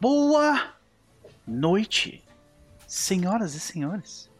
Boa 0.00 0.76
noite, 1.46 2.24
senhoras 2.86 3.54
e 3.54 3.60
senhores. 3.60 4.30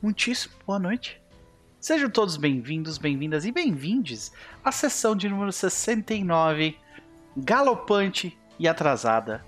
Muitíssimo 0.00 0.54
boa 0.66 0.78
noite. 0.78 1.20
Sejam 1.78 2.08
todos 2.08 2.38
bem-vindos, 2.38 2.96
bem-vindas 2.96 3.44
e 3.44 3.52
bem-vindes 3.52 4.32
à 4.64 4.72
sessão 4.72 5.14
de 5.14 5.28
número 5.28 5.52
69, 5.52 6.78
galopante 7.36 8.38
e 8.58 8.66
atrasada, 8.66 9.44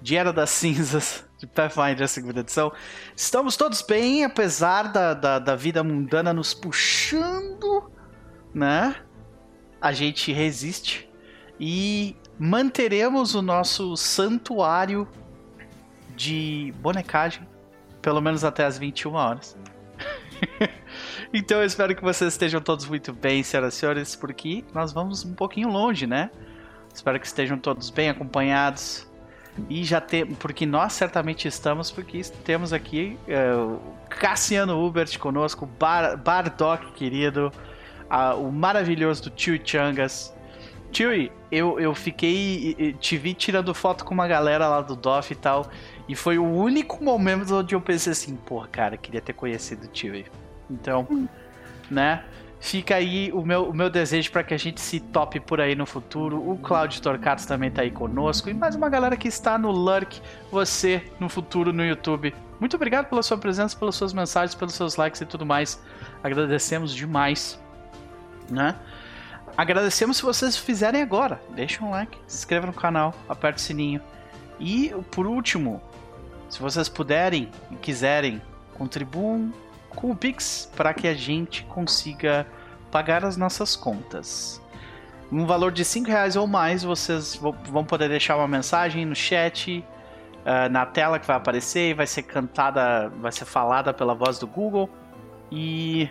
de 0.00 0.16
Era 0.16 0.32
das 0.32 0.50
Cinzas, 0.50 1.26
de 1.36 1.48
Pathfinder, 1.48 2.06
segunda 2.06 2.38
edição. 2.38 2.72
Estamos 3.16 3.56
todos 3.56 3.82
bem, 3.82 4.22
apesar 4.24 4.92
da, 4.92 5.14
da, 5.14 5.40
da 5.40 5.56
vida 5.56 5.82
mundana 5.82 6.32
nos 6.32 6.54
puxando, 6.54 7.90
né? 8.54 8.94
A 9.80 9.92
gente 9.92 10.32
resiste 10.32 11.10
e 11.58 12.14
manteremos 12.38 13.34
o 13.34 13.42
nosso 13.42 13.96
santuário 13.96 15.08
de 16.14 16.72
bonecagem, 16.80 17.46
pelo 18.00 18.20
menos 18.20 18.44
até 18.44 18.64
as 18.64 18.78
21 18.78 19.12
horas. 19.12 19.56
então 21.32 21.58
eu 21.58 21.66
espero 21.66 21.94
que 21.94 22.02
vocês 22.02 22.32
estejam 22.32 22.60
todos 22.60 22.86
muito 22.86 23.12
bem, 23.12 23.42
senhoras 23.42 23.74
e 23.74 23.76
senhores, 23.78 24.16
porque 24.16 24.64
nós 24.74 24.92
vamos 24.92 25.24
um 25.24 25.34
pouquinho 25.34 25.68
longe, 25.68 26.06
né? 26.06 26.30
Espero 26.92 27.20
que 27.20 27.26
estejam 27.26 27.58
todos 27.58 27.90
bem 27.90 28.08
acompanhados. 28.08 29.06
E 29.70 29.84
já 29.84 30.02
porque 30.38 30.66
nós 30.66 30.92
certamente 30.92 31.48
estamos, 31.48 31.90
porque 31.90 32.20
temos 32.44 32.74
aqui 32.74 33.18
uh, 33.26 33.80
Cassiano 34.08 34.78
Hubert 34.84 35.18
conosco, 35.18 35.64
Bar, 35.64 36.16
Bardock 36.18 36.92
querido, 36.92 37.50
uh, 38.10 38.38
o 38.38 38.52
maravilhoso 38.52 39.24
do 39.24 39.30
Tio 39.30 39.58
Changas. 39.62 40.35
Tio, 40.96 41.30
eu, 41.52 41.78
eu 41.78 41.94
fiquei. 41.94 42.94
Te 42.98 43.18
vi 43.18 43.34
tirando 43.34 43.74
foto 43.74 44.02
com 44.02 44.14
uma 44.14 44.26
galera 44.26 44.66
lá 44.66 44.80
do 44.80 44.96
DOF 44.96 45.30
e 45.30 45.36
tal. 45.36 45.68
E 46.08 46.16
foi 46.16 46.38
o 46.38 46.44
único 46.44 47.04
momento 47.04 47.54
onde 47.54 47.74
eu 47.74 47.80
pensei 47.82 48.12
assim, 48.12 48.34
porra, 48.34 48.66
cara, 48.68 48.96
queria 48.96 49.20
ter 49.20 49.34
conhecido 49.34 49.84
o 49.84 49.88
Tio. 49.88 50.24
Então, 50.70 51.06
hum. 51.10 51.28
né? 51.90 52.24
Fica 52.58 52.94
aí 52.94 53.30
o 53.30 53.44
meu, 53.44 53.68
o 53.68 53.74
meu 53.74 53.90
desejo 53.90 54.32
para 54.32 54.42
que 54.42 54.54
a 54.54 54.56
gente 54.56 54.80
se 54.80 54.98
tope 54.98 55.38
por 55.38 55.60
aí 55.60 55.74
no 55.74 55.84
futuro. 55.84 56.38
O 56.38 56.56
Claudio 56.56 57.02
Torcatos 57.02 57.44
também 57.44 57.70
tá 57.70 57.82
aí 57.82 57.90
conosco. 57.90 58.48
E 58.48 58.54
mais 58.54 58.74
uma 58.74 58.88
galera 58.88 59.18
que 59.18 59.28
está 59.28 59.58
no 59.58 59.70
Lurk, 59.70 60.18
você 60.50 61.04
no 61.20 61.28
futuro 61.28 61.74
no 61.74 61.84
YouTube. 61.84 62.34
Muito 62.58 62.74
obrigado 62.74 63.10
pela 63.10 63.22
sua 63.22 63.36
presença, 63.36 63.76
pelas 63.76 63.96
suas 63.96 64.14
mensagens, 64.14 64.54
pelos 64.54 64.72
seus 64.72 64.96
likes 64.96 65.20
e 65.20 65.26
tudo 65.26 65.44
mais. 65.44 65.78
Agradecemos 66.24 66.94
demais, 66.94 67.60
né? 68.50 68.74
Agradecemos 69.56 70.18
se 70.18 70.22
vocês 70.22 70.56
fizerem 70.56 71.00
agora. 71.00 71.40
Deixa 71.50 71.82
um 71.82 71.90
like, 71.90 72.18
se 72.26 72.36
inscreva 72.36 72.66
no 72.66 72.72
canal, 72.74 73.14
aperte 73.28 73.58
o 73.58 73.62
sininho. 73.62 74.00
E 74.60 74.94
por 75.10 75.26
último, 75.26 75.80
se 76.48 76.60
vocês 76.60 76.88
puderem 76.88 77.50
e 77.70 77.76
quiserem, 77.76 78.42
contribuam 78.74 79.52
com 79.90 80.10
o 80.10 80.16
Pix 80.16 80.70
para 80.76 80.92
que 80.92 81.08
a 81.08 81.14
gente 81.14 81.64
consiga 81.64 82.46
pagar 82.90 83.24
as 83.24 83.36
nossas 83.36 83.74
contas. 83.74 84.60
Um 85.32 85.46
valor 85.46 85.72
de 85.72 85.84
5 85.84 86.08
reais 86.08 86.36
ou 86.36 86.46
mais, 86.46 86.84
vocês 86.84 87.34
vão 87.34 87.84
poder 87.84 88.08
deixar 88.08 88.36
uma 88.36 88.46
mensagem 88.46 89.04
no 89.04 89.14
chat, 89.14 89.84
uh, 90.42 90.70
na 90.70 90.86
tela 90.86 91.18
que 91.18 91.26
vai 91.26 91.36
aparecer, 91.36 91.94
vai 91.94 92.06
ser 92.06 92.22
cantada, 92.22 93.08
vai 93.20 93.32
ser 93.32 93.44
falada 93.44 93.92
pela 93.92 94.14
voz 94.14 94.38
do 94.38 94.46
Google. 94.46 94.88
E, 95.50 96.08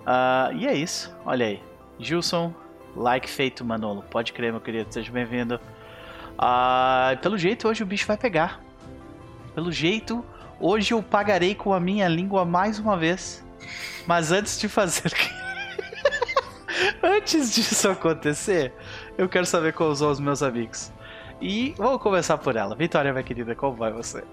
uh, 0.00 0.54
e 0.54 0.66
é 0.66 0.74
isso, 0.74 1.14
olha 1.24 1.46
aí. 1.46 1.62
Gilson, 1.98 2.54
like 2.94 3.28
feito, 3.28 3.64
Manolo. 3.64 4.02
Pode 4.10 4.32
crer, 4.32 4.52
meu 4.52 4.60
querido, 4.60 4.92
seja 4.92 5.10
bem-vindo. 5.10 5.60
Uh, 6.34 7.16
pelo 7.20 7.38
jeito, 7.38 7.68
hoje 7.68 7.82
o 7.82 7.86
bicho 7.86 8.06
vai 8.06 8.16
pegar. 8.16 8.60
Pelo 9.54 9.70
jeito, 9.70 10.24
Hoje 10.60 10.94
eu 10.94 11.02
pagarei 11.02 11.54
com 11.54 11.72
a 11.74 11.80
minha 11.80 12.08
língua 12.08 12.44
mais 12.44 12.78
uma 12.78 12.96
vez. 12.96 13.44
Mas 14.06 14.30
antes 14.30 14.58
de 14.58 14.68
fazer. 14.68 15.12
antes 17.02 17.54
disso 17.54 17.88
acontecer, 17.88 18.72
eu 19.18 19.28
quero 19.28 19.46
saber 19.46 19.72
como 19.72 19.94
são 19.94 20.10
os 20.10 20.20
meus 20.20 20.42
amigos. 20.42 20.92
E 21.40 21.74
vamos 21.76 22.00
começar 22.00 22.38
por 22.38 22.56
ela. 22.56 22.74
Vitória, 22.76 23.12
minha 23.12 23.24
querida, 23.24 23.54
como 23.54 23.76
vai 23.76 23.92
você? 23.92 24.24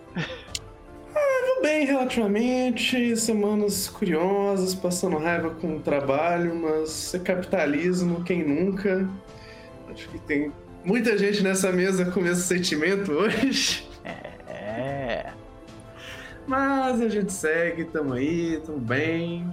Bem 1.62 1.86
relativamente. 1.86 3.16
Semanas 3.16 3.88
curiosas, 3.88 4.74
passando 4.74 5.18
raiva 5.18 5.52
com 5.52 5.78
o 5.78 5.80
trabalho, 5.80 6.56
mas 6.56 7.14
é 7.14 7.20
capitalismo, 7.20 8.24
quem 8.24 8.44
nunca? 8.44 9.08
Acho 9.92 10.10
que 10.10 10.20
tem 10.20 10.52
muita 10.84 11.18
gente 11.18 11.44
nessa 11.44 11.72
mesa 11.72 12.06
com 12.12 12.26
esse 12.26 12.42
sentimento 12.42 13.12
hoje. 13.12 13.88
É. 14.04 15.32
Mas 16.48 17.02
a 17.02 17.08
gente 17.08 17.32
segue, 17.32 17.86
tamo 17.86 18.14
aí, 18.14 18.60
tamo 18.66 18.80
bem. 18.80 19.48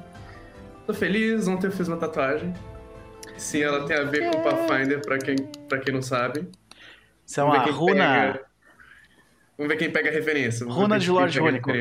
Tô 0.86 0.94
feliz, 0.94 1.46
ontem 1.46 1.66
eu 1.66 1.72
fiz 1.72 1.86
uma 1.86 1.98
tatuagem. 1.98 2.54
Sim, 3.36 3.62
ela 3.62 3.86
tem 3.86 3.96
a 3.96 4.04
ver 4.04 4.22
é. 4.22 4.30
com 4.30 4.38
o 4.38 4.42
Pathfinder, 4.42 5.00
pra 5.02 5.18
quem, 5.18 5.36
pra 5.68 5.78
quem 5.78 5.92
não 5.92 6.02
sabe. 6.02 6.48
Isso 7.26 7.40
é 7.40 7.44
uma 7.44 7.58
runa. 7.58 8.32
Pega... 8.32 8.47
Vamos 9.58 9.72
ver 9.72 9.76
quem 9.76 9.90
pega 9.90 10.08
a 10.08 10.12
referência. 10.12 10.64
Vamos 10.64 10.80
runa 10.80 11.00
de 11.00 11.10
Lorde 11.10 11.40
Único. 11.40 11.72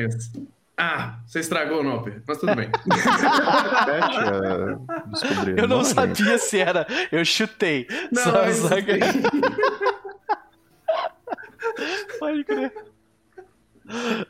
Ah, 0.76 1.20
você 1.26 1.40
estragou 1.40 1.80
o 1.80 1.82
Noper, 1.82 2.22
mas 2.26 2.38
tudo 2.38 2.54
bem. 2.54 2.70
eu 5.56 5.66
não 5.66 5.82
sabia 5.82 6.38
se 6.38 6.58
era. 6.58 6.86
Eu 7.10 7.24
chutei. 7.24 7.86
Não, 8.12 8.22
só, 8.22 8.52
só 8.52 8.76
que... 8.80 8.98
Pode 12.18 12.44
crer. 12.44 12.72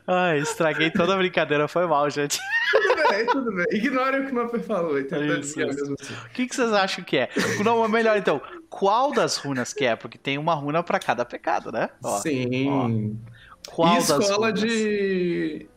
Ai, 0.07 0.39
estraguei 0.39 0.89
toda 0.89 1.13
a 1.13 1.17
brincadeira, 1.17 1.67
foi 1.67 1.85
mal, 1.85 2.09
gente. 2.09 2.39
Tudo 2.71 3.09
bem, 3.09 3.25
tudo 3.25 3.53
bem. 3.53 3.65
Ignore 3.71 4.19
o 4.19 4.25
que 4.25 4.31
o 4.31 4.35
Nopper 4.35 4.61
falou, 4.61 4.99
entendeu? 4.99 5.39
Isso, 5.39 5.61
isso. 5.61 5.95
Assim. 5.99 6.13
O 6.13 6.29
que, 6.29 6.47
que 6.47 6.55
vocês 6.55 6.71
acham 6.71 7.03
que 7.03 7.17
é? 7.17 7.29
Não, 7.63 7.87
melhor 7.87 8.17
então, 8.17 8.41
qual 8.69 9.11
das 9.11 9.37
runas 9.37 9.73
que 9.73 9.85
é? 9.85 9.95
Porque 9.95 10.17
tem 10.17 10.37
uma 10.37 10.55
runa 10.55 10.81
para 10.81 10.99
cada 10.99 11.25
pecado, 11.25 11.71
né? 11.71 11.89
Ó, 12.03 12.19
Sim. 12.19 12.69
Ó. 12.69 12.89
Qual 13.67 13.95
e 13.95 13.97
escola 13.99 14.51
de 14.51 15.67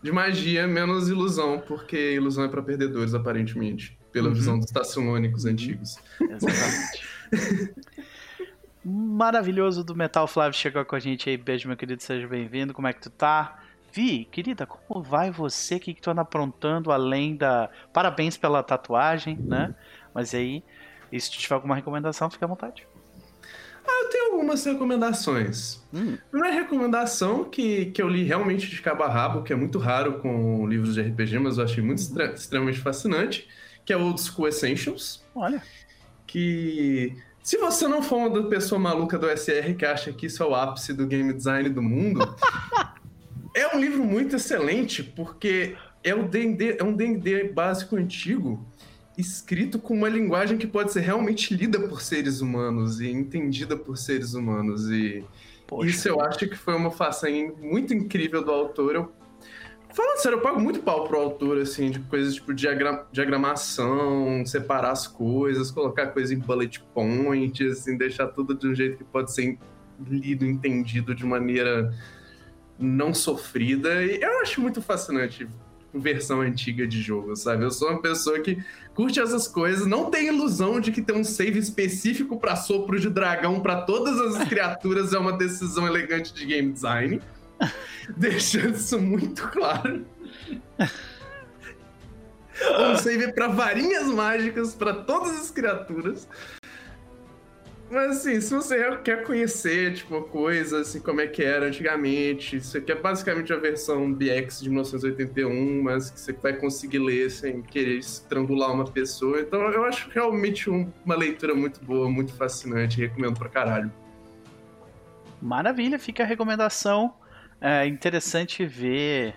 de 0.00 0.12
magia 0.12 0.66
menos 0.66 1.08
ilusão, 1.08 1.58
porque 1.58 2.14
ilusão 2.14 2.44
é 2.44 2.48
para 2.48 2.62
perdedores, 2.62 3.14
aparentemente, 3.14 3.98
pela 4.12 4.28
uhum. 4.28 4.34
visão 4.34 4.58
dos 4.58 4.70
taçulônicos 4.70 5.44
antigos. 5.44 5.98
Exatamente. 6.20 7.74
maravilhoso 8.88 9.84
do 9.84 9.94
Metal 9.94 10.26
Flávio 10.26 10.58
chegou 10.58 10.84
com 10.84 10.96
a 10.96 10.98
gente 10.98 11.28
aí. 11.28 11.36
Beijo, 11.36 11.68
meu 11.68 11.76
querido, 11.76 12.02
seja 12.02 12.26
bem-vindo. 12.26 12.72
Como 12.72 12.86
é 12.86 12.92
que 12.92 13.00
tu 13.00 13.10
tá? 13.10 13.62
Vi, 13.92 14.24
querida, 14.26 14.66
como 14.66 15.02
vai 15.02 15.30
você? 15.30 15.76
O 15.76 15.80
que, 15.80 15.94
que 15.94 16.00
tu 16.00 16.10
anda 16.10 16.22
aprontando 16.22 16.90
além 16.90 17.36
da. 17.36 17.68
Parabéns 17.92 18.36
pela 18.36 18.62
tatuagem, 18.62 19.36
né? 19.36 19.74
Mas 20.14 20.34
aí, 20.34 20.62
e 21.12 21.20
se 21.20 21.30
tu 21.30 21.38
tiver 21.38 21.54
alguma 21.54 21.74
recomendação, 21.74 22.30
fica 22.30 22.46
à 22.46 22.48
vontade. 22.48 22.86
Eu 24.00 24.10
tenho 24.10 24.32
algumas 24.32 24.64
recomendações. 24.64 25.82
Hum. 25.92 26.16
Primeira 26.30 26.56
recomendação 26.56 27.44
que, 27.44 27.86
que 27.86 28.00
eu 28.00 28.08
li 28.08 28.22
realmente 28.22 28.68
de 28.68 28.80
cabo 28.80 29.02
a 29.02 29.08
rabo, 29.08 29.42
que 29.42 29.52
é 29.52 29.56
muito 29.56 29.78
raro 29.78 30.20
com 30.20 30.66
livros 30.66 30.94
de 30.94 31.02
RPG, 31.02 31.38
mas 31.38 31.58
eu 31.58 31.64
achei 31.64 31.82
muito 31.82 32.00
uhum. 32.00 32.32
extremamente 32.32 32.78
fascinante, 32.78 33.48
que 33.84 33.92
é 33.92 33.96
o 33.96 34.02
Old 34.02 34.20
School 34.20 34.48
Essentials. 34.48 35.24
Olha. 35.34 35.62
Que 36.26 37.16
se 37.42 37.56
você 37.56 37.88
não 37.88 38.02
for 38.02 38.16
uma 38.16 38.48
pessoa 38.48 38.78
maluca 38.78 39.18
do 39.18 39.26
SR 39.26 39.74
que 39.76 39.84
acha 39.84 40.12
que 40.12 40.26
isso 40.26 40.42
é 40.42 40.46
o 40.46 40.54
ápice 40.54 40.92
do 40.92 41.06
game 41.06 41.32
design 41.32 41.68
do 41.70 41.82
mundo, 41.82 42.36
é 43.54 43.74
um 43.74 43.80
livro 43.80 44.04
muito 44.04 44.36
excelente, 44.36 45.02
porque 45.02 45.76
é, 46.04 46.14
o 46.14 46.28
D&D, 46.28 46.76
é 46.78 46.84
um 46.84 46.92
D&D 46.92 47.48
básico 47.48 47.96
antigo, 47.96 48.64
escrito 49.18 49.80
com 49.80 49.94
uma 49.94 50.08
linguagem 50.08 50.56
que 50.56 50.66
pode 50.66 50.92
ser 50.92 51.00
realmente 51.00 51.52
lida 51.52 51.80
por 51.80 52.00
seres 52.00 52.40
humanos 52.40 53.00
e 53.00 53.10
entendida 53.10 53.76
por 53.76 53.98
seres 53.98 54.32
humanos. 54.32 54.88
E 54.88 55.24
Poxa. 55.66 55.90
isso 55.90 56.08
eu 56.08 56.20
acho 56.20 56.38
que 56.38 56.54
foi 56.54 56.74
uma 56.74 56.92
façanha 56.92 57.52
muito 57.60 57.92
incrível 57.92 58.44
do 58.44 58.52
autor. 58.52 58.94
Eu 58.94 59.12
Falando 59.90 60.18
sério, 60.18 60.36
eu 60.36 60.42
pago 60.42 60.60
muito 60.60 60.80
pau 60.80 61.08
pro 61.08 61.18
autor, 61.18 61.58
assim, 61.58 61.90
de 61.90 61.98
coisas 62.00 62.34
tipo 62.34 62.52
diagram 62.52 63.04
diagramação, 63.10 64.44
separar 64.46 64.92
as 64.92 65.06
coisas, 65.06 65.70
colocar 65.70 66.08
coisa 66.08 66.32
em 66.32 66.38
bullet 66.38 66.80
point, 66.94 67.66
assim, 67.66 67.96
deixar 67.96 68.28
tudo 68.28 68.54
de 68.54 68.68
um 68.68 68.74
jeito 68.74 68.98
que 68.98 69.04
pode 69.04 69.32
ser 69.32 69.58
lido, 70.06 70.44
entendido 70.44 71.14
de 71.14 71.24
maneira 71.24 71.92
não 72.78 73.12
sofrida. 73.12 74.04
E 74.04 74.20
eu 74.20 74.40
acho 74.40 74.60
muito 74.60 74.80
fascinante 74.80 75.48
versão 75.92 76.40
antiga 76.40 76.86
de 76.86 77.00
jogo, 77.00 77.34
sabe? 77.36 77.64
Eu 77.64 77.70
sou 77.70 77.90
uma 77.90 78.00
pessoa 78.00 78.38
que 78.40 78.62
curte 78.94 79.20
essas 79.20 79.46
coisas, 79.46 79.86
não 79.86 80.10
tem 80.10 80.28
ilusão 80.28 80.80
de 80.80 80.92
que 80.92 81.00
ter 81.00 81.12
um 81.12 81.24
save 81.24 81.58
específico 81.58 82.38
para 82.38 82.56
sopro 82.56 82.98
de 82.98 83.08
dragão 83.08 83.60
para 83.60 83.82
todas 83.82 84.18
as 84.20 84.46
criaturas 84.48 85.12
é 85.12 85.18
uma 85.18 85.32
decisão 85.32 85.86
elegante 85.86 86.34
de 86.34 86.44
game 86.44 86.72
design. 86.72 87.20
Deixando 88.16 88.74
isso 88.74 89.00
muito 89.00 89.48
claro. 89.48 90.04
Um 92.60 92.96
save 92.96 93.32
para 93.32 93.46
varinhas 93.46 94.06
mágicas 94.08 94.74
para 94.74 94.92
todas 94.92 95.30
as 95.30 95.48
criaturas. 95.48 96.26
Mas 97.90 98.18
assim, 98.18 98.38
se 98.40 98.54
você 98.54 98.96
quer 98.98 99.24
conhecer, 99.24 99.94
tipo, 99.94 100.14
uma 100.14 100.24
coisa, 100.24 100.80
assim, 100.80 101.00
como 101.00 101.22
é 101.22 101.26
que 101.26 101.42
era 101.42 101.66
antigamente, 101.66 102.56
isso 102.56 102.76
aqui 102.76 102.92
é 102.92 102.94
basicamente 102.94 103.50
a 103.50 103.56
versão 103.56 104.12
BX 104.12 104.60
de 104.60 104.68
1981, 104.68 105.82
mas 105.82 106.10
que 106.10 106.20
você 106.20 106.32
vai 106.34 106.52
conseguir 106.52 106.98
ler 106.98 107.30
sem 107.30 107.62
querer 107.62 107.98
estrangular 107.98 108.72
uma 108.72 108.84
pessoa. 108.84 109.40
Então 109.40 109.60
eu 109.70 109.84
acho 109.84 110.10
realmente 110.10 110.68
uma 110.68 111.16
leitura 111.16 111.54
muito 111.54 111.82
boa, 111.82 112.10
muito 112.10 112.34
fascinante, 112.34 113.00
recomendo 113.00 113.38
pra 113.38 113.48
caralho. 113.48 113.90
Maravilha, 115.40 115.98
fica 115.98 116.24
a 116.24 116.26
recomendação. 116.26 117.14
É 117.60 117.86
interessante 117.86 118.66
ver 118.66 119.34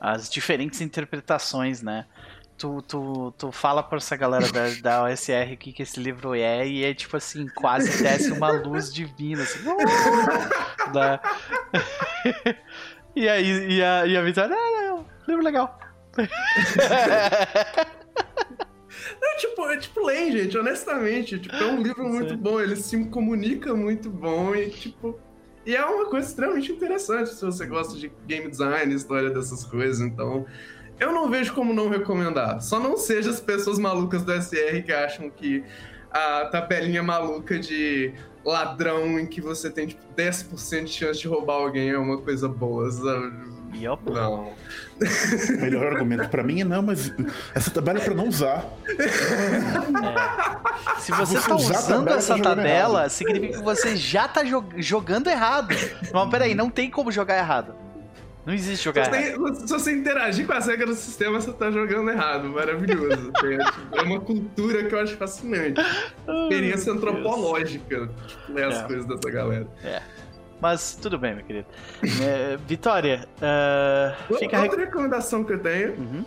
as 0.00 0.30
diferentes 0.30 0.80
interpretações, 0.80 1.82
né? 1.82 2.06
Tu, 2.60 2.82
tu, 2.82 3.34
tu 3.38 3.50
fala 3.50 3.82
pra 3.82 3.96
essa 3.96 4.14
galera 4.14 4.46
da, 4.52 4.68
da 4.82 5.04
OSR 5.04 5.54
o 5.54 5.56
que, 5.56 5.72
que 5.72 5.82
esse 5.82 5.98
livro 5.98 6.34
é, 6.34 6.68
e 6.68 6.84
é 6.84 6.92
tipo 6.92 7.16
assim, 7.16 7.48
quase 7.54 8.02
desce 8.02 8.30
uma 8.30 8.50
luz 8.50 8.92
divina, 8.92 9.42
assim. 9.42 9.60
Da... 10.92 11.18
e 13.16 13.26
aí, 13.26 13.76
e 13.76 13.82
a, 13.82 14.06
e 14.06 14.14
a 14.14 14.22
Vitória, 14.22 14.54
ah, 14.54 14.82
não, 14.82 15.06
livro 15.26 15.42
legal. 15.42 15.80
É 19.22 19.36
tipo, 19.36 19.66
é 19.66 19.76
tipo 19.78 20.04
Len, 20.04 20.32
gente, 20.32 20.58
honestamente. 20.58 21.38
Tipo, 21.38 21.54
é 21.54 21.66
um 21.66 21.82
livro 21.82 22.06
muito 22.06 22.36
bom, 22.36 22.60
ele 22.60 22.76
se 22.76 23.02
comunica 23.06 23.74
muito 23.74 24.10
bom 24.10 24.54
e, 24.54 24.68
tipo. 24.70 25.18
E 25.64 25.76
é 25.76 25.84
uma 25.84 26.06
coisa 26.06 26.26
extremamente 26.26 26.72
interessante 26.72 27.30
se 27.30 27.44
você 27.44 27.66
gosta 27.66 27.98
de 27.98 28.10
game 28.26 28.50
design, 28.50 28.94
história 28.94 29.30
dessas 29.30 29.64
coisas. 29.64 30.00
Então, 30.00 30.46
eu 31.00 31.12
não 31.12 31.30
vejo 31.30 31.54
como 31.54 31.72
não 31.72 31.88
recomendar. 31.88 32.60
Só 32.60 32.78
não 32.78 32.96
seja 32.96 33.30
as 33.30 33.40
pessoas 33.40 33.78
malucas 33.78 34.22
do 34.22 34.32
SR 34.32 34.82
que 34.84 34.92
acham 34.92 35.30
que 35.30 35.64
a 36.10 36.46
tabelinha 36.46 37.02
maluca 37.02 37.58
de 37.58 38.12
ladrão 38.44 39.18
em 39.18 39.26
que 39.26 39.40
você 39.40 39.70
tem 39.70 39.86
tipo 39.86 40.02
10% 40.16 40.84
de 40.84 40.92
chance 40.92 41.20
de 41.20 41.28
roubar 41.28 41.54
alguém 41.54 41.90
é 41.90 41.98
uma 41.98 42.18
coisa 42.18 42.48
boa, 42.48 42.90
sabe? 42.90 43.32
Yep. 43.74 44.10
Não. 44.10 44.50
O 44.50 44.54
melhor 45.60 45.92
argumento 45.92 46.28
pra 46.28 46.42
mim 46.42 46.60
é 46.60 46.64
não, 46.64 46.82
mas 46.82 47.12
essa 47.54 47.70
tabela 47.70 47.98
é 47.98 48.04
pra 48.04 48.14
não 48.14 48.28
usar. 48.28 48.66
É. 48.88 51.00
Se 51.00 51.12
você, 51.12 51.38
você 51.38 51.48
tá 51.48 51.56
usando 51.56 51.86
tabela, 51.86 52.18
essa 52.18 52.36
tá 52.36 52.42
tabela, 52.42 53.08
significa 53.08 53.58
que 53.58 53.64
você 53.64 53.96
já 53.96 54.26
tá 54.26 54.42
jogando 54.76 55.28
errado. 55.28 55.74
Mas 56.12 56.30
peraí, 56.30 56.54
não 56.54 56.68
tem 56.68 56.90
como 56.90 57.12
jogar 57.12 57.38
errado. 57.38 57.74
Não 58.50 58.56
existe 58.56 58.82
jogar 58.82 59.04
se 59.04 59.16
errado. 59.16 59.54
se 59.54 59.68
você 59.68 59.92
interagir 59.92 60.44
com 60.44 60.52
as 60.52 60.66
regras 60.66 60.96
do 60.96 61.00
sistema, 61.00 61.40
você 61.40 61.52
tá 61.52 61.70
jogando 61.70 62.10
errado. 62.10 62.48
Maravilhoso. 62.48 63.30
é 63.94 64.02
uma 64.02 64.18
cultura 64.18 64.82
que 64.82 64.92
eu 64.92 64.98
acho 64.98 65.16
fascinante. 65.16 65.80
Experiência 66.26 66.92
antropológica. 66.92 68.08
Tipo, 68.08 68.52
ler 68.52 68.64
as 68.64 68.80
é. 68.80 68.86
coisas 68.88 69.06
dessa 69.06 69.30
galera. 69.30 69.68
É. 69.84 70.02
Mas 70.60 70.98
tudo 71.00 71.16
bem, 71.16 71.36
meu 71.36 71.44
querido. 71.44 71.68
É, 72.24 72.56
Vitória, 72.66 73.28
uh, 73.36 74.36
fica 74.36 74.60
Outra 74.60 74.80
recomendação 74.80 75.44
que 75.44 75.52
eu 75.52 75.60
tenho. 75.60 75.92
Uhum. 75.92 76.24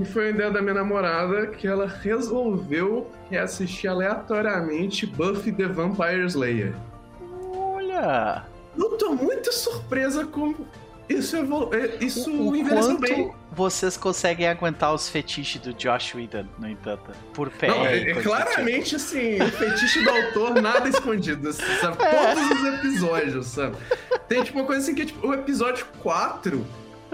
E 0.00 0.04
foi 0.04 0.26
a 0.26 0.30
ideia 0.30 0.50
da 0.50 0.60
minha 0.60 0.74
namorada 0.74 1.46
que 1.46 1.68
ela 1.68 1.86
resolveu 1.86 3.08
reassistir 3.30 3.88
aleatoriamente 3.88 5.06
Buffy 5.06 5.52
the 5.52 5.68
Vampire 5.68 6.26
Slayer. 6.26 6.74
Olha! 7.54 8.55
Eu 8.76 8.90
tô 8.98 9.14
muito 9.14 9.52
surpresa 9.52 10.24
com 10.24 10.54
isso, 11.08 11.36
evolu... 11.36 11.70
É, 11.72 12.04
isso 12.04 12.30
o, 12.30 12.50
o 12.50 12.56
envelheceu 12.56 12.98
bem. 12.98 13.32
vocês 13.52 13.96
conseguem 13.96 14.48
aguentar 14.48 14.92
os 14.92 15.08
fetiches 15.08 15.60
do 15.60 15.72
Josh 15.72 16.14
Whedon, 16.14 16.46
no 16.58 16.68
entanto? 16.68 17.12
Por 17.32 17.48
pé. 17.50 17.68
Não, 17.68 17.86
é, 17.86 18.10
é 18.10 18.22
claramente, 18.22 18.96
assim, 18.96 19.40
o 19.40 19.48
fetiche 19.52 20.02
do 20.02 20.10
autor, 20.10 20.60
nada 20.60 20.88
escondido, 20.88 21.52
sabe? 21.52 22.02
É. 22.02 22.34
Todos 22.34 22.50
os 22.50 22.74
episódios, 22.74 23.46
sabe? 23.46 23.76
Tem, 24.28 24.42
tipo, 24.42 24.58
uma 24.58 24.66
coisa 24.66 24.82
assim 24.82 24.94
que 24.94 25.02
é, 25.02 25.06
tipo, 25.06 25.26
o 25.26 25.32
episódio 25.32 25.86
4 26.02 26.66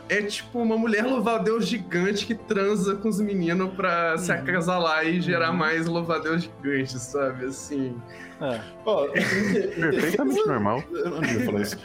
é, 0.09 0.23
tipo, 0.23 0.61
uma 0.61 0.77
mulher 0.77 1.05
louva-a-Deus 1.05 1.67
gigante 1.67 2.27
que 2.27 2.35
transa 2.35 2.97
com 2.97 3.09
os 3.09 3.21
meninos 3.21 3.73
pra 3.75 4.19
se 4.19 4.33
uhum. 4.33 4.39
acasalar 4.39 5.07
e 5.07 5.21
gerar 5.21 5.51
uhum. 5.51 5.57
mais 5.57 5.87
louva-a-Deus 5.87 6.43
gigante, 6.43 6.99
sabe? 6.99 7.47
Assim... 7.47 7.97
É. 8.41 8.61
Oh, 8.85 9.07
Perfeitamente 9.13 10.45
normal. 10.47 10.83
Eu 10.93 11.11
não 11.11 11.21
devia 11.21 11.47
falar 11.47 11.61
isso. 11.61 11.79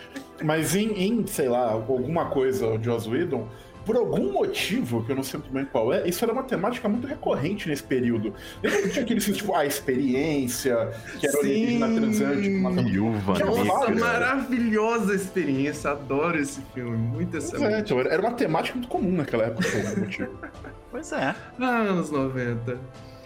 Mas 0.43 0.75
em, 0.75 0.91
em, 0.91 1.27
sei 1.27 1.47
lá, 1.49 1.71
alguma 1.71 2.25
coisa 2.29 2.77
de 2.77 2.85
Joss 2.85 3.07
Whedon, 3.07 3.47
por 3.87 3.95
algum 3.95 4.33
motivo, 4.33 5.01
que 5.05 5.13
eu 5.13 5.15
não 5.15 5.23
sei 5.23 5.39
muito 5.39 5.53
bem 5.53 5.63
qual 5.63 5.93
é, 5.93 6.05
isso 6.05 6.21
era 6.25 6.33
uma 6.33 6.43
temática 6.43 6.89
muito 6.89 7.07
recorrente 7.07 7.69
nesse 7.69 7.83
período. 7.83 8.33
Lembra 8.61 8.81
que 8.81 8.89
tinha 8.89 9.05
aquele 9.05 9.21
tipo, 9.21 9.55
a 9.55 9.65
experiência, 9.65 10.91
que 11.17 11.25
era 11.25 11.39
alienígena 11.39 12.01
transante 12.01 12.49
uma 12.49 12.83
viúva. 12.83 13.39
Nossa, 13.39 13.91
maravilhosa 13.91 15.15
experiência, 15.15 15.91
adoro 15.91 16.37
esse 16.37 16.59
filme, 16.73 16.97
muito 16.97 17.33
é, 17.33 17.39
excelente. 17.39 17.93
É, 17.93 18.13
era 18.13 18.21
uma 18.21 18.33
temática 18.33 18.77
muito 18.77 18.89
comum 18.89 19.13
naquela 19.13 19.45
época, 19.45 19.69
por 19.69 19.87
algum 19.87 20.01
motivo. 20.01 20.37
Pois 20.89 21.11
é. 21.11 21.35
Ah, 21.59 21.81
anos 21.81 22.09
90. 22.09 22.79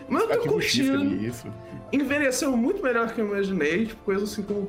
Mas 0.09 0.23
eu 0.23 0.41
tô 0.41 0.49
curtindo. 0.49 1.15
Isso. 1.23 1.47
Envelheceu 1.93 2.57
muito 2.57 2.83
melhor 2.83 3.13
que 3.13 3.21
eu 3.21 3.27
imaginei, 3.27 3.85
tipo, 3.85 4.03
coisa 4.03 4.23
assim 4.23 4.41
como 4.41 4.67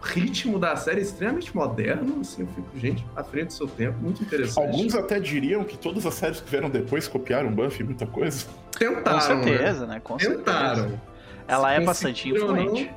ritmo 0.00 0.58
da 0.58 0.74
série 0.76 1.00
é 1.00 1.02
extremamente 1.02 1.54
moderno, 1.54 2.20
assim, 2.20 2.42
eu 2.42 2.48
fico, 2.48 2.78
gente, 2.78 3.04
à 3.14 3.22
frente 3.22 3.48
do 3.48 3.52
seu 3.52 3.68
tempo, 3.68 3.98
muito 3.98 4.22
interessante. 4.22 4.66
Alguns 4.66 4.94
até 4.94 5.20
diriam 5.20 5.62
que 5.64 5.76
todas 5.76 6.06
as 6.06 6.14
séries 6.14 6.40
que 6.40 6.50
vieram 6.50 6.70
depois 6.70 7.06
copiaram 7.06 7.52
Buffy, 7.52 7.84
muita 7.84 8.06
coisa. 8.06 8.46
Tentaram, 8.76 9.18
Com 9.18 9.20
certeza, 9.20 9.86
né? 9.86 9.94
né? 9.94 10.00
Com 10.00 10.16
Tentaram. 10.16 10.76
Certeza. 10.76 11.02
Ela 11.46 11.72
é 11.72 11.80
bastante 11.80 12.28
influente. 12.28 12.90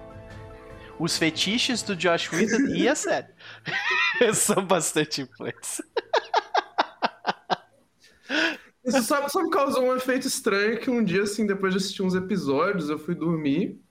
Os 0.99 1.17
fetiches 1.17 1.81
do 1.81 1.95
Josh 1.95 2.31
Whedon 2.31 2.75
e 2.75 2.87
a 2.87 2.95
série 2.95 3.27
são 4.33 4.63
bastante 4.65 5.21
influentes. 5.21 5.81
Isso 8.85 9.01
só, 9.03 9.27
só 9.27 9.41
me 9.41 9.49
causou 9.49 9.85
um 9.85 9.95
efeito 9.95 10.27
estranho 10.27 10.79
que 10.79 10.89
um 10.89 11.03
dia, 11.03 11.23
assim, 11.23 11.47
depois 11.47 11.73
de 11.73 11.79
assistir 11.79 12.03
uns 12.03 12.15
episódios, 12.15 12.89
eu 12.89 12.99
fui 12.99 13.15
dormir. 13.15 13.81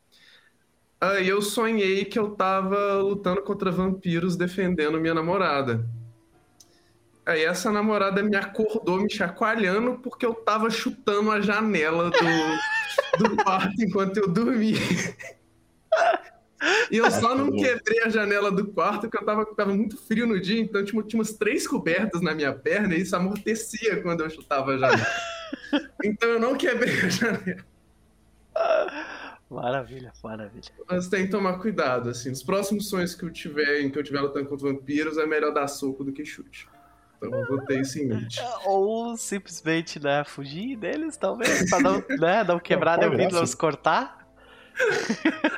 Aí 1.02 1.28
eu 1.28 1.42
sonhei 1.42 2.04
que 2.04 2.16
eu 2.16 2.30
tava 2.30 2.98
lutando 2.98 3.42
contra 3.42 3.72
vampiros 3.72 4.36
defendendo 4.36 5.00
minha 5.00 5.12
namorada. 5.12 5.84
Aí 7.26 7.42
essa 7.44 7.72
namorada 7.72 8.22
me 8.22 8.36
acordou 8.36 9.00
me 9.00 9.10
chacoalhando 9.10 9.98
porque 9.98 10.24
eu 10.24 10.32
tava 10.32 10.70
chutando 10.70 11.32
a 11.32 11.40
janela 11.40 12.08
do, 12.08 13.18
do 13.18 13.36
quarto 13.42 13.82
enquanto 13.82 14.18
eu 14.18 14.28
dormia. 14.28 14.78
E 16.88 16.98
eu 16.98 17.10
só 17.10 17.34
não 17.34 17.50
quebrei 17.50 18.04
a 18.04 18.08
janela 18.08 18.52
do 18.52 18.68
quarto 18.68 19.00
porque 19.00 19.18
eu 19.18 19.26
tava, 19.26 19.44
tava 19.56 19.74
muito 19.74 19.96
frio 19.96 20.24
no 20.24 20.40
dia, 20.40 20.60
então 20.60 20.84
tinha, 20.84 21.02
tinha 21.02 21.18
umas 21.18 21.32
três 21.32 21.66
cobertas 21.66 22.20
na 22.20 22.32
minha 22.32 22.52
perna 22.52 22.94
e 22.94 23.00
isso 23.00 23.16
amortecia 23.16 24.00
quando 24.02 24.22
eu 24.22 24.30
chutava 24.30 24.70
a 24.70 24.78
janela. 24.78 25.06
então 26.04 26.28
eu 26.28 26.38
não 26.38 26.54
quebrei 26.54 26.94
a 26.94 27.08
janela. 27.08 27.64
Maravilha, 29.52 30.12
maravilha. 30.24 30.72
Mas 30.88 31.08
tem 31.08 31.26
que 31.26 31.30
tomar 31.30 31.58
cuidado, 31.58 32.08
assim. 32.08 32.30
Os 32.30 32.42
próximos 32.42 32.88
sonhos 32.88 33.14
que 33.14 33.24
eu 33.24 33.30
tiver, 33.30 33.82
em 33.82 33.90
que 33.90 33.98
eu 33.98 34.02
tiver 34.02 34.20
lutando 34.20 34.48
contra 34.48 34.72
vampiros, 34.72 35.18
é 35.18 35.26
melhor 35.26 35.52
dar 35.52 35.68
soco 35.68 36.02
do 36.02 36.12
que 36.12 36.24
chute. 36.24 36.66
Então 37.18 37.38
eu 37.38 37.46
vou 37.46 37.60
ter 37.66 37.80
isso 37.80 37.98
em 37.98 38.06
mente. 38.06 38.40
Ou 38.64 39.16
simplesmente, 39.16 40.00
né, 40.00 40.24
fugir 40.24 40.76
deles, 40.76 41.16
talvez, 41.16 41.68
pra 41.68 41.80
não, 41.80 42.02
né, 42.18 42.42
não 42.44 42.58
quebrar 42.58 42.98
nem 42.98 43.08
o 43.08 43.16
vidro, 43.16 43.36
não 43.36 43.46
se 43.46 43.56
cortar. 43.56 44.26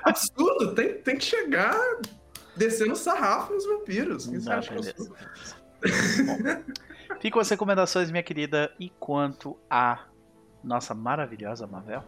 Absurdo, 0.02 0.74
tem, 0.74 0.94
tem 0.94 1.16
que 1.16 1.24
chegar 1.24 1.74
descendo 2.56 2.96
sarrafo 2.96 3.54
nos 3.54 3.64
vampiros. 3.64 4.26
Que 4.26 4.38
Não, 4.38 4.60
beleza. 4.60 5.12
Bom, 6.26 6.38
ficam 7.20 7.40
as 7.40 7.48
recomendações, 7.48 8.10
minha 8.10 8.22
querida, 8.24 8.72
e 8.78 8.90
quanto 8.90 9.56
a 9.70 10.06
nossa 10.64 10.94
maravilhosa 10.94 11.66
Mavel? 11.66 12.02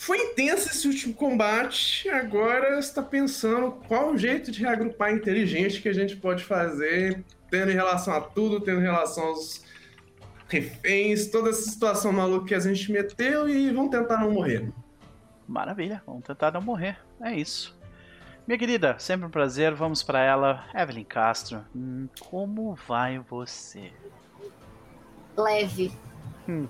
Foi 0.00 0.16
intenso 0.16 0.70
esse 0.70 0.88
último 0.88 1.12
combate. 1.12 2.08
Agora 2.08 2.78
está 2.78 3.02
pensando 3.02 3.72
qual 3.86 4.12
o 4.12 4.16
jeito 4.16 4.50
de 4.50 4.62
reagrupar 4.62 5.12
inteligente 5.12 5.82
que 5.82 5.90
a 5.90 5.92
gente 5.92 6.16
pode 6.16 6.42
fazer, 6.42 7.22
tendo 7.50 7.70
em 7.70 7.74
relação 7.74 8.14
a 8.14 8.20
tudo, 8.22 8.62
tendo 8.62 8.80
em 8.80 8.84
relação 8.84 9.24
aos 9.24 9.62
reféns, 10.48 11.26
toda 11.26 11.50
essa 11.50 11.70
situação 11.70 12.14
maluca 12.14 12.46
que 12.46 12.54
a 12.54 12.60
gente 12.60 12.90
meteu 12.90 13.46
e 13.46 13.70
vamos 13.70 13.90
tentar 13.90 14.16
não 14.16 14.30
morrer. 14.30 14.72
Maravilha, 15.46 16.02
vamos 16.06 16.24
tentar 16.24 16.50
não 16.50 16.62
morrer. 16.62 16.96
É 17.20 17.34
isso. 17.34 17.78
Minha 18.46 18.58
querida, 18.58 18.98
sempre 18.98 19.26
um 19.26 19.30
prazer. 19.30 19.74
Vamos 19.74 20.02
para 20.02 20.24
ela, 20.24 20.64
Evelyn 20.74 21.04
Castro. 21.04 21.62
Hum, 21.76 22.08
como 22.18 22.74
vai 22.88 23.18
você? 23.18 23.92
Leve. 25.36 25.92
Hum. 26.48 26.66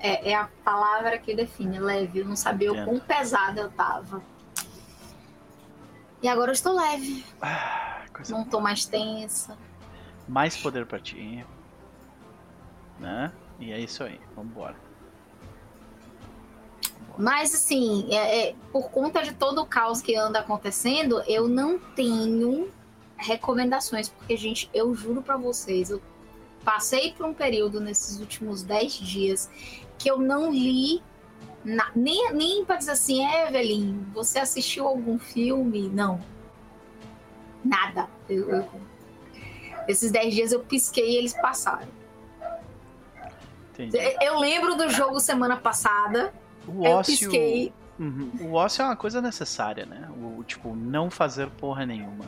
É, 0.00 0.30
é, 0.30 0.34
a 0.34 0.48
palavra 0.64 1.18
que 1.18 1.34
define 1.34 1.78
leve. 1.78 2.20
Eu 2.20 2.24
não 2.24 2.36
sabia 2.36 2.72
o 2.72 2.84
quão 2.84 2.98
pesada 2.98 3.60
eu 3.60 3.70
tava. 3.70 4.22
E 6.22 6.28
agora 6.28 6.50
eu 6.50 6.54
estou 6.54 6.74
leve. 6.74 7.24
Ah, 7.40 8.02
não 8.28 8.42
estou 8.42 8.60
mais 8.60 8.84
tensa. 8.84 9.56
Mais 10.26 10.56
poder 10.56 10.86
para 10.86 10.98
ti 10.98 11.44
né? 13.00 13.32
E 13.58 13.72
é 13.72 13.80
isso 13.80 14.04
aí, 14.04 14.20
vambora. 14.36 14.76
Mas, 17.18 17.54
assim, 17.54 18.06
é, 18.14 18.48
é, 18.48 18.54
por 18.72 18.90
conta 18.90 19.22
de 19.22 19.34
todo 19.34 19.60
o 19.60 19.66
caos 19.66 20.00
que 20.00 20.14
anda 20.14 20.38
acontecendo, 20.38 21.22
eu 21.26 21.48
não 21.48 21.78
tenho 21.78 22.70
recomendações, 23.16 24.08
porque, 24.08 24.36
gente, 24.36 24.70
eu 24.72 24.94
juro 24.94 25.20
para 25.20 25.36
vocês, 25.36 25.90
eu 25.90 26.00
passei 26.64 27.12
por 27.12 27.26
um 27.26 27.34
período 27.34 27.80
nesses 27.80 28.20
últimos 28.20 28.62
10 28.62 28.92
dias 28.92 29.50
que 30.00 30.10
eu 30.10 30.18
não 30.18 30.50
li 30.50 31.02
na, 31.62 31.90
nem, 31.94 32.32
nem 32.32 32.64
pra 32.64 32.76
dizer 32.76 32.92
assim, 32.92 33.22
Evelyn, 33.22 34.06
você 34.14 34.38
assistiu 34.38 34.88
algum 34.88 35.18
filme? 35.18 35.90
Não. 35.90 36.18
Nada. 37.62 38.08
Eu, 38.26 38.48
eu, 38.48 38.70
esses 39.86 40.10
10 40.10 40.34
dias 40.34 40.52
eu 40.52 40.60
pisquei 40.60 41.12
e 41.12 41.16
eles 41.16 41.34
passaram. 41.34 41.86
Entendi. 43.74 43.98
Eu 44.22 44.38
lembro 44.38 44.74
do 44.74 44.88
jogo 44.88 45.20
semana 45.20 45.56
passada. 45.56 46.32
O 46.66 46.82
ócio. 46.82 47.28
Pisquei... 47.28 47.72
Uhum. 47.98 48.30
O 48.40 48.54
ócio 48.54 48.80
é 48.80 48.86
uma 48.86 48.96
coisa 48.96 49.20
necessária, 49.20 49.84
né? 49.84 50.08
O, 50.16 50.42
tipo, 50.42 50.74
não 50.74 51.10
fazer 51.10 51.50
porra 51.50 51.84
nenhuma. 51.84 52.24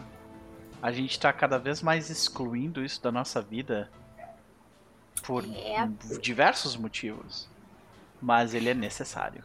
A 0.83 0.93
gente 0.93 1.19
tá 1.19 1.33
cada 1.33 1.59
vez 1.59 1.81
mais 1.81 2.11
excluindo 2.11 2.85
isso 2.85 3.02
da 3.02 3.11
nossa 3.11 3.41
vida 3.41 3.91
por 5.23 5.43
é... 5.47 5.88
diversos 6.21 6.76
motivos. 6.76 7.50
Mas 8.23 8.55
ele 8.55 8.71
é 8.71 8.75
necessário. 8.75 9.43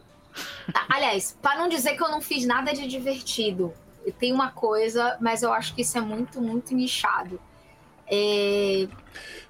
Tá, 0.72 0.86
aliás, 0.88 1.36
para 1.42 1.58
não 1.58 1.68
dizer 1.68 1.96
que 1.96 2.02
eu 2.02 2.08
não 2.08 2.20
fiz 2.20 2.46
nada 2.46 2.72
de 2.72 2.86
divertido, 2.86 3.74
tem 4.18 4.32
uma 4.32 4.50
coisa, 4.50 5.16
mas 5.20 5.42
eu 5.42 5.52
acho 5.52 5.74
que 5.74 5.82
isso 5.82 5.98
é 5.98 6.00
muito, 6.00 6.40
muito 6.40 6.74
nichado. 6.74 7.40
É... 8.10 8.88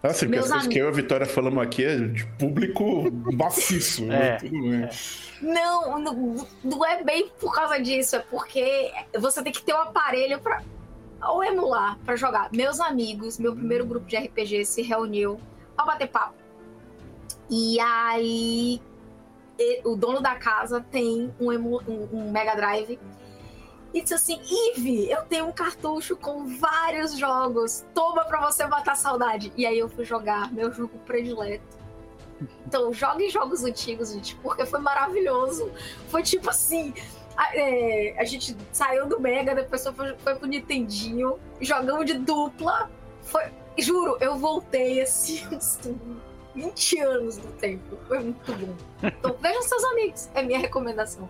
Nossa, 0.03 0.27
porque 0.27 0.39
as 0.39 0.49
coisas 0.49 0.67
que 0.67 0.79
eu 0.79 0.87
e 0.87 0.89
a 0.89 0.93
Vitória 0.93 1.27
falamos 1.27 1.63
aqui 1.63 1.85
é 1.85 1.97
de 1.97 2.25
público 2.39 3.11
maciço. 3.33 4.05
Né? 4.05 4.39
É, 4.43 4.47
é. 4.47 4.91
Não, 5.41 5.99
não, 5.99 6.47
não 6.65 6.85
é 6.85 7.03
bem 7.03 7.31
por 7.41 7.55
causa 7.55 7.79
disso, 7.79 8.17
é 8.17 8.19
porque 8.19 8.93
você 9.19 9.43
tem 9.43 9.53
que 9.53 9.63
ter 9.63 9.75
um 9.75 9.81
aparelho 9.81 10.41
para 10.41 10.63
ou 11.29 11.43
emular 11.43 11.99
para 12.05 12.17
jogar. 12.17 12.49
Meus 12.53 12.81
amigos, 12.81 13.39
meu 13.39 13.55
primeiro 13.55 13.85
grupo 13.85 14.07
de 14.07 14.17
RPG 14.17 14.65
se 14.65 14.83
reuniu 14.83 15.41
para 15.77 15.87
bater 15.87 16.09
papo. 16.09 16.35
E 17.51 17.79
aí 17.81 18.81
o 19.85 19.97
dono 19.97 20.21
da 20.21 20.37
casa 20.37 20.85
tem 20.91 21.35
um, 21.41 21.53
um, 21.53 22.09
um 22.13 22.31
Mega 22.31 22.55
Drive 22.55 22.99
e 23.93 24.03
disse 24.03 24.15
assim: 24.15 24.41
Ive, 24.77 25.11
eu 25.11 25.23
tenho 25.23 25.47
um 25.47 25.53
cartucho 25.53 26.17
com 26.17 26.47
vários 26.47 27.17
jogos. 27.17 27.85
Toma 27.95 28.25
pra 28.25 28.41
você 28.41 28.67
matar 28.67 28.97
saudade. 28.97 29.53
E 29.57 29.67
aí 29.67 29.79
eu 29.79 29.89
fui 29.89 30.05
jogar 30.05 30.53
meu 30.53 30.71
jogo 30.73 30.99
predileto. 31.07 31.79
Então, 32.67 32.93
jogue 32.93 33.29
jogos 33.31 33.65
antigos, 33.65 34.13
gente, 34.13 34.37
porque 34.37 34.65
foi 34.65 34.81
maravilhoso. 34.81 35.71
Foi 36.09 36.23
tipo 36.23 36.49
assim. 36.51 36.95
A, 37.37 37.57
é, 37.57 38.17
a 38.19 38.25
gente 38.25 38.57
saiu 38.73 39.07
do 39.07 39.21
Mega, 39.21 39.55
depois 39.55 39.87
foi, 39.87 40.17
foi 40.17 40.35
pro 40.35 40.49
Nintendinho, 40.49 41.39
jogamos 41.61 42.05
de 42.05 42.15
dupla. 42.15 42.91
Foi, 43.23 43.45
juro, 43.79 44.17
eu 44.21 44.37
voltei 44.37 45.01
assim, 45.01 45.47
uns 45.53 45.79
20 46.59 46.99
anos 47.01 47.37
do 47.37 47.49
tempo. 47.53 47.97
Foi 48.09 48.19
muito 48.19 48.53
bom. 48.53 48.75
Então, 49.03 49.37
vejam 49.41 49.63
seus 49.63 49.85
amigos, 49.85 50.29
é 50.35 50.43
minha 50.43 50.59
recomendação. 50.59 51.29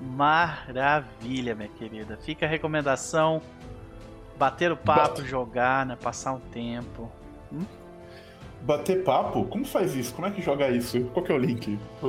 Maravilha, 0.00 1.54
minha 1.54 1.68
querida. 1.68 2.16
Fica 2.16 2.46
a 2.46 2.48
recomendação. 2.48 3.42
Bater 4.38 4.72
o 4.72 4.76
papo, 4.76 5.22
jogar, 5.22 5.84
né? 5.84 5.98
Passar 6.00 6.32
um 6.32 6.40
tempo. 6.40 7.12
Hum? 7.52 7.66
Bater 8.62 9.04
papo? 9.04 9.44
Como 9.44 9.66
faz 9.66 9.94
isso? 9.94 10.14
Como 10.14 10.26
é 10.26 10.30
que 10.30 10.40
joga 10.40 10.70
isso? 10.70 11.04
Qual 11.12 11.22
que 11.24 11.30
é 11.30 11.34
o 11.34 11.38
link? 11.38 11.78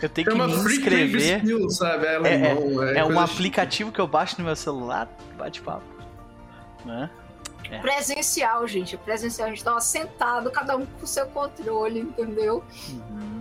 eu 0.00 0.08
tenho 0.08 0.28
que 0.28 0.34
me 0.34 0.52
inscrever. 0.52 1.38
Skill, 1.38 1.68
sabe? 1.70 2.06
É, 2.06 2.14
é, 2.14 2.54
é, 2.94 2.98
é 2.98 3.04
um 3.04 3.18
aplicativo 3.18 3.90
que 3.90 4.00
eu 4.00 4.06
baixo 4.06 4.36
no 4.38 4.44
meu 4.44 4.54
celular, 4.54 5.08
bate 5.36 5.60
papo. 5.60 5.84
Né? 6.84 7.10
É. 7.70 7.78
Presencial, 7.78 8.66
gente. 8.66 8.96
Presencial. 8.96 9.48
A 9.48 9.50
gente 9.50 9.64
tava 9.64 9.80
sentado, 9.80 10.50
cada 10.50 10.76
um 10.76 10.86
com 10.86 11.04
o 11.04 11.06
seu 11.06 11.26
controle, 11.26 12.00
entendeu? 12.00 12.64
Uhum 13.10 13.38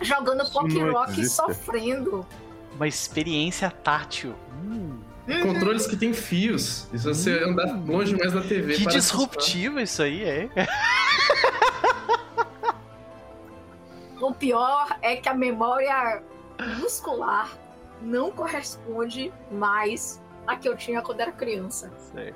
jogando 0.00 0.50
Pop 0.50 0.78
Rock 0.78 1.20
e 1.20 1.28
sofrendo. 1.28 2.26
Uma 2.74 2.86
experiência 2.86 3.70
tátil. 3.70 4.34
Hum. 4.62 4.98
Uhum. 5.26 5.42
Controles 5.42 5.86
que 5.86 5.96
tem 5.96 6.14
fios. 6.14 6.88
E 6.92 6.98
se 6.98 7.04
você 7.04 7.44
hum. 7.44 7.50
andar 7.50 7.66
longe 7.86 8.16
mais 8.16 8.32
da 8.32 8.40
TV. 8.40 8.74
Que 8.74 8.86
disruptivo 8.86 9.80
isso 9.80 10.02
aí 10.02 10.24
é. 10.24 10.48
o 14.20 14.32
pior 14.32 14.96
é 15.02 15.16
que 15.16 15.28
a 15.28 15.34
memória 15.34 16.22
muscular 16.78 17.50
não 18.00 18.30
corresponde 18.30 19.32
mais 19.50 20.22
à 20.46 20.56
que 20.56 20.68
eu 20.68 20.76
tinha 20.76 21.02
quando 21.02 21.20
era 21.20 21.32
criança. 21.32 21.92
Sei. 22.12 22.32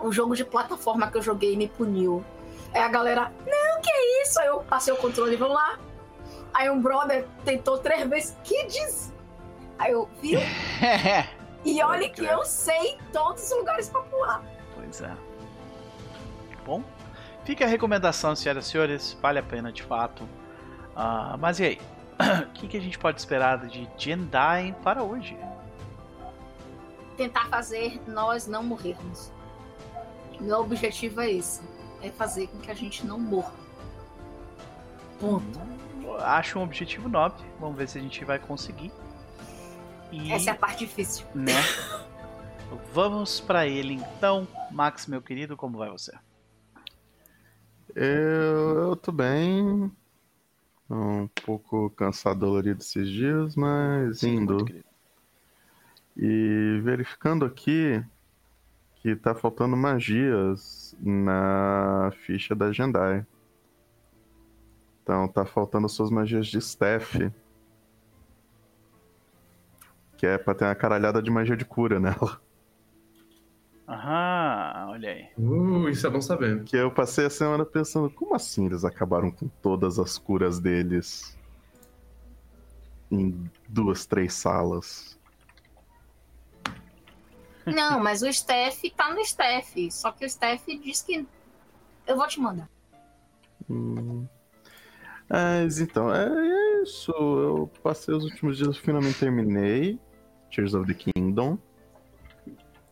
O 0.00 0.12
jogo 0.12 0.34
de 0.36 0.44
plataforma 0.44 1.10
que 1.10 1.16
eu 1.16 1.22
joguei 1.22 1.56
me 1.56 1.68
puniu. 1.68 2.24
É 2.72 2.82
a 2.82 2.88
galera, 2.88 3.32
não, 3.46 3.80
que 3.80 3.90
é 3.90 4.22
isso? 4.22 4.38
Aí 4.40 4.48
eu 4.48 4.60
passei 4.60 4.92
o 4.92 4.96
controle, 4.96 5.36
vamos 5.36 5.54
lá, 5.54 5.78
Aí 6.56 6.70
um 6.70 6.80
brother 6.80 7.26
tentou 7.44 7.76
três 7.76 8.08
vezes. 8.08 8.36
Que 8.42 8.66
diz? 8.66 9.12
Aí 9.78 9.92
eu, 9.92 10.08
viu? 10.22 10.40
e 11.62 11.82
olha 11.82 12.08
que 12.08 12.24
eu 12.24 12.42
sei 12.46 12.98
todos 13.12 13.44
os 13.44 13.58
lugares 13.58 13.90
pra 13.90 14.00
pular. 14.00 14.42
Pois 14.74 15.02
é. 15.02 15.14
Bom, 16.64 16.82
fica 17.44 17.66
a 17.66 17.68
recomendação, 17.68 18.34
senhoras 18.34 18.66
e 18.66 18.70
senhores. 18.70 19.18
Vale 19.20 19.38
a 19.38 19.42
pena 19.42 19.70
de 19.70 19.82
fato. 19.82 20.24
Uh, 20.24 21.36
mas 21.38 21.60
e 21.60 21.64
aí? 21.64 21.80
O 22.48 22.52
que, 22.56 22.68
que 22.68 22.76
a 22.78 22.80
gente 22.80 22.98
pode 22.98 23.20
esperar 23.20 23.66
de 23.66 23.86
Jendai 23.98 24.74
para 24.82 25.02
hoje? 25.02 25.36
Tentar 27.18 27.48
fazer 27.48 28.00
nós 28.06 28.46
não 28.46 28.62
morrermos. 28.62 29.30
Meu 30.40 30.60
objetivo 30.60 31.20
é 31.20 31.30
esse: 31.30 31.62
é 32.02 32.10
fazer 32.10 32.48
com 32.48 32.58
que 32.58 32.70
a 32.70 32.74
gente 32.74 33.06
não 33.06 33.18
morra. 33.18 33.54
Ponto 35.18 35.76
acho 36.20 36.58
um 36.58 36.62
objetivo 36.62 37.08
nobre. 37.08 37.44
Vamos 37.60 37.76
ver 37.76 37.88
se 37.88 37.98
a 37.98 38.00
gente 38.00 38.24
vai 38.24 38.38
conseguir. 38.38 38.92
E, 40.10 40.32
Essa 40.32 40.50
é 40.50 40.52
a 40.52 40.56
parte 40.56 40.86
difícil. 40.86 41.26
Né? 41.34 41.54
Vamos 42.92 43.40
para 43.40 43.66
ele 43.66 43.94
então. 43.94 44.46
Max, 44.70 45.06
meu 45.06 45.20
querido, 45.20 45.56
como 45.56 45.78
vai 45.78 45.90
você? 45.90 46.12
Eu, 47.94 48.78
eu 48.78 48.96
tô 48.96 49.12
bem. 49.12 49.90
Um 50.88 51.28
pouco 51.44 51.90
cansado, 51.90 52.40
dolorido 52.40 52.80
esses 52.80 53.08
dias, 53.08 53.56
mas 53.56 54.20
Sim, 54.20 54.36
indo. 54.36 54.64
E 56.16 56.80
verificando 56.82 57.44
aqui 57.44 58.02
que 59.06 59.14
tá 59.14 59.36
faltando 59.36 59.76
magias 59.76 60.96
na 61.00 62.10
ficha 62.22 62.56
da 62.56 62.72
Jendai. 62.72 63.24
Então 65.00 65.28
tá 65.28 65.46
faltando 65.46 65.88
suas 65.88 66.10
magias 66.10 66.48
de 66.48 66.58
staff. 66.58 67.30
Que 70.16 70.26
é 70.26 70.36
pra 70.36 70.56
ter 70.56 70.64
uma 70.64 70.74
caralhada 70.74 71.22
de 71.22 71.30
magia 71.30 71.56
de 71.56 71.64
cura 71.64 72.00
nela. 72.00 72.40
Aham, 73.88 74.88
olha 74.88 75.10
aí. 75.10 75.28
Uh, 75.38 75.88
isso 75.88 76.04
é 76.04 76.10
bom 76.10 76.20
saber. 76.20 76.64
Que 76.64 76.76
eu 76.76 76.90
passei 76.90 77.26
a 77.26 77.30
semana 77.30 77.64
pensando, 77.64 78.10
como 78.10 78.34
assim 78.34 78.66
eles 78.66 78.84
acabaram 78.84 79.30
com 79.30 79.46
todas 79.62 80.00
as 80.00 80.18
curas 80.18 80.58
deles 80.58 81.38
em 83.08 83.48
duas, 83.68 84.04
três 84.04 84.34
salas? 84.34 85.15
Não, 87.66 88.00
mas 88.00 88.22
o 88.22 88.28
staff 88.28 88.88
tá 88.90 89.12
no 89.12 89.20
staff. 89.20 89.90
Só 89.90 90.12
que 90.12 90.24
o 90.24 90.26
staff 90.26 90.78
diz 90.78 91.02
que. 91.02 91.26
Eu 92.06 92.16
vou 92.16 92.26
te 92.28 92.40
mandar. 92.40 92.68
Hum. 93.68 94.26
Mas 95.28 95.80
então, 95.80 96.14
é 96.14 96.82
isso. 96.82 97.10
Eu 97.12 97.70
passei 97.82 98.14
os 98.14 98.24
últimos 98.24 98.56
dias, 98.56 98.76
finalmente 98.76 99.18
terminei 99.18 99.98
Tears 100.50 100.74
of 100.74 100.86
the 100.86 100.94
Kingdom. 100.94 101.58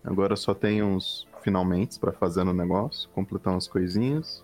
Agora 0.03 0.37
só 0.37 0.53
tem 0.53 0.83
uns 0.83 1.27
finalmente 1.43 1.99
para 1.99 2.13
fazer 2.13 2.43
no 2.43 2.53
negócio, 2.53 3.09
completar 3.11 3.53
umas 3.53 3.69
coisinhas. 3.69 4.43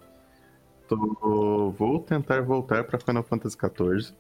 Tô... 0.87 1.71
Vou 1.77 2.01
tentar 2.01 2.43
voltar 2.43 2.85
para 2.85 2.99
Final 2.99 3.23
Fantasy 3.23 3.57
XIV. 3.57 4.15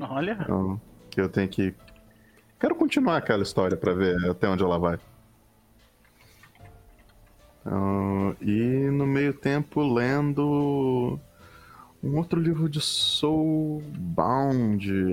Olha. 0.00 0.38
Então, 0.40 0.80
que 1.10 1.20
eu 1.20 1.28
tenho 1.28 1.48
que. 1.48 1.74
Quero 2.58 2.74
continuar 2.74 3.18
aquela 3.18 3.42
história 3.42 3.76
para 3.76 3.92
ver 3.92 4.16
até 4.28 4.48
onde 4.48 4.64
ela 4.64 4.78
vai. 4.78 4.98
Uh, 7.64 8.34
e 8.42 8.90
no 8.90 9.06
meio 9.06 9.32
tempo 9.32 9.80
lendo 9.82 11.20
um 12.02 12.16
outro 12.16 12.40
livro 12.40 12.68
de 12.68 12.80
Soulbound. 12.80 13.86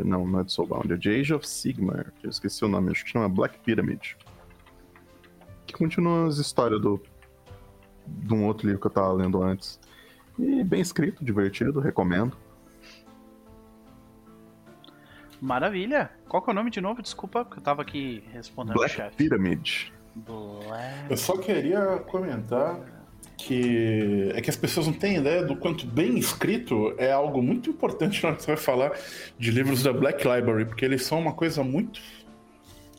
Não, 0.03 0.25
não 0.25 0.39
é 0.39 0.43
de 0.43 0.51
Soulbound, 0.51 0.91
é 0.91 0.97
de 0.97 1.09
Age 1.09 1.35
of 1.35 1.47
Sigmar, 1.47 2.11
eu 2.23 2.29
esqueci 2.29 2.65
o 2.65 2.67
nome, 2.67 2.91
acho 2.91 3.03
que 3.03 3.11
chama 3.11 3.29
Black 3.29 3.59
Pyramid. 3.59 4.17
Que 5.67 5.73
continua 5.73 6.27
as 6.27 6.37
histórias 6.37 6.81
do, 6.81 6.99
de 8.07 8.33
um 8.33 8.45
outro 8.45 8.65
livro 8.65 8.81
que 8.81 8.87
eu 8.87 8.91
tava 8.91 9.11
lendo 9.13 9.43
antes. 9.43 9.79
E 10.39 10.63
bem 10.63 10.81
escrito, 10.81 11.23
divertido, 11.23 11.79
recomendo. 11.79 12.35
Maravilha. 15.41 16.09
Qual 16.27 16.41
que 16.41 16.49
é 16.49 16.53
o 16.53 16.55
nome 16.55 16.71
de 16.71 16.81
novo? 16.81 17.01
Desculpa, 17.01 17.43
porque 17.45 17.59
eu 17.59 17.63
tava 17.63 17.81
aqui 17.81 18.23
respondendo 18.31 18.75
o 18.75 18.79
Black 18.79 18.95
chefe. 18.95 19.15
Pyramid. 19.17 19.91
Black... 20.15 21.09
Eu 21.09 21.17
só 21.17 21.37
queria 21.37 21.97
comentar 22.07 22.79
que 23.37 24.31
é 24.33 24.39
que 24.41 24.49
as 24.49 24.55
pessoas 24.55 24.87
não 24.87 24.93
têm 24.93 25.17
ideia 25.17 25.43
do 25.43 25.57
quanto 25.57 25.85
bem 25.85 26.17
escrito 26.17 26.93
é 26.97 27.11
algo 27.11 27.41
muito 27.41 27.69
importante 27.69 28.23
na 28.23 28.29
hora 28.29 28.37
que 28.37 28.43
você 28.43 28.51
vai 28.51 28.57
falar 28.57 28.91
de 29.37 29.51
livros 29.51 29.83
da 29.83 29.91
Black 29.91 30.25
Library, 30.25 30.65
porque 30.65 30.85
eles 30.85 31.03
são 31.05 31.19
uma 31.19 31.33
coisa 31.33 31.63
muito. 31.63 31.99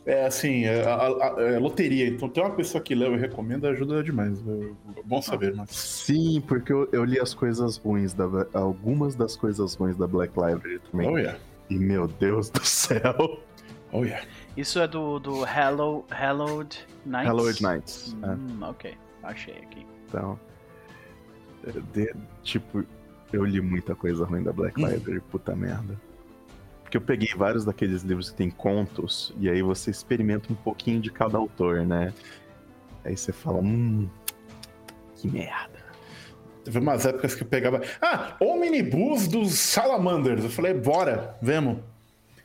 É 0.05 0.25
assim, 0.25 0.63
é, 0.63 0.85
a- 0.85 1.07
a- 1.07 1.35
é 1.41 1.59
loteria. 1.59 2.07
Então 2.07 2.29
tem 2.29 2.41
uma 2.41 2.55
pessoa 2.55 2.81
que 2.81 2.95
leu 2.95 3.13
e 3.15 3.17
recomenda, 3.17 3.67
ajuda 3.69 4.01
demais. 4.03 4.39
É 4.47 5.01
bom 5.03 5.21
saber, 5.21 5.53
mas. 5.55 5.69
Sim, 5.71 6.41
porque 6.47 6.71
eu, 6.71 6.87
eu 6.93 7.03
li 7.03 7.19
as 7.19 7.33
coisas 7.33 7.75
ruins, 7.77 8.13
da, 8.13 8.25
algumas 8.53 9.15
das 9.15 9.35
coisas 9.35 9.73
ruins 9.75 9.97
da 9.97 10.07
Black 10.07 10.31
Library 10.39 10.79
também. 10.91 11.09
Oh 11.09 11.17
yeah. 11.17 11.37
E 11.69 11.77
meu 11.77 12.07
Deus 12.07 12.49
do 12.49 12.63
céu. 12.65 13.41
Oh 13.91 14.03
yeah. 14.03 14.25
Isso 14.55 14.79
é 14.79 14.87
do, 14.87 15.19
do 15.19 15.45
Hello, 15.45 16.05
Hallowed 16.09 16.77
Nights? 17.05 17.27
Hallowed 17.27 17.63
Nights. 17.63 18.15
é. 18.23 18.27
Hum, 18.27 18.59
ok. 18.63 18.97
Achei 19.23 19.55
aqui. 19.57 19.85
Então, 20.07 20.39
é, 21.65 21.71
de- 21.93 22.13
tipo, 22.43 22.83
eu 23.31 23.45
li 23.45 23.59
muita 23.61 23.95
coisa 23.95 24.25
ruim 24.25 24.43
da 24.43 24.51
Black 24.53 24.79
Library, 24.81 25.21
puta 25.21 25.55
merda. 25.55 25.99
Porque 26.83 26.95
eu 26.97 27.01
peguei 27.01 27.27
vários 27.35 27.65
daqueles 27.65 28.01
livros 28.03 28.29
que 28.29 28.37
tem 28.37 28.49
contos, 28.49 29.33
e 29.37 29.49
aí 29.49 29.61
você 29.61 29.91
experimenta 29.91 30.51
um 30.51 30.55
pouquinho 30.55 31.01
de 31.01 31.11
cada 31.11 31.37
autor, 31.37 31.85
né? 31.85 32.13
Aí 33.03 33.15
você 33.17 33.33
fala, 33.33 33.57
hum, 33.59 34.07
que 35.15 35.27
merda. 35.29 35.76
Teve 36.67 36.79
umas 36.79 37.05
épocas 37.05 37.33
que 37.33 37.43
eu 37.43 37.47
pegava. 37.47 37.81
Ah, 38.01 38.35
Omnibus 38.41 39.25
dos 39.25 39.53
Salamanders. 39.57 40.43
Eu 40.43 40.49
falei, 40.49 40.73
bora, 40.73 41.37
vemos. 41.41 41.77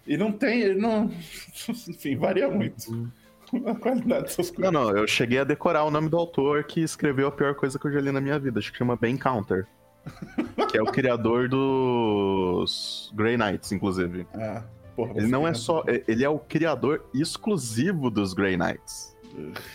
E 0.06 0.16
não 0.16 0.30
tem. 0.30 0.76
Não... 0.76 1.10
Enfim, 1.88 2.14
varia 2.14 2.48
muito. 2.48 3.10
A 3.66 3.74
qualidade 3.74 4.22
dessas 4.22 4.48
coisas. 4.48 4.72
Não, 4.72 4.84
não, 4.84 4.96
eu 4.96 5.08
cheguei 5.08 5.40
a 5.40 5.44
decorar 5.44 5.82
o 5.82 5.90
nome 5.90 6.08
do 6.08 6.16
autor 6.16 6.62
que 6.62 6.80
escreveu 6.80 7.26
a 7.26 7.32
pior 7.32 7.54
coisa 7.54 7.78
que 7.78 7.86
eu 7.86 7.92
já 7.92 8.00
li 8.00 8.12
na 8.12 8.20
minha 8.20 8.38
vida, 8.38 8.60
acho 8.60 8.72
que 8.72 8.78
chama 8.78 8.96
Ben 8.96 9.16
Counter. 9.16 9.66
que 10.70 10.78
é 10.78 10.82
o 10.82 10.86
criador 10.86 11.48
dos 11.48 13.12
Grey 13.14 13.36
Knights, 13.36 13.72
inclusive. 13.72 14.24
Ah, 14.32 14.62
porra, 14.94 15.14
Ele 15.16 15.26
não 15.26 15.46
é 15.46 15.52
só. 15.52 15.82
Ele 16.06 16.24
é 16.24 16.28
o 16.28 16.38
criador 16.38 17.04
exclusivo 17.12 18.08
dos 18.08 18.32
Grey 18.32 18.56
Knights. 18.56 19.11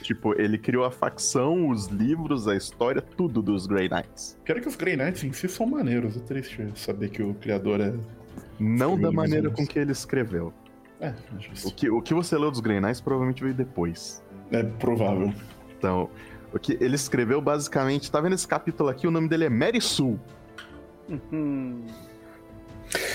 Tipo, 0.01 0.39
ele 0.39 0.57
criou 0.57 0.85
a 0.85 0.91
facção, 0.91 1.69
os 1.69 1.87
livros, 1.87 2.47
a 2.47 2.55
história, 2.55 3.01
tudo 3.01 3.41
dos 3.41 3.65
Grey 3.65 3.89
Knights. 3.89 4.37
Pior 4.43 4.59
que 4.61 4.67
os 4.67 4.75
Grey 4.75 4.95
Knights 4.95 5.23
em 5.23 5.33
si 5.33 5.47
são 5.47 5.65
maneiros. 5.65 6.15
É 6.15 6.19
triste 6.19 6.67
saber 6.75 7.09
que 7.09 7.21
o 7.23 7.33
criador 7.33 7.81
é. 7.81 7.93
Não 8.59 8.99
da 8.99 9.11
maneira 9.11 9.49
com 9.49 9.65
que 9.65 9.77
ele 9.79 9.91
escreveu. 9.91 10.53
É, 10.99 11.13
O 11.63 11.71
que, 11.71 11.89
o 11.89 12.01
que 12.01 12.13
você 12.13 12.37
leu 12.37 12.49
dos 12.51 12.59
Grey 12.59 12.79
Knights 12.79 13.01
provavelmente 13.01 13.41
veio 13.43 13.53
depois. 13.55 14.23
é 14.51 14.63
provável. 14.63 15.33
Então, 15.77 16.09
o 16.53 16.57
que 16.59 16.77
ele 16.81 16.95
escreveu 16.95 17.39
basicamente. 17.41 18.11
Tá 18.11 18.19
vendo 18.21 18.33
esse 18.33 18.47
capítulo 18.47 18.89
aqui? 18.89 19.07
O 19.07 19.11
nome 19.11 19.27
dele 19.27 19.45
é 19.45 19.49
Mary 19.49 19.79
Sue. 19.81 20.19
Hum, 21.31 21.83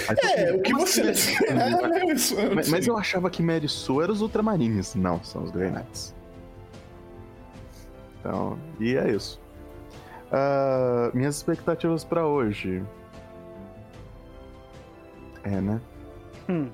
todo 0.06 0.18
É, 0.36 0.52
o 0.54 0.62
que 0.62 0.72
"Como 0.72 0.86
você. 0.86 1.02
assim, 1.02 1.34
Sue?" 1.36 1.46
É, 1.50 2.12
isso, 2.12 2.36
Mas, 2.54 2.68
mas 2.68 2.86
eu 2.86 2.96
achava 2.96 3.28
que 3.30 3.42
Mary 3.42 3.68
Sue 3.68 4.02
era 4.02 4.12
os 4.12 4.20
Ultramarines. 4.20 4.94
Não, 4.94 5.22
são 5.24 5.42
os 5.44 5.50
Grey 5.50 5.70
Knights. 5.70 6.14
Então, 8.22 8.56
e 8.78 8.96
é 8.96 9.10
isso. 9.10 9.40
Ah, 10.30 11.10
minhas 11.12 11.36
expectativas 11.36 12.04
pra 12.04 12.24
hoje. 12.24 12.80
É, 15.42 15.60
né? 15.60 15.80
Hum. 16.48 16.70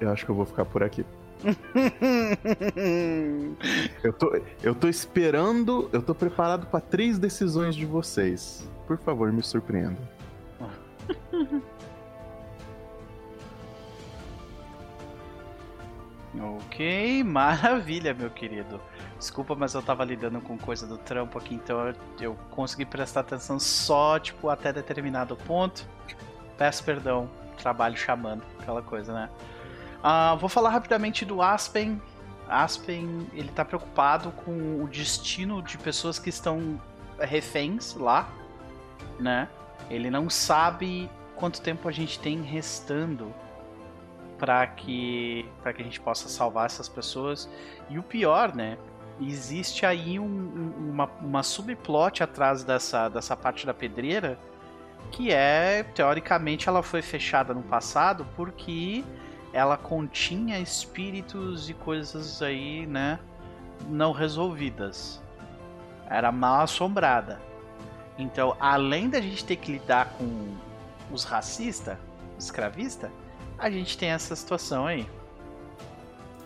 Eu 0.00 0.10
acho 0.10 0.24
que 0.24 0.30
eu 0.30 0.34
vou 0.34 0.46
ficar 0.46 0.64
por 0.64 0.82
aqui. 0.82 1.04
Eu 4.02 4.12
tô, 4.12 4.40
eu 4.62 4.74
tô 4.74 4.88
esperando, 4.88 5.88
eu 5.92 6.02
tô 6.02 6.12
preparado 6.14 6.66
pra 6.66 6.80
três 6.80 7.16
decisões 7.18 7.76
de 7.76 7.86
vocês. 7.86 8.68
Por 8.86 8.98
favor, 8.98 9.32
me 9.32 9.42
surpreenda. 9.42 9.96
ok, 16.40 17.22
maravilha, 17.22 18.14
meu 18.14 18.30
querido. 18.30 18.80
Desculpa, 19.18 19.56
mas 19.56 19.74
eu 19.74 19.82
tava 19.82 20.04
lidando 20.04 20.40
com 20.40 20.56
coisa 20.56 20.86
do 20.86 20.96
trampo 20.96 21.38
aqui, 21.38 21.54
então 21.54 21.92
eu, 22.20 22.36
consegui 22.50 22.84
prestar 22.84 23.20
atenção 23.20 23.58
só, 23.58 24.18
tipo, 24.18 24.48
até 24.48 24.72
determinado 24.72 25.36
ponto. 25.36 25.84
Peço 26.56 26.84
perdão, 26.84 27.28
trabalho 27.56 27.96
chamando, 27.96 28.44
aquela 28.60 28.80
coisa, 28.80 29.12
né? 29.12 29.28
Ah, 30.02 30.36
vou 30.36 30.48
falar 30.48 30.70
rapidamente 30.70 31.24
do 31.24 31.42
Aspen. 31.42 32.00
Aspen, 32.48 33.26
ele 33.32 33.48
tá 33.48 33.64
preocupado 33.64 34.30
com 34.30 34.82
o 34.82 34.88
destino 34.88 35.60
de 35.62 35.76
pessoas 35.76 36.18
que 36.18 36.30
estão 36.30 36.80
reféns 37.18 37.94
lá, 37.94 38.28
né? 39.18 39.48
Ele 39.90 40.10
não 40.10 40.30
sabe 40.30 41.10
quanto 41.34 41.60
tempo 41.60 41.88
a 41.88 41.92
gente 41.92 42.20
tem 42.20 42.40
restando 42.42 43.34
para 44.38 44.66
que 44.66 45.48
para 45.62 45.72
que 45.72 45.82
a 45.82 45.84
gente 45.84 46.00
possa 46.00 46.28
salvar 46.28 46.66
essas 46.66 46.88
pessoas. 46.88 47.48
E 47.90 47.98
o 47.98 48.02
pior, 48.02 48.54
né? 48.54 48.78
Existe 49.20 49.84
aí 49.84 50.18
um- 50.18 50.24
um- 50.24 50.90
uma, 50.90 51.06
uma 51.20 51.42
subplot 51.42 52.22
atrás 52.22 52.62
dessa, 52.62 53.08
dessa 53.08 53.36
parte 53.36 53.66
da 53.66 53.74
pedreira 53.74 54.38
que 55.10 55.32
é, 55.32 55.82
teoricamente, 55.82 56.68
ela 56.68 56.82
foi 56.82 57.00
fechada 57.02 57.54
no 57.54 57.62
passado 57.62 58.26
porque 58.36 59.02
ela 59.52 59.76
continha 59.76 60.58
espíritos 60.58 61.70
e 61.70 61.74
coisas 61.74 62.42
aí, 62.42 62.86
né, 62.86 63.18
não 63.88 64.12
resolvidas. 64.12 65.22
Era 66.08 66.30
mal 66.30 66.60
assombrada. 66.62 67.40
Então, 68.18 68.56
além 68.60 69.08
da 69.08 69.20
gente 69.20 69.44
ter 69.44 69.56
que 69.56 69.72
lidar 69.72 70.10
com 70.18 70.54
os 71.10 71.24
racistas, 71.24 71.96
escravistas, 72.38 73.10
a 73.58 73.70
gente 73.70 73.96
tem 73.96 74.10
essa 74.10 74.36
situação 74.36 74.86
aí. 74.86 75.08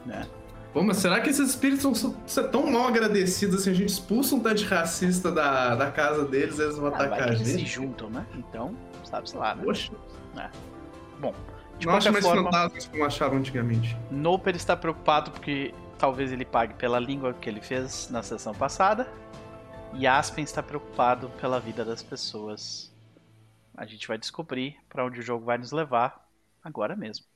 Né? 0.07 0.27
Pô, 0.73 0.83
mas 0.83 0.97
será 0.99 1.21
que 1.21 1.29
esses 1.29 1.51
espíritos 1.51 1.83
vão 1.83 2.17
ser 2.27 2.49
tão 2.51 2.67
mal 2.71 2.89
agradecidos 2.89 3.61
assim? 3.61 3.71
A 3.71 3.75
gente 3.75 3.91
expulsa 3.91 4.35
um 4.35 4.41
tanto 4.41 4.57
de 4.57 4.65
racista 4.65 5.31
da, 5.31 5.75
da 5.75 5.91
casa 5.91 6.25
deles, 6.25 6.59
eles 6.59 6.77
vão 6.77 6.87
Ah, 6.95 6.97
atacar 6.97 7.29
a 7.29 7.35
eles 7.35 7.49
se 7.49 7.59
gente? 7.59 7.65
juntam, 7.65 8.09
né? 8.09 8.27
Então, 8.35 8.75
sabe-se 9.05 9.37
lá, 9.37 9.55
né? 9.55 9.63
Poxa, 9.65 9.93
Bom, 11.19 11.35
de 11.79 11.87
não 11.87 11.95
acho 11.95 12.09
qualquer 12.09 12.13
mais 12.13 12.25
forma, 12.25 12.45
fantasmas 12.45 12.87
como 12.87 13.05
achavam 13.05 13.39
antigamente. 13.39 13.97
Noper 14.11 14.57
está 14.57 14.77
preocupado 14.77 15.31
porque 15.31 15.75
talvez 15.99 16.33
ele 16.33 16.45
pague 16.45 16.75
pela 16.75 16.99
língua 16.99 17.35
que 17.35 17.49
ele 17.51 17.61
fez 17.61 18.09
na 18.11 18.23
sessão 18.23 18.55
passada. 18.55 19.07
E 19.95 20.07
Aspen 20.07 20.43
está 20.45 20.63
preocupado 20.63 21.29
pela 21.41 21.61
vida 21.61 21.85
das 21.85 22.03
pessoas. 22.03 22.91
A 23.77 23.85
gente 23.85 24.09
vai 24.09 24.17
descobrir 24.19 24.77
para 24.89 25.05
onde 25.05 25.21
o 25.21 25.23
jogo 25.23 25.45
vai 25.45 25.59
nos 25.59 25.71
levar 25.73 26.27
agora 26.65 26.97
mesmo. 26.97 27.27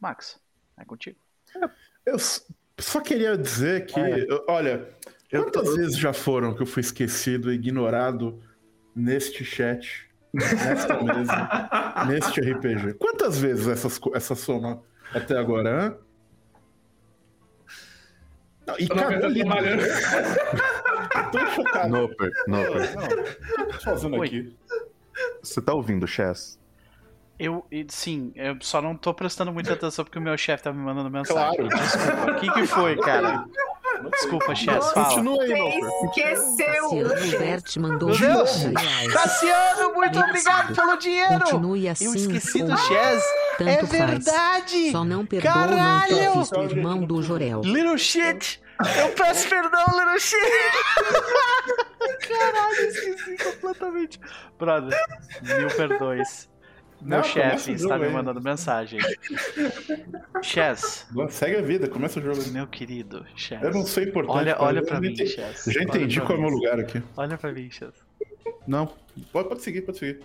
Max, 0.00 0.40
é 0.78 0.84
contigo. 0.84 1.25
Eu 2.04 2.16
só 2.78 3.00
queria 3.00 3.36
dizer 3.36 3.86
que, 3.86 3.98
É. 3.98 4.26
olha, 4.48 4.88
Eu 5.30 5.44
quantas 5.44 5.64
tô- 5.70 5.76
vezes 5.76 5.98
já 5.98 6.12
foram 6.12 6.54
que 6.54 6.62
eu 6.62 6.66
fui 6.66 6.80
esquecido 6.80 7.50
e 7.50 7.54
ignorado 7.56 8.40
neste 8.94 9.44
chat, 9.44 10.08
nesta 10.32 10.32
mesa, 11.02 12.04
neste 12.08 12.40
RPG? 12.40 12.94
Quantas 12.94 13.38
vezes 13.38 13.66
essas, 13.68 13.98
essa 14.14 14.34
soma 14.34 14.82
até 15.14 15.36
agora, 15.38 15.70
hã? 15.70 15.96
Não, 18.66 18.74
e 18.78 18.88
não 18.88 18.96
cada 18.96 19.28
tô 21.30 21.38
chocado. 21.54 21.88
Noper, 21.88 22.30
Noper. 22.48 22.96
Não, 22.96 23.04
o 23.04 23.08
que 23.08 23.60
eu 23.60 23.68
tô 23.68 23.80
fazendo 23.80 24.16
Oi. 24.16 24.26
aqui? 24.26 24.56
Você 25.42 25.62
tá 25.62 25.72
ouvindo, 25.72 26.06
Chess? 26.06 26.58
Eu, 27.38 27.66
sim, 27.88 28.32
eu 28.34 28.56
só 28.60 28.80
não 28.80 28.96
tô 28.96 29.12
prestando 29.12 29.52
muita 29.52 29.74
atenção 29.74 30.04
porque 30.04 30.18
o 30.18 30.22
meu 30.22 30.36
chefe 30.38 30.62
tá 30.64 30.72
me 30.72 30.78
mandando 30.82 31.10
mensagem. 31.10 31.68
Claro. 31.68 31.68
Desculpa. 31.68 32.30
O 32.32 32.34
que, 32.40 32.50
que 32.52 32.66
foi, 32.66 32.96
cara? 32.96 33.44
Desculpa, 34.10 34.54
chefe, 34.54 34.92
fala. 34.94 35.06
Continua 35.06 35.42
aí, 35.42 35.80
esqueceu! 36.04 36.90
Cassiano 37.38 37.78
mandou 37.78 38.08
Meu 38.10 38.18
Deus! 38.18 38.62
20 38.62 38.74
reais. 38.78 39.12
Cassiano, 39.12 39.94
muito 39.94 40.18
Bem 40.20 40.28
obrigado 40.28 40.74
pelo 40.74 40.96
dinheiro! 40.96 41.40
Continue 41.40 41.88
assim. 41.88 42.04
Eu 42.06 42.14
esqueci 42.14 42.62
do 42.62 42.76
Chess. 42.76 43.24
Tanto 43.58 43.70
É 43.70 43.76
faz. 43.86 43.90
verdade! 43.90 44.90
Só 44.92 45.04
não 45.04 45.24
perdoa 45.26 45.52
Caralho! 45.52 46.32
o 46.32 46.34
não 46.34 46.60
o 46.60 46.62
irmão 46.64 47.04
do 47.04 47.22
Jorel. 47.22 47.62
Little 47.64 47.96
shit! 47.98 48.60
Eu 48.98 49.08
peço 49.10 49.48
perdão, 49.48 49.84
little 49.98 50.20
shit! 50.20 50.72
Caralho, 52.28 52.88
esqueci 52.88 53.36
completamente. 53.44 54.20
Brother, 54.58 54.98
mil 55.42 55.68
perdões. 55.68 56.48
Meu 57.00 57.22
chefe 57.22 57.72
está 57.72 57.98
me 57.98 58.06
aí. 58.06 58.12
mandando 58.12 58.40
mensagem. 58.40 58.98
Chess, 60.42 61.06
Segue 61.30 61.56
a 61.56 61.62
vida, 61.62 61.88
começa 61.88 62.18
o 62.18 62.22
jogo. 62.22 62.40
meu 62.50 62.66
querido, 62.66 63.24
Chess. 63.36 63.62
Eu 63.62 63.70
não 63.72 63.84
sou 63.86 64.02
importante. 64.02 64.36
Olha, 64.36 64.56
olha 64.58 64.82
pra 64.82 65.00
mim, 65.00 65.12
entendi- 65.12 65.30
Chess. 65.30 65.64
Já 65.72 65.82
entendi 65.82 66.20
qual 66.20 66.32
é 66.32 66.38
o 66.38 66.40
meu 66.40 66.50
lugar 66.50 66.80
aqui. 66.80 67.02
Olha 67.16 67.36
pra 67.38 67.52
mim, 67.52 67.70
Chess. 67.70 67.94
Não, 68.66 68.86
pode, 69.32 69.48
pode 69.48 69.62
seguir, 69.62 69.82
pode 69.82 69.98
seguir. 69.98 70.20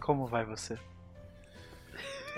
Como 0.00 0.26
vai 0.26 0.44
você? 0.44 0.78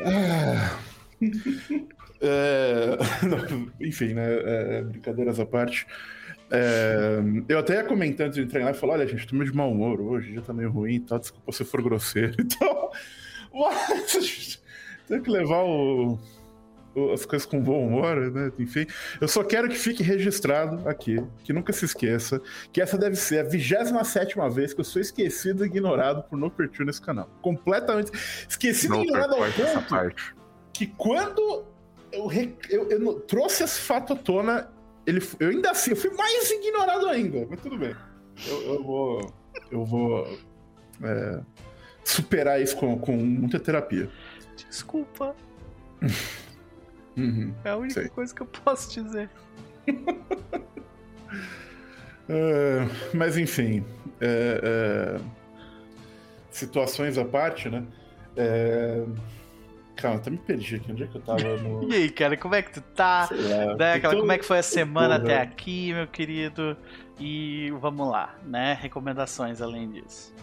Ah. 0.05 0.79
É, 2.25 2.97
enfim, 3.85 4.15
né? 4.15 4.23
É, 4.25 4.83
brincadeiras 4.83 5.41
à 5.41 5.45
parte. 5.45 5.85
É, 6.53 7.19
eu 7.49 7.59
até 7.59 7.77
ia 7.77 7.85
comentar 7.85 8.27
antes 8.27 8.37
de 8.37 8.47
treinar 8.47 8.75
e 8.75 8.77
falar: 8.77 8.95
olha, 8.95 9.07
gente, 9.07 9.27
tô 9.27 9.35
meio 9.35 9.51
de 9.51 9.57
mau 9.57 9.73
humor 9.73 10.01
hoje, 10.01 10.33
dia 10.33 10.43
tá 10.43 10.53
meio 10.53 10.71
ruim 10.71 10.97
e 10.97 11.01
tal, 11.01 11.19
desculpa 11.19 11.51
se 11.51 11.65
for 11.65 11.83
grosseiro 11.83 12.35
e 12.39 12.45
tal. 12.59 12.93
Mas 13.55 14.61
tem 15.09 15.23
que 15.23 15.31
levar 15.31 15.63
o, 15.65 16.19
o, 16.95 17.13
as 17.13 17.25
coisas 17.25 17.47
com 17.47 17.59
bom 17.59 17.87
humor, 17.87 18.31
né? 18.31 18.53
Enfim, 18.59 18.87
eu 19.19 19.29
só 19.29 19.43
quero 19.43 19.69
que 19.69 19.77
fique 19.77 20.03
registrado 20.03 20.87
aqui, 20.87 21.23
que 21.43 21.53
nunca 21.53 21.73
se 21.73 21.87
esqueça, 21.87 22.41
que 22.71 22.83
essa 22.83 22.99
deve 22.99 23.17
ser 23.17 23.47
a 23.47 23.49
27 23.49 24.35
vez 24.51 24.75
que 24.75 24.81
eu 24.81 24.85
sou 24.85 25.01
esquecido 25.01 25.65
e 25.65 25.69
ignorado 25.69 26.23
por 26.25 26.39
No 26.39 26.51
Perfil 26.51 26.85
nesse 26.85 27.01
canal. 27.01 27.31
Completamente 27.41 28.11
esquecido 28.49 28.97
e 28.97 29.05
ignorado 29.05 29.35
ao 29.37 29.41
ponto 29.41 30.43
que 30.73 30.87
quando 30.87 31.65
eu, 32.11 32.31
eu, 32.69 32.91
eu, 32.91 33.21
trouxe 33.21 33.65
esse 33.65 33.81
fato 33.81 34.13
à 34.15 34.17
tona, 34.17 34.72
ele, 35.07 35.21
eu 35.41 35.51
ainda 35.51 35.71
assim, 35.71 35.91
eu 35.91 35.97
fui 35.97 36.11
mais 36.11 36.51
ignorado 36.51 37.07
ainda, 37.09 37.47
mas 37.49 37.61
tudo 37.61 37.79
bem. 37.79 37.95
Eu, 38.47 38.63
eu 38.63 38.83
vou. 38.83 39.35
Eu 39.71 39.85
vou. 39.85 40.39
É, 41.03 41.41
superar 42.05 42.61
isso 42.61 42.77
com, 42.77 42.99
com 42.99 43.17
muita 43.17 43.59
terapia. 43.59 44.09
Desculpa. 44.57 45.35
uhum, 47.17 47.55
é 47.65 47.71
a 47.71 47.77
única 47.77 48.01
sei. 48.01 48.09
coisa 48.09 48.35
que 48.35 48.43
eu 48.43 48.47
posso 48.47 48.91
dizer. 49.03 49.31
é, 52.29 52.87
mas 53.15 53.37
enfim. 53.37 53.85
É, 54.21 55.19
é, 55.19 55.21
situações 56.51 57.19
à 57.19 57.25
parte, 57.25 57.69
né? 57.69 57.85
É, 58.37 59.05
Calma, 59.97 60.17
até 60.17 60.31
me 60.31 60.39
perdi 60.39 60.77
aqui. 60.77 60.91
Onde 60.91 61.05
é 61.05 61.07
que 61.07 61.17
eu 61.17 61.23
tava? 61.23 61.57
No... 61.59 61.85
e 61.91 61.95
aí, 61.95 62.11
cara, 62.11 62.37
como 62.37 62.55
é 62.55 62.63
que 62.63 62.73
tu 62.73 62.81
tá? 62.81 63.29
Né? 63.79 63.95
Aquela, 63.95 64.17
como 64.17 64.33
é 64.33 64.39
que 64.39 64.45
foi 64.45 64.59
a 64.59 64.63
semana 64.63 65.17
até 65.17 65.41
aqui, 65.41 65.93
meu 65.93 66.07
querido? 66.07 66.77
E 67.19 67.71
vamos 67.81 68.09
lá, 68.11 68.35
né? 68.45 68.77
Recomendações 68.81 69.61
além 69.61 69.91
disso. 69.91 70.35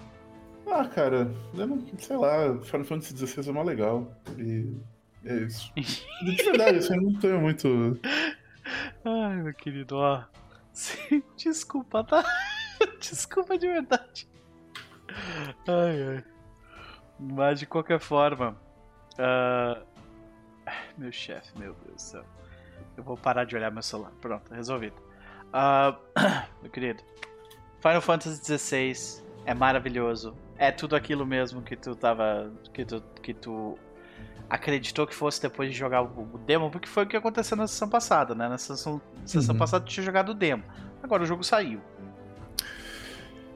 Ah, 0.67 0.85
cara, 0.85 1.31
eu 1.55 1.67
não 1.67 1.83
sei 1.97 2.15
lá, 2.15 2.57
Final 2.61 2.85
Fantasy 2.85 3.17
XVI 3.17 3.49
é 3.49 3.51
mó 3.51 3.63
legal. 3.63 4.15
E 4.37 4.77
é 5.25 5.35
isso. 5.37 5.73
De 5.75 6.43
verdade, 6.43 6.77
assim, 6.77 6.95
eu 6.95 7.01
não 7.01 7.19
tenho 7.19 7.41
muito. 7.41 7.99
Ai, 9.03 9.35
meu 9.37 9.53
querido, 9.53 9.97
ó. 9.97 10.23
Desculpa, 11.35 12.03
tá? 12.03 12.23
Desculpa 12.99 13.57
de 13.57 13.67
verdade. 13.67 14.27
Ai, 15.67 16.03
ai. 16.03 16.23
Mas 17.19 17.59
de 17.59 17.65
qualquer 17.65 17.99
forma, 17.99 18.55
Uh... 19.19 19.83
Meu 20.97 21.11
chefe, 21.11 21.57
meu 21.57 21.75
Deus 21.85 21.95
do 21.95 22.01
céu. 22.01 22.23
Eu 22.95 23.03
vou 23.03 23.17
parar 23.17 23.43
de 23.43 23.55
olhar 23.55 23.71
meu 23.71 23.83
celular. 23.83 24.11
Pronto, 24.21 24.53
resolvido. 24.53 24.95
Uh... 25.49 25.97
Meu 26.61 26.71
querido, 26.71 27.01
Final 27.81 28.01
Fantasy 28.01 28.57
XVI 28.57 29.23
é 29.45 29.53
maravilhoso. 29.53 30.35
É 30.57 30.71
tudo 30.71 30.95
aquilo 30.95 31.25
mesmo 31.25 31.61
que 31.61 31.75
tu 31.75 31.95
tava. 31.95 32.51
que 32.73 32.85
tu, 32.85 33.01
que 33.21 33.33
tu 33.33 33.77
acreditou 34.49 35.05
que 35.07 35.15
fosse 35.15 35.41
depois 35.41 35.71
de 35.71 35.77
jogar 35.77 36.01
o, 36.01 36.37
demo, 36.45 36.69
porque 36.69 36.87
foi 36.87 37.03
o 37.03 37.07
que 37.07 37.15
aconteceu 37.15 37.55
na 37.55 37.67
sessão 37.67 37.87
passada, 37.87 38.33
né? 38.33 38.49
Na 38.49 38.57
sessão, 38.57 39.01
sessão 39.25 39.53
uhum. 39.53 39.59
passada 39.59 39.85
tu 39.85 39.89
tinha 39.89 40.05
jogado 40.05 40.29
o 40.29 40.33
demo. 40.33 40.63
Agora 41.01 41.23
o 41.23 41.25
jogo 41.25 41.43
saiu. 41.43 41.79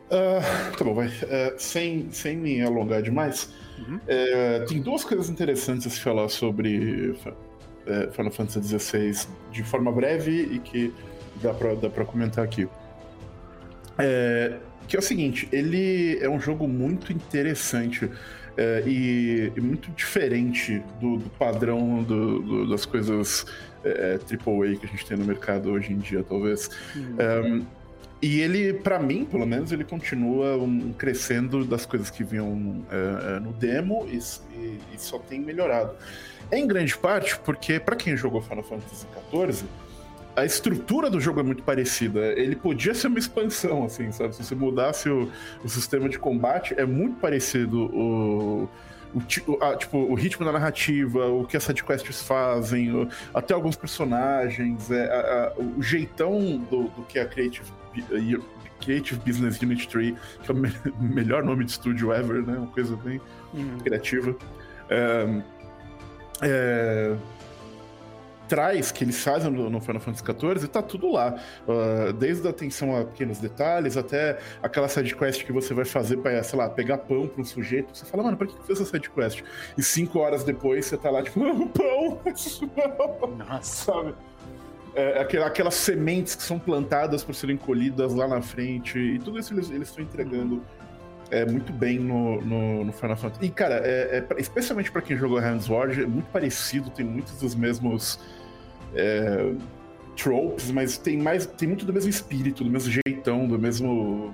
Uh, 0.08 0.78
tá 0.78 0.86
bom, 0.86 0.94
vai. 0.94 1.08
Uh, 1.08 1.58
sem, 1.58 2.12
sem 2.12 2.38
me 2.38 2.62
alongar 2.62 3.02
demais, 3.02 3.54
uhum. 3.88 3.96
uh, 3.98 4.66
tem 4.68 4.82
duas 4.82 5.04
coisas 5.04 5.30
interessantes 5.30 5.88
a 5.88 5.90
se 5.90 6.00
falar 6.00 6.30
sobre 6.30 7.16
é, 7.86 8.10
Final 8.12 8.32
Fantasy 8.32 8.80
XVI 8.80 9.28
de 9.52 9.64
forma 9.64 9.92
breve 9.92 10.50
e 10.52 10.60
que 10.60 10.94
dá 11.42 11.54
pra, 11.54 11.76
dá 11.76 11.90
pra 11.90 12.06
comentar 12.06 12.44
aqui. 12.44 12.68
É, 13.98 14.58
que 14.88 14.96
é 14.96 15.00
o 15.00 15.02
seguinte, 15.02 15.48
ele 15.52 16.18
é 16.20 16.30
um 16.30 16.40
jogo 16.40 16.68
muito 16.68 17.12
interessante 17.12 18.10
é, 18.58 18.84
e, 18.86 19.52
e, 19.56 19.62
muito 19.62 19.90
diferente 19.92 20.82
do, 21.00 21.18
do 21.18 21.30
padrão 21.32 22.04
do, 22.04 22.40
do, 22.40 22.70
das 22.70 22.86
coisas 22.86 23.46
é, 23.84 24.20
AAA 24.30 24.76
que 24.78 24.86
a 24.86 24.90
gente 24.90 25.06
tem 25.06 25.18
no 25.18 25.26
mercado 25.26 25.72
hoje 25.72 25.92
em 25.92 25.98
dia, 25.98 26.24
talvez. 26.24 26.70
Uhum. 26.96 27.66
E 28.24 28.40
ele, 28.40 28.72
para 28.72 28.98
mim, 29.00 29.26
pelo 29.26 29.46
menos, 29.46 29.74
ele 29.74 29.84
continua 29.84 30.56
um, 30.56 30.94
crescendo 30.94 31.66
das 31.66 31.86
coisas 31.86 32.10
que 32.10 32.24
vinham 32.24 32.86
é, 32.90 33.38
no 33.42 33.52
demo 33.52 34.08
e, 34.10 34.18
e, 34.58 34.80
e, 34.94 34.98
só 34.98 35.20
tem 35.20 35.42
melhorado. 35.42 35.94
Em 36.50 36.66
grande 36.66 36.98
parte 36.98 37.38
porque, 37.40 37.82
para 37.82 37.98
quem 37.98 38.16
jogou 38.16 38.42
Final 38.42 38.64
Fantasy 38.64 39.06
XIV, 39.30 39.68
a 40.38 40.46
estrutura 40.46 41.10
do 41.10 41.20
jogo 41.20 41.42
é 41.42 41.44
muito 41.44 41.64
parecida. 41.64 42.22
Ele 42.40 42.56
podia 42.56 42.94
ser 42.94 43.08
uma 43.08 43.20
expansão, 43.20 43.84
assim, 43.84 44.10
sabe? 44.14 44.34
Se 44.34 44.42
você 44.46 44.56
mudasse 44.56 45.10
o, 45.10 45.30
o 45.62 45.68
sistema 45.68 46.08
de 46.08 46.18
combate, 46.18 46.74
é 46.78 46.86
muito 46.86 47.20
parecido 47.20 47.94
o, 47.94 48.70
o, 49.14 49.64
a, 49.64 49.76
tipo, 49.76 49.98
o 49.98 50.14
ritmo 50.16 50.46
da 50.46 50.52
narrativa, 50.52 51.28
o 51.28 51.46
que 51.46 51.56
as 51.56 51.64
sidequests 51.64 52.22
fazem, 52.22 52.94
o, 52.94 53.08
até 53.34 53.54
alguns 53.54 53.76
personagens, 53.76 54.90
é, 54.90 55.06
a, 55.06 55.54
a, 55.58 55.62
o 55.62 55.82
jeitão 55.82 56.58
do, 56.70 56.84
do 56.90 57.04
que 57.04 57.20
a 57.20 57.26
Creative 57.26 57.72
Creative 58.84 59.20
Business 59.26 59.62
Unit 59.62 59.88
3, 59.88 60.16
que 60.44 60.52
é 60.52 60.54
o 60.54 60.58
me 60.58 60.72
melhor 61.00 61.44
nome 61.44 61.64
de 61.64 61.72
estúdio 61.72 62.12
ever, 62.12 62.46
né? 62.46 62.58
Uma 62.58 62.68
coisa 62.68 62.96
bem 62.98 63.22
uhum. 63.54 63.78
criativa. 63.80 64.36
É, 64.90 65.44
é, 66.42 67.16
traz, 68.54 68.92
que 68.92 69.04
eles 69.04 69.24
fazem 69.24 69.50
no, 69.50 69.82
Final 69.82 70.00
Fantasy 70.00 70.24
XIV, 70.24 70.68
tá 70.68 70.84
tudo 70.84 71.12
lá. 71.12 71.36
Uh, 71.68 72.14
desde 72.14 72.46
a 72.46 72.52
atenção 72.52 72.96
a 72.96 73.04
pequenos 73.04 73.40
detalhes, 73.40 73.98
até 73.98 74.38
aquela 74.62 74.88
sidequest 74.88 75.44
que 75.44 75.52
você 75.52 75.74
vai 75.74 75.86
fazer 75.86 76.18
pra, 76.18 76.44
sei 76.44 76.60
lá, 76.60 76.70
pegar 76.70 77.00
pão 77.00 77.28
pra 77.28 77.42
um 77.42 77.46
sujeito. 77.46 77.98
Você 77.98 78.06
fala, 78.06 78.22
mano, 78.22 78.38
pra 78.38 78.46
que 78.46 78.54
você 78.54 78.62
fez 78.62 78.80
essa 78.80 78.92
sidequest? 78.92 79.44
E 79.76 79.82
cinco 79.82 80.20
horas 80.20 80.44
depois 80.44 80.86
você 80.86 80.96
tá 80.96 81.10
lá, 81.10 81.24
tipo, 81.24 81.40
pão! 81.70 82.22
Nossa. 83.38 83.92
Sabe? 83.92 84.14
é, 84.96 85.22
aquelas 85.44 85.74
sementes 85.74 86.36
que 86.36 86.44
são 86.44 86.60
plantadas 86.60 87.24
para 87.24 87.34
serem 87.34 87.58
colhidas 87.58 88.14
lá 88.14 88.28
na 88.28 88.42
frente, 88.42 89.00
e 89.00 89.18
tudo 89.18 89.40
isso 89.40 89.52
eles, 89.54 89.72
eles 89.72 89.90
estão 89.90 90.04
entregando 90.04 90.62
é, 91.32 91.46
muito 91.46 91.74
bem 91.74 91.98
no, 91.98 92.40
no, 92.42 92.86
no, 92.86 92.94
Final 92.94 93.18
Fantasy. 93.18 93.46
E, 93.46 93.50
cara, 93.50 93.82
é, 93.84 94.24
é 94.30 94.40
especialmente 94.40 94.92
para 94.92 95.02
quem 95.02 95.18
jogou 95.18 95.40
Handsword, 95.40 96.04
é 96.04 96.06
muito 96.06 96.28
parecido, 96.28 96.92
tem 96.92 97.06
muitos 97.06 97.40
dos 97.40 97.56
mesmos 97.56 98.20
é, 98.96 99.54
tropes, 100.16 100.72
mas 100.72 100.98
tem 100.98 101.18
mais 101.18 101.46
tem 101.46 101.68
muito 101.68 101.86
do 101.86 101.94
mesmo 101.94 102.10
espírito, 102.10 102.64
do 102.64 102.70
mesmo 102.70 102.92
jeitão, 103.06 103.48
do 103.48 103.58
mesmo 103.58 104.34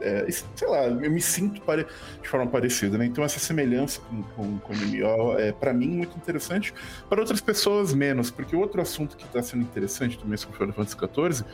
é, 0.00 0.26
sei 0.30 0.68
lá, 0.68 0.86
eu 0.86 1.10
me 1.10 1.20
sinto 1.20 1.60
pare... 1.60 1.86
de 2.22 2.28
forma 2.28 2.46
parecida, 2.46 2.96
né? 2.96 3.04
Então 3.04 3.22
essa 3.22 3.38
semelhança 3.38 4.00
com, 4.00 4.22
com, 4.22 4.58
com 4.58 4.72
o 4.72 4.76
MMO 4.76 5.38
é, 5.38 5.52
para 5.52 5.72
mim, 5.72 5.88
muito 5.88 6.16
interessante. 6.16 6.72
Para 7.08 7.20
outras 7.20 7.40
pessoas, 7.40 7.92
menos, 7.92 8.30
porque 8.30 8.56
outro 8.56 8.80
assunto 8.80 9.16
que 9.16 9.24
está 9.24 9.42
sendo 9.42 9.62
interessante 9.62 10.18
também 10.18 10.36
sobre 10.36 10.56
Final 10.56 10.72
Fantasy 10.72 10.96
XIV 10.96 11.44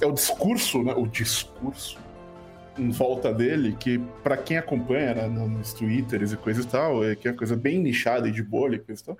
é 0.00 0.06
o 0.06 0.12
discurso, 0.12 0.82
né? 0.82 0.92
O 0.94 1.06
discurso 1.06 1.98
em 2.76 2.90
volta 2.90 3.32
dele, 3.32 3.76
que 3.78 3.98
para 4.22 4.36
quem 4.36 4.58
acompanha 4.58 5.14
né, 5.14 5.28
nos 5.28 5.72
twitters 5.72 6.32
e 6.32 6.36
coisa 6.36 6.62
e 6.62 6.66
tal, 6.66 7.04
é 7.04 7.14
que 7.14 7.28
é 7.28 7.32
coisa 7.32 7.54
bem 7.54 7.78
nichada 7.78 8.28
e 8.28 8.32
de 8.32 8.42
bolha 8.42 8.74
e 8.74 8.78
coisa 8.80 9.00
e 9.00 9.04
tal, 9.04 9.18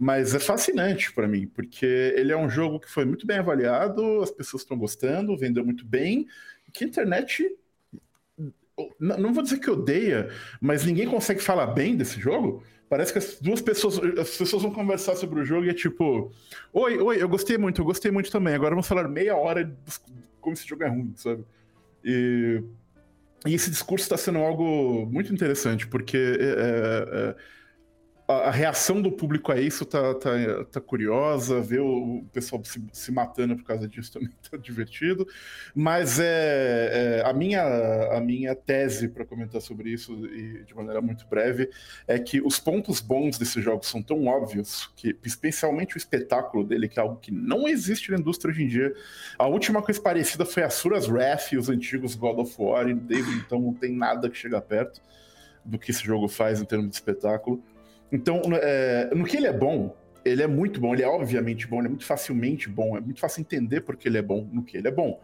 mas 0.00 0.34
é 0.34 0.38
fascinante 0.38 1.12
para 1.12 1.28
mim, 1.28 1.46
porque 1.46 1.84
ele 2.16 2.32
é 2.32 2.36
um 2.36 2.48
jogo 2.48 2.80
que 2.80 2.90
foi 2.90 3.04
muito 3.04 3.26
bem 3.26 3.36
avaliado, 3.36 4.22
as 4.22 4.30
pessoas 4.30 4.62
estão 4.62 4.78
gostando, 4.78 5.36
vendeu 5.36 5.62
muito 5.62 5.84
bem, 5.84 6.26
que 6.72 6.84
a 6.84 6.86
internet 6.86 7.54
não 8.98 9.34
vou 9.34 9.42
dizer 9.42 9.58
que 9.58 9.68
odeia, 9.68 10.30
mas 10.58 10.86
ninguém 10.86 11.06
consegue 11.06 11.42
falar 11.42 11.66
bem 11.66 11.94
desse 11.94 12.18
jogo. 12.18 12.62
Parece 12.88 13.12
que 13.12 13.18
as 13.18 13.38
duas 13.42 13.60
pessoas, 13.60 13.98
as 14.18 14.38
pessoas 14.38 14.62
vão 14.62 14.72
conversar 14.72 15.16
sobre 15.16 15.38
o 15.38 15.44
jogo 15.44 15.66
e 15.66 15.68
é 15.68 15.74
tipo, 15.74 16.32
oi, 16.72 16.96
oi, 16.96 17.22
eu 17.22 17.28
gostei 17.28 17.58
muito, 17.58 17.82
eu 17.82 17.84
gostei 17.84 18.10
muito 18.10 18.30
também. 18.30 18.54
Agora 18.54 18.70
vamos 18.70 18.88
falar 18.88 19.06
meia 19.06 19.36
hora 19.36 19.66
de 19.66 19.74
como 20.40 20.54
esse 20.54 20.66
jogo 20.66 20.82
é 20.82 20.88
ruim, 20.88 21.12
sabe? 21.14 21.44
E, 22.02 22.62
e 23.46 23.54
esse 23.54 23.70
discurso 23.70 24.04
está 24.04 24.16
sendo 24.16 24.38
algo 24.38 25.04
muito 25.04 25.30
interessante, 25.30 25.86
porque 25.86 26.16
é, 26.16 26.44
é, 26.44 27.28
é 27.30 27.36
a, 28.30 28.50
reação 28.50 29.00
do 29.02 29.10
público 29.10 29.50
a 29.50 29.60
isso 29.60 29.84
tá, 29.84 30.14
tá, 30.14 30.30
tá 30.70 30.80
curiosa, 30.80 31.60
ver 31.60 31.80
o, 31.80 32.24
pessoal 32.32 32.62
se, 32.64 32.82
se, 32.92 33.12
matando 33.12 33.56
por 33.56 33.64
causa 33.64 33.88
disso 33.88 34.12
também 34.14 34.30
tá 34.50 34.56
divertido. 34.56 35.26
Mas 35.74 36.18
é, 36.18 37.20
é 37.20 37.28
a, 37.28 37.32
minha, 37.32 37.62
a 38.16 38.20
minha 38.20 38.54
tese 38.54 39.08
para 39.08 39.24
comentar 39.24 39.60
sobre 39.60 39.90
isso, 39.90 40.12
e 40.26 40.64
de 40.64 40.74
maneira 40.74 41.00
muito 41.00 41.26
breve, 41.26 41.70
é 42.06 42.18
que 42.18 42.40
os 42.40 42.58
pontos 42.58 43.00
bons 43.00 43.38
desse 43.38 43.60
jogo 43.60 43.84
são 43.84 44.02
tão 44.02 44.26
óbvios 44.26 44.90
que, 44.96 45.16
especialmente 45.24 45.96
o 45.96 45.98
espetáculo 45.98 46.64
dele, 46.64 46.88
que 46.88 46.98
é 46.98 47.02
algo 47.02 47.16
que 47.16 47.32
não 47.32 47.68
existe 47.68 48.10
na 48.10 48.18
indústria 48.18 48.52
hoje 48.52 48.62
em 48.62 48.68
dia. 48.68 48.94
A 49.38 49.46
última 49.46 49.82
coisa 49.82 50.00
parecida 50.00 50.44
foi 50.44 50.62
a 50.62 50.70
Suras 50.70 51.08
Wrath 51.08 51.52
e 51.52 51.56
os 51.56 51.68
antigos 51.68 52.14
God 52.14 52.38
of 52.38 52.54
War, 52.58 52.88
e 52.88 52.94
desde 52.94 53.32
então 53.32 53.60
não 53.60 53.74
tem 53.74 53.94
nada 53.94 54.28
que 54.30 54.36
chega 54.36 54.60
perto 54.60 55.00
do 55.64 55.78
que 55.78 55.90
esse 55.90 56.04
jogo 56.04 56.28
faz 56.28 56.60
em 56.60 56.64
termos 56.64 56.88
de 56.88 56.94
espetáculo. 56.94 57.62
Então, 58.12 58.42
é, 58.54 59.10
no 59.14 59.24
que 59.24 59.36
ele 59.36 59.46
é 59.46 59.52
bom, 59.52 59.96
ele 60.24 60.42
é 60.42 60.46
muito 60.46 60.80
bom, 60.80 60.92
ele 60.94 61.02
é 61.02 61.08
obviamente 61.08 61.66
bom, 61.66 61.78
ele 61.78 61.86
é 61.86 61.90
muito 61.90 62.04
facilmente 62.04 62.68
bom, 62.68 62.96
é 62.96 63.00
muito 63.00 63.20
fácil 63.20 63.40
entender 63.40 63.80
porque 63.80 64.08
ele 64.08 64.18
é 64.18 64.22
bom 64.22 64.48
no 64.52 64.62
que 64.62 64.76
ele 64.76 64.88
é 64.88 64.90
bom. 64.90 65.20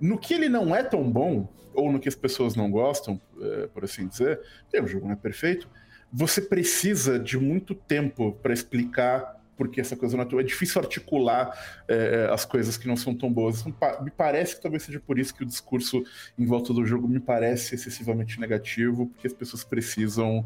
No 0.00 0.18
que 0.18 0.34
ele 0.34 0.48
não 0.48 0.74
é 0.74 0.82
tão 0.82 1.10
bom, 1.10 1.48
ou 1.74 1.90
no 1.92 2.00
que 2.00 2.08
as 2.08 2.14
pessoas 2.14 2.54
não 2.56 2.70
gostam, 2.70 3.20
é, 3.40 3.66
por 3.68 3.84
assim 3.84 4.06
dizer, 4.06 4.40
o 4.74 4.86
jogo 4.86 5.06
não 5.06 5.12
é 5.12 5.16
perfeito, 5.16 5.68
você 6.12 6.40
precisa 6.42 7.18
de 7.18 7.38
muito 7.38 7.74
tempo 7.74 8.32
para 8.42 8.52
explicar 8.52 9.40
porque 9.56 9.80
essa 9.80 9.96
coisa 9.96 10.16
não 10.16 10.24
é, 10.24 10.40
é 10.40 10.42
difícil 10.42 10.80
articular 10.80 11.84
é, 11.86 12.28
as 12.32 12.44
coisas 12.44 12.76
que 12.76 12.88
não 12.88 12.96
são 12.96 13.14
tão 13.14 13.32
boas. 13.32 13.64
Me 13.64 14.10
parece 14.10 14.56
que 14.56 14.62
talvez 14.62 14.82
seja 14.82 14.98
por 14.98 15.18
isso 15.18 15.34
que 15.34 15.42
o 15.42 15.46
discurso 15.46 16.02
em 16.38 16.44
volta 16.44 16.72
do 16.72 16.84
jogo 16.84 17.06
me 17.06 17.20
parece 17.20 17.74
excessivamente 17.74 18.40
negativo, 18.40 19.06
porque 19.06 19.26
as 19.26 19.32
pessoas 19.32 19.62
precisam 19.62 20.44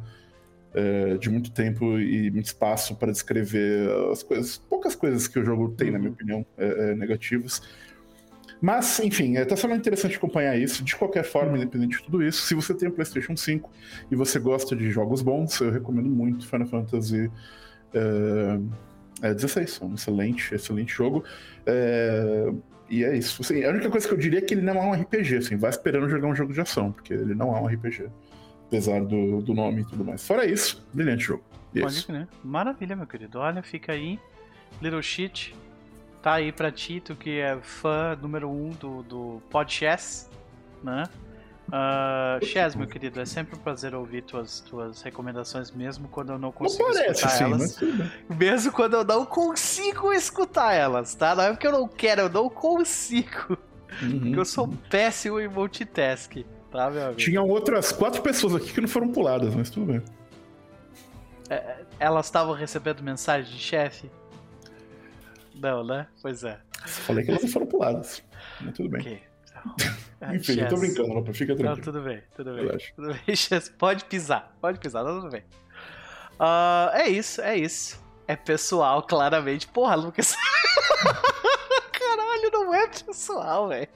é, 0.77 1.17
de 1.17 1.31
muito 1.31 1.51
tempo 1.51 1.99
e 1.99 2.31
muito 2.31 2.45
espaço 2.45 2.95
para 2.97 3.11
descrever 3.11 3.89
as 4.13 4.23
coisas, 4.23 4.59
poucas 4.59 4.95
coisas 4.95 5.27
que 5.27 5.39
o 5.39 5.45
jogo 5.45 5.71
tem, 5.71 5.91
na 5.91 5.99
minha 5.99 6.11
uhum. 6.11 6.15
opinião, 6.15 6.47
é, 6.59 6.91
é, 6.91 6.95
negativas. 6.95 7.63
Mas, 8.61 9.01
enfim, 9.01 9.37
está 9.37 9.57
sendo 9.57 9.75
interessante 9.75 10.17
acompanhar 10.17 10.57
isso. 10.59 10.85
De 10.85 10.95
qualquer 10.95 11.25
forma, 11.25 11.53
uhum. 11.53 11.57
independente 11.57 11.97
de 11.97 12.05
tudo 12.05 12.23
isso, 12.23 12.43
se 12.43 12.55
você 12.55 12.75
tem 12.75 12.89
um 12.89 12.93
PlayStation 12.93 13.35
5 13.35 13.71
e 14.11 14.17
você 14.17 14.39
gosta 14.39 14.77
de 14.77 14.91
jogos 14.91 15.23
bons, 15.23 15.59
eu 15.61 15.71
recomendo 15.71 16.11
muito 16.11 16.47
Final 16.47 16.67
Fantasy 16.67 17.31
é, 19.23 19.33
16. 19.33 19.81
É 19.81 19.85
um 19.87 19.95
excelente, 19.95 20.55
excelente 20.55 20.93
jogo. 20.93 21.25
É, 21.65 22.53
e 22.91 23.03
é 23.03 23.17
isso. 23.17 23.41
Assim, 23.41 23.65
a 23.65 23.71
única 23.71 23.89
coisa 23.89 24.07
que 24.07 24.13
eu 24.13 24.19
diria 24.19 24.41
é 24.41 24.43
que 24.43 24.53
ele 24.53 24.63
não 24.63 24.75
é 24.75 24.83
um 24.83 24.93
RPG. 24.93 25.39
Assim, 25.39 25.57
vai 25.57 25.71
esperando 25.71 26.07
jogar 26.09 26.29
um 26.29 26.35
jogo 26.35 26.53
de 26.53 26.61
ação, 26.61 26.93
porque 26.93 27.15
ele 27.15 27.35
não 27.35 27.57
é 27.57 27.61
um 27.61 27.67
RPG 27.67 28.11
apesar 28.67 29.05
do, 29.05 29.41
do 29.41 29.55
nome 29.55 29.83
e 29.83 29.85
tudo 29.85 30.05
mais. 30.05 30.27
Fora 30.27 30.45
isso, 30.45 30.85
brilhante 30.93 31.25
jogo. 31.25 31.43
E 31.75 31.81
Pode 31.81 32.05
crer. 32.05 32.29
Maravilha, 32.43 32.97
meu 32.97 33.07
querido. 33.07 33.39
Olha, 33.39 33.63
fica 33.63 33.93
aí. 33.93 34.19
Little 34.81 35.03
Shit. 35.03 35.55
Tá 36.23 36.35
aí 36.35 36.51
pra 36.51 36.73
ti, 36.73 37.01
tu 37.01 37.15
que 37.15 37.39
é 37.39 37.57
fã 37.63 38.19
número 38.21 38.51
um 38.51 38.71
do, 38.71 39.03
do 39.05 39.43
podcast, 39.49 40.27
né? 40.83 41.05
Uh, 41.69 42.45
Chaz, 42.45 42.75
meu 42.77 42.87
querido, 42.87 43.21
é 43.21 43.25
sempre 43.25 43.57
um 43.57 43.59
prazer 43.59 43.95
ouvir 43.95 44.23
tuas, 44.23 44.61
tuas 44.61 45.03
recomendações, 45.03 45.71
mesmo 45.71 46.09
quando 46.09 46.33
eu 46.33 46.39
não 46.39 46.53
consigo 46.53 46.85
não 46.85 46.93
parece, 46.95 47.27
escutar 47.27 47.31
sim, 47.31 47.45
elas. 47.45 47.81
Mesmo 48.29 48.73
quando 48.73 48.95
eu 48.95 49.05
não 49.05 49.27
consigo 49.27 50.13
escutar 50.13 50.75
elas, 50.75 51.15
tá? 51.15 51.35
Não 51.35 51.45
é 51.45 51.51
porque 51.51 51.67
eu 51.67 51.73
não 51.73 51.89
quero, 51.89 52.23
eu 52.23 52.29
não 52.29 52.49
consigo. 52.49 53.59
Uhum, 54.03 54.21
porque 54.21 54.39
eu 54.39 54.45
sou 54.45 54.69
péssimo 54.91 55.41
em 55.41 55.49
multitask. 55.49 56.37
Tá, 56.77 56.91
meu 56.91 57.05
amigo? 57.05 57.19
Tinham 57.19 57.49
outras 57.49 57.91
quatro 57.91 58.21
pessoas 58.21 58.55
aqui 58.55 58.71
que 58.71 58.81
não 58.83 58.89
foram 58.89 59.11
puladas, 59.11 59.55
mas 59.55 59.71
tudo 59.71 59.87
bem. 59.87 60.03
É, 61.49 61.79
elas 61.99 62.27
estavam 62.27 62.53
recebendo 62.53 63.03
mensagem 63.03 63.51
de 63.51 63.59
chefe? 63.59 64.11
Não, 65.55 65.83
né? 65.83 66.07
Pois 66.21 66.45
é. 66.45 66.61
Falei 66.85 67.25
que 67.25 67.31
elas 67.31 67.45
não 67.45 67.49
foram 67.49 67.67
puladas. 67.67 68.23
Mas 68.61 68.75
tudo 68.75 68.91
bem. 68.91 69.01
Okay. 69.01 69.23
Então, 69.49 70.35
Enfim, 70.35 70.53
Chess. 70.53 70.59
eu 70.59 70.69
tô 70.69 70.77
brincando, 70.77 71.15
Lopa, 71.15 71.33
fica 71.33 71.57
tranquilo. 71.57 71.77
Não, 71.77 71.83
tudo 71.83 72.03
bem, 72.03 72.23
tudo 72.37 72.53
bem. 72.53 72.67
Relaxa. 72.67 72.93
Tudo 72.95 73.15
bem, 73.15 73.23
Chess. 73.35 73.69
Pode 73.71 74.05
pisar, 74.05 74.55
pode 74.61 74.79
pisar, 74.79 75.03
tá 75.03 75.11
tudo 75.15 75.31
bem. 75.31 75.45
Uh, 76.39 76.91
é 76.93 77.09
isso, 77.09 77.41
é 77.41 77.57
isso. 77.57 78.05
É 78.29 78.37
pessoal, 78.37 79.03
claramente. 79.03 79.67
Porra, 79.67 79.95
Lucas. 79.95 80.37
Caralho, 81.91 82.51
não 82.53 82.75
é 82.75 82.87
pessoal, 82.87 83.69
velho. 83.69 83.89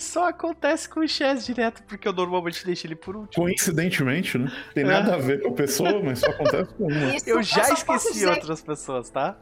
Só 0.00 0.28
acontece 0.28 0.88
com 0.88 1.00
o 1.00 1.08
Chess 1.08 1.46
direto, 1.46 1.82
porque 1.84 2.08
eu 2.08 2.12
normalmente 2.12 2.64
deixo 2.64 2.86
ele 2.86 2.96
por 2.96 3.16
último. 3.16 3.44
Coincidentemente, 3.44 4.38
né? 4.38 4.50
Tem 4.74 4.84
nada 4.84 5.12
é. 5.12 5.14
a 5.14 5.18
ver 5.18 5.42
com 5.42 5.50
a 5.50 5.52
pessoa, 5.52 6.02
mas 6.02 6.18
só 6.20 6.30
acontece 6.30 6.74
com 6.74 6.86
uma. 6.86 7.14
Isso, 7.14 7.28
eu 7.28 7.42
já 7.42 7.68
eu 7.68 7.74
esqueci 7.74 8.12
dizer... 8.12 8.28
outras 8.28 8.60
pessoas, 8.60 9.10
tá? 9.10 9.36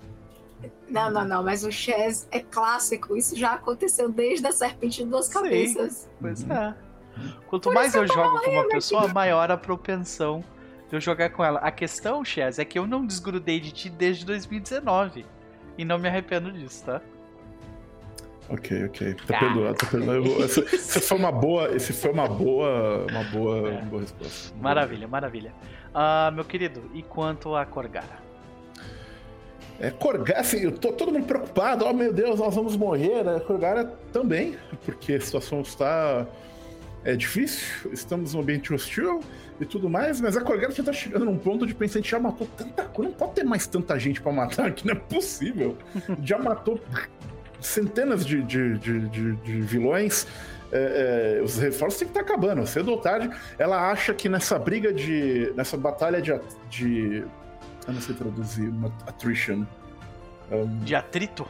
Não, 0.88 1.10
não, 1.10 1.24
não, 1.24 1.42
mas 1.42 1.64
o 1.64 1.70
Chess 1.70 2.28
é 2.30 2.40
clássico. 2.40 3.16
Isso 3.16 3.36
já 3.36 3.52
aconteceu 3.52 4.10
desde 4.10 4.46
a 4.46 4.52
Serpente 4.52 5.04
de 5.04 5.10
Duas 5.10 5.28
Cabeças. 5.28 5.92
Sim, 5.92 6.08
pois 6.20 6.50
é. 6.50 6.74
Quanto 7.46 7.64
por 7.64 7.74
mais 7.74 7.94
eu 7.94 8.06
jogo 8.06 8.40
com 8.40 8.50
uma 8.50 8.68
pessoa, 8.68 9.08
maior 9.08 9.50
a 9.50 9.56
propensão 9.56 10.44
de 10.88 10.96
eu 10.96 11.00
jogar 11.00 11.30
com 11.30 11.44
ela. 11.44 11.58
A 11.60 11.70
questão, 11.70 12.24
Chess, 12.24 12.58
é 12.58 12.64
que 12.64 12.78
eu 12.78 12.86
não 12.86 13.06
desgrudei 13.06 13.58
de 13.58 13.72
ti 13.72 13.90
desde 13.90 14.24
2019. 14.26 15.24
E 15.78 15.84
não 15.84 15.98
me 15.98 16.08
arrependo 16.08 16.50
disso, 16.52 16.84
tá? 16.84 17.02
Ok, 18.48 18.84
ok. 18.84 19.14
Tá 19.26 19.38
perdoado, 19.38 19.74
tá 19.74 19.86
perdoado. 19.86 20.44
Essa, 20.44 20.60
essa, 20.74 21.00
foi 21.00 21.18
uma 21.18 21.32
boa. 21.32 21.74
Esse 21.74 21.92
foi 21.92 22.12
uma 22.12 22.28
boa. 22.28 23.06
Uma 23.10 23.24
boa, 23.24 23.56
é. 23.56 23.72
uma 23.72 23.82
boa 23.82 24.02
resposta. 24.02 24.54
Maravilha, 24.60 25.08
maravilha. 25.08 25.52
Uh, 25.94 26.32
meu 26.32 26.44
querido, 26.44 26.90
e 26.94 27.02
quanto 27.02 27.54
a 27.56 27.66
Corgara? 27.66 28.24
É, 29.80 29.90
Corgara, 29.90 30.40
assim, 30.40 30.58
eu 30.58 30.72
tô 30.72 30.92
todo 30.92 31.12
mundo 31.12 31.26
preocupado, 31.26 31.84
oh 31.84 31.92
meu 31.92 32.12
Deus, 32.12 32.38
nós 32.38 32.54
vamos 32.54 32.76
morrer, 32.76 33.24
né? 33.24 33.40
Corgara 33.40 33.84
também, 34.12 34.56
porque 34.84 35.14
a 35.14 35.20
situação 35.20 35.60
está 35.60 36.26
é 37.06 37.14
difícil, 37.14 37.92
estamos 37.92 38.34
num 38.34 38.40
ambiente 38.40 38.74
hostil 38.74 39.20
e 39.60 39.64
tudo 39.64 39.88
mais, 39.88 40.20
mas 40.20 40.36
a 40.36 40.40
Corgara 40.40 40.72
já 40.72 40.82
tá 40.82 40.92
chegando 40.92 41.24
num 41.24 41.38
ponto 41.38 41.64
de 41.64 41.72
pensar, 41.72 42.00
a 42.00 42.02
gente 42.02 42.10
já 42.10 42.18
matou 42.18 42.48
tanta 42.56 42.84
coisa, 42.84 43.10
não 43.10 43.16
pode 43.16 43.34
ter 43.34 43.44
mais 43.44 43.64
tanta 43.66 43.96
gente 43.96 44.20
para 44.20 44.32
matar, 44.32 44.72
que 44.72 44.84
não 44.84 44.92
é 44.92 44.98
possível. 44.98 45.78
já 46.24 46.36
matou 46.36 46.80
centenas 47.60 48.24
de, 48.24 48.42
de, 48.42 48.78
de, 48.78 49.08
de, 49.08 49.32
de 49.36 49.60
vilões. 49.60 50.26
É, 50.72 51.38
é, 51.38 51.42
os 51.42 51.58
reforços 51.58 51.98
têm 51.98 52.08
que 52.08 52.18
estar 52.18 52.24
tá 52.26 52.32
acabando, 52.32 52.66
cedo 52.66 52.90
ou 52.90 52.98
tarde. 52.98 53.30
Ela 53.58 53.90
acha 53.90 54.12
que 54.12 54.28
nessa 54.28 54.58
briga 54.58 54.92
de. 54.92 55.52
nessa 55.54 55.76
batalha 55.76 56.20
de. 56.20 56.32
de 56.68 57.24
eu 57.86 57.94
não 57.94 58.00
sei 58.00 58.14
traduzir, 58.14 58.68
uma 58.68 58.88
attrition. 59.06 59.64
Um... 60.50 60.78
De 60.80 60.94
atrito? 60.94 61.46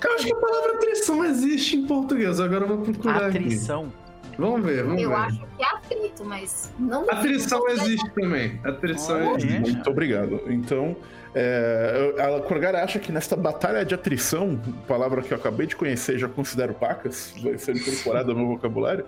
Cara, 0.00 0.14
acho 0.14 0.26
que 0.26 0.32
a 0.32 0.36
palavra 0.36 0.74
atrição 0.74 1.24
existe 1.24 1.76
em 1.76 1.86
português, 1.86 2.40
agora 2.40 2.64
eu 2.64 2.68
vou 2.68 2.78
procurar. 2.78 3.26
Atrição. 3.26 3.86
Aqui. 3.86 4.36
Vamos 4.38 4.64
ver, 4.64 4.84
vamos 4.84 5.02
eu 5.02 5.08
ver. 5.08 5.14
Eu 5.14 5.18
acho 5.18 5.38
que 5.40 5.62
é 5.62 5.66
atrito, 5.66 6.24
mas 6.24 6.72
não. 6.78 7.10
Atrição 7.10 7.68
existe 7.68 8.10
também. 8.10 8.60
Atrição 8.64 9.36
existe. 9.36 9.72
Muito 9.72 9.90
obrigado. 9.90 10.40
Então. 10.46 10.96
É, 11.34 12.14
a 12.18 12.40
Corgara 12.40 12.82
acha 12.82 12.98
que 12.98 13.12
nesta 13.12 13.36
batalha 13.36 13.84
de 13.84 13.94
atrição, 13.94 14.60
palavra 14.86 15.22
que 15.22 15.32
eu 15.32 15.36
acabei 15.38 15.66
de 15.66 15.76
conhecer 15.76 16.18
já 16.18 16.28
considero 16.28 16.74
pacas, 16.74 17.34
vai 17.42 17.58
ser 17.58 17.76
incorporada 17.76 18.32
no 18.32 18.40
meu 18.40 18.48
vocabulário, 18.48 19.04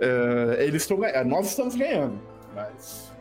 é, 0.00 0.64
eles 0.64 0.82
estão 0.82 0.98
nós 1.26 1.48
estamos 1.48 1.74
ganhando, 1.74 2.18
mas 2.54 3.12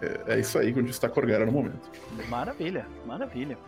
é, 0.00 0.06
é, 0.06 0.34
é 0.34 0.40
isso 0.40 0.58
aí 0.58 0.72
onde 0.76 0.90
está 0.90 1.06
a 1.06 1.10
Corgara 1.10 1.46
no 1.46 1.52
momento. 1.52 1.90
Maravilha, 2.28 2.86
maravilha. 3.06 3.58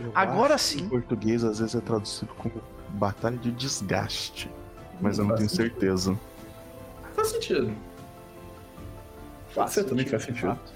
Eu 0.00 0.10
Agora 0.14 0.56
sim. 0.56 0.84
Em 0.84 0.88
português 0.88 1.44
às 1.44 1.58
vezes 1.58 1.74
é 1.74 1.80
traduzido 1.80 2.32
como 2.34 2.62
batalha 2.90 3.36
de 3.36 3.50
desgaste, 3.50 4.50
mas 5.00 5.18
eu 5.18 5.24
não 5.24 5.34
tenho 5.36 5.48
sentido. 5.48 5.70
certeza. 5.70 6.18
Faz 7.14 7.28
sentido. 7.28 7.72
Faz 9.50 9.70
sentido, 9.72 9.90
também 9.90 10.06
faz 10.06 10.22
sentido. 10.22 10.46
Fato 10.46 10.72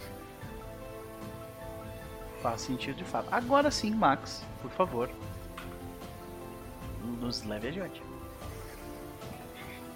faz 2.46 2.60
sentido 2.60 2.96
de 2.96 3.04
fato. 3.04 3.26
Agora 3.32 3.72
sim, 3.72 3.90
Max, 3.90 4.44
por 4.62 4.70
favor, 4.70 5.10
nos 7.20 7.44
leve 7.44 7.66
adiante. 7.66 8.00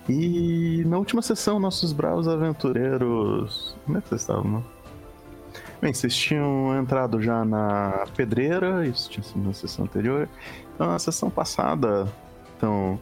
E 0.08 0.82
na 0.84 0.98
última 0.98 1.22
sessão, 1.22 1.60
nossos 1.60 1.92
bravos 1.92 2.26
aventureiros. 2.26 3.76
Como 3.86 3.98
é 3.98 4.00
que 4.00 4.08
vocês 4.08 4.22
estavam, 4.22 4.50
né? 4.50 4.62
Bem, 5.80 5.94
vocês 5.94 6.14
tinham 6.14 6.76
entrado 6.76 7.22
já 7.22 7.44
na 7.44 8.04
pedreira, 8.16 8.84
isso 8.84 9.08
tinha 9.08 9.22
sido 9.22 9.46
na 9.46 9.52
sessão 9.52 9.84
anterior. 9.84 10.28
Então, 10.74 10.88
na 10.88 10.98
sessão 10.98 11.30
passada, 11.30 12.08
então, 12.56 13.00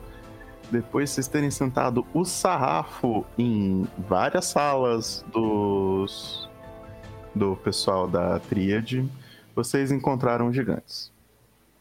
depois 0.70 1.08
de 1.08 1.14
vocês 1.14 1.26
terem 1.26 1.50
sentado 1.50 2.06
o 2.12 2.22
sarrafo 2.22 3.24
em 3.38 3.88
várias 4.06 4.44
salas 4.44 5.24
dos 5.32 6.46
do 7.34 7.56
pessoal 7.56 8.06
da 8.06 8.38
Tríade, 8.40 9.08
vocês 9.58 9.90
encontraram 9.90 10.52
gigantes. 10.52 11.10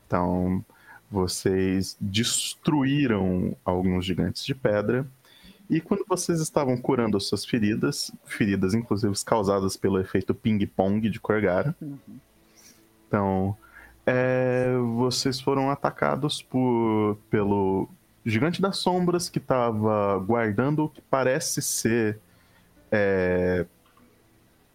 Então, 0.08 0.66
vocês 1.12 1.96
destruíram 2.02 3.56
alguns 3.64 4.04
gigantes 4.04 4.44
de 4.44 4.56
pedra. 4.56 5.06
E 5.70 5.80
quando 5.80 6.04
vocês 6.08 6.40
estavam 6.42 6.76
curando 6.76 7.18
as 7.18 7.26
suas 7.26 7.46
feridas, 7.46 8.12
feridas 8.26 8.74
inclusive 8.74 9.14
causadas 9.24 9.78
pelo 9.78 10.00
efeito 10.00 10.34
ping-pong 10.34 11.08
de 11.08 11.20
Corgara, 11.20 11.76
uhum. 11.80 11.98
então 13.08 13.56
é, 14.08 14.76
vocês 14.96 15.40
foram 15.40 15.70
atacados 15.70 16.42
por, 16.42 17.20
pelo 17.30 17.88
gigante 18.26 18.60
das 18.60 18.78
sombras 18.78 19.30
que 19.30 19.38
estava 19.38 20.18
guardando 20.18 20.86
o 20.86 20.90
que 20.90 21.02
parece 21.02 21.62
ser 21.62 22.20
é, 22.92 23.68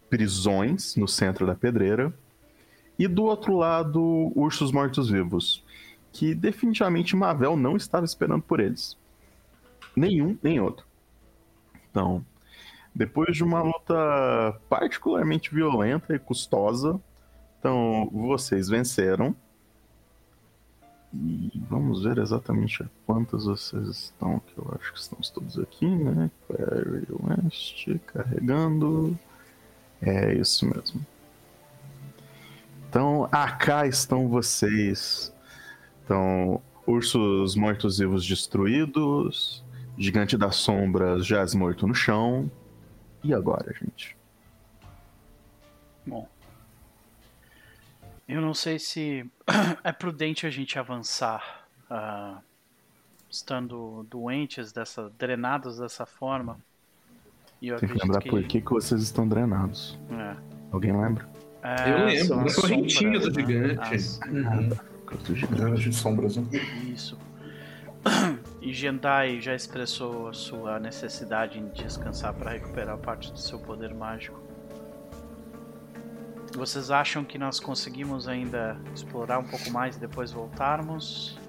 prisões 0.09 0.95
no 0.95 1.07
centro 1.07 1.45
da 1.45 1.55
pedreira. 1.55 2.13
E 2.97 3.07
do 3.07 3.23
outro 3.23 3.57
lado, 3.57 4.31
ursos 4.35 4.71
mortos-vivos, 4.71 5.63
que 6.11 6.35
definitivamente 6.35 7.15
Mavel 7.15 7.57
não 7.57 7.75
estava 7.75 8.05
esperando 8.05 8.43
por 8.43 8.59
eles. 8.59 8.97
Nenhum, 9.95 10.37
nem 10.43 10.59
outro. 10.59 10.85
Então, 11.89 12.23
Depois 12.95 13.35
de 13.35 13.43
uma 13.43 13.61
luta 13.61 14.59
particularmente 14.69 15.53
violenta 15.53 16.13
e 16.13 16.19
custosa, 16.19 16.99
então 17.59 18.07
vocês 18.11 18.69
venceram. 18.69 19.35
E 21.11 21.51
vamos 21.69 22.03
ver 22.03 22.17
exatamente 22.17 22.83
quantas 23.05 23.45
vocês 23.45 23.87
estão, 23.87 24.39
que 24.39 24.57
eu 24.57 24.75
acho 24.79 24.93
que 24.93 24.99
estamos 24.99 25.29
todos 25.29 25.59
aqui, 25.59 25.87
né? 25.87 26.29
Query 26.47 27.07
West, 27.09 27.87
carregando. 28.07 29.17
É 30.01 30.33
isso 30.33 30.65
mesmo. 30.65 31.05
Então, 32.93 33.27
cá 33.57 33.87
estão 33.87 34.27
vocês. 34.27 35.33
Então, 36.05 36.61
ursos 36.85 37.55
mortos-vivos 37.55 38.23
destruídos, 38.23 39.65
gigante 39.97 40.37
das 40.37 40.57
sombras 40.57 41.25
jaz 41.25 41.55
morto 41.55 41.87
no 41.87 41.95
chão. 41.95 42.51
E 43.23 43.33
agora, 43.33 43.73
gente? 43.73 44.15
Bom, 46.05 46.29
eu 48.27 48.39
não 48.39 48.53
sei 48.53 48.77
se 48.77 49.27
é 49.83 49.91
prudente 49.91 50.45
a 50.45 50.51
gente 50.51 50.77
avançar 50.77 51.65
uh, 51.89 52.39
estando 53.27 54.05
doentes, 54.07 54.71
dessa, 54.71 55.11
drenados 55.17 55.79
dessa 55.79 56.05
forma. 56.05 56.59
Eu 57.59 57.77
Tem 57.77 57.89
que 57.89 57.97
lembrar 57.97 58.21
que... 58.21 58.29
por 58.29 58.43
que, 58.43 58.61
que 58.61 58.69
vocês 58.69 59.01
estão 59.01 59.27
drenados. 59.27 59.97
É. 60.11 60.35
Alguém 60.71 60.95
lembra? 60.95 61.32
É, 61.63 61.89
eu 61.89 62.05
lembro, 62.05 62.39
a 62.41 62.53
correntinha 62.53 63.19
do 63.19 63.31
né? 63.31 63.33
gigante. 63.33 63.95
As... 63.95 64.19
Uhum. 64.27 64.69
Gigante 65.35 65.89
de 65.89 65.95
sombras, 65.95 66.35
né? 66.35 66.45
Isso. 66.91 67.17
E 68.61 68.73
Gendai 68.73 69.39
já 69.39 69.55
expressou 69.55 70.27
a 70.27 70.33
sua 70.33 70.79
necessidade 70.79 71.59
em 71.59 71.69
descansar 71.69 72.33
para 72.33 72.51
recuperar 72.51 72.97
parte 72.97 73.31
do 73.31 73.39
seu 73.39 73.59
poder 73.59 73.93
mágico. 73.93 74.41
Vocês 76.55 76.91
acham 76.91 77.23
que 77.23 77.37
nós 77.37 77.59
conseguimos 77.59 78.27
ainda 78.27 78.77
explorar 78.93 79.39
um 79.39 79.43
pouco 79.43 79.71
mais 79.71 79.95
e 79.95 79.99
depois 79.99 80.31
voltarmos? 80.31 81.39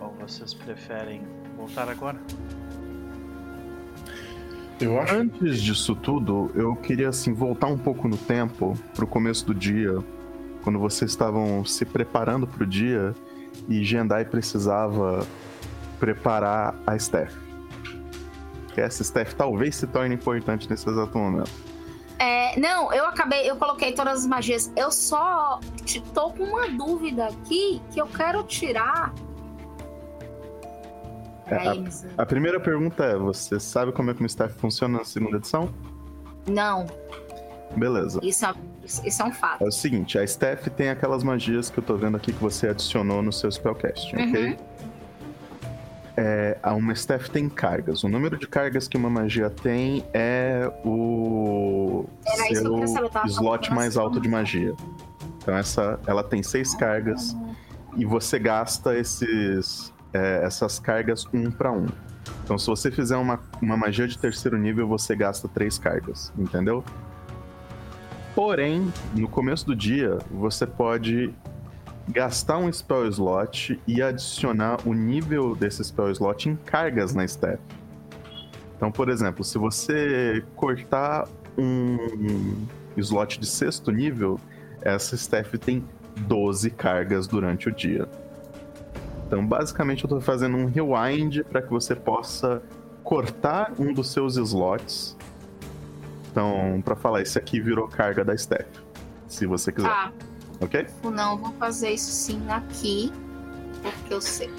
Ou 0.00 0.12
vocês 0.14 0.54
preferem 0.54 1.22
voltar 1.56 1.88
agora? 1.88 2.18
Eu 4.80 4.98
acho... 5.00 5.14
Antes 5.14 5.60
disso 5.60 5.94
tudo, 5.94 6.50
eu 6.54 6.74
queria 6.76 7.10
assim 7.10 7.32
voltar 7.32 7.66
um 7.66 7.78
pouco 7.78 8.08
no 8.08 8.16
tempo, 8.16 8.76
pro 8.94 9.06
começo 9.06 9.46
do 9.46 9.54
dia, 9.54 9.98
quando 10.62 10.78
vocês 10.78 11.10
estavam 11.10 11.64
se 11.64 11.84
preparando 11.84 12.46
pro 12.46 12.66
dia 12.66 13.14
e 13.68 13.84
Gendai 13.84 14.24
precisava 14.24 15.26
preparar 15.98 16.74
a 16.86 16.98
Steph. 16.98 17.34
Que 18.74 18.80
essa 18.80 19.04
Steph 19.04 19.34
talvez 19.34 19.76
se 19.76 19.86
torne 19.86 20.14
importante 20.14 20.68
nesse 20.70 20.88
exato 20.88 21.16
momento. 21.18 21.50
É, 22.18 22.58
não, 22.58 22.92
eu 22.92 23.06
acabei, 23.06 23.50
eu 23.50 23.56
coloquei 23.56 23.92
todas 23.92 24.20
as 24.20 24.26
magias. 24.26 24.70
Eu 24.76 24.90
só 24.90 25.58
tô 26.12 26.30
com 26.30 26.44
uma 26.44 26.68
dúvida 26.68 27.26
aqui 27.26 27.80
que 27.92 28.00
eu 28.00 28.06
quero 28.06 28.42
tirar. 28.44 29.14
É, 31.50 31.68
a, 32.18 32.22
a, 32.22 32.26
primeira 32.26 32.60
pergunta 32.60 33.04
é: 33.04 33.16
você 33.16 33.58
sabe 33.58 33.92
como 33.92 34.10
é 34.10 34.14
que 34.14 34.22
o 34.22 34.26
staff 34.26 34.54
funciona 34.54 34.98
na 34.98 35.04
segunda 35.04 35.36
edição? 35.36 35.72
Não. 36.46 36.86
Beleza. 37.76 38.18
Isso 38.22 38.44
é, 38.44 38.54
isso 38.84 39.22
é 39.22 39.24
um 39.24 39.32
fato. 39.32 39.62
É 39.62 39.66
o 39.66 39.72
seguinte: 39.72 40.18
a 40.18 40.26
Steph 40.26 40.68
tem 40.76 40.90
aquelas 40.90 41.22
magias 41.22 41.70
que 41.70 41.78
eu 41.78 41.84
tô 41.84 41.96
vendo 41.96 42.16
aqui 42.16 42.32
que 42.32 42.40
você 42.40 42.68
adicionou 42.68 43.22
no 43.22 43.32
seu 43.32 43.50
spellcast, 43.50 44.14
uhum. 44.16 44.28
ok? 44.28 44.58
é, 46.20 46.58
uma 46.66 46.92
staff 46.92 47.30
tem 47.30 47.48
cargas. 47.48 48.04
O 48.04 48.08
número 48.08 48.36
de 48.36 48.46
cargas 48.46 48.86
que 48.86 48.96
uma 48.96 49.08
magia 49.08 49.48
tem 49.48 50.04
é 50.12 50.70
o 50.84 52.04
Era 52.26 52.54
seu 52.54 52.84
slot 53.26 53.72
mais 53.72 53.96
alto 53.96 54.20
de 54.20 54.28
magia. 54.28 54.74
Então 55.38 55.56
essa, 55.56 55.98
ela 56.06 56.22
tem 56.22 56.42
seis 56.42 56.74
cargas 56.74 57.34
e 57.96 58.04
você 58.04 58.38
gasta 58.38 58.96
esses, 58.96 59.89
é, 60.12 60.42
essas 60.44 60.78
cargas 60.78 61.26
um 61.32 61.50
para 61.50 61.72
um. 61.72 61.86
Então 62.44 62.58
se 62.58 62.66
você 62.66 62.90
fizer 62.90 63.16
uma, 63.16 63.40
uma 63.60 63.76
magia 63.76 64.06
de 64.06 64.18
terceiro 64.18 64.58
nível, 64.58 64.86
você 64.86 65.14
gasta 65.14 65.48
três 65.48 65.78
cargas, 65.78 66.32
entendeu? 66.36 66.84
Porém, 68.34 68.92
no 69.14 69.28
começo 69.28 69.66
do 69.66 69.74
dia, 69.74 70.18
você 70.30 70.66
pode 70.66 71.34
gastar 72.08 72.58
um 72.58 72.72
spell 72.72 73.06
slot 73.06 73.80
e 73.86 74.02
adicionar 74.02 74.78
o 74.84 74.92
nível 74.92 75.54
desse 75.54 75.84
spell 75.84 76.10
slot 76.10 76.48
em 76.48 76.56
cargas 76.56 77.14
na 77.14 77.24
staff. 77.24 77.58
Então, 78.76 78.90
por 78.90 79.08
exemplo, 79.08 79.44
se 79.44 79.58
você 79.58 80.44
cortar 80.56 81.28
um 81.58 82.66
slot 82.96 83.38
de 83.38 83.46
sexto 83.46 83.90
nível, 83.90 84.40
essa 84.82 85.14
staff 85.14 85.56
tem 85.58 85.84
12 86.26 86.70
cargas 86.70 87.26
durante 87.26 87.68
o 87.68 87.72
dia. 87.72 88.08
Então, 89.30 89.46
basicamente, 89.46 90.02
eu 90.02 90.08
estou 90.08 90.20
fazendo 90.20 90.56
um 90.56 90.66
rewind 90.66 91.44
para 91.44 91.62
que 91.62 91.70
você 91.70 91.94
possa 91.94 92.60
cortar 93.04 93.72
um 93.78 93.94
dos 93.94 94.10
seus 94.10 94.36
slots. 94.36 95.16
Então, 96.32 96.82
para 96.84 96.96
falar, 96.96 97.22
esse 97.22 97.38
aqui 97.38 97.60
virou 97.60 97.86
carga 97.86 98.24
da 98.24 98.34
staff, 98.34 98.66
se 99.28 99.46
você 99.46 99.70
quiser. 99.70 99.88
Ah. 99.88 100.10
Ok? 100.60 100.84
Não, 101.04 101.38
vou 101.38 101.52
fazer 101.52 101.90
isso 101.90 102.10
sim 102.10 102.42
aqui. 102.50 103.12
Porque 103.80 104.14
eu 104.14 104.20
sei. 104.20 104.50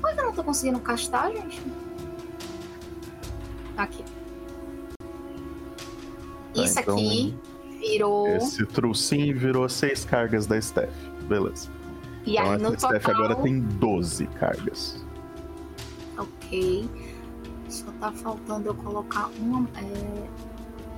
Por 0.00 0.14
que 0.14 0.20
eu 0.20 0.26
não 0.26 0.32
tô 0.32 0.44
conseguindo 0.44 0.78
castar, 0.78 1.32
gente? 1.32 1.60
Aqui. 3.76 4.04
Tá, 6.54 6.62
isso 6.62 6.78
então, 6.78 6.94
aqui 6.94 7.36
virou. 7.80 8.28
Esse 8.36 8.64
trucinho 8.66 9.36
virou 9.36 9.68
seis 9.68 10.04
cargas 10.04 10.46
da 10.46 10.60
Steph. 10.60 10.94
Beleza. 11.22 11.77
E 12.28 12.36
então, 12.36 12.52
aí 12.52 12.58
no 12.58 12.70
total... 12.72 12.90
Steph 12.90 13.08
agora 13.08 13.36
tem 13.36 13.60
12 13.60 14.26
cargas. 14.26 15.02
Ok. 16.18 16.88
Só 17.70 17.86
tá 17.98 18.12
faltando 18.12 18.68
eu 18.68 18.74
colocar 18.74 19.30
uma. 19.38 19.66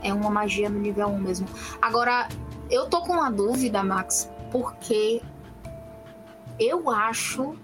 É, 0.02 0.08
é 0.08 0.14
uma 0.14 0.30
magia 0.30 0.68
no 0.68 0.80
nível 0.80 1.06
1 1.06 1.18
mesmo. 1.20 1.46
Agora, 1.80 2.28
eu 2.68 2.86
tô 2.86 3.00
com 3.02 3.12
uma 3.12 3.30
dúvida, 3.30 3.82
Max, 3.84 4.28
porque 4.50 5.22
eu 6.58 6.90
acho 6.90 7.54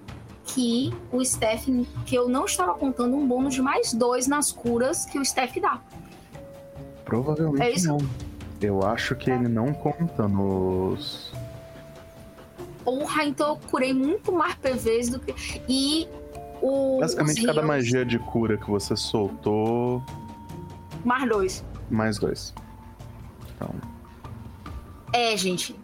que 0.44 0.94
o 1.10 1.24
Steph, 1.24 1.66
que 2.04 2.14
eu 2.14 2.28
não 2.28 2.44
estava 2.44 2.74
contando 2.74 3.16
um 3.16 3.26
bônus 3.26 3.54
de 3.54 3.62
mais 3.62 3.92
dois 3.92 4.28
nas 4.28 4.52
curas 4.52 5.04
que 5.04 5.18
o 5.18 5.24
Steph 5.24 5.56
dá. 5.60 5.80
Provavelmente 7.04 7.84
é 7.84 7.88
não. 7.88 7.98
Eu 8.60 8.82
acho 8.84 9.16
que 9.16 9.30
é. 9.30 9.34
ele 9.34 9.48
não 9.48 9.72
conta 9.72 10.28
nos. 10.28 11.32
Porra, 12.86 13.24
então 13.24 13.48
eu 13.48 13.56
curei 13.68 13.92
muito 13.92 14.30
mais 14.30 14.54
PVs 14.54 15.10
do 15.10 15.18
que. 15.18 15.34
E 15.68 16.08
o. 16.62 17.00
Basicamente, 17.00 17.44
cada 17.44 17.60
magia 17.60 18.06
de 18.06 18.16
cura 18.16 18.56
que 18.56 18.70
você 18.70 18.94
soltou. 18.94 20.00
Mais 21.04 21.28
dois. 21.28 21.64
Mais 21.90 22.16
dois. 22.16 22.54
Então. 23.56 23.74
É, 25.12 25.36
gente. 25.36 25.74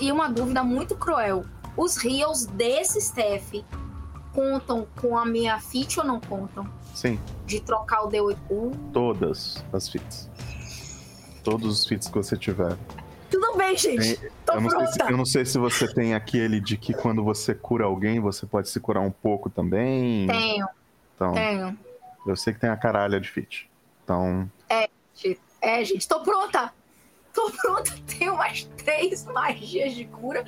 E 0.00 0.12
uma 0.12 0.28
dúvida 0.28 0.62
muito 0.62 0.94
cruel. 0.94 1.44
Os 1.76 1.96
rios 1.96 2.46
desse 2.46 3.00
staff 3.00 3.64
contam 4.32 4.86
com 5.00 5.18
a 5.18 5.26
minha 5.26 5.58
fit 5.58 5.98
ou 5.98 6.06
não 6.06 6.20
contam? 6.20 6.68
Sim. 6.94 7.18
De 7.46 7.58
trocar 7.58 8.04
o 8.04 8.08
D8. 8.08 8.36
Todas 8.92 9.64
as 9.72 9.88
fits. 9.88 10.30
Todos 11.42 11.80
os 11.80 11.84
fits 11.84 12.06
que 12.06 12.14
você 12.14 12.36
tiver. 12.36 12.78
Tudo 13.46 13.58
bem, 13.58 13.76
gente. 13.76 14.16
Tem, 14.18 14.30
Tô 14.44 14.54
eu, 14.54 14.60
não. 14.60 14.86
Se, 14.86 15.00
eu 15.02 15.16
não 15.16 15.24
sei 15.24 15.44
se 15.44 15.58
você 15.58 15.92
tem 15.92 16.14
aquele 16.14 16.60
de 16.60 16.76
que 16.76 16.94
quando 16.94 17.22
você 17.22 17.54
cura 17.54 17.84
alguém, 17.84 18.20
você 18.20 18.46
pode 18.46 18.68
se 18.68 18.80
curar 18.80 19.02
um 19.02 19.10
pouco 19.10 19.48
também. 19.48 20.26
Tenho. 20.26 20.68
Então, 21.14 21.32
Tenho. 21.32 21.78
Eu 22.26 22.36
sei 22.36 22.52
que 22.52 22.60
tem 22.60 22.70
a 22.70 22.76
caralha 22.76 23.20
de 23.20 23.30
fit. 23.30 23.70
Então. 24.04 24.50
É, 24.68 24.88
é, 25.60 25.84
gente, 25.84 26.06
tô 26.08 26.20
pronta 26.20 26.72
tô 27.36 27.50
pronta, 27.50 27.92
tenho 28.18 28.34
mais 28.34 28.64
três 28.78 29.26
magias 29.26 29.92
de 29.92 30.06
cura. 30.06 30.44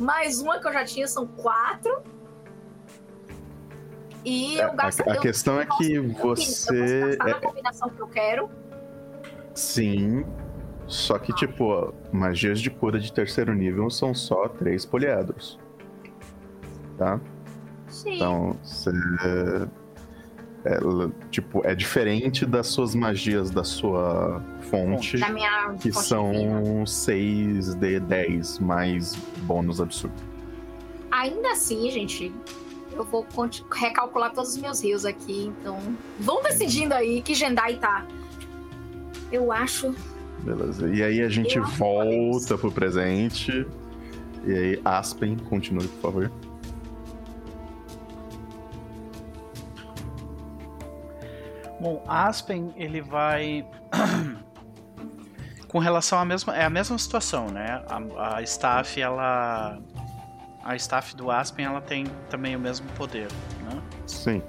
Mais 0.00 0.40
uma 0.40 0.58
que 0.58 0.66
eu 0.66 0.72
já 0.72 0.84
tinha, 0.84 1.06
são 1.06 1.26
quatro. 1.26 2.02
E 4.24 4.58
é, 4.58 4.64
eu 4.64 4.72
gasto. 4.72 5.02
A, 5.02 5.12
a 5.12 5.16
questão 5.18 5.60
é 5.60 5.66
que 5.66 5.98
você. 5.98 7.16
Eu 7.20 7.28
é... 7.28 7.30
na 7.30 7.40
combinação 7.40 7.90
que 7.90 8.00
eu 8.00 8.08
quero. 8.08 8.50
Sim. 9.54 10.24
Só 10.92 11.18
que, 11.18 11.32
tipo, 11.34 11.94
magias 12.12 12.60
de 12.60 12.70
cura 12.70 13.00
de 13.00 13.10
terceiro 13.10 13.54
nível 13.54 13.88
são 13.88 14.14
só 14.14 14.46
três 14.46 14.84
poliedros. 14.84 15.58
Tá? 16.98 17.18
Sim. 17.88 18.16
Então, 18.16 18.56
você 18.62 18.90
é, 20.64 20.78
tipo, 21.30 21.66
é 21.66 21.74
diferente 21.74 22.44
das 22.44 22.68
suas 22.68 22.94
magias 22.94 23.50
da 23.50 23.64
sua 23.64 24.40
fonte, 24.70 25.16
que 25.80 25.90
fonte 25.90 26.06
são 26.06 26.84
6D10 26.84 28.60
mais 28.60 29.16
bônus 29.44 29.80
absurdo. 29.80 30.14
Ainda 31.10 31.52
assim, 31.52 31.90
gente, 31.90 32.32
Eu 32.94 33.04
vou 33.04 33.26
recalcular 33.72 34.34
todos 34.34 34.50
os 34.50 34.58
meus 34.58 34.84
rios 34.84 35.06
aqui, 35.06 35.46
então. 35.46 35.78
Vão 36.20 36.42
decidindo 36.42 36.92
aí 36.92 37.22
que 37.22 37.34
Jendai 37.34 37.76
tá. 37.76 38.06
Eu 39.32 39.50
acho. 39.50 39.94
Beleza. 40.42 40.88
E 40.88 41.02
aí 41.02 41.22
a 41.22 41.28
gente 41.28 41.56
Eu 41.56 41.64
volta 41.64 42.58
pro 42.58 42.70
presente. 42.70 43.66
E 44.44 44.52
aí, 44.52 44.80
Aspen, 44.84 45.36
continue, 45.36 45.86
por 45.86 46.00
favor. 46.00 46.32
Bom, 51.80 52.02
Aspen, 52.06 52.72
ele 52.76 53.00
vai. 53.00 53.66
Com 55.68 55.78
relação 55.78 56.18
à 56.18 56.24
mesma. 56.24 56.56
É 56.56 56.64
a 56.64 56.70
mesma 56.70 56.98
situação, 56.98 57.48
né? 57.48 57.82
A, 57.88 58.36
a 58.36 58.42
staff, 58.42 59.00
ela. 59.00 59.78
A 60.64 60.76
staff 60.76 61.16
do 61.16 61.30
Aspen, 61.30 61.64
ela 61.64 61.80
tem 61.80 62.06
também 62.30 62.54
o 62.54 62.60
mesmo 62.60 62.86
poder, 62.96 63.26
né? 63.64 63.82
Sim. 64.06 64.42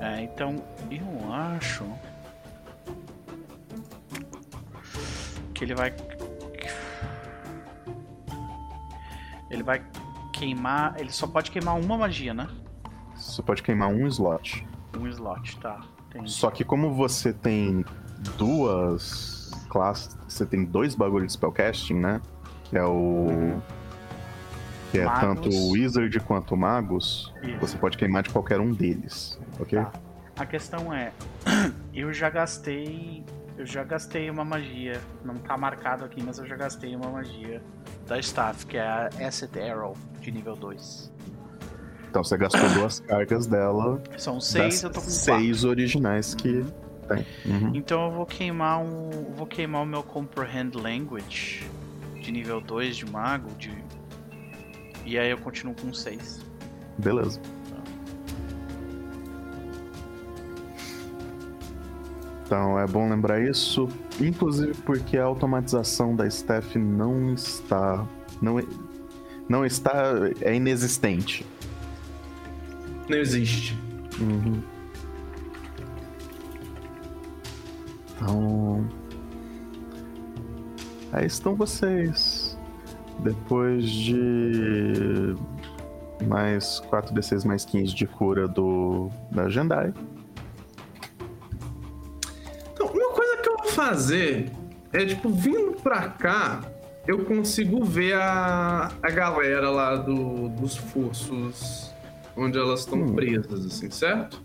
É, 0.00 0.22
então, 0.22 0.56
eu 0.90 1.32
acho. 1.32 1.84
Que 5.60 5.64
ele 5.64 5.74
vai. 5.74 5.94
Ele 9.50 9.62
vai 9.62 9.82
queimar. 10.32 10.94
Ele 10.98 11.12
só 11.12 11.26
pode 11.26 11.50
queimar 11.50 11.78
uma 11.78 11.98
magia, 11.98 12.32
né? 12.32 12.48
Você 13.14 13.42
pode 13.42 13.62
queimar 13.62 13.90
um 13.90 14.06
slot. 14.06 14.66
Um 14.98 15.06
slot, 15.06 15.60
tá. 15.60 15.82
Entendi. 16.08 16.30
Só 16.30 16.50
que 16.50 16.64
como 16.64 16.94
você 16.94 17.34
tem 17.34 17.84
duas 18.38 19.50
classes, 19.68 20.16
você 20.26 20.46
tem 20.46 20.64
dois 20.64 20.94
bagulhos 20.94 21.26
de 21.26 21.32
spellcasting, 21.34 22.00
né? 22.00 22.22
Que 22.64 22.78
é 22.78 22.84
o. 22.84 23.60
Que 24.92 25.00
é 25.00 25.04
Magos. 25.04 25.20
tanto 25.20 25.48
o 25.50 25.72
Wizard 25.72 26.20
quanto 26.20 26.54
o 26.54 26.56
Magus, 26.56 27.34
Isso. 27.42 27.58
você 27.58 27.76
pode 27.76 27.98
queimar 27.98 28.22
de 28.22 28.30
qualquer 28.30 28.60
um 28.60 28.72
deles, 28.72 29.38
ok? 29.60 29.78
Tá. 29.78 29.92
A 30.38 30.46
questão 30.46 30.90
é, 30.90 31.12
eu 31.92 32.14
já 32.14 32.30
gastei, 32.30 33.22
eu 33.60 33.66
já 33.66 33.84
gastei 33.84 34.30
uma 34.30 34.44
magia, 34.44 35.00
não 35.22 35.34
tá 35.34 35.56
marcado 35.56 36.04
aqui, 36.04 36.22
mas 36.22 36.38
eu 36.38 36.46
já 36.46 36.56
gastei 36.56 36.96
uma 36.96 37.10
magia 37.10 37.62
da 38.06 38.18
staff, 38.18 38.64
que 38.64 38.78
é 38.78 38.82
a 38.82 39.10
Acid 39.20 39.54
Arrow 39.58 39.94
de 40.18 40.30
nível 40.30 40.56
2. 40.56 41.12
Então 42.08 42.24
você 42.24 42.38
gastou 42.38 42.66
duas 42.72 43.00
cargas 43.00 43.46
dela, 43.46 44.02
São 44.16 44.40
seis, 44.40 44.82
eu 44.82 44.90
tô 44.90 45.00
com 45.00 45.06
seis 45.06 45.64
originais 45.64 46.34
que 46.34 46.64
tem. 47.06 47.26
Uhum. 47.44 47.60
quatro. 47.60 47.76
Então 47.76 48.06
eu 48.06 48.12
vou 48.12 48.26
queimar 48.26 48.80
um, 48.80 49.10
vou 49.36 49.46
queimar 49.46 49.82
o 49.82 49.86
meu 49.86 50.02
Comprehend 50.02 50.74
Language 50.76 51.68
de 52.20 52.32
nível 52.32 52.62
2 52.62 52.96
de 52.96 53.06
mago, 53.10 53.50
de 53.56 53.70
e 55.04 55.18
aí 55.18 55.30
eu 55.30 55.38
continuo 55.38 55.74
com 55.74 55.92
6. 55.92 56.40
Beleza. 56.98 57.40
Então 62.50 62.76
é 62.76 62.84
bom 62.84 63.08
lembrar 63.08 63.40
isso, 63.40 63.88
inclusive 64.20 64.74
porque 64.82 65.16
a 65.16 65.22
automatização 65.22 66.16
da 66.16 66.26
staff 66.26 66.76
não 66.76 67.32
está. 67.32 68.04
Não, 68.42 68.60
não 69.48 69.64
está. 69.64 70.14
é 70.40 70.56
inexistente. 70.56 71.46
Não 73.08 73.16
existe. 73.16 73.78
Uhum. 74.20 74.60
Então. 78.16 78.88
Aí 81.12 81.26
estão 81.26 81.54
vocês. 81.54 82.58
Depois 83.20 83.88
de. 83.88 85.36
Mais 86.26 86.82
4d6 86.90 87.46
mais 87.46 87.64
15 87.64 87.94
de 87.94 88.08
cura 88.08 88.48
do. 88.48 89.08
Da 89.30 89.48
Jendai. 89.48 89.94
Fazer 93.70 94.50
é, 94.92 95.04
tipo, 95.06 95.30
vindo 95.30 95.72
pra 95.82 96.08
cá, 96.08 96.60
eu 97.06 97.24
consigo 97.24 97.84
ver 97.84 98.14
a, 98.14 98.90
a 99.02 99.10
galera 99.10 99.70
lá 99.70 99.96
do, 99.96 100.48
dos 100.50 100.76
fossos 100.76 101.92
onde 102.36 102.58
elas 102.58 102.80
estão 102.80 102.98
Hum. 103.00 103.14
presas, 103.14 103.64
assim, 103.66 103.90
certo? 103.90 104.42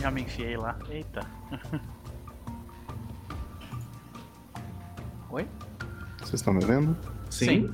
Já 0.00 0.10
me 0.10 0.22
enfiei 0.22 0.56
lá. 0.56 0.76
Eita. 0.90 1.26
Oi? 5.30 5.46
Vocês 6.20 6.34
estão 6.34 6.54
me 6.54 6.64
vendo? 6.64 6.96
Sim. 7.30 7.72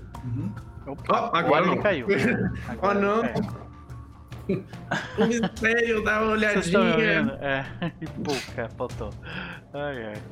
Opa, 0.86 1.30
Ó, 1.32 1.36
agora 1.36 1.66
ele 1.66 1.76
não. 1.76 1.82
caiu. 1.82 2.06
Agora 2.68 2.98
Oh, 2.98 3.00
não. 3.00 3.22
caiu. 3.22 3.61
O 4.48 5.24
mistério, 5.26 6.02
dá 6.04 6.22
uma 6.22 6.32
olhadinha. 6.32 7.38
É, 7.40 7.64
e 8.00 8.06
pouca, 8.06 8.68
faltou. 8.76 9.10
Ai, 9.72 10.04
ai. 10.06 10.22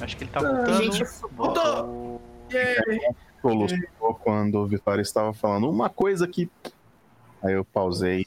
Acho 0.00 0.16
que 0.16 0.24
ele 0.24 0.30
tá 0.30 0.40
Ah, 0.40 0.42
voltando. 0.54 0.82
gente, 0.82 1.04
Voltou. 1.32 2.20
Solucionou 3.42 4.14
quando 4.22 4.56
o 4.58 4.66
Vitória 4.66 5.02
estava 5.02 5.32
falando 5.32 5.70
uma 5.70 5.88
coisa 5.88 6.26
que. 6.26 6.50
Aí 7.42 7.52
eu 7.54 7.64
pausei. 7.64 8.26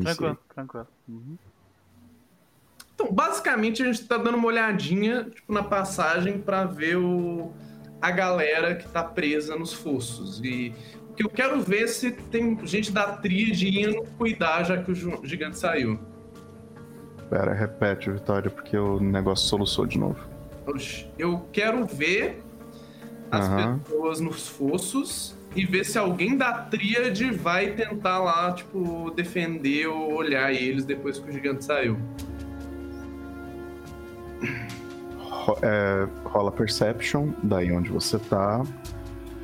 Tranquilo, 0.00 0.38
tranquilo. 0.54 0.86
Uhum. 1.08 1.36
Então, 2.94 3.12
basicamente, 3.12 3.82
a 3.82 3.86
gente 3.86 4.06
tá 4.06 4.16
dando 4.16 4.36
uma 4.38 4.46
olhadinha, 4.48 5.24
tipo, 5.24 5.52
na 5.52 5.62
passagem 5.62 6.40
pra 6.40 6.64
ver 6.64 6.96
o... 6.96 7.52
a 8.00 8.10
galera 8.10 8.74
que 8.74 8.88
tá 8.88 9.04
presa 9.04 9.54
nos 9.56 9.72
fossos. 9.74 10.40
E 10.42 10.74
que 11.16 11.24
eu 11.24 11.30
quero 11.30 11.60
ver 11.60 11.88
se 11.88 12.12
tem 12.12 12.58
gente 12.66 12.92
da 12.92 13.16
tríade 13.16 13.68
indo 13.68 14.02
cuidar, 14.18 14.64
já 14.64 14.82
que 14.82 14.92
o 14.92 14.94
gigante 15.24 15.58
saiu. 15.58 15.98
Pera, 17.30 17.54
repete, 17.54 18.10
Vitória, 18.10 18.50
porque 18.50 18.76
o 18.76 19.00
negócio 19.00 19.48
soluçou 19.48 19.86
de 19.86 19.98
novo. 19.98 20.18
Eu 21.18 21.46
quero 21.52 21.86
ver 21.86 22.42
as 23.30 23.46
Aham. 23.46 23.78
pessoas 23.78 24.20
nos 24.20 24.48
fossos 24.48 25.34
e 25.54 25.64
ver 25.64 25.84
se 25.84 25.98
alguém 25.98 26.36
da 26.36 26.52
tríade 26.52 27.30
vai 27.30 27.70
tentar 27.72 28.18
lá, 28.18 28.52
tipo, 28.52 29.10
defender 29.12 29.86
ou 29.86 30.12
olhar 30.12 30.52
eles 30.52 30.84
depois 30.84 31.18
que 31.18 31.30
o 31.30 31.32
gigante 31.32 31.64
saiu. 31.64 31.98
É, 35.62 36.06
rola 36.24 36.52
Perception, 36.52 37.30
daí 37.42 37.72
onde 37.72 37.90
você 37.90 38.18
tá. 38.18 38.62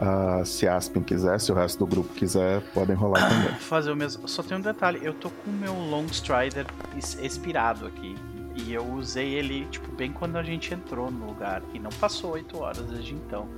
Ah, 0.05 0.45
se 0.45 0.67
Aspen 0.67 1.01
quiser, 1.01 1.39
se 1.39 1.53
o 1.53 1.55
resto 1.55 1.79
do 1.79 1.87
grupo 1.87 2.13
quiser, 2.13 2.61
podem 2.75 2.97
rolar 2.97 3.29
também. 3.29 3.55
Fazer 3.61 3.93
o 3.93 3.95
mesmo. 3.95 4.27
Só 4.27 4.43
tem 4.43 4.59
um 4.59 4.61
detalhe, 4.61 4.99
eu 5.01 5.15
tô 5.15 5.31
com 5.31 5.49
o 5.49 5.53
meu 5.53 5.73
Long 5.73 6.07
Strider 6.07 6.67
expirado 6.97 7.87
aqui. 7.87 8.17
E 8.57 8.75
eu 8.75 8.85
usei 8.85 9.35
ele, 9.35 9.65
tipo, 9.67 9.93
bem 9.93 10.13
quando 10.13 10.37
a 10.37 10.43
gente 10.43 10.75
entrou 10.75 11.09
no 11.09 11.27
lugar. 11.27 11.63
E 11.73 11.79
não 11.79 11.91
passou 11.91 12.33
8 12.33 12.59
horas 12.59 12.83
desde 12.83 13.15
então. 13.15 13.49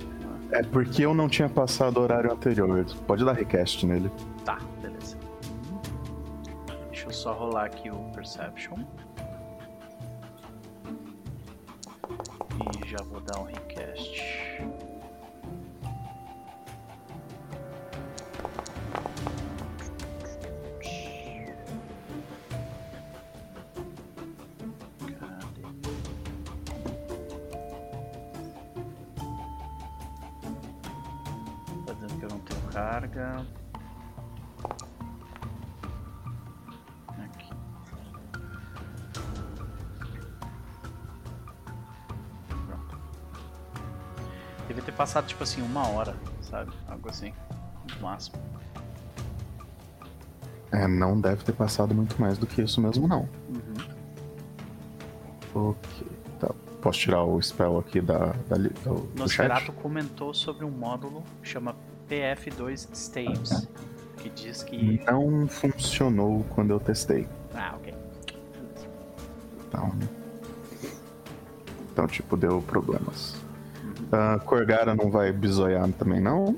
É 0.51 0.61
porque 0.61 1.03
eu 1.03 1.15
não 1.15 1.27
tinha 1.27 1.49
passado 1.49 1.97
o 1.97 2.01
horário 2.01 2.31
anterior. 2.31 2.85
Pode 3.07 3.25
dar 3.25 3.33
request 3.33 3.83
nele. 3.83 4.11
Tá, 4.45 4.59
beleza. 4.79 5.17
Deixa 6.91 7.07
eu 7.07 7.11
só 7.11 7.33
rolar 7.33 7.65
aqui 7.65 7.89
o 7.89 7.97
Perception. 8.13 8.77
E 12.53 12.87
já 12.87 13.03
vou 13.09 13.19
dar 13.21 13.39
um 13.39 13.45
request. 13.45 14.21
Carga. 33.15 33.45
Aqui. 37.07 37.49
Pronto. 42.67 42.97
Devia 44.67 44.83
ter 44.83 44.91
passado 44.91 45.25
tipo 45.27 45.43
assim 45.43 45.61
uma 45.61 45.87
hora, 45.87 46.15
sabe? 46.41 46.71
Algo 46.87 47.09
assim. 47.09 47.33
No 47.95 48.01
máximo. 48.01 48.37
É, 50.71 50.87
não 50.87 51.19
deve 51.21 51.43
ter 51.43 51.53
passado 51.53 51.93
muito 51.95 52.19
mais 52.19 52.37
do 52.37 52.45
que 52.45 52.61
isso 52.61 52.81
mesmo, 52.81 53.07
não. 53.07 53.29
Uhum. 53.47 53.75
Ok. 55.69 56.07
Tá. 56.39 56.53
Posso 56.81 56.99
tirar 56.99 57.23
o 57.23 57.41
spell 57.41 57.77
aqui 57.79 58.01
da, 58.01 58.33
da 58.49 58.57
li- 58.57 58.69
do, 58.83 59.09
Nosferatu 59.15 59.71
comentou 59.71 60.33
sobre 60.33 60.65
um 60.65 60.71
módulo 60.71 61.23
que 61.41 61.47
chama 61.47 61.73
PF2 62.09 62.87
Staves. 62.93 63.67
Que 64.17 64.29
diz 64.29 64.63
que. 64.63 65.01
Não 65.05 65.47
funcionou 65.47 66.43
quando 66.55 66.71
eu 66.71 66.79
testei. 66.79 67.27
Ah, 67.53 67.75
ok. 67.75 67.93
Então. 69.67 69.91
Então, 71.91 72.07
tipo, 72.07 72.35
deu 72.35 72.61
problemas. 72.61 73.35
A 74.11 74.39
Corgara 74.39 74.95
não 74.95 75.09
vai 75.09 75.31
bisoiar 75.31 75.89
também, 75.93 76.19
não? 76.21 76.57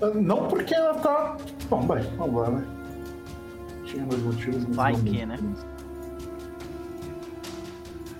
Ah, 0.00 0.06
Não 0.14 0.46
porque 0.48 0.74
ela 0.74 0.94
tá. 0.94 1.36
Bom, 1.68 1.86
vai, 1.86 2.00
vamos 2.16 2.40
lá, 2.40 2.50
né? 2.50 2.64
Tinha 3.84 4.04
dois 4.04 4.22
motivos, 4.22 4.64
Vai 4.76 4.94
que, 4.94 5.24
né? 5.24 5.38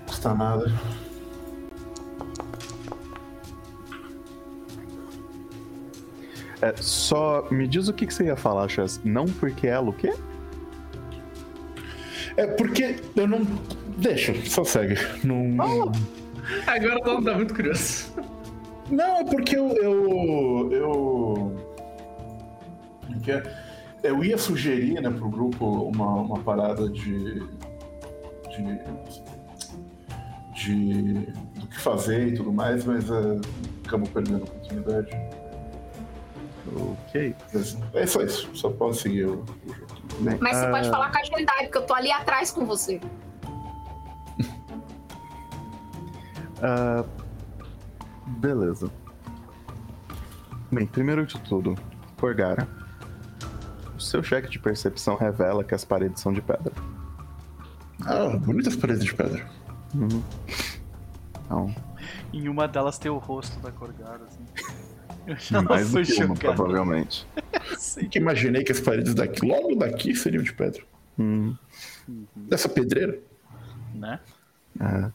Custa 0.07 0.33
nada. 0.33 0.71
É, 6.61 6.73
só 6.77 7.47
me 7.49 7.67
diz 7.67 7.87
o 7.87 7.93
que, 7.93 8.05
que 8.05 8.13
você 8.13 8.25
ia 8.25 8.35
falar, 8.35 8.67
Chess. 8.67 8.99
Não 9.03 9.25
porque 9.25 9.67
ela 9.67 9.89
o 9.89 9.93
quê? 9.93 10.13
É 12.35 12.47
porque 12.47 12.97
eu 13.15 13.27
não. 13.27 13.45
Deixa, 13.97 14.33
só 14.45 14.63
segue. 14.63 14.95
Não. 15.23 15.91
Agora 16.67 17.01
todo 17.01 17.15
mundo 17.15 17.25
tá 17.25 17.35
muito 17.35 17.53
curioso. 17.53 18.13
Não, 18.89 19.17
é 19.17 19.23
porque 19.23 19.55
eu. 19.55 19.69
Eu. 19.77 20.69
Eu, 20.71 21.55
que 23.21 23.31
é? 23.31 23.43
eu 24.03 24.23
ia 24.23 24.37
sugerir 24.37 25.01
né, 25.01 25.09
pro 25.09 25.29
grupo 25.29 25.65
uma, 25.65 26.15
uma 26.15 26.39
parada 26.39 26.89
de. 26.89 27.39
de. 28.49 28.79
de. 30.53 31.13
do 31.59 31.67
que 31.67 31.79
fazer 31.79 32.29
e 32.29 32.33
tudo 32.33 32.51
mais, 32.51 32.85
mas 32.85 33.09
é, 33.09 33.39
acabamos 33.85 34.09
perdendo 34.09 34.41
a 34.41 34.43
oportunidade. 34.43 35.09
Ok. 37.09 37.35
Mas 37.53 37.77
é 37.93 38.05
só 38.05 38.21
isso, 38.21 38.55
só 38.55 38.69
posso 38.69 39.01
seguir 39.01 39.25
o, 39.25 39.43
o 39.65 39.73
jogo. 39.73 39.87
Bem, 40.19 40.37
Mas 40.39 40.57
você 40.57 40.65
ah, 40.65 40.71
pode 40.71 40.89
falar 40.89 41.11
com 41.11 41.17
a 41.17 41.21
agilidade, 41.21 41.63
porque 41.63 41.77
eu 41.79 41.85
tô 41.85 41.93
ali 41.95 42.11
atrás 42.11 42.51
com 42.51 42.65
você. 42.65 43.01
ah, 46.61 47.03
beleza. 48.27 48.91
Bem, 50.71 50.85
primeiro 50.85 51.25
de 51.25 51.39
tudo, 51.41 51.75
Corgara. 52.19 52.67
O 53.95 53.99
seu 53.99 54.21
cheque 54.21 54.49
de 54.49 54.59
percepção 54.59 55.15
revela 55.15 55.63
que 55.63 55.73
as 55.73 55.83
paredes 55.83 56.21
são 56.21 56.31
de 56.31 56.41
pedra. 56.41 56.71
Ah, 58.05 58.37
bonitas 58.37 58.75
paredes 58.75 59.03
de 59.03 59.15
pedra. 59.15 59.49
Uhum. 59.95 60.21
Então, 61.43 61.75
Em 62.31 62.47
uma 62.47 62.67
delas 62.67 62.99
tem 62.99 63.09
o 63.09 63.17
rosto 63.17 63.59
da 63.59 63.71
Corgara, 63.71 64.25
assim. 64.25 64.45
mais 65.67 65.91
do 65.91 66.01
que 66.03 66.23
uma, 66.23 66.35
provavelmente. 66.35 67.27
Sim. 67.77 68.07
Que 68.09 68.19
imaginei 68.19 68.63
que 68.63 68.71
as 68.71 68.79
paredes 68.79 69.13
daqui, 69.13 69.45
logo 69.45 69.75
daqui, 69.75 70.15
seriam 70.15 70.43
de 70.43 70.53
pedra. 70.53 70.81
Hum, 71.17 71.55
Dessa 72.35 72.67
pedreira? 72.69 73.19
Né? 73.93 74.19
é. 74.79 75.11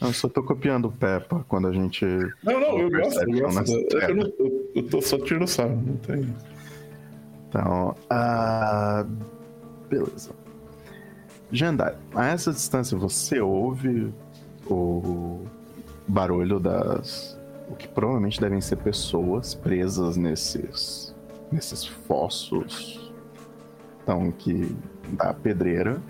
Eu 0.00 0.12
só 0.12 0.28
tô 0.28 0.42
copiando 0.44 0.84
o 0.86 0.92
Peppa 0.92 1.44
quando 1.48 1.66
a 1.66 1.72
gente. 1.72 2.04
Não, 2.44 2.60
não, 2.60 2.78
eu 2.78 2.88
gosto, 2.88 3.20
eu 3.28 3.40
gosto. 3.40 3.54
na 3.54 3.62
Eu, 4.00 4.08
eu, 4.10 4.14
não- 4.14 4.32
eu- 4.38 4.70
eu 4.76 4.82
tô 4.88 5.02
só 5.02 5.18
tirando 5.18 5.48
sarro, 5.48 5.74
não 5.84 5.96
tem. 5.96 6.32
Então, 7.48 7.94
ah, 8.08 9.04
beleza. 9.90 10.30
Jandai, 11.50 11.96
a 12.14 12.26
essa 12.28 12.52
distância 12.52 12.96
você 12.96 13.40
ouve 13.40 14.12
o 14.70 15.44
barulho 16.06 16.58
das. 16.60 17.36
O 17.72 17.74
que 17.74 17.88
provavelmente 17.88 18.38
devem 18.38 18.60
ser 18.60 18.76
pessoas 18.76 19.54
presas 19.54 20.16
nesses. 20.16 21.14
nesses 21.50 21.86
fossos. 21.86 23.12
Então, 24.02 24.30
que. 24.30 24.76
da 25.12 25.32
pedreira. 25.32 26.00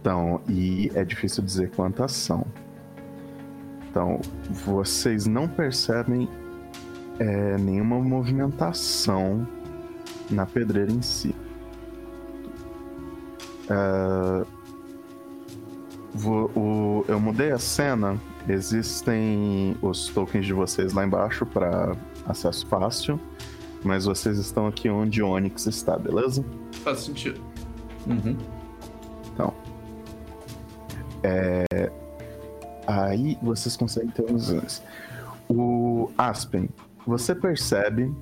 Então, 0.00 0.40
e 0.48 0.90
é 0.94 1.04
difícil 1.04 1.42
dizer 1.44 1.70
quantas 1.70 2.12
são. 2.12 2.44
Então, 3.90 4.20
vocês 4.50 5.26
não 5.26 5.46
percebem 5.48 6.28
é, 7.18 7.56
nenhuma 7.58 7.98
movimentação 8.00 9.46
na 10.30 10.44
pedreira 10.46 10.90
em 10.90 11.00
si. 11.00 11.34
É, 13.70 14.44
vo- 16.12 16.50
o- 16.54 17.04
eu 17.08 17.18
mudei 17.20 17.52
a 17.52 17.58
cena. 17.58 18.18
Existem 18.48 19.76
os 19.80 20.08
tokens 20.08 20.44
de 20.44 20.52
vocês 20.52 20.92
lá 20.92 21.04
embaixo 21.04 21.46
para 21.46 21.96
acesso 22.26 22.66
fácil, 22.66 23.18
mas 23.82 24.04
vocês 24.04 24.38
estão 24.38 24.66
aqui 24.66 24.88
onde 24.90 25.22
Onyx 25.22 25.66
está, 25.66 25.96
beleza? 25.98 26.44
Faz 26.82 27.00
sentido. 27.00 27.40
Uhum. 28.06 28.36
Aí 32.86 33.38
vocês 33.42 33.76
conseguem 33.76 34.10
ter 34.10 34.30
uns 34.30 34.50
anos. 34.50 34.82
O 35.48 36.10
Aspen, 36.18 36.68
você 37.06 37.34
percebe 37.34 38.14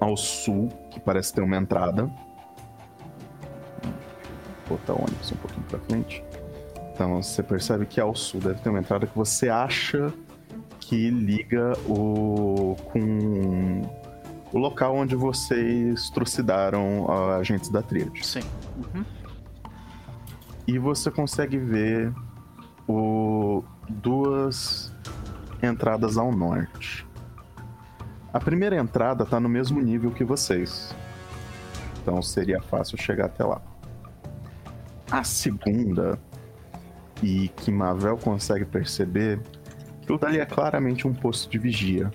ao 0.00 0.16
sul 0.16 0.68
que 0.90 1.00
parece 1.00 1.32
ter 1.32 1.42
uma 1.42 1.56
entrada. 1.56 2.10
Vou 4.66 4.78
botar 4.78 4.94
o 4.94 5.02
ônibus 5.02 5.32
um 5.32 5.36
pouquinho 5.36 5.66
pra 5.66 5.78
frente. 5.80 6.24
Então 6.94 7.20
você 7.20 7.42
percebe 7.42 7.86
que 7.86 8.00
ao 8.00 8.14
sul 8.14 8.40
deve 8.40 8.60
ter 8.60 8.70
uma 8.70 8.78
entrada 8.78 9.04
que 9.04 9.16
você 9.16 9.48
acha 9.48 10.12
que 10.78 11.10
liga 11.10 11.72
o 11.88 12.76
com 12.92 13.82
o 14.52 14.58
local 14.58 14.94
onde 14.94 15.16
vocês 15.16 16.08
trucidaram 16.10 17.10
agentes 17.36 17.68
da 17.68 17.82
Tríade. 17.82 18.24
Sim. 18.24 18.42
Uhum. 18.76 19.04
E 20.68 20.78
você 20.78 21.10
consegue 21.10 21.58
ver 21.58 22.12
o... 22.86 23.64
duas 23.88 24.94
entradas 25.60 26.16
ao 26.16 26.30
norte. 26.30 27.04
A 28.32 28.38
primeira 28.38 28.76
entrada 28.76 29.26
tá 29.26 29.40
no 29.40 29.48
mesmo 29.48 29.80
nível 29.80 30.12
que 30.12 30.22
vocês. 30.22 30.94
Então 32.00 32.22
seria 32.22 32.60
fácil 32.62 32.96
chegar 32.96 33.26
até 33.26 33.44
lá. 33.44 33.60
A 35.10 35.24
segunda, 35.24 36.18
e 37.22 37.48
que 37.48 37.70
Mavel 37.70 38.16
consegue 38.16 38.64
perceber, 38.64 39.40
aquilo 40.02 40.18
dali 40.18 40.38
é 40.38 40.46
claramente 40.46 41.06
um 41.06 41.14
posto 41.14 41.50
de 41.50 41.58
vigia. 41.58 42.10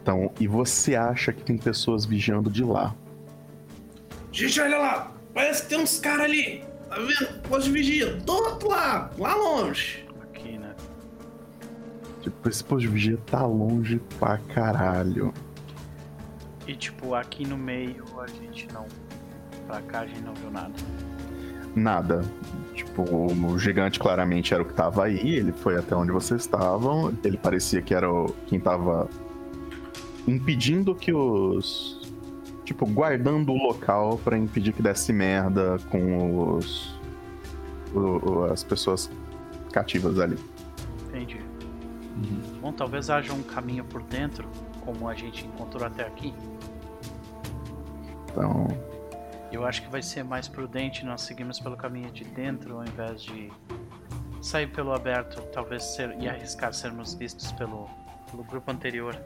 Então, 0.00 0.30
e 0.38 0.46
você 0.46 0.94
acha 0.94 1.32
que 1.32 1.42
tem 1.42 1.56
pessoas 1.56 2.04
vigiando 2.04 2.50
de 2.50 2.62
lá. 2.62 2.94
Gente, 4.30 4.60
olha 4.60 4.78
lá! 4.78 5.12
Parece 5.32 5.62
que 5.62 5.68
tem 5.70 5.78
uns 5.78 5.98
caras 5.98 6.26
ali! 6.26 6.62
Tá 6.88 6.96
vendo? 6.96 7.40
Posto 7.48 7.64
de 7.64 7.72
vigia, 7.72 8.14
do 8.14 8.32
outro 8.32 8.68
lado, 8.68 9.20
lá 9.20 9.34
longe. 9.34 10.06
Aqui, 10.22 10.58
né? 10.58 10.74
Tipo, 12.20 12.48
esse 12.48 12.62
posto 12.62 12.82
de 12.82 12.88
vigia 12.88 13.18
tá 13.26 13.44
longe 13.44 14.00
pra 14.18 14.38
caralho. 14.38 15.32
E 16.66 16.74
tipo, 16.76 17.14
aqui 17.14 17.46
no 17.46 17.56
meio 17.56 18.04
a 18.20 18.26
gente 18.26 18.68
não. 18.72 18.86
Pra 19.66 19.82
cá 19.82 20.00
a 20.00 20.06
gente 20.06 20.22
não 20.22 20.34
viu 20.34 20.50
nada. 20.50 20.72
Nada. 21.74 22.24
Tipo, 22.74 23.02
o 23.02 23.58
gigante 23.58 23.98
claramente 23.98 24.52
era 24.54 24.62
o 24.62 24.66
que 24.66 24.72
tava 24.74 25.04
aí, 25.04 25.34
ele 25.36 25.52
foi 25.52 25.76
até 25.76 25.94
onde 25.96 26.10
vocês 26.12 26.40
estavam, 26.42 27.12
ele 27.24 27.36
parecia 27.36 27.80
que 27.82 27.94
era 27.94 28.10
o, 28.12 28.26
quem 28.46 28.58
tava 28.60 29.08
impedindo 30.26 30.94
que 30.94 31.12
os. 31.12 32.00
Tipo, 32.64 32.86
guardando 32.86 33.52
o 33.52 33.56
local 33.56 34.18
pra 34.24 34.38
impedir 34.38 34.72
que 34.72 34.82
desse 34.82 35.12
merda 35.12 35.78
com 35.90 36.56
os. 36.56 36.98
o- 37.94 38.44
as 38.50 38.64
pessoas 38.64 39.10
cativas 39.72 40.18
ali. 40.18 40.38
Entendi. 41.08 41.40
Bom, 42.60 42.72
talvez 42.72 43.10
haja 43.10 43.32
um 43.32 43.42
caminho 43.42 43.84
por 43.84 44.02
dentro, 44.02 44.48
como 44.84 45.08
a 45.08 45.14
gente 45.14 45.44
encontrou 45.46 45.84
até 45.84 46.06
aqui. 46.06 46.32
Então. 48.30 48.66
Eu 49.54 49.64
acho 49.64 49.82
que 49.82 49.88
vai 49.88 50.02
ser 50.02 50.24
mais 50.24 50.48
prudente 50.48 51.04
nós 51.04 51.22
seguirmos 51.22 51.60
pelo 51.60 51.76
caminho 51.76 52.10
de 52.10 52.24
dentro 52.24 52.78
ao 52.78 52.84
invés 52.84 53.22
de 53.22 53.52
sair 54.42 54.66
pelo 54.66 54.92
aberto, 54.92 55.40
talvez 55.52 55.84
ser, 55.84 56.10
e 56.20 56.28
arriscar 56.28 56.74
sermos 56.74 57.14
vistos 57.14 57.52
pelo, 57.52 57.88
pelo 58.28 58.42
grupo 58.42 58.68
anterior. 58.72 59.16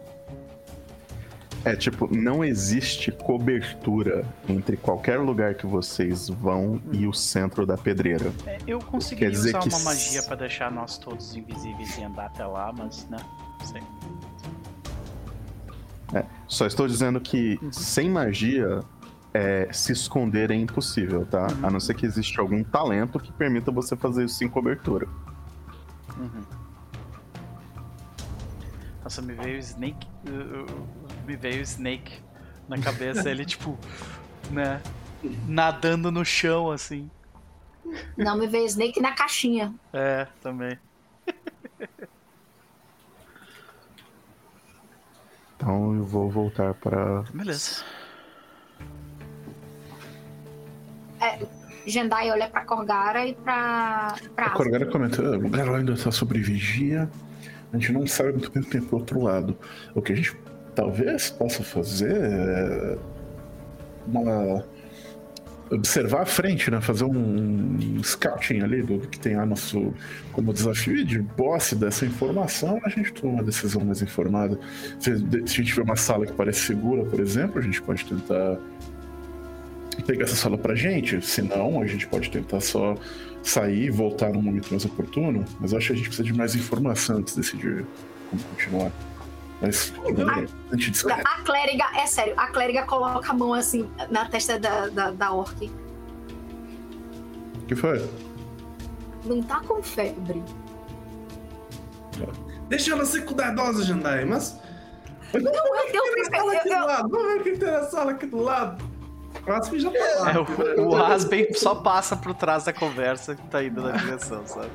É 1.65 1.75
tipo, 1.75 2.15
não 2.15 2.45
existe 2.45 3.11
cobertura 3.11 4.23
entre 4.47 4.77
qualquer 4.77 5.19
lugar 5.19 5.55
que 5.55 5.67
vocês 5.67 6.29
vão 6.29 6.79
e 6.93 7.07
o 7.07 7.13
centro 7.15 7.65
da 7.65 7.79
pedreira. 7.79 8.31
É, 8.47 8.59
eu 8.67 8.81
dizer 9.31 9.57
usar 9.57 9.61
que 9.61 9.69
uma 9.71 9.81
magia 9.81 10.23
pra 10.23 10.37
deixar 10.37 10.71
nós 10.71 10.99
todos 10.99 11.35
invisíveis 11.35 11.97
e 11.97 12.03
andar 12.03 12.27
até 12.27 12.45
lá, 12.45 12.71
mas 12.71 13.09
né, 13.09 13.19
não 13.59 13.67
sei. 13.67 13.83
Só 16.47 16.67
estou 16.67 16.87
dizendo 16.87 17.21
que 17.21 17.59
sem 17.71 18.09
magia, 18.09 18.83
é, 19.33 19.69
se 19.73 19.93
esconder 19.93 20.51
é 20.51 20.55
impossível, 20.55 21.27
tá? 21.27 21.47
Uhum. 21.47 21.67
A 21.67 21.71
não 21.71 21.81
ser 21.81 21.95
que 21.95 22.07
exista 22.07 22.41
algum 22.41 22.63
talento 22.65 23.19
que 23.21 23.33
permita 23.33 23.71
você 23.71 23.97
fazer 23.97 24.25
isso 24.25 24.37
sem 24.37 24.49
cobertura. 24.49 25.07
Uhum. 26.17 26.45
Nossa, 29.03 29.23
me 29.23 29.35
veio 29.35 29.59
Snake. 29.59 30.07
Me 31.27 31.37
veio 31.37 31.63
Snake 31.63 32.21
na 32.69 32.79
cabeça, 32.79 33.31
ele 33.31 33.45
tipo, 33.45 33.79
né? 34.51 34.83
Nadando 35.47 36.11
no 36.11 36.25
chão, 36.25 36.71
assim. 36.71 37.11
Não, 38.17 38.37
me 38.37 38.47
veio 38.47 38.67
Snake 38.67 39.01
na 39.01 39.13
caixinha. 39.13 39.75
É, 39.93 40.27
também. 40.43 40.79
Então 45.57 45.93
eu 45.95 46.05
vou 46.05 46.31
voltar 46.31 46.73
para. 46.75 47.23
Beleza. 47.35 47.83
Jendai 51.87 52.31
olha 52.31 52.49
pra 52.49 52.65
Korgara 52.65 53.27
e 53.27 53.35
pra. 53.35 54.15
pra 54.37 54.47
A. 54.47 54.51
Corgara 54.51 54.87
comenta, 54.87 55.23
"Ah, 55.23 55.37
o 55.39 55.49
Garo 55.49 55.75
ainda 55.75 55.97
tá 55.97 56.11
sobre 56.11 56.39
vigia. 56.41 57.09
A 57.73 57.77
gente 57.79 57.93
não 57.93 58.07
sabe 58.07 58.33
muito 58.33 58.51
bem 58.51 58.63
o 58.63 58.65
que 58.67 58.71
tem 58.73 58.81
pro 58.81 58.99
outro 58.99 59.23
lado. 59.23 59.57
O 59.95 60.03
que 60.03 60.13
a 60.13 60.17
gente 60.17 60.37
talvez 60.75 61.31
possa 61.31 61.63
fazer 61.63 62.15
é 62.15 62.99
uma... 64.07 64.65
observar 65.71 66.23
a 66.23 66.27
frente, 66.27 66.71
né? 66.71 66.81
Fazer 66.81 67.05
um 67.05 68.03
scouting 68.03 68.61
ali 68.61 68.83
do 68.83 69.01
que 69.01 69.19
tem 69.19 69.37
lá 69.37 69.45
nosso 69.45 69.93
como 70.33 70.53
desafio 70.53 70.97
e 70.97 71.05
de 71.05 71.23
posse 71.23 71.75
dessa 71.75 72.07
informação, 72.07 72.81
a 72.85 72.89
gente 72.89 73.13
toma 73.13 73.35
uma 73.35 73.43
decisão 73.43 73.85
mais 73.85 74.01
informada. 74.03 74.59
Se, 74.99 75.17
se 75.19 75.37
a 75.37 75.39
gente 75.41 75.65
tiver 75.65 75.83
uma 75.83 75.97
sala 75.97 76.27
que 76.27 76.33
parece 76.33 76.61
segura, 76.61 77.05
por 77.05 77.21
exemplo, 77.21 77.59
a 77.59 77.63
gente 77.63 77.83
pode 77.83 78.05
tentar 78.05 78.59
pegar 80.03 80.25
essa 80.25 80.37
sala 80.37 80.57
pra 80.59 80.75
gente. 80.75 81.21
Se 81.25 81.43
não, 81.43 81.81
a 81.81 81.87
gente 81.87 82.07
pode 82.07 82.31
tentar 82.31 82.61
só 82.61 82.95
sair 83.43 83.85
e 83.85 83.91
voltar 83.91 84.33
num 84.33 84.43
momento 84.43 84.71
mais 84.71 84.85
oportuno. 84.85 85.45
Mas 85.61 85.73
eu 85.73 85.79
acho 85.79 85.89
que 85.89 85.93
a 85.93 85.97
gente 85.97 86.07
precisa 86.09 86.25
de 86.27 86.33
mais 86.33 86.55
informação 86.55 87.19
antes 87.19 87.35
de 87.35 87.41
decidir 87.41 87.87
como 88.31 88.43
continuar. 88.43 88.93
Mas 89.61 89.93
a 90.71 90.77
gente 90.77 90.91
discute. 90.93 91.21
A 91.21 91.43
clériga, 91.43 91.85
é 91.97 92.07
sério, 92.07 92.35
a 92.37 92.47
clériga 92.47 92.85
coloca 92.85 93.31
a 93.31 93.35
mão 93.35 93.53
assim 93.55 93.91
na 94.11 94.27
testa 94.27 94.59
da, 94.59 94.89
da, 94.89 95.11
da 95.11 95.33
orc. 95.33 95.71
O 97.57 97.67
que 97.67 97.75
foi? 97.75 98.09
Não 99.25 99.43
tá 99.43 99.61
com 99.61 99.83
febre. 99.83 100.43
Deixa 102.69 102.93
ela 102.93 103.05
ser 103.05 103.25
cuidadosa, 103.25 103.85
Jandai, 103.85 104.25
mas. 104.25 104.59
Não, 105.35 105.53
eu, 105.53 106.65
do 106.65 106.87
lado. 106.87 107.09
Vamos 107.09 107.27
ver 107.27 107.41
o 107.41 107.43
que 107.43 107.59
tem 107.59 107.71
na 107.71 107.83
sala 107.85 108.13
aqui 108.13 108.27
do 108.27 108.41
lado. 108.41 108.88
O 109.47 109.53
Aspen 109.53 109.81
já 109.81 109.91
tá 109.91 109.99
lá. 110.21 110.33
É, 110.33 110.39
o, 110.81 110.89
o 110.91 110.97
Aspen 110.97 111.53
só 111.55 111.75
passa 111.77 112.17
por 112.17 112.35
trás 112.35 112.65
da 112.65 112.73
conversa 112.73 113.35
que 113.35 113.47
tá 113.49 113.63
indo 113.65 113.81
na 113.83 113.93
direção, 113.93 114.47
sabe? 114.47 114.71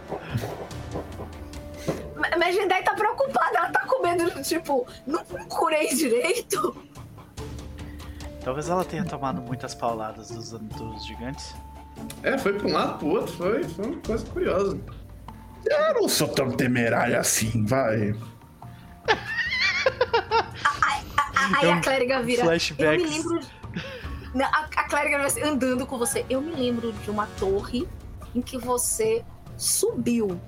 Mas- 2.15 2.41
a 2.41 2.51
Jendai 2.51 2.83
tá 2.83 2.93
preocupada, 2.93 3.57
ela 3.57 3.69
tá 3.69 3.85
com 3.85 4.01
medo 4.01 4.29
de, 4.31 4.43
tipo, 4.43 4.85
não 5.05 5.23
curei 5.49 5.89
direito. 5.93 6.75
Talvez 8.43 8.67
ela 8.69 8.83
tenha 8.83 9.05
tomado 9.05 9.41
muitas 9.41 9.73
pauladas 9.73 10.29
dos, 10.29 10.51
dos 10.51 11.05
gigantes. 11.05 11.53
É, 12.23 12.37
foi 12.37 12.53
pra 12.53 12.67
um 12.67 12.73
lado 12.73 12.97
pro 12.99 13.07
outro, 13.07 13.33
foi, 13.35 13.63
foi 13.63 13.85
uma 13.85 13.97
coisa 14.01 14.25
curiosa. 14.25 14.77
Eu 15.65 15.93
não 15.93 16.09
sou 16.09 16.27
tão 16.27 16.51
temerário 16.51 17.17
assim, 17.17 17.65
vai. 17.65 18.13
Aí 21.57 21.69
a 21.71 21.79
clériga 21.81 22.21
vira. 22.21 22.41
Eu 22.41 22.45
me 22.45 22.49
Flashbacks. 22.59 23.09
lembro. 23.25 23.39
A, 24.41 24.65
a 24.65 24.83
clériga 24.87 25.17
vai 25.17 25.27
assim, 25.27 25.41
andando 25.41 25.85
com 25.85 25.97
você. 25.97 26.25
Eu 26.29 26.41
me 26.41 26.51
lembro 26.51 26.91
de 26.91 27.11
uma 27.11 27.27
torre 27.39 27.87
em 28.33 28.41
que 28.41 28.57
você 28.57 29.23
subiu 29.57 30.39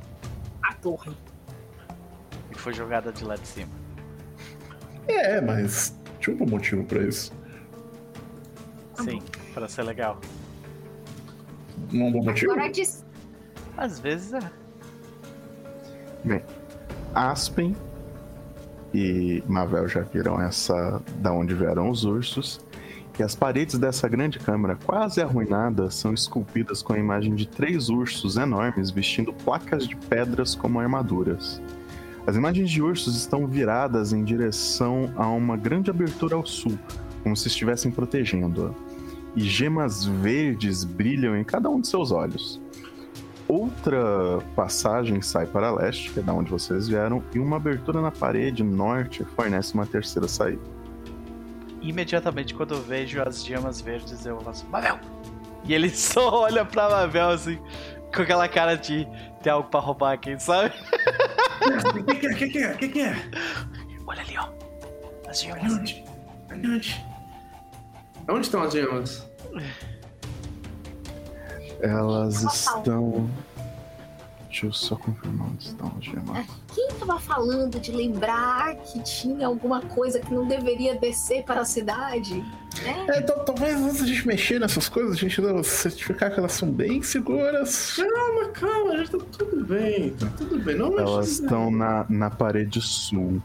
a 0.64 0.74
torre. 0.74 1.16
E 2.52 2.56
foi 2.58 2.74
jogada 2.74 3.12
de 3.12 3.24
lá 3.24 3.36
de 3.36 3.48
cima. 3.48 3.72
É, 5.08 5.40
mas 5.40 5.96
tinha 6.20 6.36
um 6.36 6.40
bom 6.40 6.48
motivo 6.48 6.84
pra 6.84 7.04
isso. 7.04 7.32
Sim, 8.96 9.22
pra 9.54 9.68
ser 9.68 9.84
legal. 9.84 10.20
Não 11.92 12.06
é 12.06 12.10
um 12.10 12.12
bom 12.12 12.24
motivo? 12.24 12.54
Agora 12.54 12.72
diz. 12.72 13.06
Às 13.78 14.00
vezes 14.00 14.34
é. 14.34 14.52
Aspen 17.14 17.76
e 18.94 19.44
Mavel 19.48 19.88
já 19.88 20.02
viram 20.02 20.42
essa 20.42 21.02
da 21.18 21.32
onde 21.32 21.54
vieram 21.54 21.90
os 21.90 22.04
ursos. 22.04 22.65
E 23.18 23.24
as 23.24 23.34
paredes 23.34 23.78
dessa 23.78 24.10
grande 24.10 24.40
câmara, 24.40 24.78
quase 24.86 25.22
arruinadas, 25.22 25.96
são 25.96 26.14
esculpidas 26.14 26.82
com 26.82 26.92
a 26.92 27.00
imagem 27.00 27.34
de 27.34 27.48
três 27.48 27.88
ursos 27.88 28.36
enormes 28.36 28.92
vestindo 28.92 29.32
placas 29.32 29.88
de 29.88 29.96
pedras 29.96 30.54
como 30.54 30.82
armaduras. 30.82 31.62
As 32.28 32.36
imagens 32.36 32.70
de 32.70 32.82
ursos 32.82 33.16
estão 33.16 33.48
viradas 33.48 34.12
em 34.12 34.24
direção 34.24 35.14
a 35.16 35.28
uma 35.28 35.56
grande 35.56 35.90
abertura 35.90 36.36
ao 36.36 36.46
sul, 36.46 36.78
como 37.24 37.38
se 37.38 37.48
estivessem 37.48 37.90
protegendo-a. 37.90 38.72
E 39.34 39.42
gemas 39.42 40.04
verdes 40.04 40.84
brilham 40.84 41.38
em 41.38 41.44
cada 41.44 41.70
um 41.70 41.80
de 41.80 41.88
seus 41.88 42.12
olhos. 42.12 42.60
Outra 43.48 44.40
passagem 44.56 45.22
sai 45.22 45.46
para 45.46 45.72
leste, 45.72 46.12
que 46.12 46.20
é 46.20 46.24
da 46.24 46.34
onde 46.34 46.52
vocês 46.52 46.88
vieram, 46.90 47.24
e 47.34 47.40
uma 47.40 47.58
abertura 47.58 48.02
na 48.02 48.12
parede 48.12 48.62
norte 48.64 49.24
fornece 49.36 49.74
uma 49.74 49.86
terceira 49.86 50.28
saída. 50.28 50.75
Imediatamente 51.86 52.54
quando 52.54 52.74
eu 52.74 52.82
vejo 52.82 53.22
as 53.22 53.46
gemas 53.46 53.80
verdes, 53.80 54.26
eu 54.26 54.40
faço, 54.42 54.66
Mavel! 54.68 55.00
E 55.64 55.74
ele 55.74 55.90
só 55.96 56.42
olha 56.42 56.66
pra 56.66 56.90
Mavel 56.90 57.30
assim, 57.30 57.60
com 58.14 58.24
aquela 58.24 58.48
cara 58.48 58.76
de 58.76 59.08
tem 59.44 59.54
algo 59.54 59.70
pra 59.70 59.80
roubar 59.80 60.14
aqui, 60.14 60.38
sabe? 60.40 60.74
O 61.66 62.04
que, 62.04 62.16
que 62.16 62.28
é? 62.28 62.32
O 62.32 62.36
que, 62.36 62.50
que 62.50 62.58
é? 62.60 62.72
O 62.72 62.78
que, 62.78 62.88
que 62.90 63.02
é? 63.02 63.16
Olha 64.06 64.22
ali, 64.22 64.38
ó. 64.38 64.50
As 65.28 65.42
gemas. 65.42 65.72
Onde? 65.72 66.04
Onde? 66.52 67.06
Onde 68.30 68.42
estão 68.42 68.62
as 68.62 68.74
gemas? 68.74 69.28
Elas 71.82 72.44
estão. 72.44 73.28
Deixa 74.56 74.68
eu 74.68 74.72
só 74.72 74.96
confirmar 74.96 75.50
onde 75.50 75.66
estão 75.66 75.92
as 75.98 76.06
gemas. 76.06 76.48
Quem 76.74 76.88
tava 76.98 77.20
falando 77.20 77.78
de 77.78 77.92
lembrar 77.92 78.74
que 78.78 79.02
tinha 79.04 79.48
alguma 79.48 79.82
coisa 79.82 80.18
que 80.22 80.34
não 80.34 80.48
deveria 80.48 80.96
descer 80.98 81.44
para 81.44 81.60
a 81.60 81.66
cidade? 81.66 82.36
Né? 82.82 83.06
É, 83.10 83.20
então, 83.20 83.44
talvez 83.44 83.76
antes 83.76 83.98
de 83.98 84.04
a 84.04 84.16
gente 84.16 84.26
mexer 84.26 84.58
nessas 84.62 84.88
coisas, 84.88 85.12
a 85.12 85.20
gente 85.20 85.42
deve 85.42 85.62
certificar 85.66 86.32
que 86.34 86.40
elas 86.40 86.54
são 86.54 86.72
bem 86.72 87.02
seguras. 87.04 87.98
Calma, 87.98 88.48
calma, 88.54 88.98
já 89.04 89.12
tá 89.12 89.26
tudo 89.38 89.66
bem. 89.66 90.12
Tá 90.12 90.28
tudo 90.38 90.58
bem. 90.60 90.76
Não 90.78 90.98
Elas 91.00 91.28
mexe 91.28 91.42
estão 91.44 91.70
na, 91.70 92.06
na 92.08 92.30
parede 92.30 92.80
sul. 92.80 93.42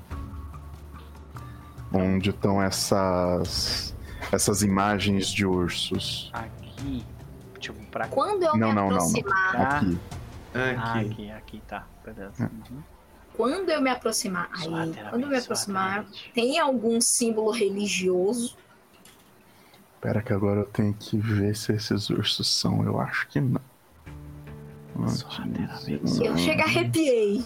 Onde 1.92 2.30
estão 2.30 2.62
essas. 2.62 3.96
essas 4.30 4.62
imagens 4.62 5.26
de 5.26 5.44
ursos. 5.44 6.30
Aqui. 6.32 7.04
Tipo, 7.58 7.84
pra. 7.86 8.06
Quando 8.06 8.44
eu 8.44 8.56
Não, 8.56 8.68
me 8.68 8.74
não, 8.76 8.90
não, 8.90 8.90
não. 8.90 8.96
aproximar, 9.08 9.56
Ah. 9.56 9.84
Aqui. 10.54 10.76
Ah, 10.78 10.94
Aqui. 11.00 11.30
aqui, 11.30 11.62
tá. 11.66 11.86
Beleza. 12.04 12.50
Uhum. 12.70 12.82
quando 13.36 13.68
eu 13.70 13.80
me 13.80 13.88
aproximar, 13.90 14.50
aí, 14.52 14.92
quando 15.10 15.22
eu 15.22 15.28
me 15.28 15.36
aproximar, 15.38 16.04
tem 16.34 16.58
algum 16.58 17.00
símbolo 17.00 17.50
religioso? 17.50 18.56
Pera 20.00 20.22
que 20.22 20.32
agora 20.32 20.60
eu 20.60 20.66
tenho 20.66 20.94
que 20.94 21.16
ver 21.18 21.54
se 21.54 21.72
esses 21.72 22.08
ursos 22.10 22.48
são. 22.48 22.82
Eu 22.84 22.98
acho 23.00 23.28
que 23.28 23.40
não. 23.40 23.60
Sorrateiramente. 25.08 26.24
Eu 26.24 26.36
chego 26.36 26.62
arrepiei. 26.62 27.44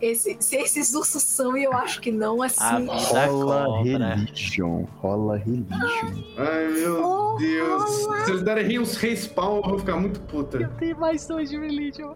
Esse, 0.00 0.36
se 0.40 0.56
esses 0.56 0.92
ursos 0.94 1.22
são, 1.22 1.56
e 1.56 1.64
eu 1.64 1.72
acho 1.72 2.00
que 2.02 2.12
não, 2.12 2.42
assim. 2.42 2.86
Rola 2.86 3.82
religion. 3.82 4.84
Rola 4.98 5.36
religion. 5.38 6.22
Ai, 6.36 6.68
meu 6.68 7.02
Oh, 7.02 7.36
Deus. 7.38 8.04
olá. 8.04 8.24
Se 8.24 8.30
eles 8.30 8.42
derem 8.42 8.78
uns 8.78 8.96
respawn, 8.96 9.56
eu 9.64 9.70
vou 9.70 9.78
ficar 9.78 9.96
muito 9.96 10.20
puta. 10.20 10.68
Tem 10.78 10.92
mais 10.94 11.26
dois 11.26 11.48
de 11.48 11.56
religion. 11.58 12.14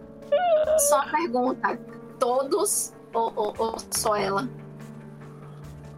Só 0.89 1.03
pergunta: 1.09 1.77
todos 2.19 2.93
ou, 3.13 3.31
ou- 3.35 3.53
ou 3.57 3.75
só 3.91 4.15
ela? 4.15 4.47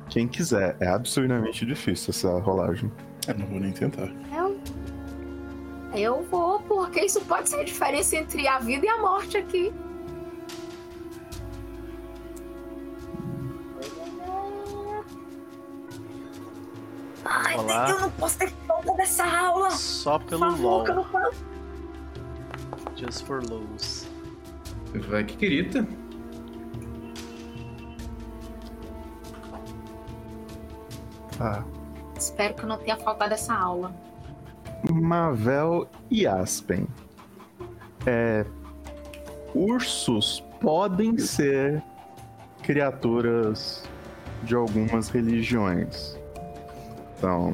Quem 0.10 0.28
quiser. 0.28 0.76
É 0.80 0.88
absurdamente 0.88 1.66
difícil 1.66 2.12
essa 2.12 2.38
rolagem. 2.40 2.92
Eu 3.28 3.36
não 3.36 3.46
vou 3.48 3.60
nem 3.60 3.72
tentar. 3.72 4.12
Eu, 4.36 4.60
eu 5.96 6.24
vou, 6.24 6.60
porque 6.62 7.02
isso 7.06 7.22
pode 7.22 7.50
ser 7.50 7.62
a 7.62 7.64
diferença 7.64 8.16
entre 8.18 8.48
a 8.48 8.60
vida 8.60 8.86
e 8.86 8.90
a 8.90 8.98
morte 8.98 9.38
aqui. 9.38 9.74
Ai, 17.26 17.56
Olá. 17.58 17.90
eu 17.90 18.00
não 18.02 18.12
posso 18.12 18.38
ter 18.38 18.50
falta 18.68 18.94
dessa 18.96 19.24
aula. 19.26 19.72
Só 19.72 20.20
Por 20.20 20.28
pelo 20.28 20.42
favor, 20.52 20.62
LOL. 20.62 20.84
que 20.84 20.92
eu 20.92 20.96
não 20.96 21.06
posso. 21.06 21.46
Just 22.96 23.26
for 23.26 23.42
lows. 23.50 24.03
Vai 25.10 25.24
que 25.24 25.36
querida. 25.38 25.88
Tá. 31.38 31.66
Espero 32.18 32.54
que 32.54 32.64
eu 32.64 32.70
não 32.70 32.78
tenha 32.78 32.98
faltado 32.98 33.34
essa 33.34 33.54
aula. 33.54 33.94
Mavel 34.91 35.88
e 36.12 36.28
Aspen. 36.28 36.88
É, 38.06 38.46
ursos 39.56 40.44
podem 40.62 41.18
ser 41.18 41.82
criaturas 42.62 43.84
de 44.44 44.56
algumas 44.56 45.10
religiões. 45.10 46.18
Então, 47.18 47.54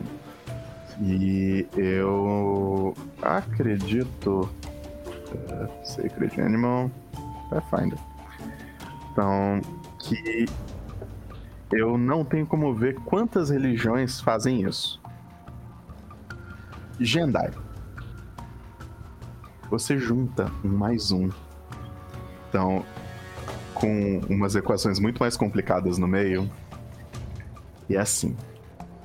e 1.02 1.68
eu 1.78 2.94
acredito. 3.22 4.50
é, 5.32 5.86
Sacred 5.86 6.42
Animal. 6.42 6.92
Pathfinder. 7.50 8.00
Então, 9.12 9.62
que 10.00 10.46
eu 11.72 11.98
não 11.98 12.24
tenho 12.24 12.46
como 12.46 12.74
ver 12.74 12.96
quantas 12.96 13.50
religiões 13.50 14.20
fazem 14.20 14.64
isso. 14.68 15.00
Jendai. 17.00 17.52
Você 19.70 19.98
junta 19.98 20.52
um 20.64 20.70
mais 20.70 21.12
um. 21.12 21.30
Então, 22.50 22.84
com 23.74 24.20
umas 24.30 24.56
equações 24.56 25.00
muito 25.00 25.20
mais 25.20 25.38
complicadas 25.38 25.98
no 25.98 26.08
meio. 26.08 26.50
E 27.88 27.96
é 27.96 28.00
assim: 28.00 28.36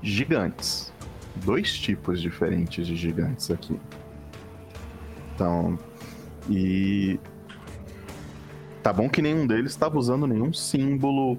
gigantes. 0.02 0.92
Dois 1.36 1.76
tipos 1.76 2.20
diferentes 2.20 2.86
de 2.86 2.96
gigantes 2.96 3.50
aqui. 3.50 3.78
Então, 5.34 5.78
e. 6.48 7.20
Tá 8.84 8.92
bom 8.92 9.08
que 9.08 9.22
nenhum 9.22 9.46
deles 9.46 9.70
estava 9.70 9.98
usando 9.98 10.26
nenhum 10.26 10.52
símbolo 10.52 11.38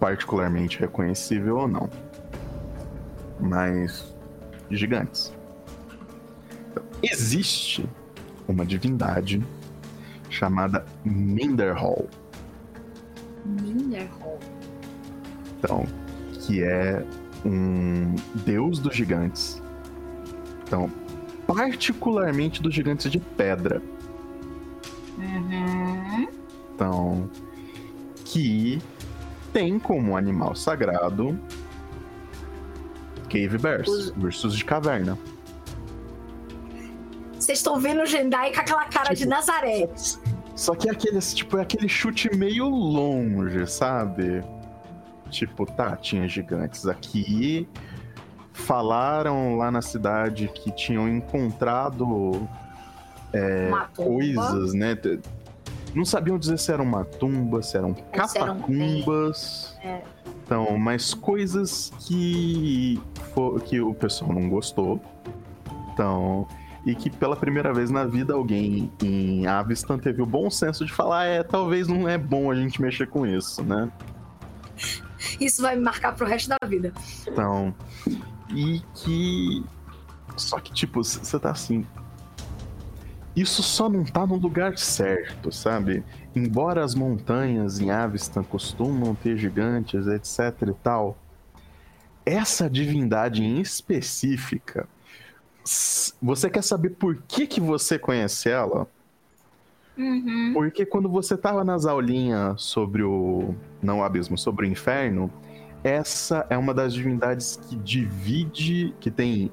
particularmente 0.00 0.80
reconhecível 0.80 1.58
ou 1.58 1.68
não. 1.68 1.88
Mas. 3.38 4.12
gigantes. 4.68 5.32
Então, 6.72 6.82
existe 7.00 7.88
uma 8.48 8.66
divindade 8.66 9.40
chamada 10.28 10.84
Minderhall. 11.04 12.08
Minderhall. 13.46 14.40
Então, 15.58 15.86
que 16.40 16.60
é 16.64 17.06
um 17.44 18.16
deus 18.44 18.80
dos 18.80 18.96
gigantes. 18.96 19.62
Então, 20.66 20.90
particularmente 21.46 22.60
dos 22.60 22.74
gigantes 22.74 23.08
de 23.12 23.20
pedra. 23.20 23.80
Uhum. 25.18 25.81
Então, 26.74 27.28
que 28.24 28.80
tem 29.52 29.78
como 29.78 30.16
animal 30.16 30.54
sagrado 30.54 31.38
Cave 33.24 33.58
Bears, 33.58 33.88
Os- 33.88 34.08
ursos 34.16 34.56
de 34.56 34.64
caverna. 34.64 35.18
Vocês 37.38 37.58
estão 37.58 37.78
vendo 37.78 38.02
o 38.02 38.06
Jendai 38.06 38.52
com 38.52 38.60
aquela 38.60 38.84
cara 38.84 39.10
de 39.10 39.20
Tipo, 39.20 39.30
Nazaré. 39.30 39.88
Só 40.54 40.74
que 40.74 40.88
é 40.88 40.92
aquele, 40.92 41.18
tipo, 41.20 41.58
é 41.58 41.62
aquele 41.62 41.88
chute 41.88 42.34
meio 42.36 42.68
longe, 42.68 43.66
sabe? 43.66 44.42
Tipo, 45.30 45.66
tá, 45.66 45.96
tinha 45.96 46.28
gigantes 46.28 46.86
aqui. 46.86 47.66
Falaram 48.52 49.56
lá 49.56 49.70
na 49.70 49.80
cidade 49.82 50.48
que 50.54 50.70
tinham 50.72 51.08
encontrado 51.08 52.46
tumba. 53.32 53.90
coisas, 53.96 54.74
né? 54.74 54.94
Não 55.94 56.04
sabiam 56.04 56.38
dizer 56.38 56.58
se 56.58 56.72
era 56.72 56.82
uma 56.82 57.04
tumba, 57.04 57.62
se 57.62 57.76
eram 57.76 57.94
se 57.94 58.38
era 58.38 58.52
um 58.52 58.60
catacumbas. 58.60 59.76
É. 59.82 60.02
Então, 60.44 60.78
mas 60.78 61.14
coisas 61.14 61.92
que, 62.00 63.00
que 63.66 63.80
o 63.80 63.94
pessoal 63.94 64.32
não 64.32 64.48
gostou. 64.48 65.00
Então, 65.92 66.46
e 66.84 66.94
que 66.94 67.10
pela 67.10 67.36
primeira 67.36 67.72
vez 67.72 67.90
na 67.90 68.04
vida 68.04 68.34
alguém 68.34 68.90
em 69.02 69.46
Avistan 69.46 69.98
teve 69.98 70.20
o 70.22 70.26
bom 70.26 70.50
senso 70.50 70.84
de 70.84 70.92
falar, 70.92 71.26
é, 71.26 71.42
talvez 71.42 71.86
não 71.86 72.08
é 72.08 72.18
bom 72.18 72.50
a 72.50 72.54
gente 72.54 72.80
mexer 72.82 73.06
com 73.06 73.26
isso, 73.26 73.62
né? 73.62 73.90
Isso 75.40 75.62
vai 75.62 75.76
me 75.76 75.82
marcar 75.82 76.14
pro 76.14 76.26
resto 76.26 76.48
da 76.48 76.66
vida. 76.66 76.92
Então, 77.26 77.74
e 78.50 78.80
que. 78.94 79.64
Só 80.36 80.58
que, 80.58 80.72
tipo, 80.72 81.04
você 81.04 81.38
tá 81.38 81.50
assim. 81.50 81.86
Isso 83.34 83.62
só 83.62 83.88
não 83.88 84.04
tá 84.04 84.26
no 84.26 84.36
lugar 84.36 84.76
certo, 84.76 85.50
sabe? 85.50 86.04
Embora 86.34 86.84
as 86.84 86.94
montanhas 86.94 87.80
em 87.80 87.90
Avistan 87.90 88.42
costumam 88.42 89.14
ter 89.14 89.36
gigantes, 89.36 90.06
etc 90.06 90.68
e 90.68 90.74
tal, 90.82 91.16
essa 92.26 92.68
divindade 92.68 93.42
em 93.42 93.60
específica, 93.60 94.86
você 96.20 96.50
quer 96.50 96.62
saber 96.62 96.90
por 96.90 97.16
que, 97.26 97.46
que 97.46 97.60
você 97.60 97.98
conhece 97.98 98.50
ela? 98.50 98.86
Uhum. 99.96 100.52
Porque 100.54 100.84
quando 100.84 101.08
você 101.08 101.36
tava 101.36 101.64
nas 101.64 101.84
aulinhas 101.86 102.62
sobre 102.62 103.02
o. 103.02 103.54
Não 103.82 104.00
o 104.00 104.02
abismo, 104.02 104.38
sobre 104.38 104.66
o 104.66 104.70
inferno, 104.70 105.30
essa 105.84 106.46
é 106.48 106.56
uma 106.56 106.72
das 106.72 106.92
divindades 106.94 107.56
que 107.56 107.76
divide. 107.76 108.94
que 109.00 109.10
tem 109.10 109.50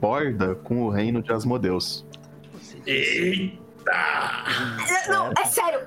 borda 0.00 0.54
com 0.54 0.82
o 0.82 0.90
reino 0.90 1.22
de 1.22 1.32
Asmodeus. 1.32 2.04
Não, 5.08 5.32
é 5.38 5.44
sério. 5.46 5.80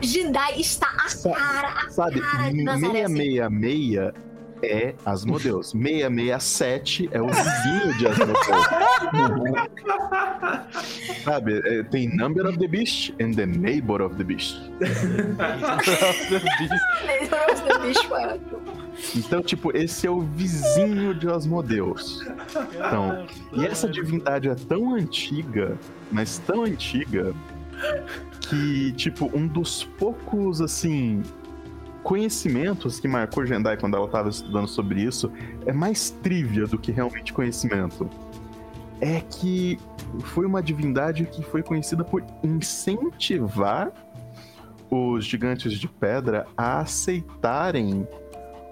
Jendai 0.00 0.60
está 0.60 0.86
a 0.86 1.32
cara, 1.34 1.68
a 1.86 1.90
Sabe, 1.90 2.20
cara 2.20 2.50
de 2.52 2.62
Nazaré. 2.62 3.02
assim. 3.04 3.16
666 3.16 4.12
é 4.62 4.94
Asmodeus. 5.04 5.70
667 5.72 7.08
é 7.12 7.20
o 7.20 7.28
vizinho 7.28 7.98
de 7.98 8.06
Asmodeus. 8.06 8.66
Sabe, 11.24 11.60
é, 11.64 11.82
tem 11.84 12.08
Number 12.16 12.46
of 12.46 12.58
the 12.58 12.66
Beast 12.66 13.12
and 13.20 13.32
the 13.34 13.46
Neighbor 13.46 14.00
of 14.00 14.16
the 14.16 14.24
Beast. 14.24 14.56
Do 17.68 17.78
bicho 17.80 18.14
é 18.14 18.34
ótimo. 18.34 18.78
Então, 19.14 19.42
tipo, 19.42 19.76
esse 19.76 20.06
é 20.06 20.10
o 20.10 20.20
vizinho 20.20 21.14
de 21.14 21.28
Asmodeus. 21.28 22.20
Então, 22.74 23.26
e 23.52 23.64
essa 23.64 23.88
divindade 23.88 24.48
é 24.48 24.54
tão 24.54 24.94
antiga, 24.94 25.78
mas 26.10 26.38
tão 26.38 26.64
antiga, 26.64 27.32
que, 28.48 28.92
tipo, 28.92 29.30
um 29.34 29.46
dos 29.46 29.84
poucos, 29.84 30.60
assim, 30.60 31.22
conhecimentos 32.02 32.98
que 33.00 33.08
marcou 33.08 33.44
Jendai 33.46 33.76
quando 33.76 33.96
ela 33.96 34.06
estava 34.06 34.28
estudando 34.28 34.68
sobre 34.68 35.02
isso 35.02 35.30
é 35.66 35.72
mais 35.72 36.10
trivia 36.10 36.66
do 36.66 36.78
que 36.78 36.92
realmente 36.92 37.32
conhecimento. 37.32 38.08
É 39.00 39.20
que 39.20 39.78
foi 40.24 40.46
uma 40.46 40.62
divindade 40.62 41.24
que 41.26 41.42
foi 41.42 41.62
conhecida 41.62 42.02
por 42.02 42.24
incentivar 42.42 43.92
os 44.90 45.24
gigantes 45.24 45.74
de 45.74 45.86
pedra 45.86 46.46
a 46.56 46.80
aceitarem 46.80 48.06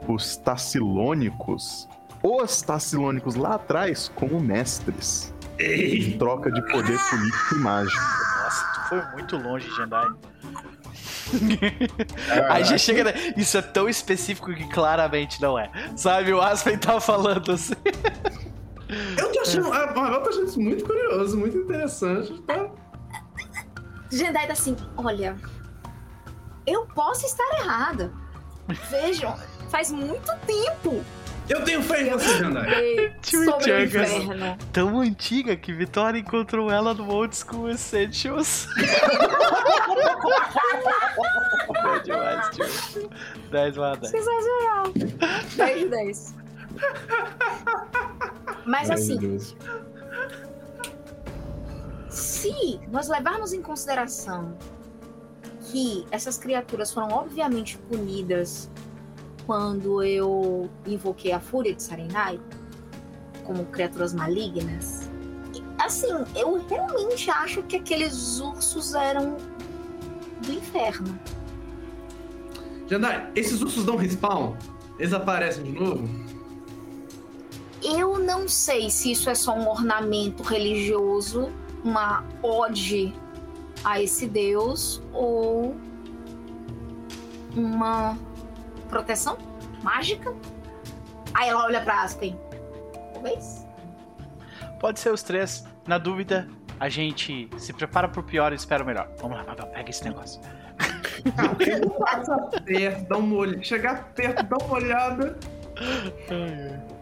os 0.09 0.37
Tacilônicos, 0.37 1.89
os 2.23 2.63
Tacilônicos 2.63 3.35
lá 3.35 3.55
atrás, 3.55 4.11
como 4.15 4.41
mestres, 4.41 5.35
em 5.59 6.17
troca 6.19 6.51
de 6.51 6.61
poder 6.63 6.99
político 7.11 7.55
e 7.55 7.59
mágico. 7.59 8.03
Nossa, 8.43 8.67
tu 8.75 8.89
foi 8.89 9.03
muito 9.13 9.37
longe, 9.37 9.69
Jendai. 9.77 10.07
Aí 12.51 12.65
já 12.65 12.79
chega. 12.79 13.05
né? 13.05 13.13
Isso 13.37 13.57
é 13.57 13.63
tão 13.63 13.89
específico 13.89 14.55
que 14.55 14.69
claramente 14.69 15.41
não 15.41 15.59
é. 15.59 15.71
Sabe, 15.97 16.33
o 16.33 16.41
Aspen 16.41 16.79
tá 16.79 17.01
falando 17.01 17.53
assim. 17.53 17.75
Eu 19.19 19.33
tô 19.33 19.41
achando. 19.41 19.73
A 19.73 19.93
Marvel 19.95 20.23
tá 20.23 20.31
achando 20.31 20.47
isso 20.47 20.61
muito 20.61 20.85
curioso, 20.85 21.37
muito 21.37 21.59
interessante. 21.59 22.41
Tá? 22.43 22.71
Jendai 24.11 24.47
tá 24.47 24.53
assim, 24.53 24.77
olha, 24.97 25.37
eu 26.67 26.87
posso 26.87 27.27
estar 27.27 27.45
errada. 27.59 28.13
Vejam, 28.91 29.37
faz 29.71 29.91
muito 29.91 30.31
tempo 30.47 31.05
Eu 31.49 31.65
tenho 31.65 31.81
fé 31.83 32.03
em 32.03 32.11
você, 32.11 32.39
Jandai. 32.39 33.15
sobre 33.23 33.49
o 33.49 33.61
Chimichanga. 33.61 33.85
inferno. 33.85 34.59
Tão 34.73 34.99
antiga 35.01 35.57
que 35.57 35.73
Vitória 35.73 36.19
encontrou 36.19 36.71
ela 36.71 36.93
no 36.93 37.09
Old 37.09 37.37
School 37.37 37.71
Essentials. 37.71 38.67
é 41.95 41.99
demais, 42.01 42.51
tio. 42.51 43.11
10 43.51 43.77
barra 43.77 43.97
10. 43.97 44.11
Sensacional. 44.11 44.93
10 45.57 45.79
de 45.79 45.89
10. 45.89 46.35
Mas 48.65 48.91
Ai, 48.91 48.97
assim, 48.97 49.39
se 52.11 52.81
nós 52.91 53.09
levarmos 53.09 53.53
em 53.53 53.63
consideração 53.63 54.57
que 55.71 56.05
essas 56.11 56.39
criaturas 56.39 56.93
foram 56.93 57.09
obviamente 57.11 57.79
punidas 57.79 58.71
quando 59.47 60.03
eu 60.03 60.69
invoquei 60.85 61.31
a 61.33 61.41
fúria 61.41 61.73
de 61.73 61.83
Sarenai 61.83 62.41
como 63.45 63.65
criaturas 63.67 64.13
malignas, 64.13 65.09
assim, 65.79 66.09
eu 66.35 66.67
realmente 66.69 67.31
acho 67.31 67.63
que 67.63 67.77
aqueles 67.77 68.41
ursos 68.41 68.93
eram 68.95 69.37
do 70.45 70.53
inferno. 70.53 71.19
Jandai, 72.89 73.31
esses 73.37 73.63
ursos 73.63 73.85
dão 73.85 73.97
respawn? 73.97 74.55
Eles 74.99 75.13
aparecem 75.13 75.63
de 75.63 75.73
novo? 75.73 76.09
Eu 77.83 78.19
não 78.19 78.49
sei 78.49 78.91
se 78.91 79.13
isso 79.13 79.31
é 79.31 79.35
só 79.35 79.55
um 79.55 79.69
ornamento 79.69 80.43
religioso, 80.43 81.53
uma 81.85 82.25
ode 82.43 83.15
a 83.85 84.03
esse 84.03 84.27
deus 84.27 85.01
ou 85.13 85.77
uma 87.55 88.19
proteção 88.87 89.37
mágica. 89.83 90.35
Aí 91.35 91.49
ela 91.49 91.65
olha 91.65 91.81
pra 91.81 92.03
Aspen. 92.03 92.39
Talvez. 93.13 93.67
Pode 94.81 95.01
ser 95.01 95.13
os 95.13 95.23
três. 95.23 95.65
Na 95.87 95.99
dúvida, 95.99 96.49
a 96.81 96.89
gente 96.89 97.49
se 97.59 97.73
prepara 97.73 98.09
pro 98.09 98.23
pior 98.23 98.53
e 98.53 98.57
espera 98.57 98.83
o 98.83 98.87
melhor. 98.87 99.09
Vamos 99.19 99.37
lá, 99.37 99.45
Mabel, 99.45 99.67
pega 99.69 99.91
esse 99.91 100.05
negócio. 100.05 100.41
Passar 101.99 102.49
perto, 102.65 103.15
uma 103.17 103.37
olhada. 103.37 103.65
Chegar 103.65 104.05
perto, 104.15 104.43
dar 104.43 104.57
uma 104.63 104.75
olhada. 104.75 105.39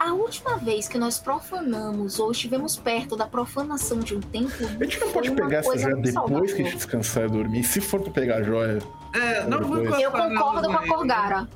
A 0.00 0.14
última 0.14 0.56
vez 0.56 0.88
que 0.88 0.96
nós 0.96 1.18
profanamos 1.18 2.18
ou 2.18 2.32
estivemos 2.32 2.74
perto 2.74 3.14
da 3.16 3.26
profanação 3.26 3.98
de 4.00 4.16
um 4.16 4.20
templo. 4.20 4.66
A 4.66 4.84
gente 4.84 4.98
não 4.98 5.12
pode 5.12 5.30
pegar 5.30 5.58
essa 5.58 5.76
joia 5.78 5.94
depois 5.96 6.02
que 6.02 6.08
a 6.08 6.12
saudável. 6.12 6.56
gente 6.56 6.74
descansar 6.76 7.24
e 7.24 7.28
dormir. 7.28 7.64
Se 7.64 7.82
for 7.82 8.00
pra 8.00 8.10
pegar 8.10 8.36
a 8.36 8.42
joia. 8.42 8.78
É, 9.14 9.44
não 9.46 9.60
vou 9.60 9.76
Eu 9.76 9.84
encostar 9.84 10.00
Eu 10.00 10.10
concordo 10.10 10.68
com 10.68 10.74
a. 10.74 10.86
Corgara. 10.88 11.48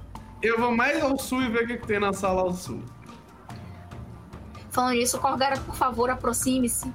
Eu 0.42 0.60
vou 0.60 0.76
mais 0.76 1.02
ao 1.02 1.18
sul 1.18 1.40
e 1.42 1.48
ver 1.48 1.64
o 1.64 1.66
que, 1.66 1.78
que 1.78 1.86
tem 1.86 1.98
na 1.98 2.12
sala 2.12 2.42
ao 2.42 2.52
sul. 2.52 2.82
Falando 4.68 4.92
nisso, 4.96 5.18
Corgara, 5.18 5.56
por 5.60 5.74
favor, 5.74 6.10
aproxime-se. 6.10 6.92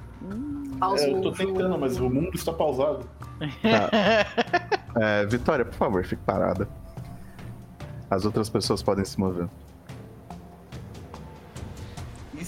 Pausa 0.78 1.04
É, 1.04 1.12
eu 1.12 1.20
tô 1.20 1.32
tentando, 1.32 1.76
mas 1.76 1.98
o 1.98 2.08
mundo 2.08 2.30
está 2.34 2.52
pausado. 2.52 3.08
É, 5.00 5.24
Vitória, 5.26 5.64
por 5.64 5.74
favor, 5.74 6.04
fique 6.04 6.22
parada. 6.24 6.68
As 8.10 8.24
outras 8.24 8.48
pessoas 8.48 8.82
podem 8.82 9.04
se 9.04 9.18
mover. 9.18 9.48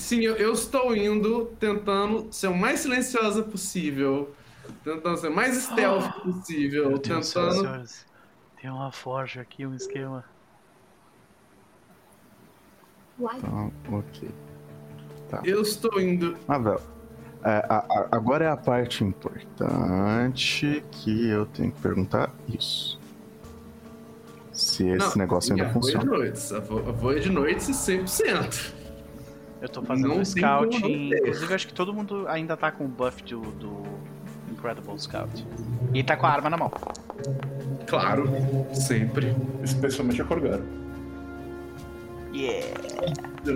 Sim, 0.03 0.21
eu, 0.23 0.35
eu 0.35 0.53
estou 0.53 0.97
indo 0.97 1.47
tentando 1.61 2.27
ser 2.33 2.49
o 2.49 2.57
mais 2.57 2.81
silenciosa 2.81 3.41
possível. 3.41 4.35
Tentando 4.83 5.17
ser 5.17 5.29
o 5.29 5.35
mais 5.35 5.57
stealth 5.57 6.11
possível. 6.23 6.85
Senhoras 6.85 6.99
e 6.99 7.33
tentando. 7.35 7.53
senhores. 7.61 8.07
Tem 8.61 8.69
uma 8.71 8.91
forja 8.91 9.41
aqui, 9.43 9.65
um 9.65 9.75
esquema. 9.77 10.25
Uai. 13.19 13.37
Então, 13.39 13.73
ok. 13.93 14.29
Eu 15.45 15.63
estou 15.63 16.01
indo. 16.01 16.37
Mavel, 16.49 16.81
é, 17.45 17.65
a- 17.69 17.87
a- 17.89 18.09
agora 18.11 18.45
é 18.45 18.49
a 18.49 18.57
parte 18.57 19.05
importante 19.05 20.85
que 20.91 21.29
eu 21.29 21.47
tenho 21.47 21.71
que 21.71 21.81
perguntar 21.81 22.31
isso. 22.49 23.01
Se 24.53 24.87
esse 24.89 24.99
Não, 25.11 25.17
negócio 25.17 25.53
ainda 25.55 25.67
a 25.69 25.73
voe 25.73 25.81
de 25.81 25.93
funciona. 25.93 26.05
noites. 26.19 26.53
A 26.53 26.59
vo- 26.59 26.89
a 26.89 26.93
voe 26.93 27.21
de 27.21 27.31
noites 27.31 27.69
100%. 27.77 28.75
Eu 29.63 29.69
tô 29.69 29.81
fazendo 29.81 30.13
um 30.13 30.17
não 30.17 30.25
scouting. 30.25 31.11
Inclusive, 31.15 31.55
acho 31.55 31.69
que 31.69 31.73
todo 31.73 31.95
mundo 31.95 32.27
ainda 32.29 32.57
tá 32.57 32.73
com 32.73 32.85
o 32.85 32.89
buff 32.89 33.23
do, 33.23 33.41
do 33.41 33.83
Incredible 34.51 34.99
Scout. 34.99 35.47
E 35.95 36.03
tá 36.03 36.17
com 36.17 36.27
a 36.27 36.31
arma 36.31 36.51
na 36.51 36.57
mão. 36.57 36.71
Claro, 37.87 38.29
sempre. 38.75 39.35
Especialmente 39.63 40.21
a 40.21 40.25
Corgara. 40.25 40.65
Yeah! 42.35 42.67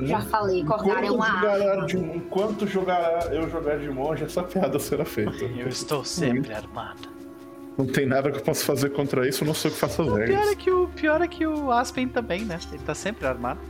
Já 0.06 0.20
falei, 0.20 0.62
Corgara 0.64 1.06
é 1.06 1.10
uma 1.10 1.26
arma. 1.26 1.86
de- 1.86 1.96
enquanto 1.96 2.66
jogar, 2.66 3.32
eu 3.34 3.48
jogar 3.50 3.78
de 3.78 3.88
monge, 3.90 4.22
essa 4.24 4.42
piada 4.42 4.78
será 4.78 5.04
feita. 5.04 5.44
Eu 5.56 5.68
estou 5.68 6.04
sempre 6.04 6.52
armado. 6.52 7.08
Não 7.78 7.86
tem 7.86 8.06
nada 8.06 8.30
que 8.30 8.38
eu 8.38 8.42
possa 8.42 8.64
fazer 8.64 8.88
contra 8.90 9.28
isso, 9.28 9.44
eu 9.44 9.46
não 9.48 9.52
sei 9.52 9.70
o 9.70 9.74
que 9.74 9.78
faço 9.78 10.00
às 10.00 10.08
O 10.08 10.14
pior 10.14 10.46
é 10.48 10.54
que 10.54 10.70
o, 10.70 10.88
pior 10.88 11.20
é 11.20 11.28
que 11.28 11.46
o 11.46 11.70
Aspen 11.70 12.08
também, 12.08 12.42
né? 12.42 12.58
Ele 12.72 12.82
tá 12.82 12.94
sempre 12.94 13.26
armado. 13.26 13.60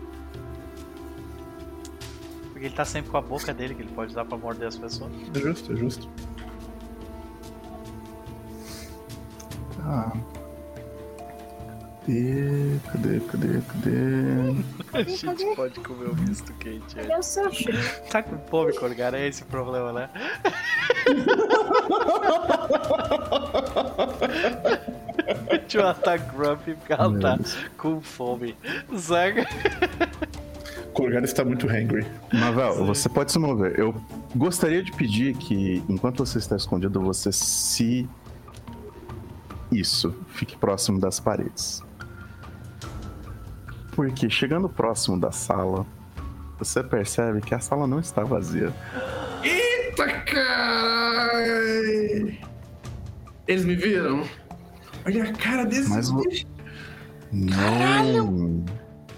Ele 2.66 2.74
tá 2.74 2.84
sempre 2.84 3.12
com 3.12 3.16
a 3.16 3.22
boca 3.22 3.54
dele 3.54 3.76
que 3.76 3.82
ele 3.82 3.92
pode 3.92 4.10
usar 4.10 4.24
pra 4.24 4.36
morder 4.36 4.66
as 4.66 4.76
pessoas. 4.76 5.12
É 5.34 5.38
justo, 5.38 5.72
é 5.72 5.76
justo. 5.76 6.08
Tá. 9.76 10.12
Cadê? 12.06 12.78
Cadê? 12.92 13.20
Cadê? 13.20 13.60
Cadê? 13.60 13.96
A 14.92 15.02
gente 15.02 15.54
pode 15.54 15.78
comer 15.80 16.08
um 16.10 16.14
misto 16.14 16.52
quente. 16.54 16.98
é. 16.98 17.02
Cadê 17.02 17.14
o 17.18 17.22
seu 17.22 17.52
cheiro? 17.52 17.78
Tá 18.10 18.20
com 18.22 18.36
fome, 18.48 18.72
Corgara? 18.76 19.16
É 19.18 19.28
esse 19.28 19.42
o 19.44 19.46
problema, 19.46 19.92
né? 19.92 20.10
Deixa 25.50 25.78
eu 25.78 25.82
matar 25.84 26.18
Grumpy 26.18 26.74
porque 26.74 26.92
ela 26.92 27.18
tá 27.20 27.38
com 27.76 28.00
fome. 28.00 28.56
Zaga. 28.96 29.46
Corgara 30.96 31.26
está 31.26 31.44
muito 31.44 31.68
hangry. 31.68 32.06
Mavel, 32.32 32.86
você 32.86 33.06
pode 33.06 33.30
se 33.30 33.38
mover. 33.38 33.78
Eu 33.78 33.94
gostaria 34.34 34.82
de 34.82 34.90
pedir 34.92 35.36
que, 35.36 35.84
enquanto 35.90 36.24
você 36.24 36.38
está 36.38 36.56
escondido, 36.56 36.98
você 37.02 37.30
se. 37.30 38.08
Isso, 39.70 40.14
fique 40.28 40.56
próximo 40.56 40.98
das 40.98 41.20
paredes. 41.20 41.82
Porque 43.94 44.30
chegando 44.30 44.70
próximo 44.70 45.20
da 45.20 45.30
sala, 45.30 45.84
você 46.58 46.82
percebe 46.82 47.42
que 47.42 47.54
a 47.54 47.60
sala 47.60 47.86
não 47.86 48.00
está 48.00 48.24
vazia. 48.24 48.72
Eita, 49.44 50.06
cara! 50.22 51.44
Eles 53.46 53.64
me 53.66 53.74
viram? 53.76 54.22
Olha 55.04 55.24
a 55.24 55.32
cara 55.34 55.66
desses 55.66 55.90
Mas 55.90 56.08
o- 56.10 56.16
bichos. 56.22 56.46
Não! 57.30 58.64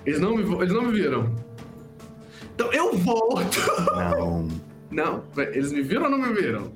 Eles 0.04 0.20
não, 0.20 0.36
me, 0.36 0.42
eles 0.56 0.72
não 0.72 0.82
me 0.82 0.92
viram. 0.92 1.47
Então 2.58 2.72
eu 2.72 2.92
volto. 2.98 3.60
Não! 3.94 4.48
Não, 4.90 5.22
eles 5.36 5.70
me 5.70 5.80
viram 5.80 6.06
ou 6.06 6.10
não 6.10 6.18
me 6.18 6.32
viram? 6.32 6.72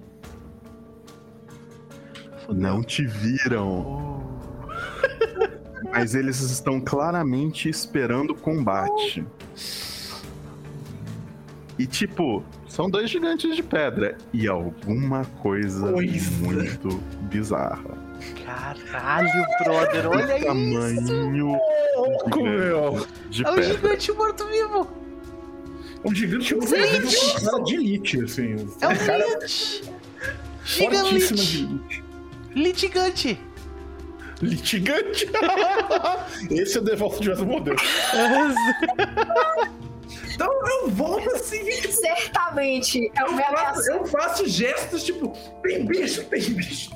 Não 2.49 2.85
te 2.85 3.05
viram! 3.05 4.23
Mas 5.91 6.15
eles 6.15 6.41
estão 6.41 6.81
claramente 6.81 7.69
esperando 7.69 8.33
combate. 8.33 9.27
E 11.77 11.85
tipo, 11.85 12.45
são 12.69 12.89
dois 12.89 13.11
gigantes 13.11 13.57
de 13.57 13.63
pedra. 13.65 14.17
E 14.33 14.47
alguma 14.47 15.25
coisa 15.43 15.93
Coisa. 15.93 16.31
muito 16.45 16.91
bizarra. 17.23 17.99
Caralho, 18.47 19.45
brother, 19.65 20.09
olha 20.09 20.35
o 20.35 20.37
isso! 20.37 20.47
tamanho 20.47 21.59
Como 22.31 22.47
gigante 22.47 23.09
é? 23.25 23.29
de 23.31 23.45
É 23.45 23.51
o 23.51 23.55
pedra. 23.57 23.63
gigante 23.75 24.13
morto-vivo! 24.13 25.02
Um 26.05 26.15
gigante 26.15 26.49
Gente! 26.49 27.39
com 27.39 27.47
cara 27.47 27.63
de 27.63 27.75
elite, 27.75 28.25
assim. 28.25 28.69
É 28.81 28.87
o 28.87 28.91
um 28.91 28.97
cara 28.97 29.39
Lich! 29.41 29.83
fortíssimo 30.65 31.39
de 31.39 31.65
elite. 31.65 32.05
Litigante! 32.55 33.41
Litigante. 34.41 35.29
Esse 36.51 36.79
é 36.79 36.81
o 36.81 36.85
Devolve 36.85 37.21
de 37.21 37.45
Modelo. 37.45 37.77
Então 40.35 40.51
eu 40.67 40.91
volto 40.91 41.31
assim. 41.37 41.63
Certamente. 41.91 43.13
É 43.17 43.23
Eu 43.23 43.37
faço, 43.37 43.91
eu 43.91 44.07
faço 44.07 44.49
gestos 44.49 45.05
tipo: 45.05 45.37
tem 45.63 45.85
bicho, 45.85 46.25
tem 46.25 46.41
bicho. 46.55 46.91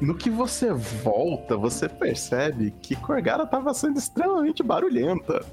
No 0.00 0.14
que 0.14 0.30
você 0.30 0.72
volta, 0.72 1.56
você 1.56 1.88
percebe 1.88 2.70
que 2.80 2.94
Corgara 2.94 3.42
estava 3.42 3.74
sendo 3.74 3.98
extremamente 3.98 4.62
barulhenta. 4.62 5.44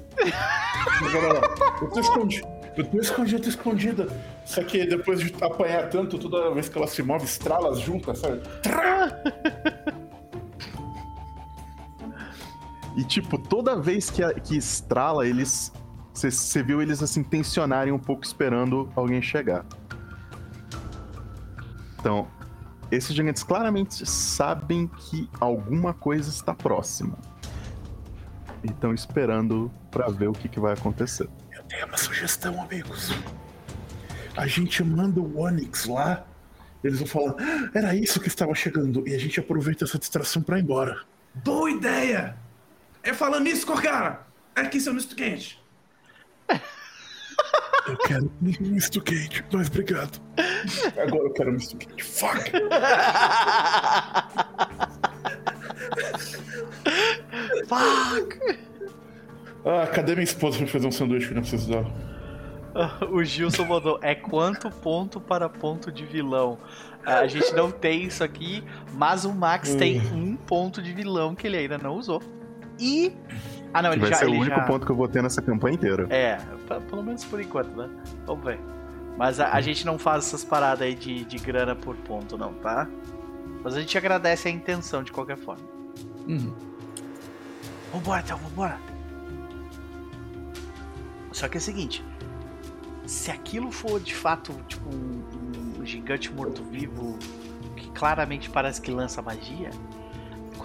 Eu 1.82 1.90
tô 1.90 1.98
escondido. 2.00 2.46
Eu 2.76 2.84
tô 2.86 2.98
escondido, 3.00 3.38
eu 3.38 3.42
tô 3.42 3.48
escondida. 3.48 4.06
Só 4.44 4.62
que 4.62 4.86
depois 4.86 5.18
de 5.20 5.34
apanhar 5.42 5.88
tanto, 5.88 6.18
toda 6.18 6.50
vez 6.54 6.68
que 6.68 6.78
ela 6.78 6.86
se 6.86 7.02
move, 7.02 7.24
estrala 7.24 7.70
as 7.72 7.80
juntas, 7.80 8.18
sabe? 8.20 8.40
E, 12.96 13.04
tipo, 13.04 13.36
toda 13.38 13.76
vez 13.80 14.10
que, 14.10 14.22
a- 14.22 14.32
que 14.34 14.56
estrala, 14.56 15.26
eles. 15.26 15.72
Você 16.14 16.62
viu 16.62 16.80
eles 16.80 17.02
assim 17.02 17.22
tensionarem 17.22 17.92
um 17.92 17.98
pouco 17.98 18.24
esperando 18.24 18.88
alguém 18.96 19.20
chegar. 19.20 19.66
Então, 22.00 22.26
esses 22.90 23.14
gigantes 23.14 23.42
claramente 23.42 24.06
sabem 24.06 24.86
que 24.86 25.28
alguma 25.40 25.92
coisa 25.92 26.30
está 26.30 26.54
próxima. 26.54 27.18
E 28.62 28.68
estão 28.68 28.94
esperando 28.94 29.70
pra 29.90 30.08
ver 30.08 30.28
o 30.28 30.32
que, 30.32 30.48
que 30.48 30.58
vai 30.60 30.72
acontecer. 30.72 31.28
Eu 31.52 31.62
tenho 31.64 31.86
uma 31.86 31.96
sugestão, 31.96 32.60
amigos. 32.62 33.12
A 34.36 34.46
gente 34.46 34.82
manda 34.84 35.20
o 35.20 35.38
Onix 35.40 35.86
lá, 35.86 36.26
eles 36.84 36.98
vão 36.98 37.06
falar, 37.08 37.34
"Ah, 37.38 37.70
era 37.74 37.94
isso 37.94 38.20
que 38.20 38.28
estava 38.28 38.54
chegando, 38.54 39.06
e 39.08 39.14
a 39.14 39.18
gente 39.18 39.40
aproveita 39.40 39.84
essa 39.84 39.98
distração 39.98 40.42
pra 40.42 40.58
ir 40.58 40.62
embora. 40.62 41.00
Boa 41.34 41.70
ideia! 41.70 42.36
É 43.02 43.12
falando 43.12 43.44
nisso, 43.44 43.66
Corcara! 43.66 44.26
Aqui 44.54 44.80
seu 44.80 44.94
misto 44.94 45.14
quente. 45.14 45.62
Eu 47.88 47.96
quero 47.98 48.24
um 48.42 48.46
misto 48.60 49.00
quente, 49.00 49.44
mas 49.52 49.68
obrigado. 49.68 50.20
Agora 51.00 51.24
eu 51.24 51.32
quero 51.32 51.50
um 51.50 51.54
misto 51.54 51.76
quente. 51.76 52.02
Fuck! 52.02 52.50
Fuck! 57.66 58.58
Ah, 59.64 59.86
cadê 59.88 60.12
minha 60.14 60.24
esposa 60.24 60.58
pra 60.58 60.66
fazer 60.66 60.86
um 60.86 60.92
sanduíche 60.92 61.28
que 61.28 61.34
não 61.34 61.42
preciso 61.42 61.68
dela? 61.68 61.92
O 63.10 63.24
Gilson 63.24 63.64
mandou, 63.64 63.98
é 64.02 64.14
quanto 64.14 64.70
ponto 64.70 65.18
para 65.20 65.48
ponto 65.48 65.90
de 65.90 66.04
vilão? 66.04 66.58
Ah, 67.04 67.20
A 67.20 67.26
gente 67.26 67.52
não 67.54 67.70
tem 67.70 68.04
isso 68.04 68.22
aqui, 68.22 68.62
mas 68.92 69.24
o 69.24 69.32
Max 69.32 69.74
tem 69.74 69.98
um 70.12 70.36
ponto 70.36 70.82
de 70.82 70.92
vilão 70.92 71.34
que 71.34 71.46
ele 71.46 71.56
ainda 71.56 71.78
não 71.78 71.94
usou. 71.96 72.22
E. 72.78 73.12
Ah, 73.74 73.82
não, 73.82 73.92
ele 73.92 74.00
vai 74.00 74.10
já. 74.10 74.16
ser 74.16 74.26
o 74.26 74.28
ele 74.30 74.38
único 74.38 74.56
já... 74.56 74.62
ponto 74.64 74.86
que 74.86 74.92
eu 74.92 74.96
vou 74.96 75.08
ter 75.08 75.22
nessa 75.22 75.42
campanha 75.42 75.74
inteira. 75.74 76.06
É, 76.10 76.36
p- 76.36 76.80
pelo 76.88 77.02
menos 77.02 77.24
por 77.24 77.40
enquanto, 77.40 77.76
né? 77.76 77.90
Vamos 78.26 78.44
ver. 78.44 78.58
Mas 79.18 79.38
a, 79.40 79.52
a 79.52 79.60
gente 79.60 79.84
não 79.84 79.98
faz 79.98 80.26
essas 80.26 80.44
paradas 80.44 80.82
aí 80.82 80.94
de, 80.94 81.24
de 81.24 81.38
grana 81.38 81.74
por 81.74 81.96
ponto, 81.96 82.36
não, 82.38 82.52
tá? 82.54 82.88
Mas 83.62 83.74
a 83.74 83.80
gente 83.80 83.96
agradece 83.98 84.48
a 84.48 84.50
intenção 84.50 85.02
de 85.02 85.10
qualquer 85.12 85.36
forma. 85.36 85.62
Uhum. 86.26 86.54
Vambora, 87.92 88.22
então, 88.24 88.38
vambora. 88.38 88.78
Só 91.32 91.48
que 91.48 91.56
é 91.56 91.60
o 91.60 91.62
seguinte: 91.62 92.04
se 93.06 93.30
aquilo 93.30 93.70
for 93.70 94.00
de 94.00 94.14
fato 94.14 94.52
tipo 94.68 94.88
um, 94.88 95.22
um 95.80 95.84
gigante 95.84 96.32
morto-vivo 96.32 97.18
que 97.76 97.90
claramente 97.90 98.48
parece 98.50 98.80
que 98.80 98.90
lança 98.90 99.20
magia, 99.22 99.70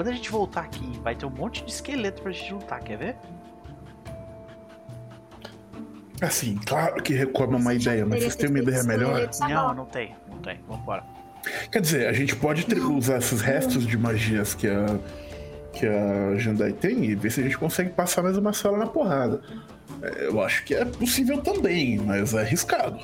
quando 0.01 0.07
a 0.07 0.13
gente 0.13 0.31
voltar 0.31 0.61
aqui, 0.61 0.99
vai 1.03 1.13
ter 1.15 1.27
um 1.27 1.29
monte 1.29 1.63
de 1.63 1.69
esqueleto 1.71 2.23
pra 2.23 2.31
gente 2.31 2.51
lutar, 2.51 2.79
quer 2.79 2.97
ver? 2.97 3.15
Assim, 6.19 6.55
claro 6.65 7.01
que 7.03 7.13
Recom 7.13 7.43
é 7.43 7.55
uma 7.55 7.73
ideia, 7.75 8.03
mas 8.03 8.21
vocês 8.23 8.35
têm 8.35 8.49
uma 8.49 8.57
ideia 8.59 8.83
melhor? 8.83 9.29
Não, 9.47 9.73
não 9.75 9.85
tem, 9.85 10.15
não 10.27 10.37
tem. 10.39 10.59
Vambora. 10.67 11.03
Quer 11.71 11.81
dizer, 11.81 12.07
a 12.07 12.13
gente 12.13 12.35
pode 12.35 12.65
ter- 12.65 12.79
usar 12.79 13.17
esses 13.19 13.41
restos 13.41 13.85
de 13.85 13.95
magias 13.95 14.55
que 14.55 14.67
a, 14.67 14.85
que 15.71 15.85
a 15.85 16.35
Jandai 16.35 16.73
tem 16.73 17.03
e 17.05 17.13
ver 17.13 17.31
se 17.31 17.39
a 17.39 17.43
gente 17.43 17.57
consegue 17.59 17.91
passar 17.91 18.23
mais 18.23 18.35
uma 18.37 18.53
sala 18.53 18.79
na 18.79 18.87
porrada. 18.87 19.39
É, 20.01 20.25
Eu 20.27 20.41
acho 20.41 20.63
que 20.63 20.73
é 20.73 20.83
possível 20.83 21.39
também, 21.43 21.99
mas 21.99 22.33
é 22.33 22.41
arriscado. 22.41 22.99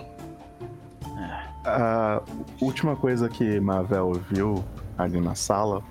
A 1.64 2.24
última 2.60 2.96
coisa 2.96 3.30
que 3.30 3.60
Mavel 3.60 4.14
viu 4.32 4.64
ali 4.98 5.20
na 5.22 5.36
sala 5.36 5.84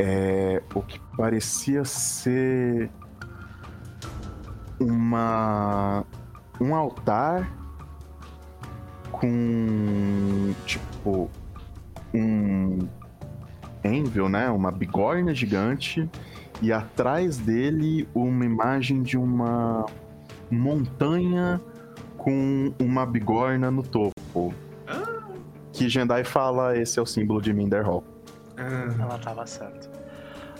é 0.00 0.62
o 0.74 0.80
que 0.80 0.98
parecia 1.14 1.84
ser 1.84 2.90
uma 4.80 6.04
um 6.58 6.74
altar 6.74 7.50
com 9.12 10.54
tipo 10.64 11.30
um 12.14 12.78
anvil, 13.84 14.28
né, 14.28 14.48
uma 14.50 14.70
bigorna 14.70 15.34
gigante. 15.34 16.08
E 16.62 16.72
atrás 16.72 17.38
dele 17.38 18.08
uma 18.14 18.44
imagem 18.44 19.02
de 19.02 19.16
uma 19.16 19.86
montanha 20.50 21.60
com 22.18 22.72
uma 22.78 23.06
bigorna 23.06 23.70
no 23.70 23.82
topo. 23.82 24.54
Que 25.72 25.88
Jendai 25.88 26.24
fala, 26.24 26.76
esse 26.76 26.98
é 26.98 27.02
o 27.02 27.06
símbolo 27.06 27.40
de 27.40 27.52
Minder 27.54 27.82
Ah. 28.60 29.02
Ela 29.02 29.18
tava 29.18 29.46
certa. 29.46 29.88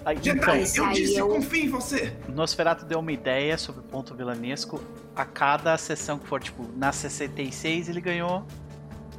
Aí, 0.05 0.17
Jedi, 0.17 0.39
então, 0.39 0.55
eu 0.77 0.85
aí 0.87 0.95
disse, 0.95 1.19
eu- 1.19 1.29
confio 1.29 1.65
em 1.65 1.69
você. 1.69 2.13
o 2.27 2.33
Nosferatu 2.33 2.87
deu 2.87 3.01
uma 3.01 3.13
ideia 3.13 3.59
sobre 3.59 3.81
o 3.83 3.85
ponto 3.85 4.15
vilanesco. 4.15 4.81
A 5.15 5.27
cada 5.27 5.77
sessão 5.77 6.19
que 6.19 6.27
for, 6.27 6.41
tipo, 6.41 6.65
na 6.77 6.91
66 6.91 7.89
ele 7.89 8.01
ganhou. 8.01 8.45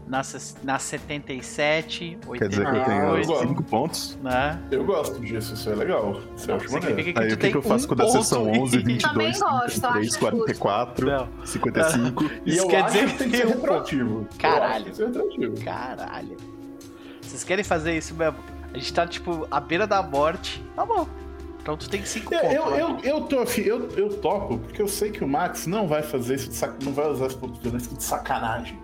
Na, 0.07 0.23
na 0.63 0.77
77, 0.79 2.17
88, 2.27 2.39
Quer 2.39 2.49
dizer 2.49 2.65
que 2.69 2.75
eu 2.77 2.84
tenho 2.84 3.15
eu 3.17 3.25
gosto. 3.25 3.47
5 3.47 3.63
pontos. 3.63 4.17
né? 4.21 4.59
Eu 4.71 4.84
gosto 4.84 5.19
disso, 5.21 5.53
isso 5.53 5.69
é 5.69 5.75
legal. 5.75 6.19
Isso 6.36 6.49
eu 6.51 6.55
acho 6.55 6.65
maneiro. 6.71 6.88
Significa 6.95 7.13
que 7.13 7.19
Aí 7.19 7.29
tu 7.29 7.34
o 7.34 7.38
que, 7.38 7.41
tem 7.41 7.51
que 7.51 7.57
eu 7.57 7.61
faço 7.61 7.86
um 7.86 7.88
com 7.88 7.93
o 7.93 7.97
da 7.97 8.05
ponto 8.05 8.17
sessão 8.23 8.53
e- 8.53 8.59
11, 8.59 8.77
22, 8.79 9.01
Também 9.07 9.32
gosto, 9.39 9.82
33, 9.82 10.07
acho 10.09 10.19
44, 10.19 11.05
Não. 11.07 11.45
55? 11.45 12.23
E 12.45 12.49
Isso 12.51 12.61
eu 12.63 12.67
quer 12.67 12.84
dizer 12.86 13.05
que 13.11 13.17
tem 13.19 13.29
que 13.29 13.38
ser 13.38 13.47
retroativo. 13.47 14.27
Caralho. 14.38 14.91
Caralho. 15.63 16.38
Vocês 17.21 17.43
querem 17.43 17.63
fazer 17.63 17.95
isso 17.97 18.13
mesmo? 18.15 18.38
A 18.74 18.78
gente 18.78 18.93
tá, 18.93 19.05
tipo, 19.07 19.47
à 19.51 19.59
beira 19.59 19.86
da 19.86 20.01
morte. 20.01 20.63
Tá 20.76 20.86
bom. 20.86 21.07
Então 21.61 21.78
tu 21.78 21.89
tem 21.89 22.03
5 22.03 22.30
pontos. 22.32 22.45
É, 22.47 22.57
Eu, 22.57 22.69
né? 22.72 22.82
eu, 22.82 22.99
eu, 23.03 23.22
tô 23.22 23.43
eu, 23.59 23.89
eu 23.91 24.09
topo, 24.19 24.57
porque 24.57 24.82
eu 24.82 24.88
sei 24.88 25.11
que 25.11 25.24
o 25.24 25.28
Max 25.28 25.67
não 25.67 25.88
vai 25.88 26.01
fazer 26.01 26.36
isso 26.36 26.49
de 26.49 26.55
sac... 26.55 26.74
não 26.84 26.91
vai 26.93 27.07
usar 27.07 27.28
esse 27.28 27.38
ponto 27.38 27.53
de 27.53 27.59
violência 27.61 27.95
de 27.95 28.03
sacanagem. 28.03 28.80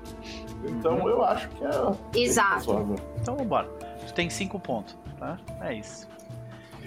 Então 0.66 1.08
eu 1.10 1.24
acho 1.24 1.48
que 1.50 1.64
é. 1.64 2.22
Exato. 2.24 2.96
Então 3.22 3.36
vambora. 3.36 3.68
Tu 4.06 4.14
tem 4.14 4.30
5 4.30 4.60
pontos, 4.60 4.96
tá? 5.18 5.38
É 5.62 5.74
isso. 5.74 6.08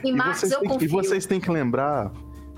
E 0.04 0.08
E 0.08 0.12
Max, 0.12 0.38
vocês, 0.40 0.52
eu 0.52 0.60
têm, 0.60 0.78
que- 0.78 0.84
e 0.84 0.88
vocês 0.88 1.26
têm 1.26 1.40
que 1.40 1.50
lembrar, 1.50 2.10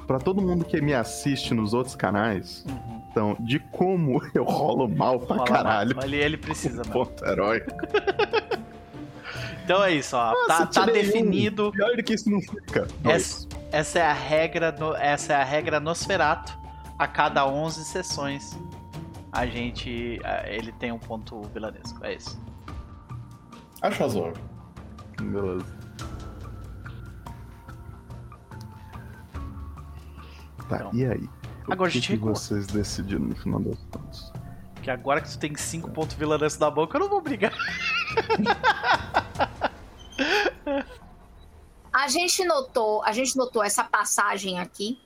pra 0.07 0.19
todo 0.19 0.43
mundo 0.43 0.65
que 0.65 0.81
me 0.81 0.93
assiste 0.93 1.55
nos 1.55 1.73
outros 1.73 1.97
canais, 1.97 2.65
Uhum. 2.69 3.03
então, 3.11 3.37
de 3.41 3.59
como 3.59 4.21
eu 4.35 4.45
rolo 4.45 4.87
mal 4.89 5.19
pra 5.19 5.37
Fala, 5.37 5.45
caralho. 5.49 5.97
Ele, 6.05 6.17
ele 6.17 6.37
precisa, 6.37 6.83
mano. 6.83 6.93
Ponto 6.93 7.25
herói. 7.25 7.63
Então 9.65 9.83
é 9.85 9.93
isso, 9.93 10.17
ó. 10.17 10.33
Nossa, 10.33 10.47
tá 10.49 10.67
tá 10.67 10.87
tirei 10.87 11.03
um. 11.03 11.07
definido. 11.07 11.73
Pior 11.73 11.97
do 11.97 12.03
que 12.03 12.15
isso 12.15 12.29
não 12.31 12.41
fica. 12.41 12.87
Dois. 13.01 13.15
Essa, 13.15 13.49
essa 13.71 13.99
é 14.01 14.03
a 14.07 14.13
regra 14.13 14.73
no, 14.73 14.95
essa 14.97 15.33
é 15.33 15.37
a 15.37 15.45
regra 15.45 15.79
Nosferato. 15.81 16.59
A 16.99 17.07
cada 17.07 17.47
11 17.47 17.85
sessões 17.85 18.59
a 19.33 19.47
gente 19.47 20.21
a- 20.25 20.49
ele 20.49 20.73
tem 20.73 20.93
um 20.93 20.99
ponto 20.99 21.41
vilanesco. 21.55 22.05
É 22.05 22.15
isso. 22.15 22.41
Acho 23.81 24.01
razoável. 24.03 24.43
Beleza. 25.21 25.65
Tá, 30.69 30.77
Então, 30.77 30.91
e 30.95 31.05
aí? 31.07 31.29
O 31.69 31.73
agora 31.73 31.89
a 31.89 31.93
que, 31.93 31.99
gente 31.99 32.07
que 32.09 32.13
recua. 32.15 32.35
vocês 32.35 32.67
decidiram 32.67 33.25
no 33.25 33.35
final 33.37 33.61
das 33.61 33.79
contas? 33.91 34.32
Que 34.83 34.91
agora 34.91 35.21
que 35.21 35.31
tu 35.31 35.39
tem 35.39 35.55
5 35.55 35.91
pontos 35.93 36.17
vilanesco 36.17 36.61
na 36.61 36.71
boca, 36.71 36.97
eu 36.97 37.01
não 37.01 37.09
vou 37.09 37.21
brigar. 37.21 37.53
A 41.93 42.09
gente 42.09 42.43
notou, 42.45 43.03
a 43.05 43.13
gente 43.13 43.37
notou 43.37 43.63
essa 43.63 43.85
passagem 43.85 44.59
aqui, 44.59 44.99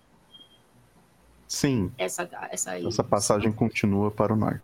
Sim, 1.48 1.92
essa 1.98 2.28
essa 2.50 2.70
aí. 2.72 2.86
essa 2.86 3.02
passagem 3.02 3.52
continua 3.52 4.10
para 4.10 4.32
o 4.32 4.36
norte. 4.36 4.62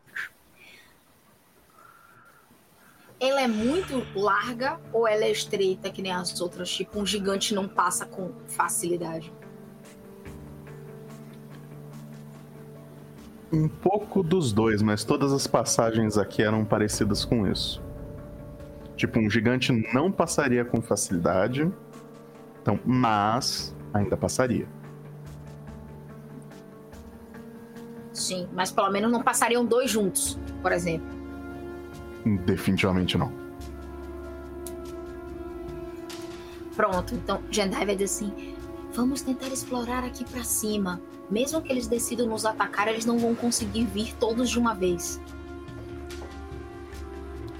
Ela 3.18 3.42
é 3.42 3.48
muito 3.48 4.04
larga 4.18 4.80
ou 4.92 5.06
ela 5.06 5.24
é 5.24 5.30
estreita 5.30 5.90
que 5.90 6.00
nem 6.00 6.12
as 6.12 6.40
outras? 6.40 6.70
Tipo, 6.70 7.00
um 7.00 7.06
gigante 7.06 7.54
não 7.54 7.68
passa 7.68 8.06
com 8.06 8.32
facilidade. 8.48 9.32
Um 13.52 13.68
pouco 13.68 14.22
dos 14.22 14.52
dois, 14.52 14.80
mas 14.80 15.04
todas 15.04 15.32
as 15.32 15.46
passagens 15.46 16.16
aqui 16.16 16.42
eram 16.42 16.64
parecidas 16.64 17.24
com 17.24 17.46
isso. 17.46 17.82
Tipo, 18.96 19.20
um 19.20 19.28
gigante 19.28 19.72
não 19.92 20.10
passaria 20.10 20.64
com 20.64 20.80
facilidade. 20.80 21.70
Então, 22.62 22.78
mas 22.84 23.74
ainda 23.92 24.16
passaria. 24.16 24.66
Sim, 28.12 28.48
mas 28.52 28.70
pelo 28.70 28.90
menos 28.90 29.10
não 29.10 29.22
passariam 29.22 29.64
dois 29.64 29.90
juntos, 29.90 30.38
por 30.62 30.72
exemplo. 30.72 31.06
Definitivamente 32.46 33.18
não. 33.18 33.32
Pronto, 36.76 37.14
então 37.14 37.42
Jendai 37.50 37.84
vai 37.84 37.96
dizer 37.96 38.04
assim: 38.04 38.54
vamos 38.92 39.22
tentar 39.22 39.48
explorar 39.48 40.04
aqui 40.04 40.24
pra 40.24 40.44
cima. 40.44 41.00
Mesmo 41.32 41.62
que 41.62 41.72
eles 41.72 41.86
decidam 41.86 42.26
nos 42.26 42.44
atacar, 42.44 42.88
eles 42.88 43.06
não 43.06 43.18
vão 43.18 43.34
conseguir 43.34 43.86
vir 43.86 44.14
todos 44.16 44.50
de 44.50 44.58
uma 44.58 44.74
vez. 44.74 45.18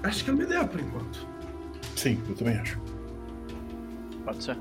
Acho 0.03 0.23
que 0.23 0.29
é 0.29 0.33
uma 0.35 0.43
ideia 0.43 0.63
por 0.67 0.79
enquanto. 0.79 1.27
Sim, 1.97 2.23
eu 2.29 2.35
também 2.35 2.59
acho. 2.59 2.79
Pode 4.27 4.45
ser. 4.45 4.59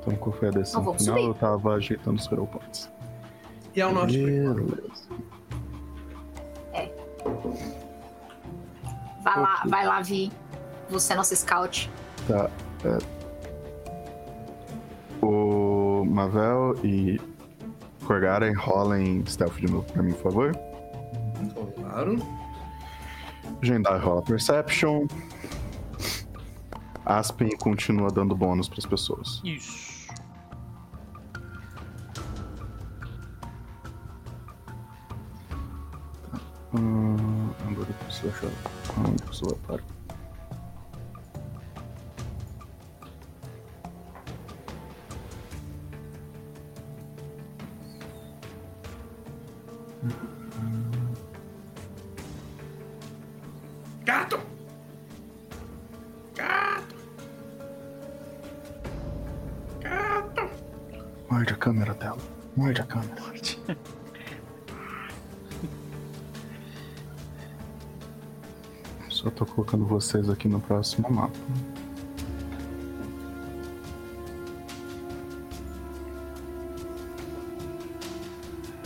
Então, 0.00 0.16
qual 0.16 0.36
foi 0.36 0.48
a 0.48 0.50
decisão 0.50 0.82
Então, 0.82 0.94
final? 0.98 1.16
subir. 1.16 1.28
Eu 1.28 1.34
tava 1.34 1.74
ajeitando 1.74 2.20
os 2.20 2.30
hero 2.30 2.46
points. 2.46 2.90
E 3.74 3.80
ao 3.80 3.92
norte 3.92 4.18
por 4.18 4.28
enquanto. 4.28 4.62
Beleza. 4.64 5.04
Vai 9.22 9.40
lá, 9.40 9.62
vai 9.66 9.86
lá, 9.86 10.02
Vi. 10.02 10.30
Você 10.90 11.14
é 11.14 11.16
nosso 11.16 11.34
scout. 11.34 11.90
Tá. 12.28 12.50
é. 12.84 13.13
O 15.24 16.04
Mavel 16.04 16.74
e 16.84 17.18
Korgara 18.04 18.52
rolem 18.58 19.24
stealth 19.26 19.56
de 19.56 19.66
novo 19.72 19.90
pra 19.90 20.02
mim, 20.02 20.12
por 20.12 20.22
favor. 20.24 20.52
Claro. 21.76 22.18
Jendai 23.62 23.98
rola 23.98 24.20
Perception. 24.20 25.06
Aspen 27.06 27.56
continua 27.56 28.10
dando 28.10 28.36
bônus 28.36 28.68
pras 28.68 28.84
pessoas. 28.84 29.40
Isso. 29.44 29.94
Hum, 36.74 37.48
agora 37.66 37.88
eu 37.88 37.94
preciso 38.04 38.28
achar 38.28 38.50
onde 38.98 39.22
a 39.22 39.26
pessoa 39.26 39.56
para. 39.66 39.93
Gato! 54.04 54.38
Gato! 56.34 56.94
Gato! 59.80 60.50
Morde 61.30 61.54
a 61.54 61.56
câmera 61.56 61.94
dela. 61.94 62.18
Morde 62.54 62.82
a 62.82 62.84
câmera. 62.84 63.22
Só 69.08 69.30
tô 69.30 69.46
colocando 69.46 69.86
vocês 69.86 70.28
aqui 70.28 70.48
no 70.48 70.60
próximo 70.60 71.10
mapa. 71.10 71.38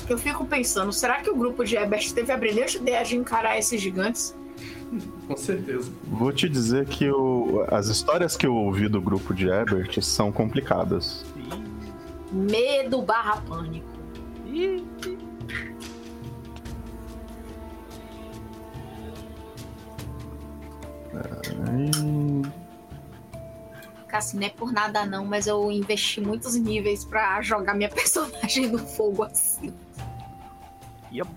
Eu 0.09 0.17
fico 0.17 0.47
pensando, 0.47 0.93
será 0.93 1.21
que 1.21 1.29
o 1.29 1.35
grupo 1.35 1.65
de 1.65 1.77
Ebert 1.77 2.13
teve 2.13 2.31
a 2.33 2.37
brilhante 2.37 2.77
ideia 2.77 3.05
de 3.05 3.17
encarar 3.17 3.59
esses 3.59 3.81
gigantes? 3.81 4.33
Com 5.27 5.37
certeza. 5.37 5.91
Vou 6.05 6.33
te 6.33 6.49
dizer 6.49 6.87
que 6.87 7.11
o- 7.11 7.65
as 7.71 7.89
histórias 7.89 8.37
que 8.37 8.47
eu 8.47 8.55
ouvi 8.55 8.89
do 8.89 9.01
grupo 9.01 9.35
de 9.35 9.49
Ebert 9.49 10.01
são 10.03 10.33
complicadas. 10.33 11.25
Medo 12.33 13.01
barra 13.03 13.41
pânico. 13.43 13.89
Assim, 24.13 24.39
não 24.39 24.47
é 24.47 24.51
por 24.51 24.73
nada 24.73 25.07
não, 25.07 25.25
mas 25.25 25.47
eu 25.47 25.71
investi 25.71 26.21
muitos 26.21 26.57
níveis 26.57 27.05
pra 27.05 27.41
jogar 27.41 27.75
minha 27.75 27.89
personagem 27.91 28.67
no 28.69 28.79
fogo 28.79 29.23
assim. 29.23 29.73
Yup. 31.13 31.29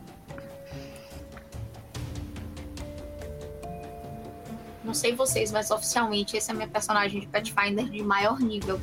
Não 4.84 4.94
sei 4.94 5.16
vocês, 5.16 5.52
mas 5.52 5.70
oficialmente 5.70 6.36
esse 6.36 6.50
é 6.50 6.54
minha 6.54 6.68
personagem 6.68 7.22
de 7.22 7.28
Pathfinder 7.28 7.86
de 7.86 8.04
maior 8.04 8.40
nível 8.40 8.80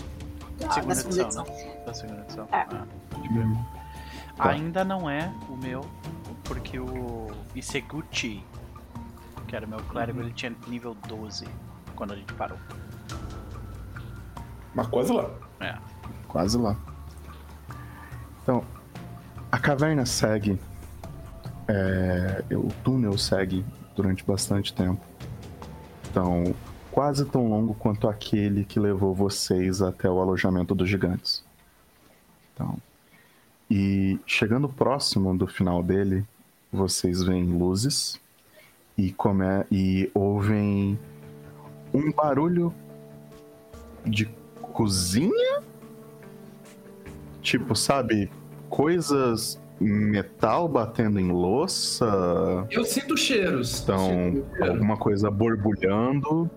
da, 0.58 0.70
Segunda 0.72 0.94
da 0.94 1.00
segunda 1.00 1.22
edição, 1.22 1.46
edição. 1.46 1.84
Da 1.84 1.94
segunda 1.94 2.20
edição. 2.22 2.48
É. 2.52 2.56
Ah, 2.56 2.86
crer. 4.36 4.54
Ainda 4.54 4.84
não 4.84 5.10
é 5.10 5.32
o 5.48 5.56
meu, 5.56 5.84
porque 6.44 6.78
o 6.78 7.28
Iseguchi, 7.54 8.44
que 9.48 9.56
era 9.56 9.66
o 9.66 9.68
meu 9.68 9.80
clérigo, 9.84 10.20
ele 10.20 10.32
tinha 10.32 10.54
nível 10.68 10.96
12 11.08 11.46
quando 11.96 12.12
a 12.12 12.16
gente 12.16 12.32
parou. 12.34 12.58
Mas 14.74 14.86
quase 14.86 15.12
lá. 15.12 15.30
É. 15.60 15.76
quase 16.28 16.56
lá. 16.56 16.76
Então, 18.42 18.64
a 19.50 19.58
caverna 19.58 20.06
segue. 20.06 20.58
é, 21.66 22.44
o 22.54 22.68
túnel 22.84 23.18
segue 23.18 23.64
durante 23.96 24.24
bastante 24.24 24.72
tempo. 24.72 25.04
Então, 26.10 26.54
quase 26.90 27.24
tão 27.24 27.48
longo 27.48 27.74
quanto 27.74 28.08
aquele 28.08 28.64
que 28.64 28.80
levou 28.80 29.14
vocês 29.14 29.82
até 29.82 30.10
o 30.10 30.20
alojamento 30.20 30.74
dos 30.74 30.88
gigantes. 30.88 31.44
Então, 32.54 32.76
e 33.70 34.18
chegando 34.26 34.68
próximo 34.68 35.36
do 35.36 35.46
final 35.46 35.82
dele, 35.82 36.24
vocês 36.72 37.22
veem 37.22 37.44
luzes 37.44 38.18
e, 38.96 39.12
come, 39.12 39.44
e 39.70 40.10
ouvem 40.14 40.98
um 41.92 42.10
barulho 42.10 42.74
de 44.04 44.26
cozinha? 44.60 45.62
Tipo, 47.42 47.76
sabe, 47.76 48.30
coisas 48.68 49.60
metal 49.80 50.66
batendo 50.68 51.18
em 51.20 51.30
louça, 51.30 52.66
Eu 52.70 52.84
sinto 52.84 53.16
cheiros. 53.16 53.82
então 53.82 53.98
Sinto 54.06 54.46
cheiro. 54.56 54.72
alguma 54.72 54.96
coisa 54.96 55.30
borbulhando. 55.30 56.50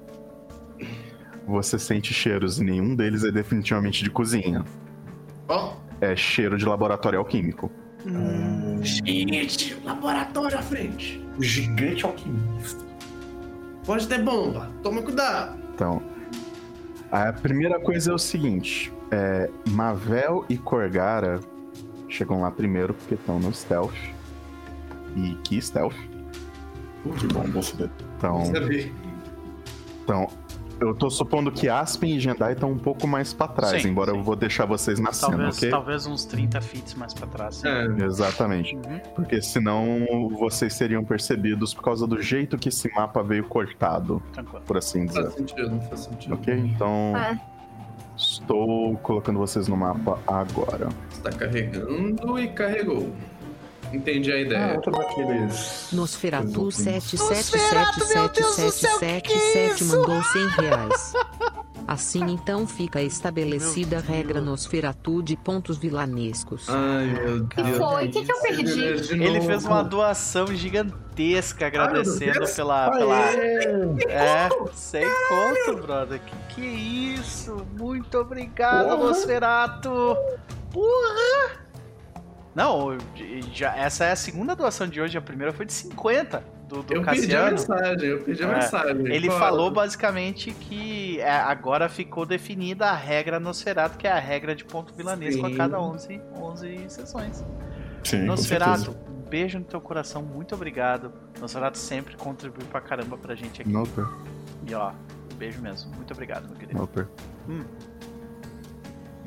Você 1.47 1.77
sente 1.79 2.13
cheiros 2.13 2.59
e 2.59 2.63
nenhum 2.63 2.95
deles 2.95 3.23
é 3.23 3.31
definitivamente 3.31 4.03
de 4.03 4.09
cozinha. 4.09 4.63
Ó, 5.47 5.73
É 5.99 6.15
cheiro 6.15 6.57
de 6.57 6.65
laboratório 6.65 7.19
alquímico. 7.19 7.69
gente, 8.81 9.75
laboratório 9.83 10.57
à 10.57 10.61
frente. 10.61 11.23
O 11.37 11.43
gigante 11.43 12.05
alquimista. 12.05 12.83
Pode 13.85 14.07
ter 14.07 14.23
bomba. 14.23 14.69
Toma 14.83 15.01
cuidado. 15.01 15.57
Então, 15.73 16.01
a 17.11 17.31
primeira 17.33 17.79
coisa 17.79 18.11
é 18.11 18.13
o 18.13 18.17
seguinte: 18.17 18.91
é, 19.11 19.49
Mavel 19.69 20.45
e 20.49 20.57
Corgara 20.57 21.39
chegam 22.13 22.41
lá 22.41 22.51
primeiro 22.51 22.93
porque 22.93 23.15
estão 23.15 23.39
no 23.39 23.53
stealth. 23.53 23.93
E 25.15 25.35
que 25.43 25.61
stealth? 25.61 25.95
Que 27.19 27.27
bom, 27.27 27.43
bom 27.49 27.61
saber. 27.61 27.89
Então, 28.17 28.43
então, 30.03 30.27
eu 30.79 30.93
tô 30.95 31.09
supondo 31.09 31.51
que 31.51 31.67
Aspen 31.69 32.15
e 32.15 32.19
Jendai 32.19 32.53
estão 32.53 32.71
um 32.71 32.77
pouco 32.77 33.07
mais 33.07 33.33
pra 33.33 33.47
trás, 33.47 33.81
Sim, 33.81 33.89
embora 33.89 34.11
sim. 34.11 34.17
eu 34.17 34.23
vou 34.23 34.35
deixar 34.35 34.65
vocês 34.65 34.99
na 34.99 35.11
cena, 35.11 35.31
Talvez, 35.37 35.57
ok? 35.57 35.69
talvez 35.69 36.05
uns 36.07 36.25
30 36.25 36.61
feet 36.61 36.95
mais 36.97 37.13
pra 37.13 37.27
trás. 37.27 37.63
É, 37.63 37.85
Exatamente. 38.03 38.75
Uhum. 38.75 38.99
Porque 39.15 39.41
senão 39.41 40.29
vocês 40.39 40.73
seriam 40.73 41.03
percebidos 41.03 41.73
por 41.73 41.83
causa 41.83 42.05
do 42.07 42.21
jeito 42.21 42.57
que 42.57 42.69
esse 42.69 42.89
mapa 42.93 43.21
veio 43.23 43.43
cortado, 43.45 44.21
Tranquilo. 44.33 44.63
por 44.65 44.77
assim 44.77 45.05
dizer. 45.05 45.23
faz 45.23 45.33
sentido, 45.35 45.69
não 45.69 45.81
faz 45.81 45.99
sentido. 46.01 46.33
Ok? 46.35 46.53
Então, 46.53 47.13
É. 47.17 47.39
estou 48.21 48.95
colocando 48.97 49.39
vocês 49.39 49.67
no 49.67 49.75
mapa 49.75 50.19
agora. 50.27 50.89
Está 51.11 51.29
carregando 51.31 52.39
e 52.39 52.47
carregou. 52.49 53.11
Entendi 53.91 54.31
a 54.31 54.35
Ah, 54.35 54.39
ideia. 54.39 54.75
outro 54.75 54.91
daqueles. 54.91 55.89
Nosferatu 55.91 56.47
Nosferatu, 56.61 58.07
meu 58.07 58.29
Deus 58.29 58.55
do 58.55 58.71
céu, 58.71 58.99
que 59.21 59.21
que 59.21 59.33
é 59.33 59.73
77777777 59.75 59.83
mandou 59.85 60.23
100 60.23 60.47
reais. 60.47 61.13
Assim 61.87 62.23
então 62.29 62.65
fica 62.67 63.01
estabelecida 63.01 63.97
a 63.97 63.99
regra 63.99 64.39
Nosferatu 64.39 65.21
de 65.21 65.35
pontos 65.35 65.77
vilanescos. 65.77 66.67
Ai, 66.69 67.07
meu 67.07 67.47
Que 67.47 67.61
Deus. 67.63 67.77
foi? 67.77 68.07
O 68.07 68.11
que 68.11 68.25
que 68.25 68.31
eu 68.31 68.41
perdi? 68.41 69.01
De 69.01 69.23
Ele 69.23 69.41
fez 69.41 69.65
uma 69.65 69.83
doação 69.83 70.47
gigantesca 70.47 71.67
agradecendo 71.67 72.39
Deus. 72.39 72.51
pela. 72.55 72.91
pela... 72.91 73.25
Aê! 73.25 73.65
É, 74.07 74.49
sem 74.73 75.05
conto, 75.27 75.81
brother. 75.81 76.21
Que 76.21 76.55
que 76.55 76.61
é 76.61 76.71
isso? 77.19 77.65
Muito 77.77 78.17
obrigado, 78.17 78.89
Porra. 78.95 78.97
Nosferato. 79.09 80.17
Porra! 80.71 81.61
Não, 82.53 82.97
já, 83.53 83.75
essa 83.77 84.05
é 84.05 84.11
a 84.11 84.15
segunda 84.15 84.55
doação 84.55 84.87
de 84.87 84.99
hoje. 85.01 85.17
A 85.17 85.21
primeira 85.21 85.51
foi 85.53 85.65
de 85.65 85.73
50 85.73 86.60
do, 86.71 86.83
do 86.83 86.93
Eu 86.93 87.03
perdi 87.03 87.35
a 87.35 87.41
Cassiano. 87.43 87.51
mensagem, 87.51 88.09
eu 88.09 88.21
perdi 88.23 88.43
a 88.43 88.47
É, 88.47 88.53
mensagem. 88.55 89.07
Ele 89.13 89.27
Qual? 89.27 89.39
falou 89.39 89.69
basicamente 89.71 90.51
que 90.51 91.19
é, 91.19 91.29
agora 91.31 91.89
ficou 91.89 92.25
definida 92.25 92.87
a 92.87 92.95
regra 92.95 93.39
Nosferatu, 93.39 93.97
que 93.97 94.07
é 94.07 94.11
a 94.11 94.19
regra 94.19 94.55
de 94.55 94.63
ponto 94.63 94.93
vilanesco 94.93 95.45
a 95.45 95.49
Sim. 95.49 95.55
cada 95.57 95.79
11, 95.79 96.21
11 96.35 96.85
sessões. 96.89 97.45
Sim, 98.03 98.35
certeza. 98.37 98.91
um 98.91 99.29
beijo 99.29 99.59
no 99.59 99.65
teu 99.65 99.79
coração, 99.81 100.21
muito 100.23 100.55
obrigado. 100.55 101.11
Nosferatu 101.39 101.77
sempre 101.77 102.15
contribuiu 102.15 102.65
pra 102.67 102.81
caramba 102.81 103.17
pra 103.17 103.35
gente 103.35 103.61
aqui. 103.61 103.69
Noper, 103.71 104.05
E 104.67 104.73
ó, 104.73 104.91
um 104.91 105.35
beijo 105.37 105.61
mesmo. 105.61 105.93
Muito 105.95 106.11
obrigado, 106.13 106.47
meu 106.47 106.55
querido. 106.57 106.79
Noper. 106.79 107.07
Hum. 107.47 107.63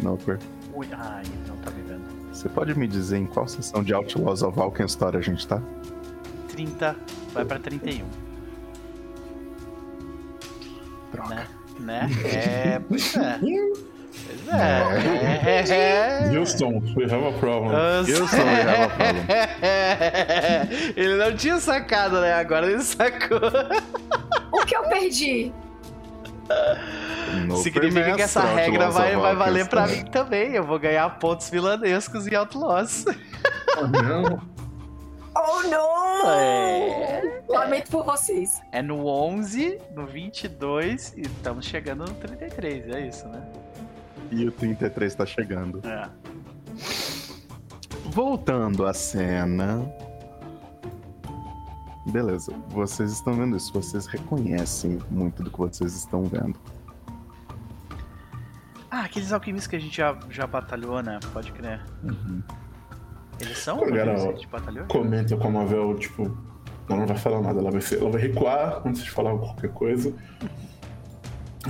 Noper. 0.02 0.38
Ui, 0.74 0.88
ai, 0.92 1.22
ele 1.24 1.48
não 1.48 1.56
tá 1.58 1.70
me 1.70 1.82
vendo. 1.82 2.02
Você 2.32 2.48
pode 2.48 2.76
me 2.76 2.88
dizer 2.88 3.16
em 3.18 3.26
qual 3.26 3.46
sessão 3.46 3.82
de 3.84 3.94
Outlaws 3.94 4.42
of 4.42 4.58
Alken 4.58 4.86
Story 4.86 5.16
a 5.18 5.20
gente 5.20 5.46
tá? 5.46 5.62
30, 6.54 6.96
vai 7.32 7.44
pra 7.44 7.58
31. 7.58 8.04
Droga. 11.10 11.34
Né? 11.34 11.46
Né? 11.80 12.08
É, 12.24 12.80
pois 12.88 13.16
é. 13.16 13.38
Pois 13.40 14.48
é. 15.68 16.30
é. 16.30 16.38
Houston, 16.38 16.80
we 16.96 17.04
have 17.04 17.26
a 17.26 17.32
problem. 17.40 17.72
Eu 18.06 18.28
sou 18.28 18.38
o 18.38 18.42
Yava 18.42 18.88
Problem. 18.90 19.26
Ele 20.96 21.16
não 21.16 21.36
tinha 21.36 21.58
sacado, 21.58 22.20
né? 22.20 22.34
Agora 22.34 22.70
ele 22.70 22.82
sacou. 22.82 23.40
O 24.52 24.64
que 24.64 24.76
eu 24.76 24.84
perdi? 24.84 25.52
Noper 27.46 27.62
Significa 27.62 28.14
que 28.14 28.22
essa 28.22 28.42
regra 28.42 28.90
vai, 28.90 29.16
vai 29.16 29.34
valer 29.34 29.68
pra 29.68 29.88
mim 29.88 30.04
também. 30.04 30.52
Eu 30.52 30.62
vou 30.62 30.78
ganhar 30.78 31.10
pontos 31.18 31.50
vilanescos 31.50 32.28
em 32.28 32.34
Outlaws. 32.36 33.06
Ah, 33.76 33.88
não. 33.88 34.53
Oh, 35.36 35.62
não! 35.68 36.30
É. 36.30 37.42
Lamento 37.48 37.90
por 37.90 38.04
vocês. 38.04 38.60
É 38.72 38.80
no 38.80 39.06
11, 39.06 39.80
no 39.94 40.06
22 40.06 41.14
e 41.16 41.22
estamos 41.22 41.66
chegando 41.66 42.04
no 42.04 42.14
33. 42.14 42.88
É 42.88 43.06
isso, 43.06 43.26
né? 43.28 43.42
E 44.30 44.46
o 44.46 44.52
33 44.52 45.14
tá 45.14 45.26
chegando. 45.26 45.80
É. 45.86 46.08
Voltando 48.06 48.86
à 48.86 48.94
cena. 48.94 49.84
Beleza, 52.06 52.52
vocês 52.68 53.12
estão 53.12 53.32
vendo 53.32 53.56
isso, 53.56 53.72
vocês 53.72 54.06
reconhecem 54.06 54.98
muito 55.10 55.42
do 55.42 55.50
que 55.50 55.58
vocês 55.58 55.94
estão 55.96 56.24
vendo. 56.24 56.58
Ah, 58.90 59.00
aqueles 59.00 59.32
alquimistas 59.32 59.66
que 59.66 59.76
a 59.76 59.78
gente 59.80 59.96
já, 59.96 60.16
já 60.28 60.46
batalhou, 60.46 61.02
né? 61.02 61.18
Pode 61.32 61.50
crer. 61.50 61.82
Eles 63.40 63.58
são 63.58 63.78
Cara, 63.80 64.12
alquimistas 64.12 64.22
que 64.22 64.28
a 64.28 64.32
gente 64.36 64.46
batalhou? 64.48 64.86
Comenta 64.86 65.36
com 65.36 65.48
a 65.48 65.50
Mavel, 65.50 65.98
tipo, 65.98 66.22
ela 66.88 66.98
não 67.00 67.06
vai 67.06 67.16
falar 67.16 67.40
nada, 67.42 67.58
ela 67.60 67.70
vai, 67.70 67.80
ser- 67.80 68.00
ela 68.00 68.10
vai 68.10 68.20
recuar 68.22 68.86
antes 68.86 69.02
de 69.02 69.10
falar 69.10 69.36
qualquer 69.38 69.72
coisa. 69.72 70.14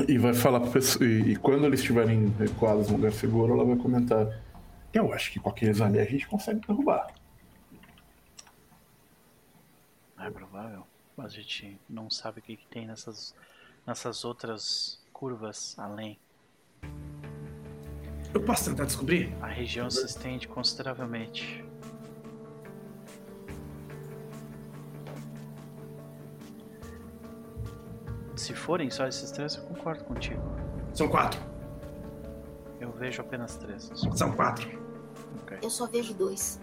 E 0.08 0.18
vai 0.18 0.34
falar 0.34 0.60
pro 0.60 0.70
pessoal. 0.72 1.04
E, 1.08 1.32
e 1.32 1.36
quando 1.36 1.64
eles 1.66 1.80
estiverem 1.80 2.28
recuados 2.38 2.88
num 2.90 2.96
lugar 2.96 3.12
seguro, 3.12 3.54
ela 3.54 3.64
vai 3.64 3.76
comentar. 3.76 4.26
Eu 4.92 5.12
acho 5.12 5.32
que 5.32 5.38
com 5.38 5.48
aqueles 5.48 5.80
ali 5.80 5.98
a 6.00 6.04
gente 6.04 6.26
consegue 6.26 6.60
derrubar. 6.66 7.06
É 10.18 10.30
provável. 10.30 10.84
A 11.16 11.28
gente 11.28 11.78
não 11.88 12.10
sabe 12.10 12.40
o 12.40 12.42
que, 12.42 12.56
que 12.56 12.66
tem 12.66 12.86
nessas, 12.86 13.34
nessas 13.86 14.24
outras 14.24 15.00
curvas 15.12 15.76
além. 15.78 16.18
Eu 18.34 18.42
posso 18.42 18.64
tentar 18.68 18.84
descobrir? 18.84 19.32
A 19.40 19.46
região 19.46 19.88
se 19.90 20.04
estende 20.04 20.48
consideravelmente. 20.48 21.64
Se 28.36 28.52
forem 28.52 28.90
só 28.90 29.06
esses 29.06 29.30
três, 29.30 29.56
eu 29.56 29.62
concordo 29.64 30.04
contigo. 30.04 30.42
São 30.92 31.08
quatro. 31.08 31.40
Eu 32.80 32.90
vejo 32.92 33.20
apenas 33.22 33.56
três. 33.56 33.90
São 34.14 34.32
quatro. 34.32 34.68
Ok. 35.42 35.58
Eu 35.62 35.70
só 35.70 35.86
vejo 35.86 36.12
dois. 36.14 36.60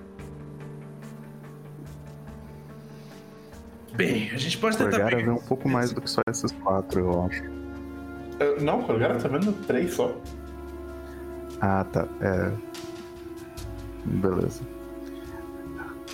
Bem, 3.93 4.29
a 4.31 4.37
gente 4.37 4.57
pode 4.57 4.77
tentar 4.77 4.91
Corgara 4.91 5.15
vê 5.17 5.23
pegar. 5.23 5.33
um 5.33 5.41
pouco 5.41 5.67
mais 5.67 5.91
do 5.91 6.01
que 6.01 6.09
só 6.09 6.21
esses 6.29 6.51
quatro, 6.51 6.99
eu 6.99 7.25
acho. 7.25 7.43
Eu- 8.39 8.61
não, 8.61 8.79
o 8.81 8.99
cara 8.99 9.17
tá 9.19 9.27
vendo 9.27 9.53
três 9.65 9.93
só. 9.93 10.15
Ah, 11.61 11.83
tá. 11.85 12.07
É. 12.19 12.51
Beleza. 14.05 14.61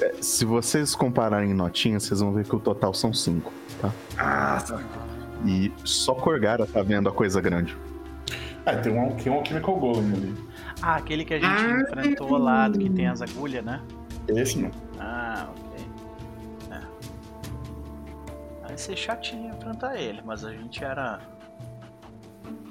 É, 0.02 0.14
se 0.22 0.46
vocês 0.46 0.94
compararem 0.94 1.54
notinhas, 1.54 2.04
vocês 2.04 2.20
vão 2.20 2.32
ver 2.34 2.46
que 2.46 2.56
o 2.56 2.60
total 2.60 2.94
são 2.94 3.14
cinco, 3.14 3.52
tá? 3.82 3.92
Ah, 4.18 4.62
tá. 4.62 4.80
E 5.46 5.72
só 5.84 6.14
Corgara 6.14 6.66
tá 6.68 6.82
vendo 6.84 7.08
a 7.10 7.12
coisa 7.12 7.40
grande. 7.42 7.76
Ah, 8.66 8.76
tem 8.76 8.92
um, 9.00 9.16
tem 9.16 9.32
um 9.32 9.38
Alchemical 9.38 9.78
Golem 9.80 10.14
ali. 10.14 10.36
Ah, 10.82 10.96
aquele 10.98 11.24
que 11.24 11.34
a 11.34 11.40
gente 11.40 11.48
Ah. 11.48 11.82
enfrentou 11.82 12.38
lá, 12.38 12.68
do 12.68 12.78
que 12.78 12.90
tem 12.90 13.08
as 13.08 13.22
agulhas, 13.22 13.64
né? 13.64 13.82
Esse 14.28 14.60
não. 14.60 14.72
Ah, 15.00 15.48
ok. 15.56 15.86
É. 16.72 18.68
Vai 18.68 18.78
ser 18.78 18.98
chatinho 18.98 19.56
enfrentar 19.56 19.96
ele, 19.96 20.22
mas 20.26 20.44
a 20.44 20.52
gente 20.52 20.84
era. 20.84 21.20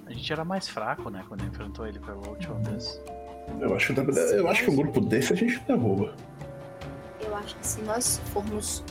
A 0.07 0.13
gente 0.13 0.33
era 0.33 0.45
mais 0.45 0.69
fraco, 0.69 1.11
né? 1.11 1.25
Quando 1.29 1.45
enfrentou 1.45 1.87
ele 1.87 1.99
pela 1.99 2.27
última 2.29 2.55
vez. 2.61 3.01
Eu 3.61 3.75
acho, 3.75 3.93
que 3.95 4.01
eu 4.01 4.49
acho 4.49 4.65
que 4.65 4.71
um 4.71 4.77
grupo 4.77 5.01
desse 5.01 5.33
a 5.33 5.37
gente 5.37 5.59
derruba. 5.67 6.15
Eu 7.21 7.35
acho 7.37 7.57
que 7.57 7.67
se 7.67 7.83
nós 7.83 8.21
formos 8.33 8.85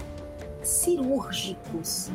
cirúrgicos 0.62 2.12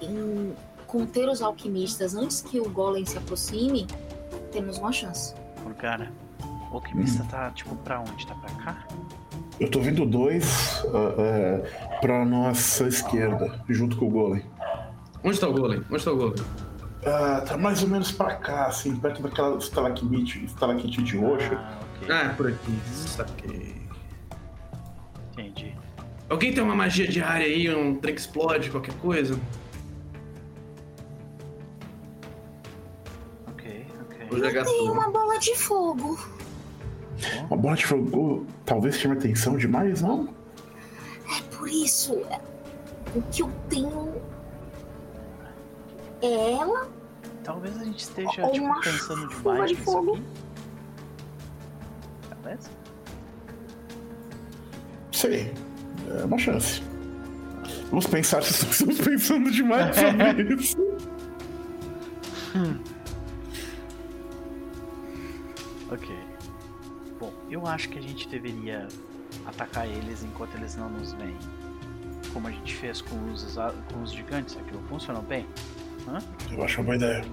em 0.00 0.54
conter 0.86 1.28
os 1.28 1.42
alquimistas 1.42 2.14
antes 2.14 2.40
que 2.40 2.58
o 2.60 2.68
golem 2.68 3.04
se 3.04 3.18
aproxime, 3.18 3.86
temos 4.52 4.78
uma 4.78 4.92
chance. 4.92 5.34
Por 5.62 5.74
cara, 5.74 6.10
o 6.70 6.74
alquimista 6.74 7.24
tá 7.24 7.50
tipo 7.50 7.74
pra 7.76 8.00
onde? 8.00 8.26
Tá 8.26 8.34
pra 8.34 8.50
cá? 8.64 8.86
Eu 9.58 9.70
tô 9.70 9.80
vendo 9.80 10.06
dois 10.06 10.82
ah, 10.86 11.14
é, 11.18 11.98
pra 12.00 12.24
nossa 12.24 12.88
esquerda, 12.88 13.62
junto 13.68 13.96
com 13.98 14.06
o 14.06 14.10
Golem. 14.10 14.44
Onde 15.22 15.38
tá 15.38 15.46
o 15.48 15.52
golem? 15.52 15.82
Onde 15.90 16.02
tá 16.02 16.12
o 16.12 16.16
golem? 16.16 16.42
Ah, 17.04 17.42
tá 17.46 17.56
mais 17.56 17.82
ou 17.82 17.88
menos 17.88 18.12
pra 18.12 18.34
cá, 18.36 18.66
assim, 18.66 18.94
perto 18.96 19.22
daquela 19.22 19.56
estalactite, 19.56 20.44
estalactite 20.44 21.16
roxa. 21.16 21.54
Ah, 21.56 21.78
ok. 21.96 22.08
Ah, 22.10 22.22
é 22.24 22.28
por 22.30 22.48
aqui. 22.48 22.78
Saquei. 22.92 23.80
Entendi. 25.32 25.74
Alguém 26.28 26.52
tem 26.52 26.62
uma 26.62 26.74
magia 26.76 27.08
diária 27.08 27.46
aí, 27.46 27.74
um 27.74 27.96
trem 27.96 28.14
que 28.14 28.20
explode, 28.20 28.70
qualquer 28.70 28.94
coisa? 28.96 29.38
Ok, 33.48 33.86
ok. 34.02 34.40
Gastou? 34.52 34.76
Tem 34.76 34.90
uma 34.90 35.10
bola 35.10 35.38
de 35.38 35.56
fogo. 35.56 36.18
Uma 37.48 37.56
bola 37.56 37.76
de 37.76 37.86
fogo 37.86 38.46
talvez 38.64 38.96
chame 38.96 39.16
atenção 39.16 39.56
demais, 39.56 40.02
não? 40.02 40.28
É 41.36 41.42
por 41.56 41.68
isso. 41.68 42.14
é, 42.30 42.40
O 43.14 43.22
que 43.22 43.42
eu 43.42 43.50
tenho 43.68 44.14
é 46.22 46.52
ela. 46.52 46.88
Talvez 47.44 47.76
a 47.80 47.84
gente 47.84 48.00
esteja 48.00 48.44
Ou 48.46 48.52
tipo, 48.52 48.64
uma 48.66 48.80
pensando 48.80 49.28
demais 49.28 49.70
de 49.70 49.76
nisso 49.76 49.84
fogo. 49.92 50.12
aqui. 50.14 50.22
Beleza? 52.42 52.70
Sei. 55.12 55.52
É 56.20 56.24
uma 56.24 56.38
chance. 56.38 56.82
Vamos 57.90 58.06
pensar 58.06 58.42
se 58.42 58.64
estamos 58.70 59.00
pensando 59.00 59.50
demais 59.50 59.94
sobre 59.96 60.54
isso. 60.54 60.76
Ok. 65.90 66.08
Bom, 67.18 67.32
eu 67.50 67.66
acho 67.66 67.88
que 67.88 67.98
a 67.98 68.02
gente 68.02 68.28
deveria 68.28 68.86
atacar 69.46 69.86
eles 69.88 70.22
enquanto 70.22 70.54
eles 70.56 70.76
não 70.76 70.88
nos 70.88 71.12
veem. 71.12 71.36
Como 72.32 72.46
a 72.46 72.50
gente 72.50 72.76
fez 72.76 73.02
com 73.02 73.16
os, 73.32 73.56
com 73.92 74.02
os 74.02 74.12
gigantes, 74.12 74.56
aquilo 74.56 74.80
funcionou 74.88 75.22
bem. 75.22 75.46
Eu 76.50 76.64
acho 76.64 76.78
uma 76.80 76.84
boa 76.84 76.96
ideia. 76.96 77.24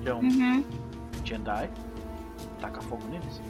Então, 0.00 0.20
Uhum. 0.20 0.64
Jendai, 1.24 1.70
taca 2.60 2.80
fogo 2.82 3.02
neles. 3.08 3.40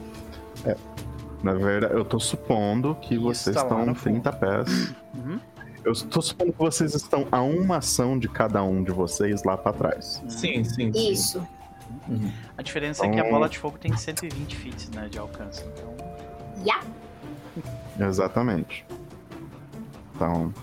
Na 1.43 1.53
verdade, 1.53 1.93
eu 1.93 2.05
tô 2.05 2.19
supondo 2.19 2.95
que 3.01 3.15
Isso, 3.15 3.23
vocês 3.23 3.55
tá 3.55 3.63
estão 3.63 3.85
no 3.85 3.95
fundo. 3.95 4.21
30 4.21 4.31
pés. 4.33 4.93
Uhum. 5.15 5.39
Eu 5.83 5.93
tô 5.95 6.21
supondo 6.21 6.51
que 6.53 6.59
vocês 6.59 6.93
estão 6.93 7.27
a 7.31 7.41
uma 7.41 7.77
ação 7.77 8.19
de 8.19 8.27
cada 8.29 8.61
um 8.63 8.83
de 8.83 8.91
vocês 8.91 9.43
lá 9.43 9.57
pra 9.57 9.73
trás. 9.73 10.21
Sim, 10.27 10.63
sim, 10.63 10.91
sim. 10.93 11.11
Isso. 11.11 11.45
A 12.57 12.61
diferença 12.61 13.05
é 13.05 13.09
que 13.09 13.15
a 13.15 13.19
Então- 13.19 13.31
bola 13.31 13.49
de 13.49 13.57
fogo 13.57 13.77
tem 13.79 13.95
120 13.97 14.55
feet 14.55 14.89
né, 14.95 15.07
de 15.09 15.17
alcance. 15.17 15.63
Então, 15.65 15.91
Ya. 16.63 16.79
Exatamente. 17.99 18.85
Então. 20.15 20.53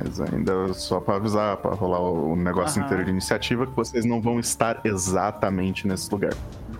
Mas 0.00 0.20
ainda 0.20 0.72
só 0.74 1.00
pra 1.00 1.16
avisar, 1.16 1.56
pra 1.56 1.72
rolar 1.72 2.00
o 2.00 2.36
negócio 2.36 2.78
Aham. 2.80 2.86
inteiro 2.86 3.04
de 3.04 3.10
iniciativa, 3.10 3.66
que 3.66 3.72
vocês 3.74 4.04
não 4.04 4.20
vão 4.20 4.38
estar 4.38 4.80
exatamente 4.84 5.86
nesse 5.88 6.10
lugar. 6.10 6.32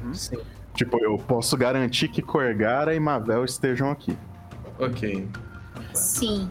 uhum. 0.04 0.14
Sim. 0.14 0.38
Tipo, 0.74 0.96
eu 1.02 1.18
posso 1.18 1.56
garantir 1.56 2.06
que 2.08 2.22
Corgara 2.22 2.94
e 2.94 3.00
Mavel 3.00 3.44
estejam 3.44 3.90
aqui. 3.90 4.16
Ok. 4.78 5.28
Sim. 5.92 6.48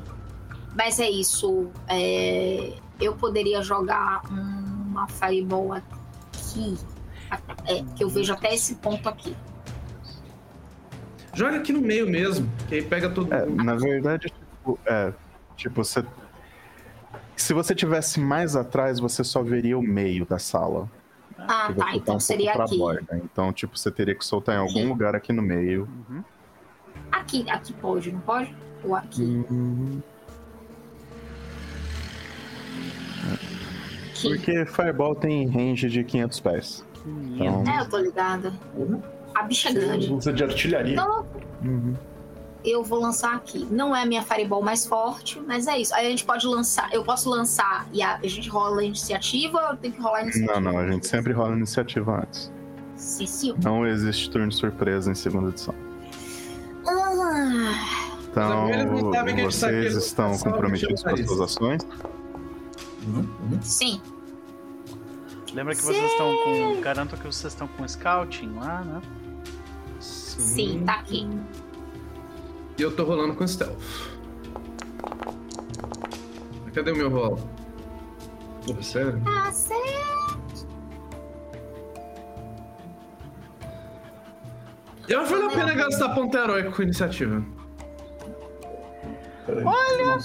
Mas 0.76 1.00
é 1.00 1.10
isso. 1.10 1.70
é, 1.88 2.74
Eu 3.00 3.16
poderia 3.16 3.62
jogar 3.62 4.22
uma 4.30 5.08
fireball 5.08 5.72
aqui. 5.74 6.78
É, 7.66 7.84
que 7.96 8.04
eu 8.04 8.10
vejo 8.10 8.34
até 8.34 8.54
esse 8.54 8.76
ponto 8.76 9.08
aqui. 9.08 9.34
Joga 11.34 11.58
aqui 11.58 11.72
no 11.72 11.82
meio 11.82 12.10
mesmo, 12.10 12.50
que 12.68 12.76
aí 12.76 12.82
pega 12.82 13.10
todo 13.10 13.32
É, 13.34 13.46
mundo. 13.46 13.64
na 13.64 13.76
verdade, 13.76 14.28
tipo, 14.28 14.80
é. 14.86 15.14
Tipo, 15.56 15.84
você. 15.84 16.04
Se 17.38 17.54
você 17.54 17.74
tivesse 17.76 18.20
mais 18.20 18.56
atrás, 18.56 19.00
você 19.00 19.24
só 19.24 19.42
veria 19.44 19.78
o 19.78 19.82
meio 19.82 20.26
da 20.26 20.40
sala. 20.40 20.90
Ah, 21.38 21.72
tá. 21.74 21.86
um 21.86 21.90
Então 21.90 22.02
pouco 22.04 22.20
seria 22.20 22.52
aqui. 22.54 22.78
borda. 22.78 23.22
Então, 23.24 23.54
tipo, 23.54 23.78
você 23.78 23.92
teria 23.92 24.16
que 24.16 24.26
soltar 24.26 24.56
em 24.56 24.58
algum 24.58 24.74
Sim. 24.74 24.88
lugar 24.90 25.16
aqui 25.16 25.32
no 25.32 25.42
meio. 25.44 25.88
Uhum. 26.10 26.24
Aqui, 27.12 27.48
aqui 27.50 27.74
pode, 27.74 28.12
não 28.12 28.20
pode? 28.22 28.54
Ou 28.84 28.96
aqui? 28.96 29.22
Uhum. 29.50 30.02
Aqui. 33.34 34.30
Porque 34.30 34.66
Fireball 34.66 35.16
tem 35.16 35.48
range 35.48 35.90
de 35.90 36.04
500 36.04 36.40
pés. 36.40 36.86
Então, 37.06 37.64
É, 37.72 37.82
eu 37.82 37.90
tô 37.90 37.98
ligada. 38.00 38.52
Uhum. 38.76 39.02
A 39.36 39.44
bicha 39.44 39.70
é 39.70 39.74
grande. 39.74 40.12
Usa 40.12 40.34
de 40.34 40.44
artilharia. 40.44 40.94
Então 40.94 41.26
uhum. 41.64 41.94
Eu 42.70 42.84
vou 42.84 43.00
lançar 43.00 43.36
aqui. 43.36 43.68
Não 43.72 43.96
é 43.96 44.04
a 44.04 44.06
minha 44.06 44.22
fireball 44.22 44.62
mais 44.62 44.86
forte, 44.86 45.40
mas 45.46 45.68
é 45.68 45.78
isso. 45.80 45.94
Aí 45.94 46.06
a 46.06 46.10
gente 46.10 46.26
pode 46.26 46.46
lançar. 46.46 46.94
Eu 46.94 47.04
posso 47.04 47.30
lançar 47.30 47.88
e 47.94 48.02
a, 48.02 48.16
a 48.18 48.28
gente 48.28 48.50
rola 48.50 48.82
a 48.82 48.84
iniciativa 48.84 49.58
ou 49.60 49.70
eu 49.72 49.78
tenho 49.78 49.94
que 49.94 50.02
rolar 50.02 50.20
a 50.20 50.24
iniciativa? 50.24 50.60
Não, 50.60 50.74
não, 50.74 50.80
a 50.80 50.88
gente 50.92 51.08
sempre 51.08 51.34
rola 51.34 51.54
a 51.54 51.58
iniciativa 51.58 52.22
antes. 52.22 52.52
Sim, 52.96 53.26
sim. 53.28 53.56
Não 53.64 53.86
existe 53.86 54.30
turno 54.30 54.50
de 54.50 54.56
surpresa 54.56 55.12
em 55.12 55.16
segunda 55.16 55.50
edição. 55.50 55.74
Ah, 56.88 58.08
Então, 58.32 59.12
tá 59.12 59.24
vocês 59.44 59.96
estão 59.96 60.38
comprometidos 60.38 61.04
com 61.04 61.10
as 61.10 61.26
suas 61.26 61.42
ações? 61.42 61.88
sim. 63.62 64.02
Lembra 65.54 65.74
que 65.74 65.82
vocês 65.82 66.12
estão 66.12 66.36
com. 66.44 66.82
Garanto 66.82 67.16
que 67.18 67.24
vocês 67.26 67.54
estão 67.54 67.68
com 67.68 67.88
scouting 67.88 68.54
lá, 68.56 68.82
né? 68.82 69.02
Sim, 70.00 70.84
tá 70.86 70.94
aqui. 70.96 71.28
E 72.78 72.82
eu 72.82 72.96
tô 72.96 73.04
rolando 73.04 73.34
com 73.36 73.48
stealth. 73.48 73.76
Cadê 76.74 76.92
o 76.92 76.96
meu 76.96 77.10
rolo? 77.10 77.50
Pô, 78.66 78.82
sério? 78.84 79.20
Tá 79.24 79.52
certo. 79.52 80.68
Eu 85.08 85.26
vale 85.26 85.46
a 85.46 85.50
pena 85.50 85.74
gastar 85.74 86.14
ponto 86.14 86.38
heróico 86.38 86.72
com 86.76 86.84
iniciativa. 86.84 87.44
Olha! 89.48 90.18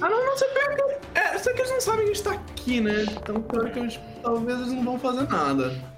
Ah, 0.00 0.08
não, 0.08 0.24
não, 0.24 0.36
você 0.36 0.46
pega. 0.48 0.98
É, 1.14 1.38
só 1.38 1.52
que 1.52 1.60
eles 1.60 1.70
não 1.72 1.80
sabem 1.80 2.04
que 2.04 2.10
a 2.10 2.14
gente 2.14 2.22
tá 2.22 2.32
aqui, 2.32 2.80
né? 2.80 3.02
Então, 3.04 3.42
teoricamente, 3.42 4.00
talvez 4.22 4.60
eles 4.60 4.72
não 4.72 4.84
vão 4.84 4.98
fazer 4.98 5.28
nada. 5.28 5.91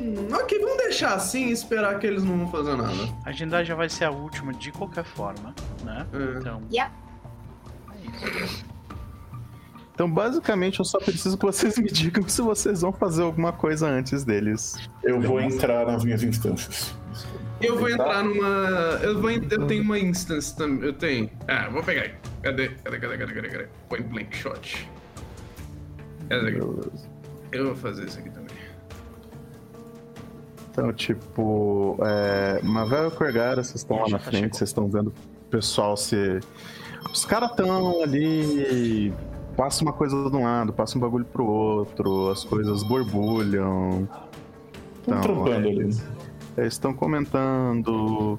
Hum, 0.00 0.28
ok, 0.32 0.58
vamos 0.58 0.78
deixar 0.78 1.14
assim 1.14 1.48
e 1.48 1.52
esperar 1.52 1.98
que 1.98 2.06
eles 2.06 2.24
não 2.24 2.38
vão 2.38 2.50
fazer 2.50 2.74
nada. 2.76 3.12
A 3.24 3.28
agendagem 3.30 3.66
já 3.66 3.74
vai 3.74 3.88
ser 3.88 4.04
a 4.06 4.10
última 4.10 4.52
de 4.54 4.72
qualquer 4.72 5.04
forma, 5.04 5.54
né? 5.84 6.06
É. 6.12 6.38
Então, 6.38 6.62
Yeah. 6.70 6.92
Então, 9.94 10.10
basicamente, 10.10 10.78
eu 10.78 10.84
só 10.84 10.98
preciso 10.98 11.36
que 11.36 11.44
vocês 11.44 11.76
me 11.76 11.90
digam 11.92 12.26
se 12.26 12.40
vocês 12.40 12.80
vão 12.80 12.92
fazer 12.92 13.22
alguma 13.22 13.52
coisa 13.52 13.86
antes 13.86 14.24
deles. 14.24 14.76
Eu 15.02 15.20
vou 15.20 15.38
entrar 15.40 15.84
nas 15.86 16.02
minhas 16.02 16.22
instâncias. 16.22 16.94
Eu 17.60 17.78
vou 17.78 17.88
Tentar. 17.88 18.04
entrar 18.04 18.24
numa. 18.24 18.48
Eu, 19.02 19.20
vou... 19.20 19.30
eu 19.30 19.66
tenho 19.66 19.82
uma 19.82 19.98
instance 19.98 20.56
também. 20.56 20.82
Eu 20.82 20.94
tenho. 20.94 21.30
Ah, 21.46 21.68
vou 21.68 21.82
pegar 21.82 22.02
aí. 22.02 22.14
Cadê? 22.42 22.70
Cadê, 22.70 22.98
cadê, 22.98 23.18
cadê, 23.18 23.34
cadê, 23.34 23.48
cadê? 23.50 23.68
Point 23.90 24.08
blank 24.08 24.34
shot. 24.34 24.88
Essa 26.30 26.48
aqui. 26.48 26.58
Eu 27.52 27.66
vou 27.66 27.76
fazer 27.76 28.06
isso 28.06 28.18
aqui 28.18 28.30
também. 28.30 28.56
Então, 30.70 30.92
tipo, 30.92 31.98
é, 32.02 32.60
Mavel 32.62 33.08
e 33.08 33.10
Corgara, 33.10 33.62
vocês 33.62 33.80
estão 33.80 33.98
lá 33.98 34.08
na 34.08 34.18
frente, 34.18 34.36
chegou. 34.36 34.54
vocês 34.54 34.70
estão 34.70 34.88
vendo 34.88 35.08
o 35.08 35.50
pessoal 35.50 35.96
se. 35.96 36.40
Os 37.12 37.24
caras 37.24 37.50
estão 37.50 38.02
ali. 38.02 39.12
Passa 39.56 39.82
uma 39.82 39.92
coisa 39.92 40.30
de 40.30 40.36
um 40.36 40.44
lado, 40.44 40.72
passa 40.72 40.96
um 40.96 41.00
bagulho 41.00 41.24
pro 41.24 41.44
outro, 41.44 42.30
as 42.30 42.44
coisas 42.44 42.82
borbulham. 42.84 44.08
Estão 45.00 45.20
trampando 45.20 45.50
é, 45.50 45.56
ali. 45.56 45.78
Eles 46.56 46.72
estão 46.72 46.94
comentando. 46.94 48.38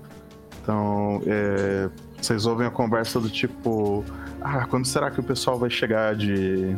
Então, 0.64 1.22
é, 1.26 1.90
vocês 2.20 2.46
ouvem 2.46 2.66
a 2.66 2.72
conversa 2.72 3.20
do 3.20 3.30
tipo: 3.30 4.06
Ah, 4.40 4.66
quando 4.68 4.86
será 4.86 5.12
que 5.12 5.20
o 5.20 5.24
pessoal 5.24 5.60
vai 5.60 5.70
chegar 5.70 6.16
de. 6.16 6.76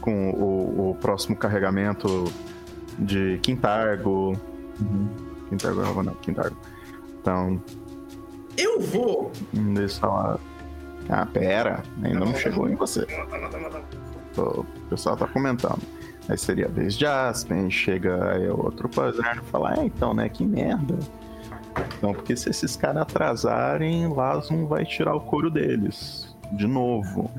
com 0.00 0.30
o, 0.30 0.90
o 0.90 0.94
próximo 0.94 1.36
carregamento 1.36 2.24
de 2.98 3.38
Quintargo? 3.42 4.32
Quintargo 5.48 5.82
não, 5.82 6.02
não, 6.02 6.14
Quintargo. 6.14 6.56
Então, 7.20 7.60
Eu 8.56 8.80
vou. 8.80 9.30
eles 9.54 9.98
falam: 9.98 10.38
Ah, 11.08 11.26
pera, 11.26 11.82
ainda 12.02 12.20
não 12.20 12.34
chegou 12.34 12.68
em 12.68 12.74
você. 12.74 13.06
O 14.36 14.64
pessoal 14.90 15.16
tá 15.16 15.26
comentando. 15.26 15.80
Aí 16.28 16.36
seria 16.36 16.66
a 16.66 16.68
vez 16.68 16.94
de 16.94 17.06
Aspen, 17.06 17.70
chega 17.70 18.32
aí 18.32 18.48
outro 18.50 18.86
quadrante 18.90 19.40
e 19.40 19.50
fala, 19.50 19.74
é, 19.76 19.84
então, 19.86 20.12
né, 20.12 20.28
que 20.28 20.44
merda. 20.44 20.94
Então, 21.96 22.12
porque 22.12 22.36
se 22.36 22.50
esses 22.50 22.76
caras 22.76 23.02
atrasarem, 23.02 24.06
Lasum 24.12 24.66
vai 24.66 24.84
tirar 24.84 25.14
o 25.14 25.20
couro 25.22 25.50
deles. 25.50 26.36
De 26.52 26.66
novo. 26.66 27.30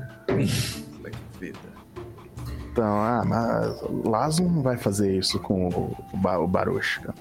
Então, 2.72 2.84
ah, 3.02 3.22
mas 3.26 3.80
Lasum 4.04 4.48
não 4.48 4.62
vai 4.62 4.76
fazer 4.76 5.16
isso 5.16 5.38
com 5.40 5.68
o, 5.68 5.96
o, 6.12 6.16
Ba- 6.16 6.38
o 6.38 6.46
Barushka. 6.46 7.14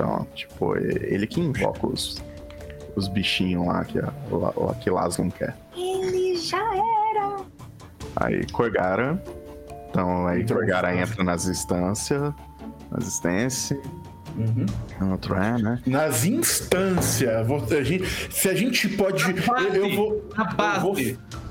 Então, 0.00 0.26
tipo, 0.34 0.74
ele 0.78 1.26
que 1.26 1.40
invoca 1.40 1.86
os, 1.86 2.22
os 2.96 3.06
bichinhos 3.06 3.66
lá 3.66 3.84
que, 3.84 3.98
a, 3.98 4.10
lá- 4.30 4.74
que 4.80 4.88
quer. 5.28 5.54
Ele 5.76 6.36
já 6.36 6.56
era. 6.56 7.36
Aí 8.16 8.46
Corgara. 8.50 9.22
Então 9.90 10.26
aí 10.26 10.40
Então, 10.40 10.56
Corgara 10.56 10.96
entra 10.96 11.22
nas 11.22 11.46
instâncias. 11.46 12.32
Nas 12.90 13.06
instâncias. 13.06 13.78
Uhum. 14.36 15.10
Outro 15.10 15.34
é, 15.34 15.58
né? 15.58 15.82
Nas 15.86 16.24
instâncias, 16.24 17.46
a 17.72 17.82
gente- 17.82 18.06
se 18.32 18.48
a 18.48 18.54
gente 18.54 18.88
pode. 18.90 19.32
base, 19.32 19.66
Eu, 19.76 19.86
eu 19.86 19.96
vou. 19.96 20.30
eu 20.74 20.80
vou- 20.80 20.96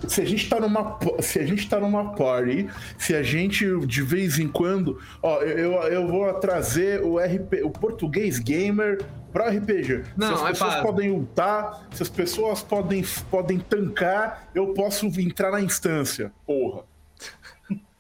se 0.08 0.22
a 0.22 0.26
gente 0.26 0.50
tá 0.50 0.60
numa. 0.60 0.98
Se 1.20 1.40
a 1.40 1.46
gente 1.46 1.70
tá 1.70 1.80
numa 1.80 2.14
party, 2.16 2.68
se 2.98 3.14
a 3.16 3.22
gente 3.24 3.66
de 3.86 4.02
vez 4.02 4.40
em 4.40 4.48
quando. 4.48 5.00
Ó, 5.22 5.42
eu, 5.42 5.74
eu 5.84 6.08
vou 6.08 6.34
trazer 6.36 7.04
o 7.04 7.20
RP, 7.20 7.62
o 7.64 7.70
português 7.70 8.40
gamer 8.40 9.04
pra 9.32 9.50
RPG. 9.50 10.04
Não, 10.18 10.28
se 10.28 10.34
as 10.34 10.42
é 10.42 10.48
pessoas 10.50 10.74
base. 10.76 10.86
podem 10.86 11.12
ultar, 11.12 11.88
se 11.92 12.02
as 12.02 12.10
pessoas 12.10 12.62
podem, 12.64 13.04
podem 13.30 13.60
tancar, 13.60 14.50
eu 14.56 14.74
posso 14.74 15.06
entrar 15.20 15.52
na 15.52 15.62
instância. 15.62 16.32
Porra. 16.46 16.84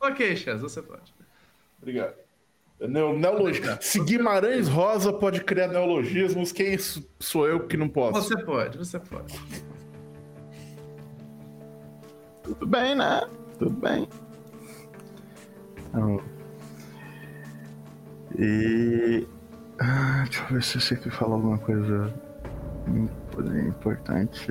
Ok, 0.02 0.36
Chaz, 0.38 0.62
você 0.62 0.82
pode. 0.82 1.14
Obrigado. 1.82 2.14
Neo, 2.80 3.18
neologia. 3.18 3.78
Se 3.82 4.00
Guimarães 4.00 4.68
Rosa 4.70 5.12
pode 5.12 5.44
criar 5.44 5.68
neologismos, 5.68 6.52
quem 6.52 6.78
sou 7.20 7.48
eu 7.48 7.68
que 7.68 7.76
não 7.76 7.90
posso? 7.90 8.22
Você 8.22 8.38
pode, 8.44 8.78
você 8.78 8.98
pode. 9.00 9.38
Tudo 12.44 12.66
bem, 12.66 12.96
né? 12.96 13.22
Tudo 13.58 13.72
bem. 13.72 14.08
Então, 15.90 16.22
e. 18.38 19.28
Ah, 19.80 20.24
deixa 20.26 20.44
eu 20.44 20.48
ver 20.54 20.64
se 20.64 20.76
eu 20.78 20.82
sei 20.82 20.98
que 20.98 21.10
fala 21.10 21.36
alguma 21.36 21.58
coisa 21.58 22.14
imp- 22.88 23.68
importante. 23.68 24.48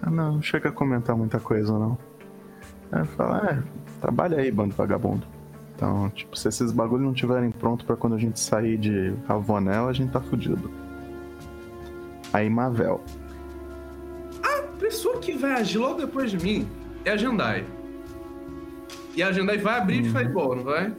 Tá, 0.00 0.10
não, 0.10 0.34
não 0.34 0.42
chega 0.42 0.68
a 0.68 0.72
comentar 0.72 1.16
muita 1.16 1.38
coisa, 1.40 1.72
não. 1.78 1.96
Aí 2.90 3.04
fala, 3.06 3.50
é, 3.50 3.62
trabalha 4.00 4.38
aí, 4.38 4.50
bando 4.50 4.74
vagabundo. 4.74 5.26
Então, 5.82 6.08
tipo, 6.10 6.38
se 6.38 6.46
esses 6.46 6.70
bagulhos 6.70 7.04
não 7.04 7.12
estiverem 7.12 7.50
prontos 7.50 7.84
pra 7.84 7.96
quando 7.96 8.14
a 8.14 8.18
gente 8.18 8.38
sair 8.38 8.78
de 8.78 9.12
Ravonel, 9.26 9.88
a 9.88 9.92
gente 9.92 10.12
tá 10.12 10.20
fudido. 10.20 10.70
Aí 12.32 12.48
Mavel. 12.48 13.02
A 14.44 14.62
pessoa 14.78 15.18
que 15.18 15.32
vai 15.32 15.50
agir 15.54 15.78
logo 15.78 15.98
depois 15.98 16.30
de 16.30 16.38
mim 16.38 16.68
é 17.04 17.10
a 17.10 17.16
Jandai. 17.16 17.66
E 19.16 19.24
a 19.24 19.32
Jandai 19.32 19.58
vai 19.58 19.76
abrir 19.76 20.02
de 20.02 20.10
Fireball, 20.10 20.54
não 20.54 20.62
vai? 20.62 20.94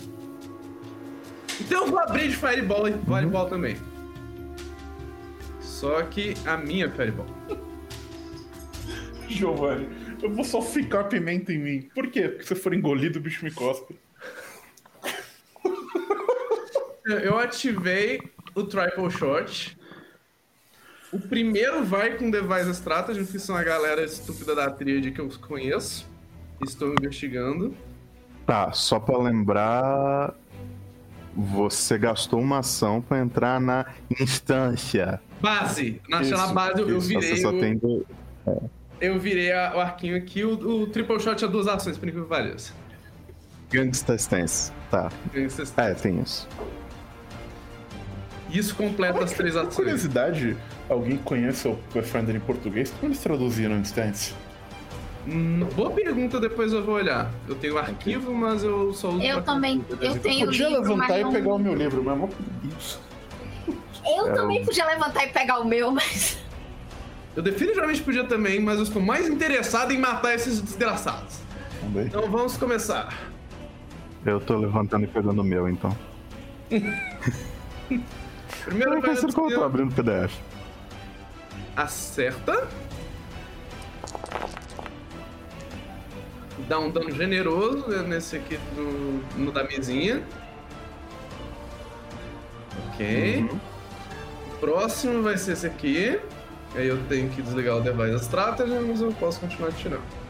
Então 1.62 1.86
eu 1.86 1.88
vou 1.90 2.00
abrir 2.00 2.28
de 2.28 2.36
Fireball 2.36 2.90
e 2.90 2.92
Fireball 2.92 3.48
também. 3.48 3.78
Só 5.62 6.02
que 6.02 6.34
a 6.46 6.58
minha 6.58 6.92
Fireball. 6.92 7.28
Giovanni, 9.30 9.88
eu 10.22 10.30
vou 10.30 10.44
só 10.44 10.62
ficar 10.62 11.06
pimenta 11.06 11.54
em 11.54 11.58
mim. 11.58 11.90
Por 11.96 12.08
quê? 12.08 12.28
Porque 12.28 12.44
se 12.44 12.52
eu 12.52 12.58
for 12.58 12.74
engolido, 12.74 13.18
o 13.18 13.22
bicho 13.22 13.46
me 13.46 13.52
cospe. 13.52 14.03
Eu- 17.06 17.20
Eu 17.20 17.40
ativei 17.40 18.22
o 18.56 18.64
Triple 18.64 19.10
Shot. 19.12 19.78
O 21.12 21.20
primeiro 21.20 21.84
vai 21.84 22.18
com 22.18 22.32
Device 22.32 22.72
Strategy, 22.72 23.24
que 23.26 23.38
são 23.40 23.56
a 23.56 23.64
galera 23.64 24.04
estúpida 24.04 24.56
da 24.56 24.70
tríade 24.72 25.12
que 25.12 25.22
eu 25.22 25.30
conheço. 25.48 26.08
Estou 26.64 26.94
investigando. 26.94 27.76
Tá, 28.48 28.72
só 28.72 29.00
pra 29.00 29.18
lembrar, 29.18 30.34
você 31.36 31.98
gastou 31.98 32.40
uma 32.40 32.60
ação 32.60 33.02
pra 33.02 33.20
entrar 33.20 33.60
na 33.62 33.86
instância. 34.20 35.22
Base! 35.40 36.02
Na 36.10 36.22
Isso, 36.22 36.32
na 36.36 36.48
base 36.48 36.82
eu, 36.82 36.90
eu 36.90 36.98
Isso, 36.98 37.08
virei. 37.08 37.36
Você 37.36 37.42
só 37.42 37.50
o- 37.50 37.60
tem 37.60 37.78
do- 37.78 38.06
Eu 39.00 39.20
virei 39.20 39.52
a- 39.52 39.74
o 39.76 39.80
arquinho 39.82 40.16
aqui, 40.18 40.44
o, 40.44 40.54
o 40.84 40.88
triple 40.88 41.20
shot 41.20 41.44
é 41.44 41.48
duas 41.48 41.68
ações, 41.68 41.98
por 41.98 42.08
incrível 42.08 42.24
que 42.24 42.30
pareça. 42.30 42.74
Gangsta 43.70 44.16
Stance. 44.16 44.72
Tá. 44.90 45.12
Isso 45.34 45.74
É, 45.78 45.94
tem 45.94 46.20
isso. 46.22 46.48
Isso 48.54 48.76
completa 48.76 49.24
as 49.24 49.34
três 49.34 49.56
ações. 49.56 49.76
curiosidade, 49.76 50.56
alguém 50.88 51.18
conhece 51.18 51.68
o 51.68 51.76
Pathfinder 51.94 52.36
em 52.36 52.40
português? 52.40 52.92
Como 52.92 53.08
eles 53.12 53.20
traduziram 53.20 53.76
Instance? 53.78 54.34
Hum, 55.28 55.66
boa 55.76 55.90
pergunta, 55.90 56.40
depois 56.40 56.72
eu 56.72 56.84
vou 56.84 56.96
olhar. 56.96 57.32
Eu 57.48 57.56
tenho 57.56 57.78
arquivo, 57.78 58.34
mas 58.34 58.64
eu 58.64 58.94
só 58.94 59.10
uso. 59.10 59.22
Eu 59.24 59.42
também. 59.42 59.84
Eu 60.02 60.20
tenho 60.20 60.46
Podia 60.48 60.68
livro, 60.70 60.82
levantar 60.82 61.08
mas 61.08 61.18
e 61.20 61.24
não- 61.24 61.32
pegar 61.32 61.54
o 61.54 61.58
meu 61.60 61.74
livro, 61.74 62.04
mas 62.04 62.14
é 62.14 62.18
uma 62.18 62.28
preguiça. 62.28 63.00
Eu 64.06 64.28
É, 64.28 64.34
também 64.34 64.66
podia 64.66 64.86
levantar 64.86 65.24
e 65.24 65.30
pegar 65.30 65.60
o 65.60 65.66
meu, 65.66 65.90
mas. 65.96 66.38
Eu 67.36 67.42
definitivamente 67.42 68.04
podia 68.04 68.26
também, 68.26 68.60
mas 68.60 68.78
eu 68.78 68.84
estou 68.84 69.02
mais 69.02 69.28
interessado 69.28 69.92
em 69.94 69.98
matar 69.98 70.36
esses 70.36 70.62
desgraçados. 70.62 71.40
Também. 71.82 72.06
Então 72.06 72.30
vamos 72.30 72.56
começar. 72.58 73.18
Eu 74.26 74.40
tô 74.40 74.58
levantando 74.58 75.06
e 75.06 75.08
pegando 75.08 75.42
o 75.42 75.44
meu, 75.44 75.68
então. 75.68 75.98
Primeiro 78.66 78.92
vai 78.92 79.02
consigo 79.02 79.34
como 79.34 79.52
eu 79.52 79.60
tô 79.60 79.66
abrindo 79.66 79.92
o 79.92 79.96
PDF. 79.96 80.34
acerta. 81.76 82.68
Dá 86.68 86.80
um 86.80 86.90
dano 86.90 87.12
generoso 87.12 87.88
né, 87.90 88.04
nesse 88.04 88.38
aqui 88.38 88.60
no, 88.76 89.46
no 89.46 89.52
da 89.52 89.64
mesinha. 89.64 90.24
Ok. 92.88 93.50
O 94.48 94.58
próximo 94.60 95.22
vai 95.24 95.38
ser 95.38 95.54
esse 95.54 95.68
aqui. 95.68 96.20
Aí 96.76 96.88
eu 96.88 96.98
tenho 97.08 97.30
que 97.30 97.42
desligar 97.42 97.78
o 97.78 97.82
device 97.82 98.24
strategy, 98.24 98.74
mas 98.88 99.02
eu 99.02 99.12
posso 99.14 99.40
continuar 99.40 99.72
tirando. 99.74 100.23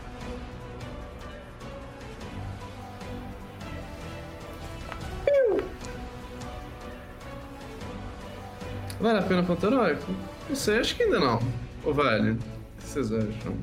Vale 9.03 9.19
a 9.19 9.21
pena 9.21 9.43
Pantera 9.43 9.75
Heróica? 9.75 10.05
Não 10.47 10.55
sei, 10.55 10.79
acho 10.79 10.95
que 10.95 11.03
ainda 11.03 11.19
não. 11.19 11.41
Ou 11.83 11.93
vale? 11.93 12.31
O 12.31 12.35
que 12.37 12.87
vocês 12.87 13.11
acham? 13.11 13.57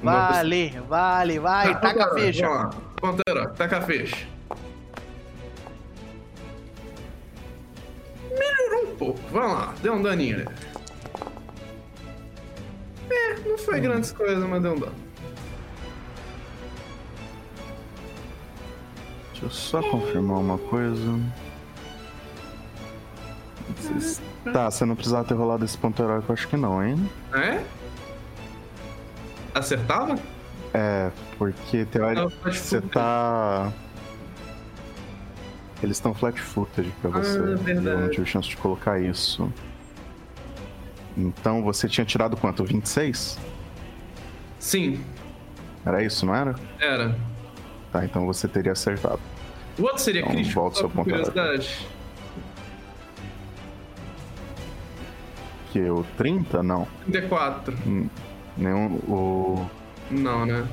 Vale, 0.00 0.70
vale, 0.88 1.40
vai, 1.40 1.80
taca 1.80 2.04
agora, 2.04 2.20
fecha. 2.20 2.70
Vamos 3.02 3.20
taca 3.56 3.82
fecha. 3.82 4.28
Melhorou 8.30 8.92
um 8.92 8.96
pouco, 8.96 9.20
vamos 9.32 9.52
lá, 9.54 9.74
deu 9.82 9.94
um 9.94 10.02
daninho 10.02 10.36
ali. 10.36 10.48
É, 13.10 13.48
não 13.48 13.58
foi 13.58 13.80
hum. 13.80 13.82
grandes 13.82 14.12
coisas, 14.12 14.44
mas 14.44 14.62
deu 14.62 14.74
um 14.74 14.78
dano. 14.78 15.03
Deixa 19.44 19.76
eu 19.76 19.82
só 19.82 19.82
confirmar 19.90 20.38
uma 20.38 20.56
coisa. 20.56 21.20
Tá, 24.52 24.70
você 24.70 24.84
não 24.86 24.94
precisava 24.94 25.24
ter 25.26 25.34
rolado 25.34 25.64
esse 25.64 25.76
ponto 25.76 26.02
heróico, 26.02 26.32
acho 26.32 26.48
que 26.48 26.56
não, 26.56 26.82
hein? 26.82 27.10
É? 27.34 27.62
Acertava? 29.54 30.18
É, 30.72 31.10
porque 31.38 31.84
teoricamente 31.84 32.58
você 32.58 32.80
tá. 32.80 33.70
Eles 35.82 35.98
estão 35.98 36.14
flat 36.14 36.40
footed 36.40 36.90
pra 37.02 37.10
você. 37.10 37.38
Ah, 37.38 37.42
e 37.42 37.44
eu 37.44 37.46
não 37.50 37.56
verdade. 37.58 38.10
tive 38.12 38.26
chance 38.26 38.48
de 38.48 38.56
colocar 38.56 38.98
isso. 38.98 39.52
Então 41.16 41.62
você 41.62 41.86
tinha 41.86 42.04
tirado 42.04 42.36
quanto? 42.36 42.64
26? 42.64 43.38
Sim, 44.58 45.04
Era 45.84 46.02
isso, 46.02 46.24
não 46.24 46.34
era? 46.34 46.54
era. 46.80 47.14
Tá, 47.92 48.04
então 48.04 48.24
você 48.24 48.48
teria 48.48 48.72
acertado. 48.72 49.20
O 49.78 49.82
outro 49.82 49.98
seria 49.98 50.20
Então, 50.22 50.32
crítico, 50.34 50.54
volta 50.60 50.74
só 50.76 50.80
seu 50.82 50.88
por 50.90 50.96
ponto 50.96 51.10
curiosidade. 51.10 51.86
Que 55.72 55.80
o 55.90 56.04
30? 56.16 56.62
Não. 56.62 56.86
34. 57.10 57.76
Nenhum. 58.56 58.94
O. 59.08 59.68
Não, 60.10 60.46
né? 60.46 60.64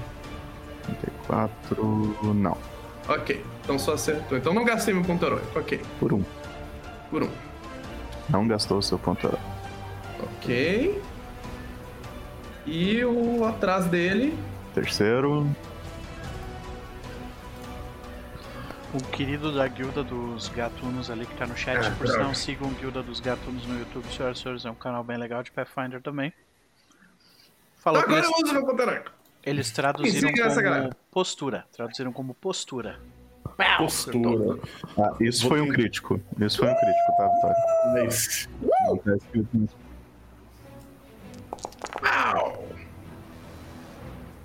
34. 0.85 2.33
Não. 2.35 2.57
Ok, 3.07 3.43
então 3.63 3.79
só 3.79 3.93
acertou. 3.93 4.37
Então 4.37 4.53
não 4.53 4.63
gastei 4.63 4.93
meu 4.93 5.03
ponto 5.03 5.25
heróico. 5.25 5.57
Ok, 5.59 5.81
Por 5.99 6.13
um. 6.13 6.23
por 7.09 7.23
um. 7.23 7.29
Não 8.29 8.47
gastou 8.47 8.77
o 8.77 8.81
seu 8.83 8.99
ponto 8.99 9.25
heróico. 9.25 9.43
Ok. 10.23 11.01
E 12.67 13.03
o 13.03 13.43
atrás 13.45 13.85
dele. 13.85 14.37
Terceiro. 14.75 15.47
O 18.93 19.01
querido 19.11 19.53
da 19.53 19.67
guilda 19.67 20.03
dos 20.03 20.49
gatunos 20.49 21.09
ali 21.09 21.25
que 21.25 21.35
tá 21.35 21.47
no 21.47 21.55
chat, 21.55 21.77
Ah, 21.85 21.95
por 21.97 22.07
sinal, 22.07 22.35
sigam 22.35 22.69
Guilda 22.73 23.01
dos 23.01 23.21
Gatunos 23.21 23.65
no 23.65 23.79
YouTube, 23.79 24.05
senhoras 24.11 24.37
e 24.37 24.41
senhores, 24.41 24.65
é 24.65 24.71
um 24.71 24.75
canal 24.75 25.01
bem 25.01 25.17
legal 25.17 25.41
de 25.41 25.51
Pathfinder 25.51 26.01
também. 26.01 26.33
Falou 27.77 28.03
que 28.03 28.09
Agora 28.09 28.25
eles, 28.25 28.37
eu 28.37 28.45
uso 28.45 28.53
meu 28.53 28.65
eles 29.43 29.71
traduziram 29.71 30.31
como 30.33 30.95
postura. 31.09 31.65
Traduziram 31.71 32.13
como 32.13 32.33
postura. 32.33 32.99
Postura. 33.77 34.59
Ah, 34.97 35.15
isso 35.19 35.41
Vou 35.41 35.49
foi 35.51 35.61
um 35.61 35.69
crítico. 35.69 36.21
Isso 36.39 36.57
foi 36.57 36.67
um 36.67 36.75
crítico, 36.75 37.17
tá, 37.17 37.27
Vitória? 37.27 38.03
Nice. 38.03 38.49
Não 38.85 38.97
tá 38.97 39.15
escrito 39.15 39.57
nisso. 39.57 39.75
Au! 42.03 42.67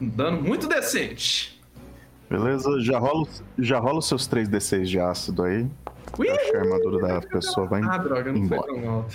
Um 0.01 0.09
dano 0.09 0.41
muito 0.43 0.67
decente. 0.67 1.56
Beleza, 2.29 2.81
já 2.81 2.99
rola, 2.99 3.23
os- 3.23 3.43
já 3.59 3.79
rola 3.79 3.99
os 3.99 4.09
seus 4.09 4.27
3d6 4.27 4.89
de 4.89 4.99
ácido 4.99 5.43
aí. 5.45 5.67
Ui! 6.19 6.29
Acho 6.31 6.51
que 6.51 6.57
a 6.57 6.61
armadura 6.61 7.07
da 7.07 7.21
pessoa 7.21 7.67
vai 7.67 7.83
Ah, 7.83 7.99
droga, 7.99 8.33
não 8.33 8.39
embora. 8.41 8.63
foi 8.63 8.81
tão 8.81 8.91
alto. 8.91 9.15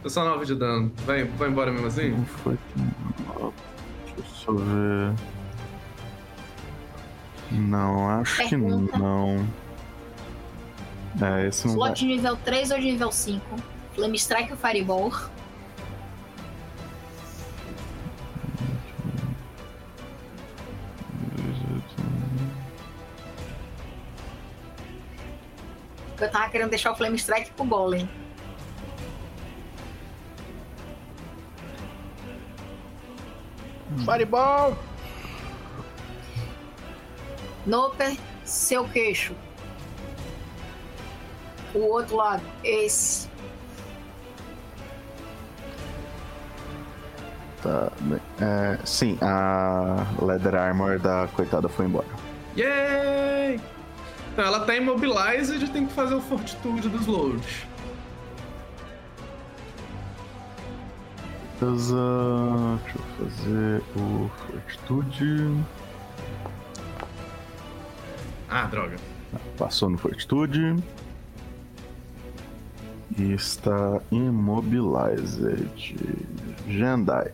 Foi 0.00 0.10
só 0.10 0.24
9 0.24 0.46
de 0.46 0.54
dano. 0.54 0.92
Vai, 1.04 1.24
vai 1.24 1.48
embora 1.48 1.70
mesmo 1.72 1.86
assim? 1.88 2.10
Não 2.10 2.24
foi 2.24 2.56
tão- 2.74 3.52
Deixa 4.06 4.18
eu 4.18 4.24
só 4.24 4.52
ver. 4.52 5.12
Não, 7.50 8.10
acho 8.20 8.42
que 8.42 8.48
Pergunta. 8.50 8.98
não. 8.98 9.46
É, 11.20 11.48
esse 11.48 11.66
não 11.66 11.74
vai. 11.76 11.88
Slot 11.88 12.00
de 12.00 12.06
nível 12.06 12.36
3 12.44 12.70
ou 12.70 12.78
de 12.78 12.84
nível 12.92 13.10
5? 13.10 13.56
Flame 13.94 14.16
Strike 14.16 14.52
ou 14.52 14.56
Fireball? 14.58 15.12
Eu 26.20 26.30
tava 26.30 26.50
querendo 26.50 26.70
deixar 26.70 26.92
o 26.92 26.96
Flame 26.96 27.16
Strike 27.16 27.52
pro 27.52 27.64
Golem. 27.64 28.08
Fireball! 34.04 34.76
Noper, 37.66 38.16
seu 38.44 38.88
queixo. 38.88 39.34
O 41.74 41.80
outro 41.80 42.16
lado, 42.16 42.42
esse. 42.64 43.28
Tá. 47.62 47.92
É, 48.40 48.78
sim, 48.84 49.18
a 49.20 50.06
Leather 50.20 50.54
Armor 50.54 50.98
da 50.98 51.28
coitada 51.34 51.68
foi 51.68 51.86
embora. 51.86 52.06
Yay! 52.56 53.60
Então, 54.38 54.46
ela 54.46 54.64
tá 54.64 54.76
imobilized 54.76 55.64
e 55.64 55.68
tem 55.68 55.84
que 55.84 55.92
fazer 55.92 56.14
o 56.14 56.20
fortitude 56.20 56.88
dos 56.88 57.08
load. 57.08 57.42
Beleza, 61.58 61.96
deixa 62.84 62.98
eu 62.98 63.02
fazer 63.18 63.82
o 63.96 64.30
Fortitude. 64.46 65.64
Ah, 68.48 68.66
droga. 68.66 68.96
Passou 69.58 69.90
no 69.90 69.98
Fortitude. 69.98 70.76
E 73.18 73.32
está 73.32 74.00
Immobilized. 74.12 75.66
Jandai. 76.68 77.32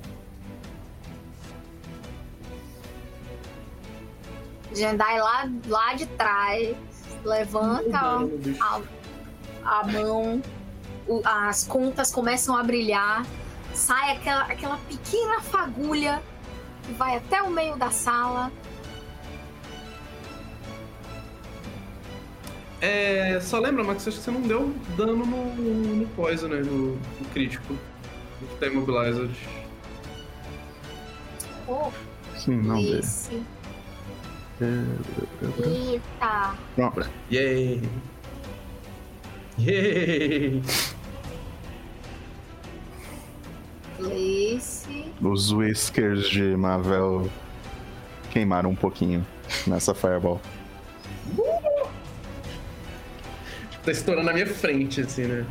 Jendai 4.73 5.21
lá, 5.21 5.51
lá 5.69 5.93
de 5.93 6.07
trás, 6.07 6.94
levanta 7.25 7.99
a, 7.99 8.81
a, 9.65 9.81
a 9.81 9.87
mão, 9.87 10.43
o- 11.07 11.23
as 11.25 11.65
contas 11.65 12.11
começam 12.13 12.57
a 12.57 12.63
brilhar, 12.63 13.25
sai 13.73 14.17
aquela, 14.17 14.43
aquela 14.43 14.77
pequena 14.89 15.41
fagulha 15.41 16.23
que 16.83 16.93
vai 16.93 17.17
até 17.17 17.43
o 17.43 17.51
meio 17.51 17.77
da 17.77 17.91
sala. 17.91 18.53
É, 22.81 23.41
só 23.41 23.59
lembra, 23.59 23.83
Max, 23.83 24.07
acho 24.07 24.19
que 24.19 24.23
você 24.25 24.31
não 24.31 24.43
deu 24.43 24.75
dano 24.97 25.25
no, 25.25 25.55
no 25.55 26.07
poison, 26.09 26.49
né? 26.49 26.61
No, 26.61 26.97
no 26.97 27.29
crítico. 27.33 27.73
No 28.43 28.49
que 28.49 28.55
tá 28.57 28.67
imobilized. 28.67 29.31
Oh, 31.67 31.91
Sim, 32.37 32.57
não 32.57 32.77
dê. 32.77 33.01
Esse. 34.61 34.65
É, 34.65 35.69
Eita. 35.69 36.55
Pronto. 36.77 37.11
Yay! 37.31 37.83
Yay! 39.59 40.63
Place. 43.97 45.13
Os 45.23 45.53
whiskers 45.53 46.29
de 46.29 46.57
Mavel 46.57 47.31
queimaram 48.31 48.71
um 48.71 48.75
pouquinho 48.75 49.25
nessa 49.67 49.95
Fireball. 49.95 50.41
Tá 53.85 53.93
estourando 53.93 54.27
na 54.27 54.33
minha 54.33 54.47
frente, 54.47 55.03
assim, 55.03 55.25
né? 55.25 55.47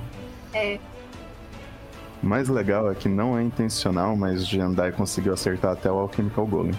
O 2.22 2.26
mais 2.26 2.50
legal 2.50 2.92
é 2.92 2.96
que 2.96 3.08
não 3.08 3.38
é 3.38 3.44
intencional, 3.44 4.16
mas 4.16 4.48
Jandai 4.48 4.92
conseguiu 4.92 5.34
acertar 5.34 5.74
até 5.74 5.92
o 5.92 6.00
Alchemical 6.00 6.48
Golem. 6.48 6.74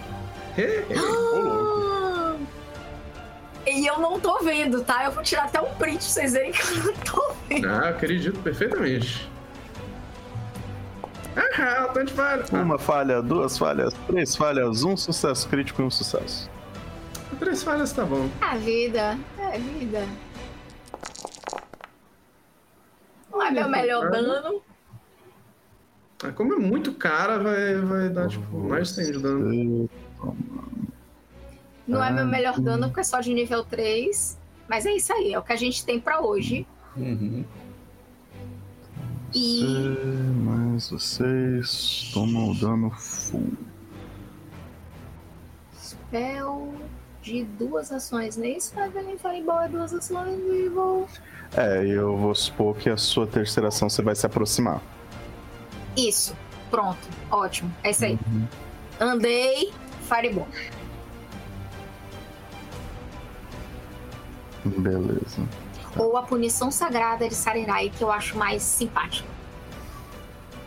Ah! 3.85 3.87
E 3.87 3.87
eu 3.87 3.99
não 3.99 4.19
tô 4.19 4.39
vendo, 4.39 4.83
tá? 4.83 5.05
Eu 5.05 5.11
vou 5.11 5.23
tirar 5.23 5.43
até 5.45 5.61
um 5.61 5.73
print 5.75 5.97
pra 5.97 6.07
vocês 6.07 6.33
verem 6.33 6.51
que 6.51 6.61
eu 6.61 6.83
não 6.85 6.93
tô 6.93 7.33
vendo. 7.47 7.67
Ah, 7.69 7.89
acredito 7.89 8.39
perfeitamente. 8.39 9.29
Ah, 11.35 11.89
tanto 11.93 12.13
falha. 12.13 12.45
Ah, 12.51 12.55
Uma 12.61 12.79
falha, 12.79 13.21
duas 13.21 13.57
falhas, 13.57 13.93
três 14.07 14.35
falhas, 14.35 14.83
um 14.83 14.95
sucesso 14.95 15.47
crítico 15.49 15.81
e 15.81 15.85
um 15.85 15.91
sucesso. 15.91 16.49
três 17.39 17.61
falhas 17.61 17.91
tá 17.91 18.05
bom. 18.05 18.29
É 18.53 18.57
vida, 18.57 19.17
é 19.37 19.57
vida. 19.59 20.07
Não 23.31 23.41
é 23.43 23.51
meu 23.51 23.69
melhor 23.69 24.09
dano. 24.09 24.61
Ah, 26.23 26.31
como 26.31 26.53
é 26.53 26.57
muito 26.57 26.93
cara, 26.93 27.37
vai, 27.37 27.75
vai 27.75 28.09
dar, 28.09 28.29
tipo, 28.29 28.57
mais 28.57 28.87
de 28.87 28.93
100 28.95 29.11
de 29.11 29.19
dano. 29.19 29.89
Não 31.87 32.03
é 32.03 32.11
meu 32.11 32.23
Ah, 32.23 32.27
melhor 32.27 32.59
dano 32.59 32.87
porque 32.87 33.01
é 33.01 33.03
só 33.03 33.19
de 33.19 33.33
nível 33.33 33.63
3. 33.63 34.37
Mas 34.67 34.85
é 34.85 34.91
isso 34.93 35.13
aí, 35.13 35.33
é 35.33 35.39
o 35.39 35.43
que 35.43 35.53
a 35.53 35.57
gente 35.57 35.85
tem 35.85 35.99
pra 35.99 36.21
hoje. 36.21 36.65
Uhum. 36.97 37.43
E 39.33 39.63
mais 40.43 40.89
vocês 40.89 42.09
tomam 42.13 42.51
o 42.51 42.55
dano 42.55 42.89
full. 42.91 43.51
spell 45.77 46.73
de 47.21 47.43
duas 47.43 47.91
ações, 47.91 48.37
não 48.37 48.45
é 48.45 48.49
isso? 48.51 48.73
Evelyn 48.79 49.17
Fireball 49.17 49.61
é 49.61 49.67
duas 49.67 49.93
ações 49.93 50.39
e 50.39 50.69
vou. 50.69 51.07
É, 51.55 51.85
eu 51.85 52.15
vou 52.17 52.33
supor 52.33 52.75
que 52.77 52.89
a 52.89 52.97
sua 52.97 53.27
terceira 53.27 53.67
ação 53.69 53.89
você 53.89 54.01
vai 54.01 54.15
se 54.15 54.25
aproximar. 54.25 54.81
Isso. 55.97 56.35
Pronto. 56.69 56.99
Ótimo. 57.31 57.73
É 57.83 57.91
isso 57.91 58.05
aí. 58.05 58.17
Andei, 58.99 59.71
Fireball. 60.07 60.47
Beleza. 64.65 65.41
Ou 65.97 66.17
a 66.17 66.23
punição 66.23 66.69
sagrada 66.71 67.27
de 67.27 67.35
Sarenrai, 67.35 67.89
que 67.89 68.03
eu 68.03 68.11
acho 68.11 68.37
mais 68.37 68.61
simpática. 68.63 69.27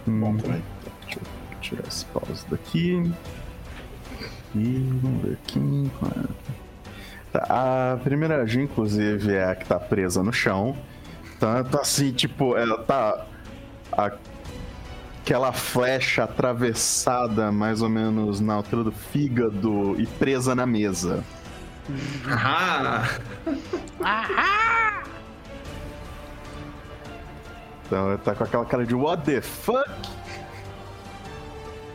Bom 0.07 0.31
Hum, 0.31 0.39
também. 0.39 0.63
Deixa 1.05 1.19
eu 1.21 1.61
tirar 1.61 1.87
esse 1.87 2.05
pause 2.07 2.45
daqui. 2.49 3.13
E 4.55 4.89
vamos 5.03 5.23
ver 5.23 5.39
aqui. 5.45 5.91
Tá, 7.33 7.93
a 7.93 7.97
primeira 7.99 8.41
agir, 8.43 8.63
inclusive, 8.63 9.35
é 9.35 9.45
a 9.51 9.55
que 9.55 9.67
tá 9.67 9.79
presa 9.79 10.23
no 10.23 10.33
chão. 10.33 10.75
Tanto 11.39 11.79
assim, 11.79 12.11
tipo, 12.13 12.57
ela 12.57 12.79
tá. 12.83 13.27
a- 13.93 14.13
aquela 15.21 15.53
flecha 15.53 16.25
atravessada 16.25 17.53
mais 17.53 17.83
ou 17.83 17.89
menos 17.91 18.41
na 18.41 18.55
altura 18.55 18.83
do 18.85 18.93
fígado 18.93 19.95
e 20.01 20.07
presa 20.07 20.55
na 20.55 20.65
mesa. 20.65 21.23
Ah! 22.27 23.05
Então 27.87 28.09
ela 28.09 28.19
tá 28.19 28.35
com 28.35 28.45
aquela 28.45 28.67
cara 28.67 28.85
de 28.85 28.95
what 28.95 29.23
the 29.25 29.41
fuck? 29.41 29.89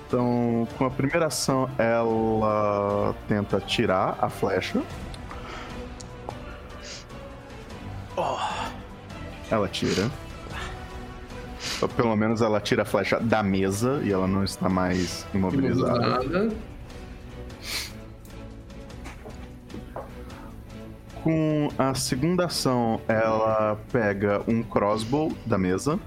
Então, 0.08 0.68
com 0.78 0.86
a 0.86 0.92
primeira 0.92 1.28
ação, 1.28 1.70
ela 1.78 3.16
tenta 3.28 3.60
tirar 3.60 4.18
a 4.22 4.30
flecha. 4.30 4.82
Ela 9.50 9.68
tira. 9.68 10.10
Ou 11.82 11.88
pelo 11.90 12.16
menos 12.16 12.42
ela 12.42 12.60
tira 12.60 12.82
a 12.84 12.86
flecha 12.86 13.20
da 13.20 13.44
mesa 13.44 14.02
e 14.04 14.12
ela 14.12 14.28
não 14.28 14.44
está 14.44 14.70
mais 14.70 15.26
imobilizada. 15.34 16.24
Imobilizada. 16.24 16.73
Com 21.24 21.70
a 21.78 21.96
segunda 21.96 22.48
ação, 22.48 23.00
ela 23.08 23.80
pega 23.94 24.42
um 24.46 24.62
crossbow 24.62 25.32
da 25.46 25.58
mesa. 25.58 25.98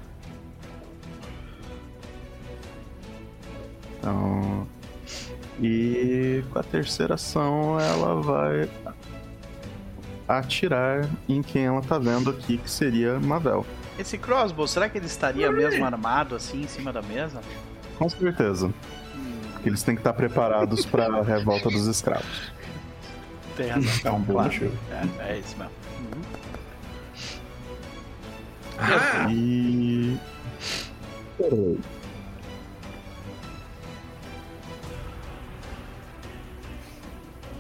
Então. 3.99 4.69
E 5.59 6.45
com 6.53 6.59
a 6.59 6.63
terceira 6.63 7.15
ação, 7.15 7.81
ela 7.81 8.21
vai 8.21 8.69
atirar 10.29 11.09
em 11.27 11.41
quem 11.43 11.65
ela 11.65 11.81
tá 11.81 11.99
vendo 11.99 12.29
aqui, 12.29 12.59
que 12.59 12.71
seria 12.71 13.19
Mavel. 13.19 13.65
Esse 13.99 14.19
crossbow, 14.19 14.69
será 14.69 14.87
que 14.87 14.99
ele 14.99 15.07
estaria 15.07 15.51
mesmo 15.51 15.83
armado 15.83 16.35
assim 16.35 16.61
em 16.63 16.69
cima 16.69 16.93
da 16.93 17.01
mesa? 17.01 17.41
Com 17.97 18.07
certeza. 18.11 18.71
Porque 19.55 19.71
eles 19.71 19.83
têm 19.83 19.95
que 19.95 20.01
estar 20.01 20.13
preparados 20.13 20.85
para 20.85 21.07
a 21.07 21.23
revolta 21.23 21.71
dos 21.71 21.87
escravos. 21.87 22.53
Tem 23.57 23.69
razão. 23.69 23.91
É 24.05 24.11
um 24.11 24.21
bom 24.21 24.33
Claro. 24.35 24.53
motivo. 24.53 24.79
É, 25.21 25.33
é 25.33 25.39
isso 25.39 25.57
mesmo. 25.57 25.73
Uhum. 26.01 26.23
Ah! 28.79 29.27
E. 29.31 30.19
Peraí. 31.39 31.79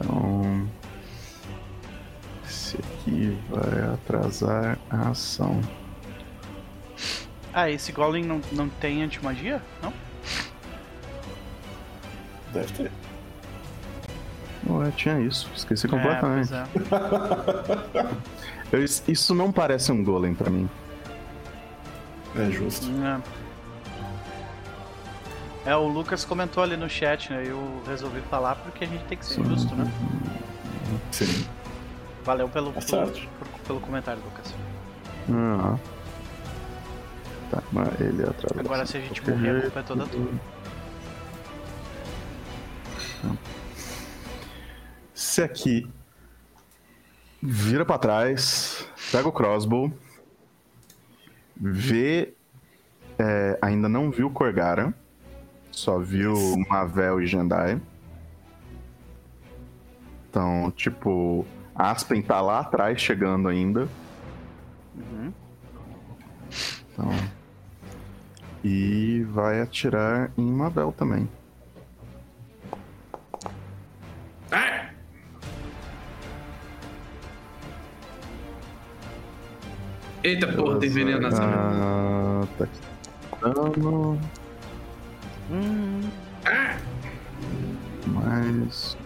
Então. 0.00 0.68
Esse 2.46 2.76
aqui 2.78 3.38
vai 3.50 3.94
atrasar 3.94 4.78
a 4.90 5.10
ação. 5.10 5.60
Ah, 7.52 7.70
esse 7.70 7.90
Golem 7.92 8.24
não, 8.24 8.40
não 8.52 8.68
tem 8.68 9.02
antimagia? 9.02 9.62
Não? 9.82 9.92
Deve 12.52 12.72
ter. 12.72 12.92
Ué, 14.68 14.90
tinha 14.96 15.20
isso. 15.20 15.48
Esqueci 15.54 15.86
É, 15.86 15.90
completamente. 15.90 16.52
é. 16.54 16.64
Eu- 18.76 18.82
isso 18.82 19.34
não 19.34 19.52
parece 19.52 19.92
um 19.92 20.02
golem 20.02 20.34
pra 20.34 20.50
mim. 20.50 20.68
É 22.36 22.50
justo. 22.50 22.86
É. 23.02 23.20
É, 25.70 25.76
o 25.76 25.86
Lucas 25.88 26.24
comentou 26.24 26.62
ali 26.62 26.76
no 26.76 26.88
chat, 26.88 27.32
né? 27.32 27.42
Eu 27.46 27.82
resolvi 27.86 28.20
falar 28.22 28.54
porque 28.56 28.84
a 28.84 28.86
gente 28.86 29.04
tem 29.04 29.16
que 29.18 29.24
ser 29.26 29.44
justo, 29.44 29.74
né? 29.74 29.90
Sim. 31.10 31.46
Valeu 32.24 32.48
pelo, 32.48 32.72
Tá 32.72 32.80
por- 33.06 33.28
pelo 33.66 33.80
comentário, 33.80 34.20
Lucas. 34.24 34.54
Ah. 35.32 35.76
Tá, 37.50 37.62
mas 37.72 38.00
ele 38.00 38.22
atrasa. 38.24 38.60
Agora, 38.60 38.84
se 38.86 38.96
a 38.96 39.00
gente 39.00 39.28
morrer, 39.28 39.58
a 39.58 39.60
culpa 39.62 39.80
é 39.80 39.82
toda 39.82 40.06
tua. 40.06 40.28
Esse 45.16 45.42
aqui 45.42 45.88
vira 47.42 47.86
pra 47.86 47.96
trás, 47.96 48.86
pega 49.10 49.26
o 49.26 49.32
crossbow, 49.32 49.90
vê. 51.56 52.34
é, 53.18 53.58
ainda 53.62 53.88
não 53.88 54.10
viu 54.10 54.28
Korgara, 54.30 54.92
só 55.70 55.98
viu 55.98 56.34
Mavel 56.68 57.22
e 57.22 57.26
Jendai. 57.26 57.80
Então, 60.28 60.70
tipo, 60.72 61.46
Aspen 61.74 62.20
tá 62.20 62.42
lá 62.42 62.60
atrás 62.60 63.00
chegando 63.00 63.48
ainda. 63.48 63.88
Uhum. 64.94 65.32
Então. 66.92 67.10
E 68.62 69.22
vai 69.30 69.62
atirar 69.62 70.30
em 70.36 70.50
Mavel 70.50 70.92
também. 70.92 71.26
Ah! 74.52 74.85
Eita 80.26 80.48
porra, 80.48 80.80
tem 80.80 80.90
veneno 80.90 81.20
nessa. 81.20 81.40
Ah, 81.44 82.44
tá 82.58 82.64
aqui. 82.64 82.80
Dano. 83.40 84.18
Hum, 85.52 86.00
Mas. 88.06 88.96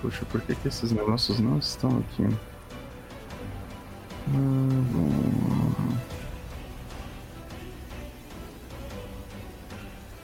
Poxa, 0.00 0.24
por 0.26 0.40
que, 0.42 0.54
que 0.54 0.68
esses 0.68 0.92
negócios 0.92 1.40
não 1.40 1.58
estão 1.58 1.98
aqui? 1.98 2.24
Ah, 4.28 4.84
vamos- 4.92 5.74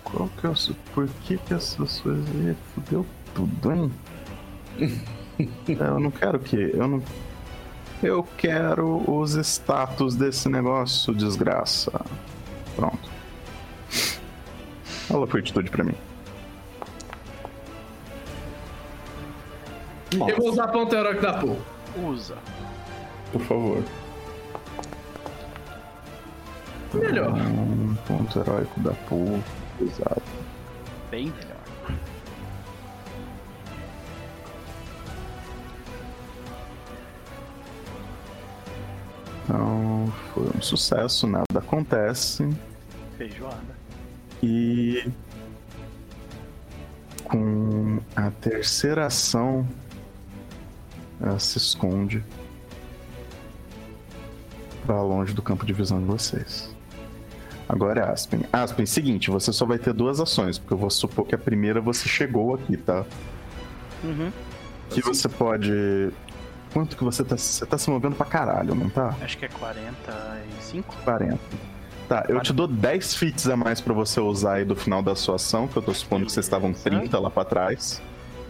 Qual 0.04 0.28
que 0.28 0.46
é 0.46 0.50
o. 0.50 0.54
Por 0.94 1.08
que, 1.24 1.36
que 1.36 1.54
essas 1.54 2.00
coisas 2.00 2.26
aí 2.36 2.56
fudeu 2.74 3.04
tudo, 3.34 3.72
hein? 3.72 3.90
É, 5.40 5.72
eu 5.88 5.98
não 5.98 6.10
quero 6.10 6.38
que. 6.38 6.54
Eu 6.56 6.86
não. 6.86 7.02
Eu 8.02 8.26
quero 8.38 9.02
os 9.06 9.34
status 9.34 10.14
desse 10.14 10.48
negócio, 10.48 11.14
desgraça. 11.14 11.92
Pronto. 12.74 13.10
Rola 15.10 15.26
fortitude 15.26 15.70
pra 15.70 15.84
mim. 15.84 15.94
Eu 20.12 20.36
vou 20.36 20.50
usar 20.50 20.68
ponto 20.68 20.94
heróico 20.94 21.22
da 21.22 21.32
porra. 21.34 21.56
usa. 22.04 22.36
Por 23.32 23.40
favor. 23.42 23.82
Melhor. 26.94 27.32
Um 27.32 27.94
ponto 28.06 28.38
heróico 28.40 28.80
da 28.80 28.92
pool. 29.08 29.40
Exato. 29.80 30.22
Bem 31.10 31.26
melhor. 31.26 31.59
Então 39.60 40.10
foi 40.32 40.50
um 40.56 40.62
sucesso, 40.62 41.26
nada 41.26 41.44
acontece. 41.54 42.48
Feijoada. 43.18 43.78
E 44.42 45.06
com 47.24 48.00
a 48.16 48.30
terceira 48.30 49.04
ação, 49.04 49.68
ela 51.20 51.38
se 51.38 51.58
esconde 51.58 52.24
para 54.86 55.02
longe 55.02 55.34
do 55.34 55.42
campo 55.42 55.66
de 55.66 55.74
visão 55.74 56.00
de 56.00 56.06
vocês. 56.06 56.74
Agora 57.68 58.00
é 58.00 58.10
Aspen. 58.10 58.40
Aspen, 58.50 58.86
seguinte, 58.86 59.30
você 59.30 59.52
só 59.52 59.66
vai 59.66 59.78
ter 59.78 59.92
duas 59.92 60.20
ações, 60.20 60.58
porque 60.58 60.72
eu 60.72 60.78
vou 60.78 60.88
supor 60.88 61.26
que 61.26 61.34
a 61.34 61.38
primeira 61.38 61.82
você 61.82 62.08
chegou 62.08 62.54
aqui, 62.54 62.78
tá? 62.78 63.04
Uhum. 64.02 64.32
Que 64.88 65.02
você 65.02 65.28
pode. 65.28 66.10
Quanto 66.72 66.96
que 66.96 67.04
você 67.04 67.24
tá. 67.24 67.36
Você 67.36 67.66
tá 67.66 67.76
se 67.76 67.90
movendo 67.90 68.14
pra 68.16 68.26
caralho, 68.26 68.74
não 68.74 68.88
tá? 68.88 69.14
Acho 69.22 69.36
que 69.38 69.44
é 69.44 69.48
45. 69.48 70.96
40. 71.04 71.38
Tá, 72.08 72.24
eu 72.28 72.40
te 72.40 72.52
dou 72.52 72.66
10 72.66 73.14
feats 73.14 73.48
a 73.48 73.56
mais 73.56 73.80
pra 73.80 73.94
você 73.94 74.20
usar 74.20 74.54
aí 74.54 74.64
do 74.64 74.74
final 74.74 75.00
da 75.00 75.14
sua 75.14 75.36
ação, 75.36 75.68
que 75.68 75.76
eu 75.76 75.82
tô 75.82 75.94
supondo 75.94 76.26
que 76.26 76.32
vocês 76.32 76.46
estavam 76.46 76.72
Beleza. 76.72 77.02
30 77.02 77.18
lá 77.20 77.30
pra 77.30 77.44
trás. 77.44 78.02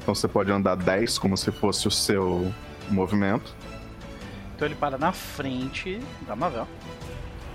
Então 0.03 0.15
você 0.15 0.27
pode 0.27 0.51
andar 0.51 0.77
10 0.77 1.19
como 1.19 1.37
se 1.37 1.53
fosse 1.53 1.87
o 1.87 1.91
seu 1.91 2.53
movimento. 2.89 3.55
Então 4.57 4.67
ele 4.67 4.75
para 4.75 4.97
na 4.97 5.13
frente 5.13 6.01
da 6.27 6.35
Mavel. 6.35 6.67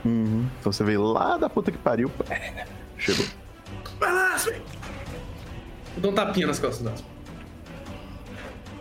Uhum. 0.04 0.48
Então 0.60 0.72
você 0.72 0.84
veio 0.84 1.04
lá 1.04 1.38
da 1.38 1.50
puta 1.50 1.72
que 1.72 1.78
pariu. 1.78 2.12
Chegou. 2.98 3.26
Vai 4.00 4.12
lá, 4.14 4.36
Aspen! 4.36 4.62
Eu 5.96 6.02
dou 6.02 6.12
um 6.12 6.16
tapinha 6.16 6.48
nas 6.48 6.60
costas 6.60 6.86
Aspen. 6.86 7.12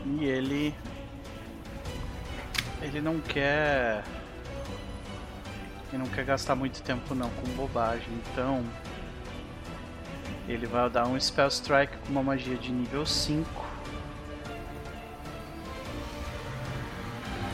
E 0.07 0.25
ele. 0.25 0.75
Ele 2.85 3.01
não 3.01 3.19
quer. 3.19 4.05
Ele 5.91 6.03
não 6.03 6.07
quer 6.07 6.25
gastar 6.25 6.55
muito 6.55 6.83
tempo 6.83 7.15
não 7.15 7.31
com 7.31 7.49
bobagem, 7.53 8.09
então. 8.31 8.63
Ele 10.47 10.67
vai 10.67 10.91
dar 10.91 11.07
um 11.07 11.19
Spell 11.19 11.49
Strike 11.49 11.97
com 11.99 12.13
uma 12.13 12.23
magia 12.23 12.57
de 12.57 12.71
nível 12.71 13.07
5. 13.07 13.65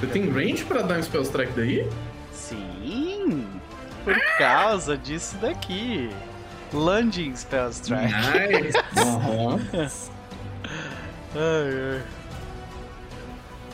Você 0.01 0.07
tem 0.09 0.29
range 0.31 0.65
pra 0.65 0.83
dar 0.83 0.99
um 0.99 1.03
spell 1.03 1.21
strike 1.23 1.53
daí? 1.53 1.87
Sim! 2.33 3.47
Por 4.03 4.19
causa 4.39 4.97
disso 4.97 5.37
daqui. 5.37 6.11
Lunging 6.73 7.37
Spell 7.37 7.69
Strike. 7.69 8.11
Nice! 8.11 8.79
Aham. 8.97 9.61
Ai, 11.35 11.99
ai. 11.99 12.20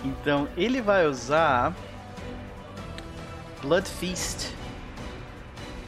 Então 0.07 0.49
ele 0.57 0.81
vai 0.81 1.05
usar 1.05 1.74
Blood 3.61 3.89
Feast 3.89 4.55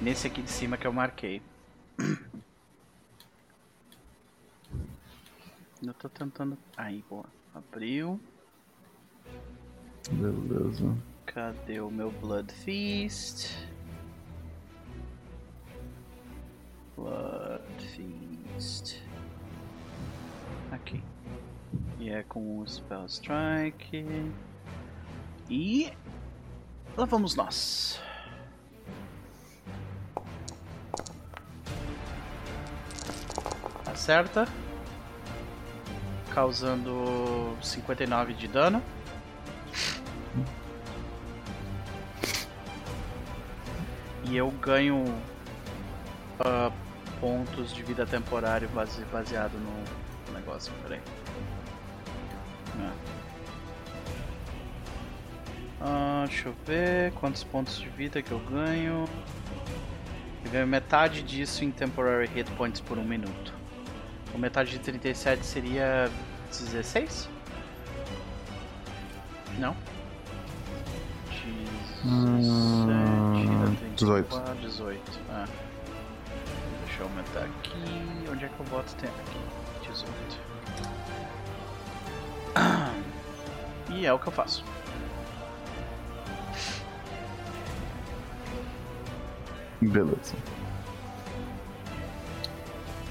nesse 0.02 0.26
aqui 0.26 0.42
de 0.42 0.50
cima 0.50 0.76
que 0.76 0.84
eu 0.88 0.92
marquei. 0.92 1.40
Eu 5.80 5.94
tô 5.94 6.08
tentando. 6.08 6.58
Aí, 6.76 7.04
boa. 7.08 7.26
Abriu. 7.54 8.20
Beleza. 10.10 10.92
Cadê 11.24 11.78
o 11.80 11.88
meu 11.88 12.10
Blood 12.10 12.52
Feast? 12.52 13.56
Blood 16.96 17.88
Feast. 17.94 19.00
Aqui. 20.72 21.00
E 21.98 22.10
é 22.10 22.22
com 22.22 22.60
o 22.60 22.66
Spell 22.68 23.06
Strike. 23.06 24.32
E. 25.50 25.92
Lá 26.96 27.04
vamos 27.04 27.34
nós. 27.34 28.00
Acerta. 33.86 34.46
Causando 36.34 37.56
59 37.62 38.34
de 38.34 38.48
dano. 38.48 38.82
E 44.24 44.36
eu 44.36 44.50
ganho 44.50 45.04
ah, 46.40 46.70
pontos 47.20 47.72
de 47.72 47.82
vida 47.82 48.06
temporário 48.06 48.68
base- 48.68 49.04
baseado 49.06 49.54
no 49.54 50.32
negócio. 50.34 50.72
Peraí. 50.82 51.00
Ah, 55.80 56.24
deixa 56.26 56.48
eu 56.48 56.54
ver 56.66 57.12
quantos 57.12 57.44
pontos 57.44 57.78
de 57.78 57.88
vida 57.88 58.20
que 58.20 58.32
eu 58.32 58.40
ganho. 58.40 59.04
Eu 60.44 60.50
ganho 60.50 60.66
metade 60.66 61.22
disso 61.22 61.64
em 61.64 61.70
temporary 61.70 62.26
hit 62.26 62.50
points 62.52 62.80
por 62.80 62.98
um 62.98 63.04
minuto. 63.04 63.54
Então 64.26 64.40
metade 64.40 64.70
de 64.70 64.78
37 64.78 65.44
seria 65.44 66.10
16? 66.48 67.28
Não? 69.58 69.76
17, 72.04 73.94
18. 73.96 74.40
18. 74.60 75.20
Ah. 75.30 75.46
Deixa 76.86 77.02
eu 77.02 77.06
aumentar 77.06 77.44
aqui. 77.44 77.72
Onde 78.30 78.44
é 78.44 78.48
que 78.48 78.60
eu 78.60 78.66
boto 78.66 78.94
tempo 78.96 79.14
aqui? 79.20 79.38
18. 79.88 80.38
E 83.90 84.04
é 84.04 84.12
o 84.12 84.18
que 84.18 84.26
eu 84.26 84.32
faço. 84.32 84.62
Beleza. 89.80 90.34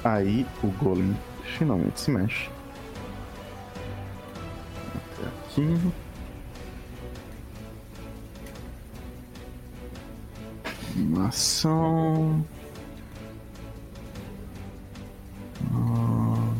Aí 0.04 0.46
o 0.64 0.68
golem 0.68 1.18
finalmente 1.58 2.00
se 2.00 2.12
mexe. 2.12 2.50
Até 4.96 5.28
aqui. 5.28 5.92
Uma 10.96 11.28
ação. 11.28 12.46
Ah? 15.74 16.56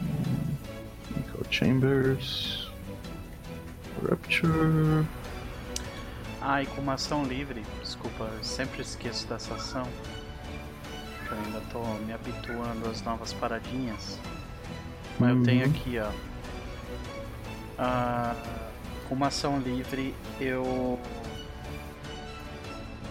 Hum, 0.00 0.46
Chambers. 1.50 2.55
Rapture. 4.02 5.06
Ah, 6.40 6.62
e 6.62 6.66
com 6.66 6.80
uma 6.80 6.94
ação 6.94 7.24
livre, 7.24 7.62
desculpa, 7.82 8.24
eu 8.24 8.44
sempre 8.44 8.82
esqueço 8.82 9.26
dessa 9.26 9.54
ação. 9.54 9.86
Que 11.26 11.32
eu 11.32 11.38
ainda 11.38 11.60
tô 11.72 11.82
me 12.04 12.12
habituando 12.12 12.88
às 12.88 13.02
novas 13.02 13.32
paradinhas. 13.32 14.18
Mas 15.18 15.30
eu 15.36 15.42
tenho 15.42 15.64
Uhum. 15.64 15.70
aqui, 15.72 15.98
ó. 15.98 16.10
Ah, 17.78 18.34
com 19.08 19.14
uma 19.14 19.28
ação 19.28 19.58
livre, 19.58 20.14
eu. 20.40 20.98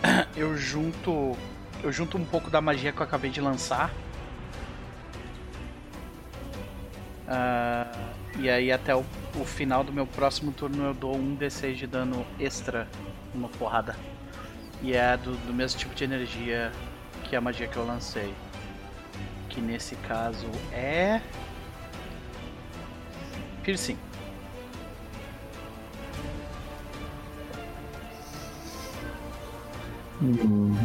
Eu 0.35 0.55
junto. 0.57 1.35
Eu 1.83 1.91
junto 1.91 2.17
um 2.17 2.25
pouco 2.25 2.49
da 2.49 2.61
magia 2.61 2.91
que 2.91 2.99
eu 2.99 3.03
acabei 3.03 3.31
de 3.31 3.41
lançar. 3.41 3.91
Ah, 7.27 8.05
e 8.37 8.49
aí 8.49 8.71
até 8.71 8.95
o, 8.95 9.05
o 9.35 9.45
final 9.45 9.83
do 9.83 9.91
meu 9.91 10.05
próximo 10.05 10.51
turno 10.51 10.83
eu 10.83 10.93
dou 10.93 11.15
um 11.15 11.35
D6 11.35 11.75
de 11.75 11.87
dano 11.87 12.25
extra 12.39 12.87
uma 13.33 13.49
porrada. 13.49 13.95
E 14.81 14.93
é 14.93 15.15
do, 15.17 15.35
do 15.45 15.53
mesmo 15.53 15.79
tipo 15.79 15.95
de 15.95 16.03
energia 16.03 16.71
que 17.23 17.35
a 17.35 17.41
magia 17.41 17.67
que 17.67 17.77
eu 17.77 17.85
lancei. 17.85 18.33
Que 19.49 19.61
nesse 19.61 19.95
caso 19.95 20.47
é. 20.71 21.21
Piercing. 23.63 23.97
Hum. 30.21 30.75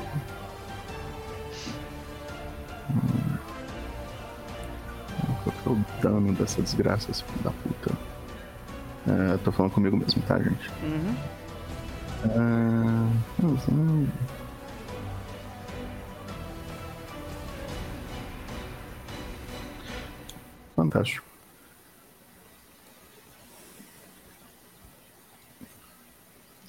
Qual 5.43 5.55
que 5.57 5.69
é 5.69 5.73
o 5.73 5.85
dano 6.03 6.33
dessa 6.35 6.61
desgraça, 6.63 7.11
esse 7.11 7.25
filho 7.25 7.43
da 7.43 7.51
puta? 7.51 7.93
Eu 9.33 9.39
tô 9.39 9.51
falando 9.51 9.73
comigo 9.73 9.97
mesmo, 9.97 10.23
tá, 10.23 10.39
gente? 10.39 10.71
Uhum. 10.83 11.17
Hum. 13.73 14.07
Fantástico. 20.77 21.27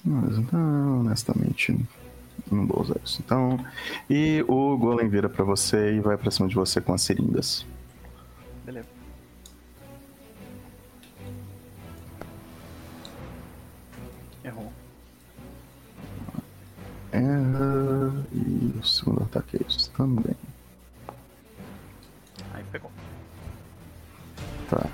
Mas, 0.04 0.52
não, 0.52 1.00
honestamente, 1.00 1.78
não 2.50 2.66
vou 2.66 2.80
usar 2.82 2.96
isso. 3.04 3.22
Então, 3.24 3.58
e 4.10 4.44
o 4.48 4.76
Golem 4.76 5.08
vira 5.08 5.28
pra 5.28 5.44
você 5.44 5.94
e 5.94 6.00
vai 6.00 6.16
pra 6.16 6.30
cima 6.30 6.48
de 6.48 6.54
você 6.54 6.80
com 6.80 6.92
as 6.92 7.02
seringas. 7.02 7.64
Beleza. 8.64 8.88
Errou. 14.44 14.72
Erra. 17.12 18.26
E 18.32 18.78
o 18.78 18.84
segundo 18.84 19.22
ataque 19.24 19.56
é 19.56 19.66
isso 19.68 19.90
também. 19.92 20.36
Aí 22.54 22.64
pegou. 22.70 22.90
Tá. 24.70 24.86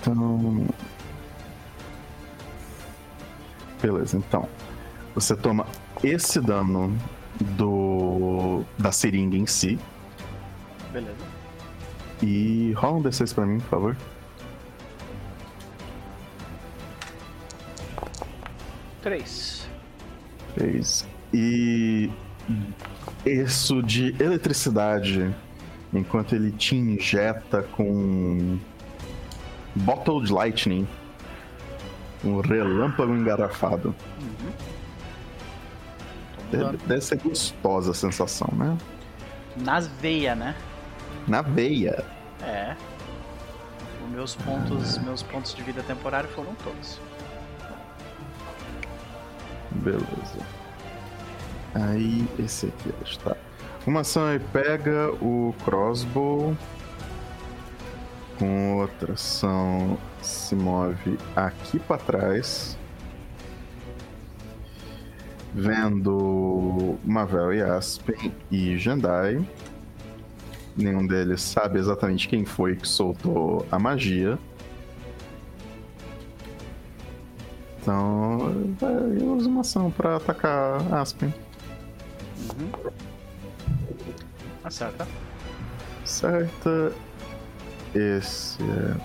Então. 0.00 0.66
Beleza, 3.80 4.16
então. 4.16 4.48
Você 5.14 5.36
toma 5.36 5.66
esse 6.02 6.40
dano 6.40 6.96
do 7.56 7.83
da 8.78 8.92
seringa 8.92 9.36
em 9.36 9.46
si. 9.46 9.78
Beleza. 10.92 11.16
E 12.22 12.72
rola 12.76 12.98
um 12.98 13.02
D6 13.02 13.34
pra 13.34 13.46
mim, 13.46 13.58
por 13.60 13.68
favor. 13.68 13.96
Três. 19.02 19.68
Fez. 20.56 21.06
E 21.32 22.10
isso 23.26 23.82
de 23.82 24.14
eletricidade, 24.22 25.34
enquanto 25.92 26.34
ele 26.34 26.50
te 26.52 26.76
injeta 26.76 27.62
com 27.62 28.58
Bottled 29.74 30.32
Lightning, 30.32 30.86
um 32.24 32.40
relâmpago 32.40 33.14
engarrafado. 33.14 33.94
Deve, 36.56 36.76
deve 36.78 37.00
ser 37.00 37.18
gostosa 37.18 37.90
a 37.90 37.94
sensação, 37.94 38.48
né? 38.52 38.76
Nas 39.56 39.86
veias, 39.86 40.36
né? 40.36 40.54
Na 41.26 41.42
veia. 41.42 42.04
É. 42.42 42.76
Os 44.04 44.10
meus 44.10 44.34
pontos, 44.36 44.98
meus 44.98 45.22
pontos 45.22 45.54
de 45.54 45.62
vida 45.62 45.82
temporário 45.82 46.28
foram 46.30 46.54
todos. 46.56 47.00
Beleza. 49.70 50.38
Aí, 51.74 52.28
esse 52.38 52.66
aqui 52.66 52.94
está. 53.04 53.36
Uma 53.86 54.00
ação 54.00 54.24
aí 54.26 54.38
pega 54.38 55.10
o 55.20 55.54
crossbow. 55.64 56.56
Com 58.38 58.78
outra 58.78 59.12
ação 59.12 59.96
se 60.20 60.54
move 60.56 61.18
aqui 61.36 61.78
para 61.78 61.98
trás. 61.98 62.76
Vendo 65.54 66.98
Mavel 67.04 67.54
e 67.54 67.62
Aspen 67.62 68.34
e 68.50 68.76
Jandai. 68.76 69.46
Nenhum 70.76 71.06
deles 71.06 71.40
sabe 71.40 71.78
exatamente 71.78 72.28
quem 72.28 72.44
foi 72.44 72.74
que 72.74 72.88
soltou 72.88 73.64
a 73.70 73.78
magia. 73.78 74.36
Então, 77.80 78.74
vai 78.80 78.94
usa 79.22 79.48
uma 79.48 79.60
ação 79.60 79.90
pra 79.90 80.16
atacar 80.16 80.92
Aspen. 80.92 81.32
Acerta. 84.64 85.06
Certa. 86.04 86.92
Esse 87.94 88.62
é. 88.62 88.96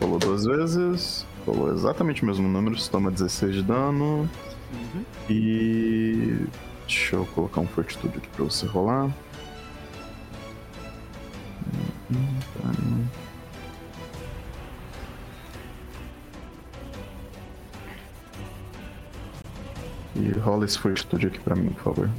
Rolou 0.00 0.18
duas 0.18 0.44
vezes. 0.44 1.27
Rolou 1.48 1.72
exatamente 1.72 2.22
o 2.22 2.26
mesmo 2.26 2.46
número. 2.46 2.78
Você 2.78 2.90
toma 2.90 3.10
16 3.10 3.54
de 3.54 3.62
dano. 3.62 4.28
Uhum. 4.70 5.04
E. 5.30 6.46
Deixa 6.86 7.16
eu 7.16 7.24
colocar 7.26 7.62
um 7.62 7.66
fortitude 7.66 8.18
aqui 8.18 8.28
pra 8.28 8.44
você 8.44 8.66
rolar. 8.66 9.10
E 20.14 20.30
rola 20.38 20.66
esse 20.66 20.78
fortitude 20.78 21.28
aqui 21.28 21.38
pra 21.40 21.56
mim, 21.56 21.70
por 21.70 21.94
favor. 21.94 22.10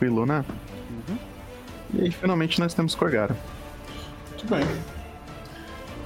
Tranquilo, 0.00 0.24
né? 0.24 0.42
Uhum. 0.90 1.18
E 1.92 2.00
aí, 2.04 2.10
finalmente, 2.10 2.58
nós 2.58 2.72
temos 2.72 2.94
Corgara. 2.94 3.36
Muito 4.30 4.46
bem. 4.46 4.64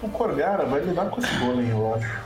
O 0.03 0.09
Corgara 0.09 0.65
vai 0.67 0.81
lidar 0.81 1.07
com 1.11 1.21
esse 1.21 1.33
golem, 1.37 1.69
eu 1.71 1.95
acho. 1.95 2.21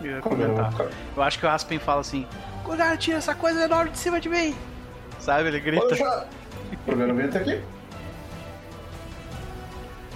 Eu 0.00 0.10
ia 0.12 0.20
comentar. 0.22 0.72
Eu 1.14 1.22
acho 1.22 1.38
que 1.38 1.44
o 1.44 1.48
Aspen 1.50 1.78
fala 1.78 2.00
assim: 2.00 2.26
Corgara, 2.64 2.96
tira 2.96 3.18
essa 3.18 3.34
coisa 3.34 3.64
enorme 3.64 3.90
de 3.90 3.98
cima 3.98 4.18
de 4.18 4.30
mim! 4.30 4.56
Sabe? 5.20 5.48
Ele 5.48 5.60
grita. 5.60 5.94
Corgara 6.86 7.12
vem 7.12 7.26
até 7.26 7.38
aqui. 7.40 7.62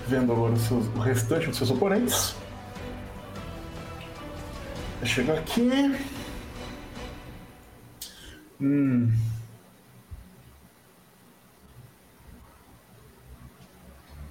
Vendo 0.07 0.33
agora 0.33 0.57
seus- 0.57 0.87
o 0.87 0.99
restante 1.01 1.49
dos 1.49 1.59
seus 1.59 1.71
oponentes. 1.71 2.35
Vai 5.01 5.07
chegar 5.09 5.35
aqui. 5.35 5.95
Hum. 8.61 9.11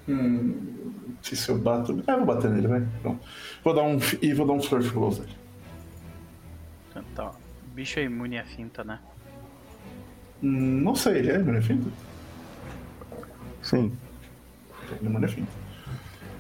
Hum. 0.08 0.94
Não 1.08 1.18
sei 1.24 1.38
se 1.38 1.50
eu 1.50 1.58
bato. 1.58 2.04
Ah, 2.08 2.12
eu 2.14 2.18
vou 2.26 2.36
bater 2.36 2.50
nele, 2.50 2.68
vai. 2.68 2.88
Pronto. 3.02 3.20
Vou 3.64 3.74
dar 3.74 3.84
um. 3.84 3.98
E 4.22 4.34
vou 4.34 4.46
dar 4.48 4.54
um 4.54 4.62
Flurf 4.62 4.90
Blows 4.92 5.20
nele. 5.20 5.36
Então, 6.96 7.30
o 7.66 7.70
bicho 7.76 8.00
é 8.00 8.04
imune 8.04 8.38
à 8.40 8.44
finta, 8.46 8.84
né? 8.84 9.00
Hum, 10.42 10.82
não 10.82 10.96
sei, 10.96 11.18
ele 11.18 11.32
é 11.32 11.38
Manefinto? 11.40 11.92
Sim. 13.62 13.92
Ele 15.00 15.08
é 15.08 15.10
Manefinto. 15.10 15.52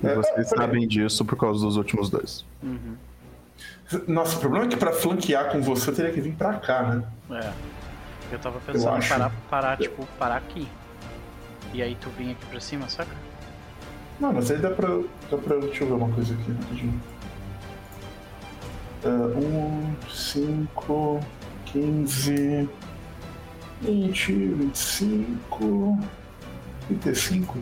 E 0.03 0.07
É, 0.07 0.15
vocês 0.15 0.47
é, 0.47 0.49
peraí. 0.49 0.67
sabem 0.67 0.87
disso 0.87 1.25
por 1.25 1.35
causa 1.37 1.63
dos 1.65 1.75
últimos 1.77 2.09
dois. 2.09 2.45
Nossa, 4.07 4.37
o 4.37 4.39
problema 4.39 4.65
é 4.65 4.67
que 4.69 4.77
pra 4.77 4.91
flanquear 4.93 5.51
com 5.51 5.61
você 5.61 5.89
eu 5.89 5.95
teria 5.95 6.11
que 6.11 6.21
vir 6.21 6.35
pra 6.35 6.53
cá, 6.55 6.83
né? 6.83 7.03
É. 7.31 7.53
Eu 8.31 8.39
tava 8.39 8.59
pensando 8.59 8.97
em 8.97 9.07
parar, 9.07 9.31
parar, 9.49 9.77
tipo, 9.77 10.05
parar 10.19 10.37
aqui. 10.37 10.67
E 11.73 11.81
aí 11.81 11.95
tu 11.95 12.09
vem 12.17 12.31
aqui 12.31 12.45
pra 12.45 12.59
cima, 12.59 12.89
saca? 12.89 13.15
Não, 14.19 14.33
mas 14.33 14.49
aí 14.51 14.57
dá 14.57 14.71
pra. 14.71 14.89
Dá 15.29 15.37
pra. 15.37 15.57
Deixa 15.57 15.83
eu 15.83 15.87
ver 15.87 15.93
uma 15.93 16.13
coisa 16.13 16.33
aqui 16.33 16.51
rapidinho. 16.51 17.01
É, 19.03 19.07
um, 19.07 19.95
cinco, 20.09 21.19
quinze, 21.65 22.67
vinte, 23.81 24.33
vinte 24.33 24.75
e 24.75 24.77
cinco, 24.77 25.99
trinta 26.87 27.09
e 27.11 27.15
cinco. 27.15 27.57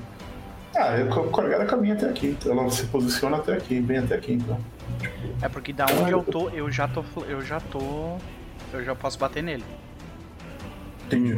Ah, 0.76 0.98
eu, 0.98 1.10
o 1.10 1.30
Corgara 1.30 1.66
caminha 1.66 1.94
até 1.94 2.10
aqui. 2.10 2.38
Ela 2.46 2.70
se 2.72 2.86
posiciona 2.88 3.38
até 3.38 3.54
aqui, 3.54 3.80
vem 3.82 3.98
até 3.98 4.16
aqui, 4.16 4.34
então. 4.34 4.60
É 5.42 5.50
porque 5.50 5.74
da 5.74 5.86
onde 5.86 6.12
eu 6.12 6.24
tô, 6.24 6.50
eu 6.50 6.72
já 6.72 6.88
tô. 6.88 7.04
Eu 7.28 7.42
já 7.42 7.60
tô. 7.60 8.18
Eu 8.74 8.84
já 8.84 8.96
posso 8.96 9.20
bater 9.20 9.44
nele. 9.44 9.64
Entendi. 11.06 11.36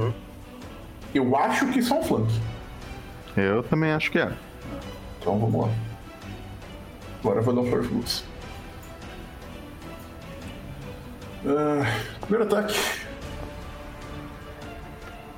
Eu 1.13 1.35
acho 1.35 1.67
que 1.67 1.79
isso 1.79 1.93
é 1.93 1.97
um 1.97 2.03
flank. 2.03 2.41
Eu 3.35 3.63
também 3.63 3.91
acho 3.91 4.11
que 4.11 4.19
é. 4.19 4.31
Então 5.19 5.39
vamos 5.39 5.67
lá. 5.67 5.73
Agora 7.19 7.39
eu 7.39 7.43
vou 7.43 7.53
dar 7.53 7.61
um 7.61 7.69
First 7.69 7.89
Boots. 7.91 8.23
Ah, 11.45 11.83
primeiro 12.21 12.45
ataque. 12.45 12.75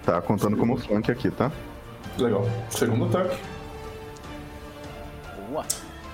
Tá 0.06 0.22
contando 0.22 0.58
como 0.58 0.78
flank 0.78 1.12
aqui, 1.12 1.30
tá? 1.30 1.52
Legal. 2.18 2.46
Segundo 2.70 3.06
ataque. 3.06 3.38
Boa. 5.50 5.66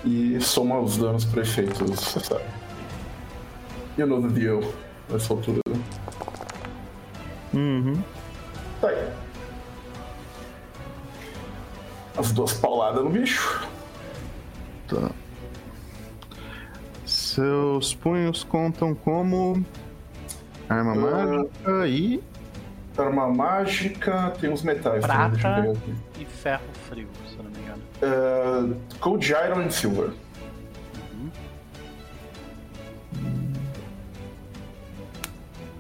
E 0.04 0.40
soma 0.42 0.80
os 0.80 0.98
danos 0.98 1.26
para 1.26 1.42
efeitos, 1.42 2.00
sabe. 2.00 2.44
You 3.98 4.08
know 4.08 4.22
the 4.22 4.28
deal. 4.28 4.62
Nessa 5.10 5.34
altura. 5.34 5.62
Uhum. 7.56 8.04
Tá 8.82 8.90
aí. 8.90 9.10
As 12.18 12.32
duas 12.32 12.54
pauladas 12.54 13.04
no 13.04 13.10
bicho. 13.10 13.68
Tá. 14.88 15.10
Seus 17.06 17.94
punhos 17.94 18.44
contam 18.44 18.94
como 18.96 19.66
arma 20.70 20.92
Ah. 20.94 20.96
mágica 20.96 21.88
e 21.88 22.24
Arma 22.98 23.28
mágica, 23.28 24.34
tem 24.40 24.50
uns 24.50 24.62
metais 24.64 25.06
também, 25.06 25.30
deixa 25.32 25.48
eu 25.50 25.64
Prata. 25.64 25.72
aqui. 25.80 25.96
E 26.22 26.26
ferro 26.26 26.64
frio, 26.88 27.10
se 27.28 27.36
eu 27.38 27.44
não 27.44 27.52
me 27.52 27.60
engano. 27.60 27.82
Uh, 28.02 28.76
Cold 29.02 29.30
Iron 29.34 29.60
and 29.64 29.70
Silver. 29.72 30.12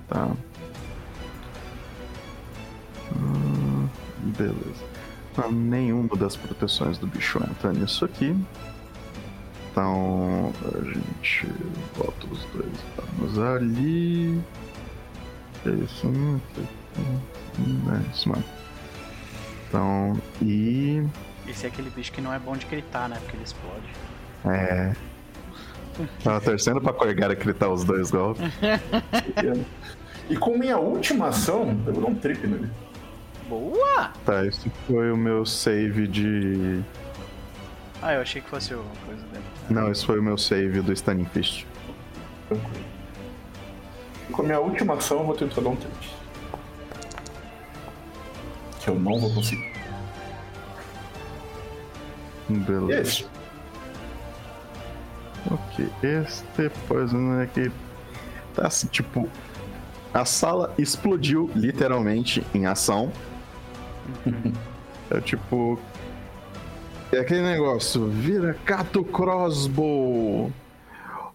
Tá. 0.07 0.31
Beleza. 4.25 4.83
Não, 5.37 5.51
nenhuma 5.51 6.15
das 6.15 6.35
proteções 6.35 6.97
do 6.97 7.07
bicho 7.07 7.39
entra 7.39 7.73
nisso 7.73 8.05
aqui. 8.05 8.35
Então 9.71 10.53
a 10.63 10.83
gente 10.85 11.47
bota 11.97 12.27
os 12.31 12.43
dois 12.45 12.71
danos 12.95 13.39
ali. 13.39 14.41
É 15.65 15.69
isso, 15.69 16.07
hum, 16.07 16.39
é 17.91 18.11
isso 18.11 18.29
mesmo. 18.29 18.43
Então, 19.67 20.21
e. 20.41 21.03
Esse 21.47 21.65
é 21.65 21.69
aquele 21.69 21.89
bicho 21.89 22.11
que 22.11 22.21
não 22.21 22.33
é 22.33 22.39
bom 22.39 22.55
de 22.55 22.65
gritar, 22.65 23.09
né? 23.09 23.17
Porque 23.19 23.35
ele 23.35 23.43
explode. 23.43 23.85
É. 24.45 24.95
Tava 26.23 26.39
torcendo 26.41 26.79
pra 26.79 26.93
Corgara 26.93 27.35
gritar 27.35 27.69
os 27.69 27.83
dois 27.83 28.11
golpes. 28.11 28.43
E 30.27 30.35
com 30.35 30.57
minha 30.57 30.79
última 30.79 31.27
ação, 31.27 31.79
eu 31.85 31.93
vou 31.93 32.01
dar 32.01 32.09
um 32.09 32.15
trip 32.15 32.47
nele. 32.47 32.67
Boa! 33.47 34.11
Tá, 34.25 34.45
esse 34.45 34.69
foi 34.87 35.11
o 35.11 35.17
meu 35.17 35.45
save 35.45 36.07
de. 36.07 36.81
Ah, 38.01 38.13
eu 38.13 38.21
achei 38.21 38.41
que 38.41 38.49
fosse 38.49 38.73
o 38.73 38.83
coisa 39.05 39.21
dele. 39.27 39.43
Não, 39.69 39.91
esse 39.91 40.05
foi 40.05 40.19
o 40.19 40.23
meu 40.23 40.37
save 40.37 40.81
do 40.81 40.91
Stunning 40.95 41.25
Fist. 41.25 41.65
Tranquilo. 42.47 42.85
Com 44.31 44.41
a 44.41 44.45
minha 44.45 44.59
última 44.59 44.95
ação, 44.95 45.19
eu 45.19 45.25
vou 45.25 45.35
tentar 45.35 45.61
dar 45.61 45.69
um 45.69 45.75
teste. 45.75 46.15
Que 48.79 48.89
eu 48.89 48.95
não 48.95 49.19
vou 49.19 49.33
conseguir. 49.33 49.73
Beleza. 52.49 53.01
Esse. 53.01 53.27
Ok, 55.51 55.87
este 56.03 56.69
poison 56.87 57.39
aqui 57.41 57.71
tá 58.55 58.67
assim, 58.67 58.87
tipo. 58.87 59.29
A 60.13 60.23
sala 60.23 60.73
explodiu 60.77 61.51
literalmente 61.55 62.41
em 62.53 62.65
ação. 62.65 63.11
É 65.09 65.21
tipo. 65.21 65.79
É 67.11 67.19
aquele 67.19 67.41
negócio, 67.41 68.07
vira 68.07 68.55
cato 68.65 69.03
crossbow. 69.03 70.51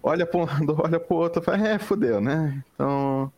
Olha 0.02 0.28
um 0.34 0.44
lado, 0.44 0.76
olha 0.82 0.98
pro 0.98 1.16
outro, 1.16 1.42
fala, 1.42 1.68
é, 1.68 1.78
fodeu, 1.78 2.20
né? 2.20 2.62
Então. 2.74 3.32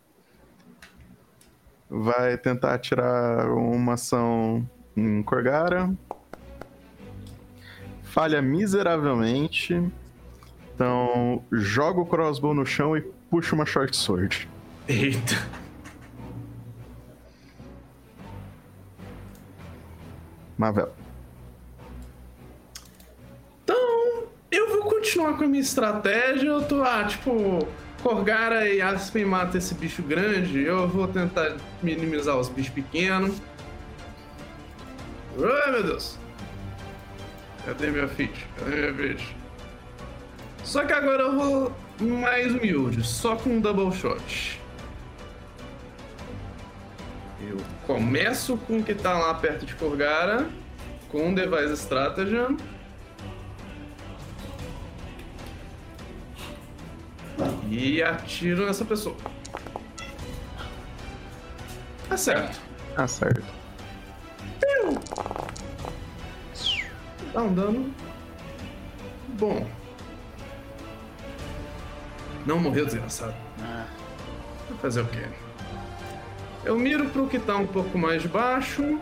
Vai 1.91 2.39
tentar 2.39 2.79
tirar 2.79 3.51
uma 3.51 3.95
ação 3.95 4.67
em 4.97 5.23
Corgara. 5.23 5.93
Falha 8.03 8.41
miseravelmente. 8.41 9.83
Então, 10.75 11.45
joga 11.53 12.01
o 12.01 12.07
crossbow 12.07 12.55
no 12.55 12.65
chão 12.65 12.97
e 12.97 13.03
puxa 13.31 13.55
uma 13.55 13.67
short 13.67 13.95
sword. 13.95 14.49
Eita. 14.89 15.62
Mavel. 20.57 20.93
Então, 23.65 24.25
eu 24.51 24.69
vou 24.69 24.91
continuar 24.91 25.37
com 25.37 25.45
a 25.45 25.47
minha 25.47 25.63
estratégia. 25.63 26.49
Eu 26.49 26.63
tô, 26.65 26.83
ah, 26.83 27.05
tipo, 27.05 27.67
Corgara 28.03 28.69
e 28.69 28.81
Aspen 28.81 29.25
mata 29.25 29.59
esse 29.59 29.75
bicho 29.75 30.03
grande. 30.03 30.61
Eu 30.63 30.89
vou 30.89 31.07
tentar 31.09 31.57
minimizar 31.83 32.37
os 32.37 32.49
bichos 32.49 32.73
pequenos. 32.73 33.41
Ai, 35.39 35.73
meu 35.73 35.83
Deus. 35.83 36.19
Cadê 37.65 37.91
minha 37.91 38.09
ficha? 38.09 38.47
Cadê 38.59 38.93
minha 38.93 38.95
ficha? 38.95 39.35
Só 40.65 40.85
que 40.85 40.93
agora 40.93 41.23
eu 41.23 41.37
vou 41.37 41.73
mais 42.01 42.53
humilde, 42.53 43.05
só 43.05 43.37
com 43.37 43.51
um 43.51 43.61
double 43.61 43.93
shot. 43.93 44.62
Eu 47.49 47.57
começo 47.87 48.57
com 48.57 48.79
o 48.79 48.83
que 48.85 48.95
tá 48.95 49.19
lá 49.19 49.35
perto 49.35 49.67
de 49.67 49.75
Corgara, 49.75 50.49
com 51.09 51.29
um 51.29 51.35
device 51.35 51.73
stratagem. 51.75 52.57
E 57.71 58.03
atiro 58.03 58.67
nessa 58.67 58.85
pessoa. 58.85 59.17
Tá 62.09 62.17
certo. 62.17 62.61
Tá 62.95 63.07
certo. 63.09 63.43
Dá 67.33 67.41
um 67.43 67.55
dano. 67.55 67.95
Bom. 69.39 69.67
Não 72.45 72.59
morreu, 72.59 72.85
desgraçado. 72.85 73.35
Ah, 73.61 73.87
Vai 74.69 74.79
fazer 74.79 75.01
o 75.01 75.07
quê? 75.07 75.27
Eu 76.65 76.79
miro 76.79 77.09
pro 77.11 77.27
que 77.27 77.39
tá 77.39 77.57
um 77.57 77.67
pouco 77.67 77.99
mais 77.99 78.23
de 78.23 78.29
baixo 78.29 79.01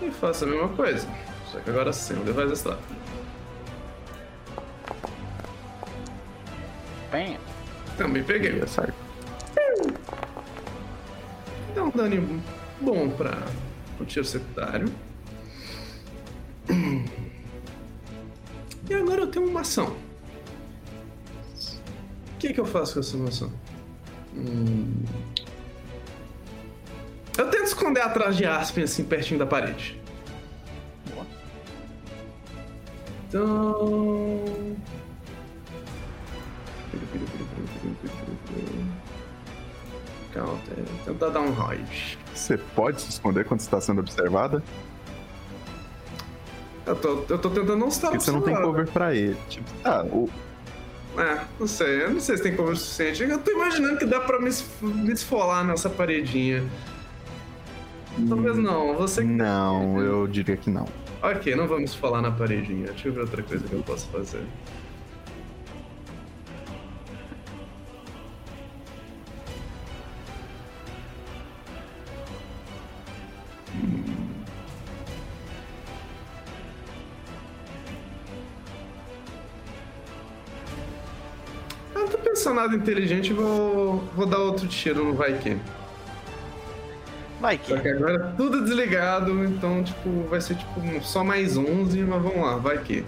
e 0.00 0.10
faço 0.10 0.44
a 0.44 0.48
mesma 0.48 0.68
coisa. 0.68 1.08
Só 1.50 1.58
que 1.58 1.70
agora 1.70 1.92
sem 1.92 2.16
o 2.16 2.24
device 2.24 2.52
extrato. 2.52 3.00
bem. 7.10 7.38
Também 7.96 8.22
peguei. 8.22 8.58
Tá 8.60 8.66
certo. 8.66 8.94
Dá 11.74 11.84
um 11.84 11.90
dano 11.90 12.42
bom 12.80 13.10
pra 13.10 13.46
o 14.00 14.04
tiro 14.04 14.24
secundário. 14.24 14.90
E 18.88 18.94
agora 18.94 19.20
eu 19.20 19.26
tenho 19.28 19.48
uma 19.48 19.60
ação. 19.60 19.96
O 22.34 22.38
que, 22.38 22.52
que 22.52 22.60
eu 22.60 22.64
faço 22.64 22.94
com 22.94 23.00
essa 23.00 23.22
ação? 23.24 23.52
Hum. 24.34 25.04
Eu 27.38 27.48
tento 27.50 27.64
esconder 27.64 28.00
atrás 28.00 28.36
de 28.36 28.44
Aspen, 28.44 28.84
assim, 28.84 29.04
pertinho 29.04 29.38
da 29.38 29.46
parede. 29.46 30.00
Boa. 31.12 31.26
Então. 33.28 34.44
Counter. 40.32 40.84
Tentar 41.04 41.28
dar 41.28 41.40
um 41.40 41.52
raid. 41.52 42.18
Você 42.34 42.56
pode 42.56 43.00
se 43.00 43.10
esconder 43.10 43.44
quando 43.44 43.60
você 43.60 43.70
tá 43.70 43.80
sendo 43.80 44.00
observada? 44.00 44.62
Eu 46.86 46.96
tô, 46.96 47.24
eu 47.28 47.38
tô 47.38 47.50
tentando 47.50 47.76
não 47.76 47.88
estar 47.88 48.08
Porque 48.08 48.24
você 48.24 48.32
não 48.32 48.42
tem 48.42 48.54
cover 48.54 48.86
pra 48.88 49.14
ele. 49.14 49.36
Tipo, 49.48 49.70
ah, 49.84 50.04
o, 50.04 50.28
É, 51.18 51.40
não 51.58 51.66
sei. 51.66 52.04
Eu 52.04 52.10
não 52.10 52.20
sei 52.20 52.36
se 52.36 52.42
tem 52.42 52.56
cover 52.56 52.76
suficiente. 52.76 53.22
Eu 53.22 53.38
tô 53.38 53.50
imaginando 53.50 53.98
que 53.98 54.06
dá 54.06 54.20
pra 54.20 54.40
me, 54.40 54.50
me 54.82 55.12
esfolar 55.12 55.64
nessa 55.64 55.88
paredinha. 55.90 56.64
Talvez 58.28 58.56
não. 58.58 58.94
Você. 58.96 59.22
não, 59.22 60.00
eu 60.00 60.26
diria 60.26 60.56
que 60.56 60.70
não. 60.70 60.86
Ok, 61.22 61.54
não 61.54 61.68
vamos 61.68 61.90
esfolar 61.90 62.22
na 62.22 62.30
paredinha. 62.30 62.86
Deixa 62.88 63.08
eu 63.08 63.12
ver 63.12 63.20
outra 63.20 63.42
coisa 63.42 63.66
que 63.66 63.72
eu 63.72 63.82
posso 63.82 64.08
fazer. 64.08 64.42
Eu 81.94 82.00
não 82.00 82.08
tô 82.08 82.18
pensando 82.18 82.56
nada 82.56 82.74
inteligente, 82.74 83.32
vou, 83.32 83.98
vou 84.16 84.26
dar 84.26 84.38
outro 84.38 84.66
tiro 84.66 85.04
no 85.04 85.14
vai 85.14 85.38
que. 85.38 85.56
Vai 87.40 87.56
que. 87.56 87.68
Só 87.68 87.78
que 87.78 87.88
agora 87.88 88.34
tudo 88.36 88.62
desligado, 88.62 89.42
então, 89.44 89.82
tipo, 89.82 90.24
vai 90.28 90.40
ser 90.40 90.56
tipo 90.56 90.80
só 91.02 91.24
mais 91.24 91.56
11, 91.56 92.02
mas 92.02 92.22
vamos 92.22 92.44
lá, 92.44 92.56
vai 92.56 92.78
que. 92.78 93.04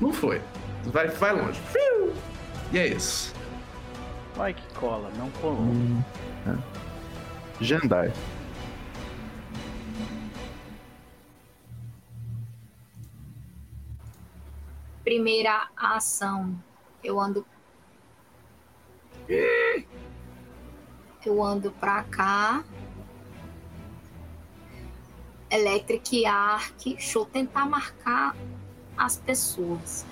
Não 0.00 0.12
foi. 0.12 0.40
Vai, 0.84 1.08
vai 1.08 1.32
longe. 1.32 1.60
Fiu! 1.60 2.14
E 2.72 2.78
é 2.78 2.86
isso. 2.86 3.34
Vai 4.34 4.54
que 4.54 4.74
cola, 4.74 5.10
não 5.18 5.30
colou. 5.32 5.58
Hum, 5.58 6.02
é. 6.46 7.64
Jandai. 7.64 8.12
Primeira 15.04 15.68
ação. 15.76 16.54
Eu 17.02 17.20
ando. 17.20 17.44
Eu 21.24 21.42
ando 21.42 21.70
pra 21.72 22.02
cá. 22.04 22.64
Electric 25.50 26.26
Arc. 26.26 26.84
Deixa 26.84 27.18
eu 27.18 27.24
tentar 27.24 27.66
marcar 27.66 28.36
as 28.96 29.16
pessoas. 29.16 30.04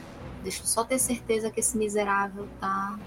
Deixa 0.42 0.62
eu 0.62 0.66
só 0.66 0.84
ter 0.84 0.98
certeza 0.98 1.50
que 1.50 1.60
esse 1.60 1.76
miserável 1.76 2.48
tá. 2.60 2.98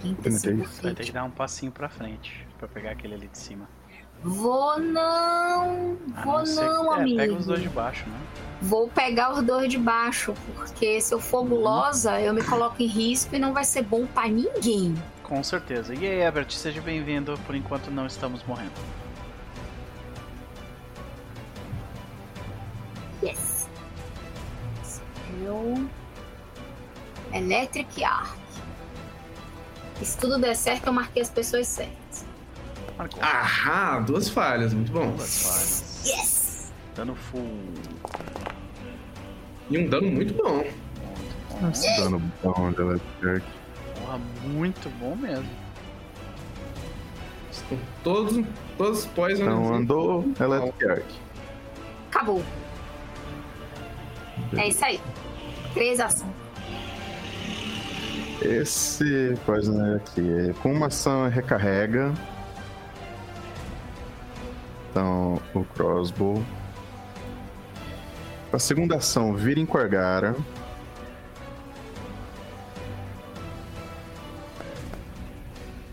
35 0.00 0.82
Vai 0.82 0.94
ter 0.94 1.04
que 1.04 1.12
dar 1.12 1.24
um 1.24 1.30
passinho 1.30 1.70
pra 1.70 1.88
frente 1.88 2.46
pra 2.58 2.66
pegar 2.66 2.92
aquele 2.92 3.14
ali 3.14 3.28
de 3.28 3.38
cima. 3.38 3.68
Vou 4.22 4.78
não. 4.78 5.98
A 6.14 6.24
Vou 6.24 6.46
ser 6.46 6.64
não, 6.64 6.94
é, 6.94 7.00
amigo. 7.00 7.16
Pega 7.16 7.34
os 7.34 7.46
dois 7.46 7.62
de 7.62 7.68
baixo, 7.68 8.08
né? 8.08 8.20
Vou 8.60 8.88
pegar 8.88 9.32
os 9.32 9.42
dois 9.42 9.68
de 9.68 9.78
baixo, 9.78 10.32
porque 10.54 11.00
se 11.00 11.12
eu 11.12 11.18
for 11.18 11.44
gulosa, 11.44 12.20
eu 12.20 12.32
me 12.32 12.44
coloco 12.44 12.80
em 12.80 12.86
risco 12.86 13.34
e 13.34 13.38
não 13.38 13.52
vai 13.52 13.64
ser 13.64 13.82
bom 13.82 14.06
pra 14.06 14.28
ninguém. 14.28 14.94
Com 15.22 15.42
certeza. 15.42 15.94
E 15.94 16.06
aí, 16.06 16.20
Ebert, 16.20 16.50
seja 16.52 16.80
bem-vindo. 16.80 17.38
Por 17.46 17.54
enquanto 17.54 17.90
não 17.90 18.06
estamos 18.06 18.42
morrendo. 18.44 18.72
Yes. 23.22 23.68
Eu. 25.44 25.88
Electric 27.32 28.04
Arc. 28.04 28.36
Se 30.02 30.18
tudo 30.18 30.38
der 30.38 30.56
certo, 30.56 30.88
eu 30.88 30.92
marquei 30.92 31.22
as 31.22 31.30
pessoas 31.30 31.66
certas. 31.68 32.26
Marcou. 32.98 33.22
Ahá, 33.22 34.00
duas 34.00 34.28
falhas, 34.28 34.74
muito 34.74 34.92
bom. 34.92 35.12
Duas 35.12 35.42
falhas. 35.42 36.02
Yes! 36.04 36.72
Dano 36.94 37.14
full. 37.14 37.72
E 39.70 39.78
um 39.78 39.88
dano 39.88 40.10
muito 40.10 40.34
bom. 40.34 40.56
Muito 40.56 40.74
bom. 41.60 41.70
Esse 41.70 41.96
dano 41.96 42.20
bom 42.42 42.72
de 42.72 42.82
Electric. 42.82 43.61
Porra, 44.12 44.20
muito 44.44 44.90
bom 44.98 45.16
mesmo. 45.16 45.48
Estão 47.50 47.78
todos, 48.04 48.46
todos 48.76 48.98
os 49.00 49.06
poison. 49.06 49.44
Então 49.44 49.74
andou 49.74 50.24
Electric 50.38 50.90
Arc. 50.90 51.04
Acabou. 52.10 52.42
É 54.56 54.68
isso 54.68 54.84
aí. 54.84 55.00
Três 55.72 55.98
ações. 56.00 56.30
Esse 58.42 59.38
Poisoner 59.46 59.96
aqui, 59.96 60.52
com 60.62 60.72
uma 60.72 60.86
ação 60.88 61.28
recarrega. 61.28 62.12
Então, 64.90 65.40
o 65.54 65.64
crossbow. 65.64 66.42
A 68.52 68.58
segunda 68.58 68.96
ação 68.96 69.34
vira 69.34 69.60
em 69.60 69.64
Corgara. 69.64 70.36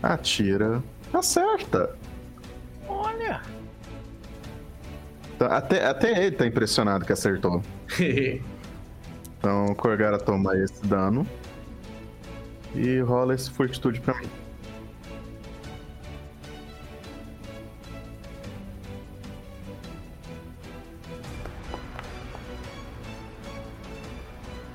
Atira. 0.02 0.82
Acerta. 1.12 1.96
Olha! 2.88 3.42
Tá, 5.38 5.56
Até, 5.56 5.84
até 5.86 6.26
ele 6.26 6.36
tá 6.36 6.46
impressionado 6.46 7.04
que 7.04 7.12
acertou. 7.12 7.62
Então 9.40 9.64
o 9.68 9.74
Corgara 9.74 10.18
toma 10.18 10.54
esse 10.58 10.86
dano. 10.86 11.26
E 12.74 13.00
rola 13.00 13.34
esse 13.34 13.50
fortitude 13.50 13.98
pra 13.98 14.12
mim. 14.20 14.28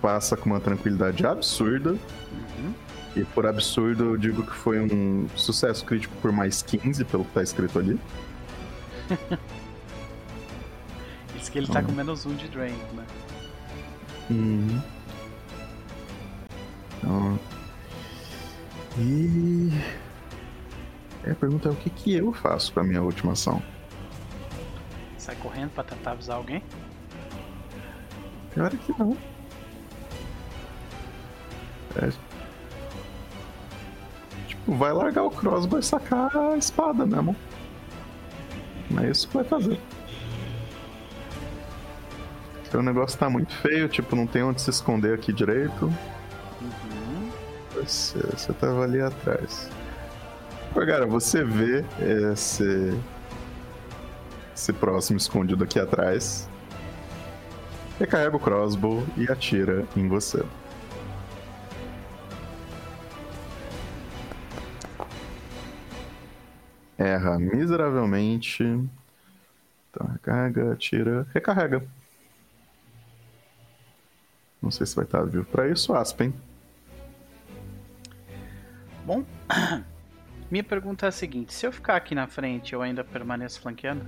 Passa 0.02 0.38
com 0.38 0.50
uma 0.50 0.60
tranquilidade 0.60 1.26
absurda. 1.26 1.96
E 3.16 3.24
por 3.24 3.46
absurdo 3.46 4.04
eu 4.04 4.18
digo 4.18 4.46
que 4.46 4.54
foi 4.54 4.80
um 4.80 5.28
sucesso 5.36 5.86
crítico 5.86 6.14
por 6.22 6.32
mais 6.32 6.62
15, 6.62 7.06
pelo 7.06 7.24
que 7.24 7.32
tá 7.32 7.42
escrito 7.42 7.80
ali. 7.80 8.00
Isso 11.40 11.52
que 11.52 11.60
ele 11.60 11.68
tá 11.68 11.82
com 11.82 11.92
menos 11.92 12.26
um 12.26 12.36
de 12.36 12.48
drain, 12.50 12.76
né? 12.94 13.06
Uhum. 14.30 14.82
Então, 16.98 17.40
e 18.98 19.70
é, 21.24 21.32
a 21.32 21.36
pergunta 21.36 21.70
é 21.70 21.72
o 21.72 21.76
que, 21.76 21.90
que 21.90 22.14
eu 22.14 22.32
faço 22.34 22.72
com 22.74 22.80
a 22.80 22.84
minha 22.84 23.02
última 23.02 23.34
ação? 23.34 23.62
Sai 25.18 25.36
correndo 25.36 25.72
pra 25.72 25.84
tentar 25.84 26.12
avisar 26.12 26.38
alguém? 26.38 26.64
Pior 28.54 28.74
é 28.74 28.78
que 28.78 28.94
não. 28.98 29.18
É. 31.96 32.10
Vai 34.68 34.94
largar 34.94 35.24
o 35.24 35.30
crossbow 35.30 35.80
e 35.80 35.84
sacar 35.84 36.36
a 36.36 36.58
espada 36.58 37.06
mesmo. 37.06 37.36
Não 38.90 39.04
é 39.04 39.10
isso 39.10 39.28
que 39.28 39.36
vai 39.36 39.44
fazer. 39.44 39.80
Porque 42.64 42.78
o 42.78 42.82
negócio 42.82 43.18
tá 43.18 43.30
muito 43.30 43.54
feio, 43.56 43.88
tipo, 43.88 44.16
não 44.16 44.26
tem 44.26 44.44
onde 44.44 44.62
se 44.62 44.70
esconder 44.70 45.14
aqui 45.14 45.32
direito. 45.32 45.86
Uhum. 46.62 47.32
Você, 47.76 48.20
você 48.20 48.54
tava 48.54 48.84
ali 48.84 49.02
atrás. 49.02 49.70
Cara, 50.74 51.06
você 51.06 51.44
vê 51.44 51.86
esse. 52.32 53.00
Esse 54.54 54.74
próximo 54.74 55.18
escondido 55.18 55.64
aqui 55.64 55.80
atrás. 55.80 56.50
Recarrega 58.00 58.36
o 58.36 58.40
crossbow 58.40 59.04
e 59.16 59.30
atira 59.32 59.86
em 59.96 60.08
você. 60.08 60.44
Erra 67.06 67.38
miseravelmente. 67.38 68.64
Então, 68.64 70.08
recarrega, 70.08 70.74
atira, 70.74 71.28
recarrega. 71.34 71.86
Não 74.62 74.72
sei 74.72 74.88
se 74.88 74.96
vai 74.96 75.06
estar 75.06 75.22
vivo 75.24 75.46
pra 75.46 75.70
isso, 75.70 75.94
Aspen. 75.94 76.34
Bom, 79.06 79.24
minha 80.50 80.64
pergunta 80.64 81.06
é 81.06 81.10
a 81.10 81.12
seguinte: 81.12 81.54
se 81.54 81.68
eu 81.68 81.72
ficar 81.72 81.96
aqui 81.96 82.16
na 82.16 82.26
frente, 82.26 82.74
eu 82.74 82.82
ainda 82.82 83.04
permaneço 83.04 83.62
flanqueando? 83.62 84.04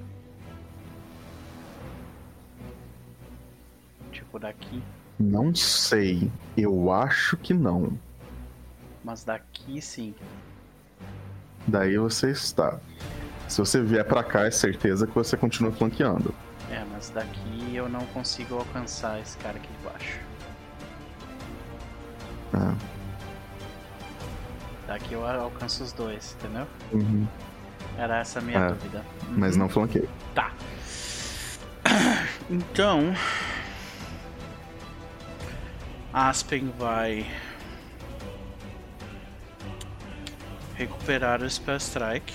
Tipo, 4.11 4.39
daqui. 4.39 4.81
Não 5.19 5.53
sei. 5.53 6.31
Eu 6.57 6.91
acho 6.91 7.37
que 7.37 7.53
não. 7.53 7.97
Mas 9.03 9.23
daqui 9.23 9.79
sim. 9.79 10.15
Daí 11.67 11.97
você 11.97 12.31
está. 12.31 12.79
Se 13.47 13.59
você 13.59 13.81
vier 13.81 14.05
pra 14.05 14.23
cá, 14.23 14.45
é 14.45 14.51
certeza 14.51 15.05
que 15.07 15.13
você 15.13 15.35
continua 15.37 15.71
flanqueando. 15.71 16.33
É, 16.69 16.83
mas 16.91 17.09
daqui 17.09 17.75
eu 17.75 17.87
não 17.87 18.05
consigo 18.07 18.55
alcançar 18.55 19.19
esse 19.21 19.37
cara 19.37 19.57
aqui 19.57 19.67
de 19.67 19.89
baixo. 19.89 20.19
Ah. 22.53 22.73
Daqui 24.87 25.13
eu 25.13 25.25
alcanço 25.27 25.83
os 25.83 25.91
dois, 25.91 26.35
entendeu? 26.39 26.67
Uhum. 26.91 27.27
Era 27.97 28.19
essa 28.19 28.39
a 28.39 28.41
minha 28.41 28.59
É, 28.59 28.67
dúvida. 28.69 29.03
Mas 29.29 29.55
não 29.57 29.67
flanqueia. 29.67 30.07
Tá. 30.33 30.51
Então. 32.49 33.13
Aspen 36.13 36.73
vai. 36.77 37.25
Recuperar 40.77 41.41
o 41.41 41.49
Spell 41.49 41.77
Strike. 41.77 42.33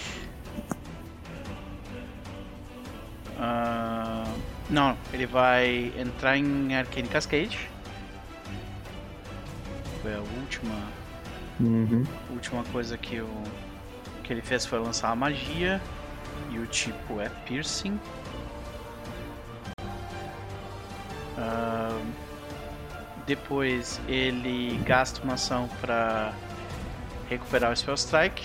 Ah, 3.38 4.24
não, 4.68 4.96
ele 5.12 5.26
vai 5.26 5.92
entrar 5.96 6.36
em 6.36 6.74
Arcane 6.74 7.08
Cascade. 7.08 7.68
Foi 10.00 10.14
a 10.14 10.18
última 10.18 10.74
Uhum. 11.60 12.04
última 12.30 12.64
coisa 12.64 12.98
que, 12.98 13.20
o, 13.20 13.28
que 14.24 14.32
ele 14.32 14.42
fez 14.42 14.66
foi 14.66 14.78
lançar 14.80 15.10
a 15.10 15.14
magia. 15.16 15.80
E 16.50 16.58
o 16.58 16.66
tipo 16.66 17.20
é 17.20 17.28
piercing. 17.46 17.98
Ahn, 21.38 22.02
depois 23.26 24.00
ele 24.08 24.78
gasta 24.84 25.22
uma 25.22 25.34
ação 25.34 25.68
para 25.80 26.32
recuperar 27.32 27.72
o 27.72 27.76
Spell 27.76 27.94
Strike. 27.94 28.42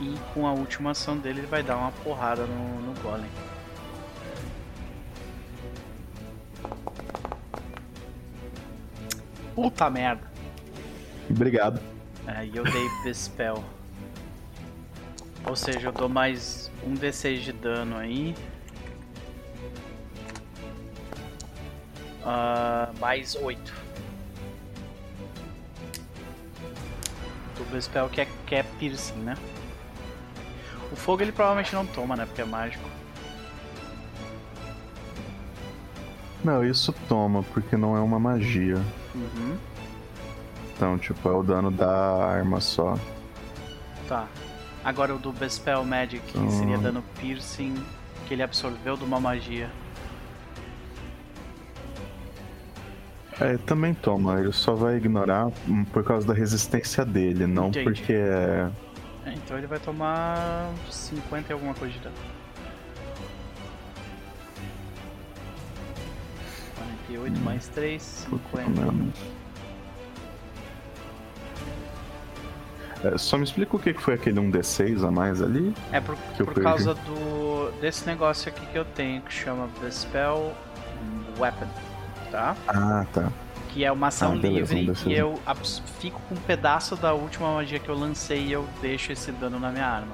E 0.00 0.16
com 0.32 0.46
a 0.46 0.52
última 0.52 0.92
ação 0.92 1.18
dele 1.18 1.40
ele 1.40 1.46
vai 1.46 1.62
dar 1.62 1.76
uma 1.76 1.90
porrada 1.90 2.46
no, 2.46 2.80
no 2.82 3.00
Golem. 3.00 3.30
Puta 9.54 9.90
merda. 9.90 10.22
Obrigado. 11.28 11.80
Aí 12.26 12.54
eu 12.54 12.62
dei 12.62 12.88
Bespel. 13.02 13.64
Ou 15.44 15.56
seja, 15.56 15.88
eu 15.88 15.92
dou 15.92 16.08
mais 16.08 16.70
um 16.86 16.94
D6 16.94 17.40
de 17.40 17.52
dano 17.52 17.96
aí. 17.96 18.34
Ah, 22.30 22.90
mais 23.00 23.34
8. 23.34 23.72
Do 27.56 27.64
Bespel 27.72 28.06
que 28.10 28.20
é, 28.20 28.28
que 28.46 28.54
é 28.54 28.62
piercing, 28.62 29.14
né? 29.20 29.34
O 30.92 30.96
fogo 30.96 31.22
ele 31.22 31.32
provavelmente 31.32 31.74
não 31.74 31.86
toma, 31.86 32.16
né? 32.16 32.26
Porque 32.26 32.42
é 32.42 32.44
mágico. 32.44 32.84
Não, 36.44 36.62
isso 36.62 36.92
toma, 37.08 37.42
porque 37.54 37.78
não 37.78 37.96
é 37.96 38.00
uma 38.00 38.20
magia. 38.20 38.76
Uhum. 39.14 39.56
Então, 40.76 40.98
tipo, 40.98 41.26
é 41.30 41.32
o 41.32 41.42
dano 41.42 41.70
da 41.70 41.90
arma 42.26 42.60
só. 42.60 42.98
Tá. 44.06 44.26
Agora 44.84 45.14
o 45.14 45.18
do 45.18 45.32
Bespel 45.32 45.82
Magic 45.82 46.36
Hum. 46.36 46.50
seria 46.50 46.76
dano 46.76 47.02
piercing 47.18 47.74
que 48.26 48.34
ele 48.34 48.42
absorveu 48.42 48.98
de 48.98 49.04
uma 49.04 49.18
magia. 49.18 49.70
É, 53.40 53.56
também 53.58 53.94
toma, 53.94 54.40
ele 54.40 54.52
só 54.52 54.74
vai 54.74 54.96
ignorar 54.96 55.46
hum, 55.68 55.84
por 55.84 56.02
causa 56.02 56.26
da 56.26 56.34
resistência 56.34 57.04
dele, 57.04 57.46
não 57.46 57.68
Entendi. 57.68 57.84
porque 57.84 58.12
é. 58.12 58.68
É, 59.24 59.32
então 59.32 59.56
ele 59.56 59.66
vai 59.66 59.78
tomar 59.78 60.72
50 60.90 61.48
e 61.48 61.52
alguma 61.52 61.74
coisa 61.74 61.94
de 61.94 62.00
dano. 62.00 62.16
48 67.08 67.40
mais 67.40 67.68
3, 67.68 68.26
pouco 68.28 68.58
50. 68.58 68.80
menos. 68.80 69.14
É, 73.04 73.16
só 73.16 73.38
me 73.38 73.44
explica 73.44 73.76
o 73.76 73.78
que 73.78 73.94
foi 73.94 74.14
aquele 74.14 74.40
1d6 74.40 75.06
a 75.06 75.10
mais 75.10 75.40
ali? 75.40 75.72
É 75.92 76.00
por, 76.00 76.16
por 76.16 76.60
causa 76.60 76.94
do 76.94 77.70
desse 77.80 78.04
negócio 78.06 78.50
aqui 78.50 78.64
que 78.66 78.76
eu 78.76 78.84
tenho 78.84 79.22
que 79.22 79.32
chama 79.32 79.68
The 79.80 79.90
Spell 79.90 80.52
Weapon, 81.38 81.68
tá? 82.30 82.56
Ah, 82.66 83.06
tá. 83.12 83.32
Que 83.70 83.84
é 83.84 83.92
uma 83.92 84.06
ação 84.08 84.32
Ah, 84.32 84.36
beleza, 84.36 84.74
livre 84.74 84.92
D6. 84.94 85.06
e 85.10 85.14
eu 85.14 85.38
fico 86.00 86.20
com 86.28 86.34
um 86.34 86.38
pedaço 86.40 86.96
da 86.96 87.12
última 87.12 87.52
magia 87.54 87.78
que 87.78 87.88
eu 87.88 87.94
lancei 87.98 88.46
e 88.46 88.52
eu 88.52 88.66
deixo 88.80 89.12
esse 89.12 89.30
dano 89.32 89.58
na 89.60 89.70
minha 89.70 89.86
arma. 89.86 90.12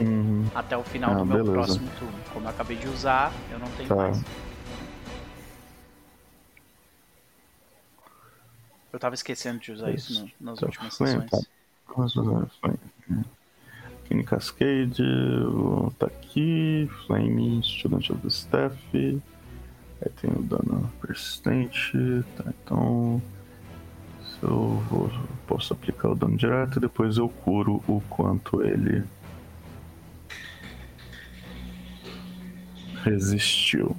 Uhum. 0.00 0.46
Até 0.54 0.76
o 0.76 0.82
final 0.82 1.10
Ah, 1.12 1.14
do 1.18 1.24
meu 1.26 1.36
beleza. 1.44 1.52
próximo 1.52 1.88
turno. 1.98 2.14
Como 2.32 2.46
eu 2.46 2.50
acabei 2.50 2.76
de 2.76 2.88
usar, 2.88 3.32
eu 3.50 3.58
não 3.58 3.66
tenho 3.72 3.88
Tá. 3.88 3.94
mais. 3.96 4.22
Eu 8.92 8.98
tava 8.98 9.14
esquecendo 9.14 9.58
de 9.60 9.72
usar 9.72 9.90
isso 9.90 10.24
no- 10.40 10.50
nas 10.52 10.58
Tá, 10.60 10.66
últimas 10.66 10.94
sessões. 10.94 11.30
tá. 11.30 11.38
Flame. 12.60 12.78
Kenny 14.08 14.24
Cascade, 14.24 15.02
tá 15.98 16.06
aqui. 16.06 16.88
Flame, 17.06 17.60
Student 17.62 18.10
of 18.10 18.20
the 18.22 18.28
Staff. 18.28 19.22
Aí 20.02 20.10
tem 20.20 20.30
o 20.30 20.42
dano 20.42 20.90
persistente. 21.00 21.92
Tá, 22.36 22.44
então. 22.48 23.20
Se 24.22 24.44
eu 24.44 24.82
vou, 24.88 25.10
posso 25.46 25.72
aplicar 25.72 26.10
o 26.10 26.14
dano 26.14 26.36
direto 26.36 26.78
e 26.78 26.80
depois 26.80 27.16
eu 27.16 27.28
curo 27.28 27.82
o 27.88 28.00
quanto 28.08 28.62
ele 28.62 29.04
resistiu. 33.02 33.96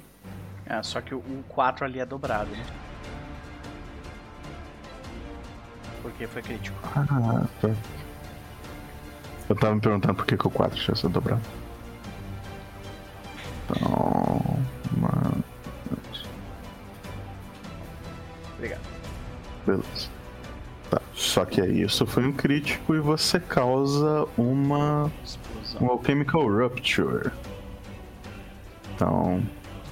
É, 0.65 0.81
só 0.83 1.01
que 1.01 1.15
o, 1.15 1.17
o 1.17 1.43
4 1.49 1.85
ali 1.85 1.99
é 1.99 2.05
dobrado, 2.05 2.49
né? 2.51 2.65
Porque 6.01 6.27
foi 6.27 6.41
crítico. 6.41 6.77
Ah, 6.95 7.45
tá. 7.59 7.69
Eu 9.49 9.55
tava 9.55 9.75
me 9.75 9.81
perguntando 9.81 10.15
por 10.15 10.25
que, 10.25 10.37
que 10.37 10.47
o 10.47 10.51
4 10.51 10.79
tinha 10.79 10.95
sido 10.95 11.09
dobrado. 11.09 11.41
Então. 13.65 14.59
Uma... 14.95 15.43
Obrigado. 18.59 18.81
Beleza. 19.65 20.09
Tá. 20.89 21.01
Só 21.13 21.45
que 21.45 21.61
aí 21.61 21.81
isso 21.81 22.05
foi 22.05 22.25
um 22.25 22.33
crítico 22.33 22.93
e 22.93 22.99
você 22.99 23.39
causa 23.39 24.27
uma. 24.37 25.09
Explosão. 25.23 25.87
um 25.87 25.91
Alchemical 25.91 26.45
Rupture. 26.45 27.31
Então. 28.93 29.41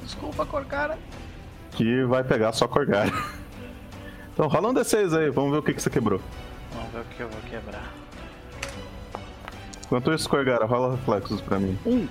Desculpa, 0.03 0.45
Corcara. 0.45 0.99
Que 1.71 2.03
vai 2.03 2.23
pegar 2.23 2.51
só 2.51 2.67
Corgar. 2.67 3.07
Então 4.33 4.47
rola 4.47 4.69
um 4.69 4.73
D6 4.73 5.17
aí, 5.17 5.31
vamos 5.31 5.51
ver 5.51 5.57
o 5.57 5.63
que, 5.63 5.73
que 5.73 5.81
você 5.81 5.89
quebrou. 5.89 6.21
Vamos 6.71 6.91
ver 6.91 6.99
o 6.99 7.05
que 7.05 7.21
eu 7.21 7.27
vou 7.27 7.41
quebrar. 7.49 7.91
Enquanto 9.83 10.13
isso, 10.13 10.29
Corgara, 10.29 10.65
rola 10.65 10.95
reflexos 10.95 11.41
pra 11.41 11.57
mim. 11.57 11.75
Um. 11.85 12.07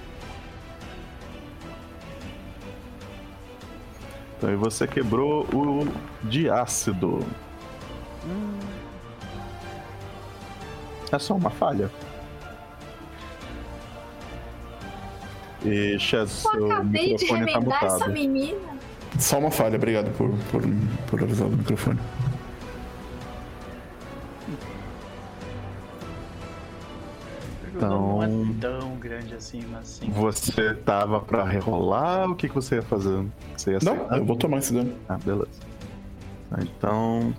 Então, 4.37 4.53
e 4.53 4.57
você 4.57 4.87
quebrou 4.87 5.47
o 5.53 5.87
de 6.25 6.51
ácido. 6.51 7.25
É 11.11 11.19
só 11.19 11.35
uma 11.35 11.51
falha. 11.51 11.91
E 15.65 15.99
Chaz, 15.99 16.45
Eu 16.45 16.51
seu 16.53 16.73
acabei 16.73 17.15
de 17.17 17.25
microfone 17.25 17.47
tá 17.47 17.53
remendar 17.53 17.85
essa 17.85 17.95
mutado. 17.95 18.13
menina. 18.13 18.77
Só 19.19 19.39
uma 19.39 19.51
falha, 19.51 19.77
obrigado 19.77 20.11
por, 20.17 20.31
por, 20.51 20.63
por 21.09 21.23
avisar 21.23 21.49
do 21.49 21.57
microfone. 21.57 21.99
Assim, 29.37 29.63
mas 29.71 29.87
sim. 29.89 30.11
Você 30.11 30.75
tava 30.75 31.21
pra 31.21 31.45
rerolar? 31.45 32.31
O 32.31 32.35
que, 32.35 32.49
que 32.49 32.55
você 32.55 32.77
ia 32.77 32.83
fazer? 32.83 33.25
Você 33.57 33.73
ia 33.73 33.79
Não, 33.83 33.97
eu 34.17 34.25
vou 34.25 34.37
tomar 34.37 34.59
esse 34.59 34.73
dano. 34.73 34.93
Ah, 35.09 35.19
beleza. 35.19 35.49
Tá, 36.51 36.59
Então, 36.63 37.35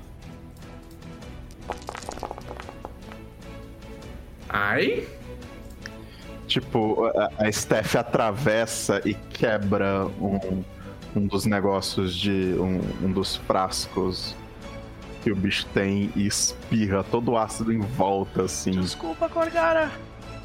Ai? 4.49 5.05
tipo, 6.47 7.05
a, 7.05 7.31
a 7.37 7.51
Steph 7.51 7.95
atravessa 7.95 9.01
e 9.05 9.13
quebra 9.13 10.05
um, 10.19 10.63
um 11.15 11.27
dos 11.27 11.45
negócios 11.45 12.15
de. 12.15 12.55
Um, 12.57 12.79
um 13.05 13.11
dos 13.11 13.35
frascos 13.35 14.35
que 15.23 15.31
o 15.31 15.35
bicho 15.35 15.65
tem 15.73 16.09
e 16.15 16.25
espirra 16.25 17.03
todo 17.03 17.31
o 17.31 17.37
ácido 17.37 17.73
em 17.73 17.79
volta, 17.79 18.43
assim. 18.43 18.71
Desculpa, 18.71 19.27
Corgara. 19.27 19.91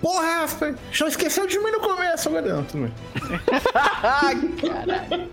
Porra, 0.02 0.42
Aspen! 0.42 0.74
Já 0.90 1.06
esqueceu 1.06 1.46
de 1.46 1.58
mim 1.60 1.70
no 1.70 1.80
começo, 1.80 2.28
agora 2.28 2.42
bem. 2.80 2.92
Ai, 4.02 4.34
caralho. 4.60 5.30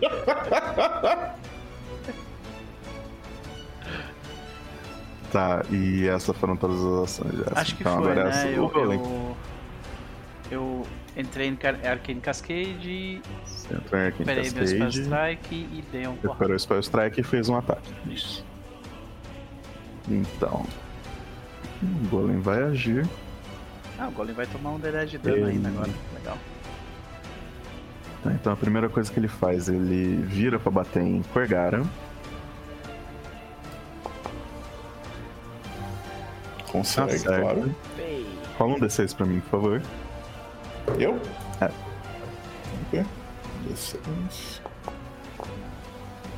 Tá, 5.32 5.64
e 5.72 6.08
essas 6.08 6.36
foram 6.38 6.56
todas 6.56 6.78
as 6.78 7.04
ações. 7.04 7.32
Jéssica. 7.36 7.60
Acho 7.60 7.76
que 7.76 7.82
então, 7.84 7.98
foi, 7.98 8.12
agora 8.12 8.24
né? 8.26 8.30
essa, 8.30 8.48
Eu, 8.48 8.66
o 8.66 8.70
Golem. 8.70 9.00
eu, 9.00 9.38
eu 10.52 10.88
entrei 11.16 11.48
em 11.48 11.58
Arcane 11.88 12.20
Cascade, 12.22 13.22
Você 13.46 13.76
entrou 13.76 14.00
em 14.02 14.06
Arcane 14.06 14.26
recuperei 14.26 14.52
meu 14.52 14.68
Spell 14.68 14.80
Cascade, 14.80 15.02
Strike 15.02 15.56
e 15.56 15.84
dei 15.92 16.02
um 16.08 16.16
porrada. 16.16 16.28
recuperou 16.28 16.56
o 16.56 16.60
Spell 16.60 16.80
Strike 16.80 17.22
e 17.22 17.24
fez 17.24 17.50
um 17.50 17.56
ataque. 17.58 17.94
Isso. 18.08 18.44
Então, 20.08 20.66
o 21.84 22.08
Golem 22.10 22.40
vai 22.40 22.64
agir. 22.64 23.08
Ah, 24.00 24.08
o 24.08 24.12
Golem 24.12 24.34
vai 24.34 24.46
tomar 24.48 24.72
um 24.72 24.80
D10 24.80 25.06
de 25.08 25.18
dano 25.18 25.38
Ele- 25.38 25.52
ainda 25.52 25.70
agora. 25.70 25.90
Legal. 26.16 26.38
Tá, 28.24 28.32
Então 28.32 28.54
a 28.54 28.56
primeira 28.56 28.90
coisa 28.90 29.12
que 29.12 29.20
ele 29.20 29.28
faz, 29.28 29.68
ele 29.70 30.16
vira 30.26 30.60
pra 30.60 30.72
bater 30.72 31.02
em 31.04 31.22
Corgara. 31.34 31.84
Consegue, 36.72 37.12
Tá 37.14 37.18
certo. 37.18 37.42
claro. 37.42 37.76
Rola 38.58 38.74
um 38.76 38.80
D6 38.80 39.14
pra 39.16 39.26
mim, 39.26 39.40
por 39.40 39.50
favor. 39.50 39.82
Eu? 41.00 41.20
É. 41.62 41.72
Ok. 42.88 43.06
D6. 43.68 44.62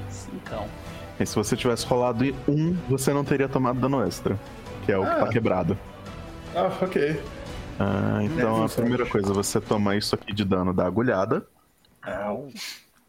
Cincão. 0.10 0.68
E 1.20 1.26
se 1.26 1.36
você 1.36 1.56
tivesse 1.58 1.86
rolado 1.86 2.24
em 2.24 2.34
um, 2.48 2.74
você 2.90 3.12
não 3.14 3.24
teria 3.24 3.48
tomado 3.50 3.80
dano 3.80 4.04
extra. 4.06 4.38
Que 4.86 4.92
é 4.92 4.98
o 4.98 5.02
que 5.04 5.08
Ah. 5.10 5.16
tá 5.26 5.28
quebrado. 5.28 5.78
Ah, 6.56 6.72
ok. 6.82 7.20
Ah, 7.80 8.20
então 8.24 8.48
a 8.56 8.60
Nervoso. 8.60 8.76
primeira 8.76 9.06
coisa, 9.06 9.34
você 9.34 9.60
toma 9.60 9.96
isso 9.96 10.14
aqui 10.16 10.34
de 10.34 10.46
dano 10.46 10.74
da 10.74 10.86
agulhada. 10.86 11.46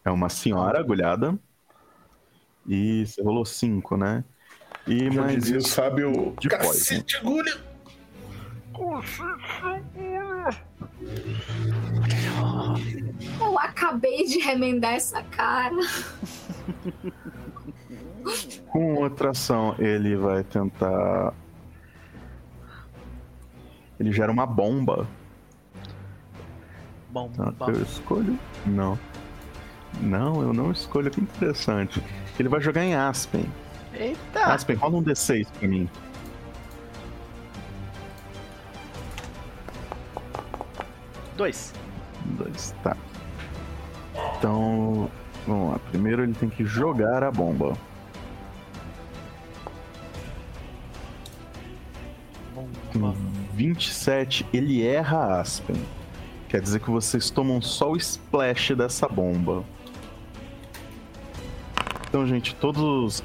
É 0.04 0.10
uma 0.10 0.28
senhora 0.28 0.80
agulhada. 0.80 1.38
E 2.66 3.04
você 3.06 3.22
rolou 3.22 3.44
5, 3.44 3.96
né? 3.96 4.24
E 4.86 5.10
Já 5.10 5.20
mais 5.22 5.34
dizia 5.36 5.56
o 5.56 5.58
isso. 5.58 5.68
sábio. 5.68 6.34
de 6.40 6.48
Cacete, 6.48 7.16
agulha! 7.16 7.60
Eu 13.40 13.58
acabei 13.58 14.24
de 14.24 14.38
remendar 14.38 14.94
essa 14.94 15.22
cara. 15.24 15.76
Com 18.68 18.94
outra 18.94 19.30
ação, 19.30 19.74
ele 19.78 20.16
vai 20.16 20.42
tentar. 20.44 21.34
Ele 24.02 24.10
gera 24.10 24.32
uma 24.32 24.44
bomba. 24.44 25.06
Bom, 27.10 27.28
Tá, 27.28 27.52
bom. 27.52 27.70
eu 27.70 27.82
escolho? 27.82 28.36
Não. 28.66 28.98
Não, 30.00 30.42
eu 30.42 30.52
não 30.52 30.72
escolho. 30.72 31.08
Que 31.08 31.20
interessante. 31.20 32.02
Ele 32.36 32.48
vai 32.48 32.60
jogar 32.60 32.82
em 32.82 32.96
Aspen. 32.96 33.46
Eita! 33.94 34.40
Aspen, 34.46 34.74
rola 34.74 34.96
um 34.96 35.02
D6 35.04 35.46
pra 35.52 35.68
mim. 35.68 35.88
Dois. 41.36 41.72
Dois, 42.38 42.74
tá. 42.82 42.96
Então, 44.38 45.08
vamos 45.46 45.72
lá. 45.72 45.78
Primeiro 45.90 46.22
ele 46.24 46.34
tem 46.34 46.48
que 46.48 46.64
jogar 46.64 47.22
a 47.22 47.30
bomba. 47.30 47.76
Bom, 52.54 52.68
Com 52.92 52.98
bom. 52.98 53.14
27, 53.54 54.46
ele 54.52 54.86
erra 54.86 55.40
Aspen. 55.40 55.76
Quer 56.48 56.60
dizer 56.60 56.80
que 56.80 56.90
vocês 56.90 57.30
tomam 57.30 57.60
só 57.60 57.92
o 57.92 57.96
splash 57.96 58.74
dessa 58.74 59.08
bomba. 59.08 59.64
Então, 62.08 62.26
gente, 62.26 62.54
todos 62.54 63.22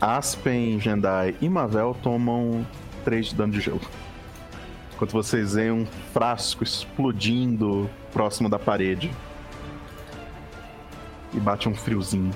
Aspen, 0.00 0.78
Jendai 0.80 1.34
e 1.40 1.48
Mavel 1.48 1.96
tomam 2.02 2.66
3 3.04 3.26
de 3.26 3.34
dano 3.34 3.52
de 3.52 3.60
gelo. 3.60 3.80
Enquanto 4.94 5.12
vocês 5.12 5.54
veem 5.54 5.70
um 5.70 5.86
frasco 6.12 6.62
explodindo 6.62 7.88
próximo 8.12 8.48
da 8.48 8.58
parede. 8.58 9.10
E 11.32 11.40
bate 11.40 11.68
um 11.68 11.74
friozinho. 11.74 12.32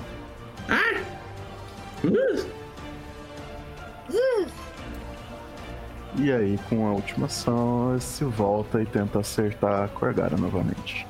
E 6.17 6.31
aí, 6.31 6.57
com 6.69 6.87
a 6.87 6.91
última 6.91 7.25
ação, 7.25 7.91
ele 7.91 8.01
se 8.01 8.23
volta 8.23 8.81
e 8.81 8.85
tenta 8.85 9.19
acertar 9.19 9.83
a 9.83 9.87
Corgara 9.87 10.37
novamente. 10.37 11.05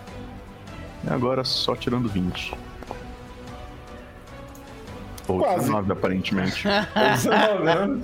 E 1.03 1.09
agora 1.13 1.43
só 1.43 1.75
tirando 1.75 2.09
20. 2.09 2.55
Ou 5.27 5.39
Quase. 5.39 5.59
19, 5.59 5.91
aparentemente. 5.91 6.67
19 7.13 7.67
anos. 7.69 8.03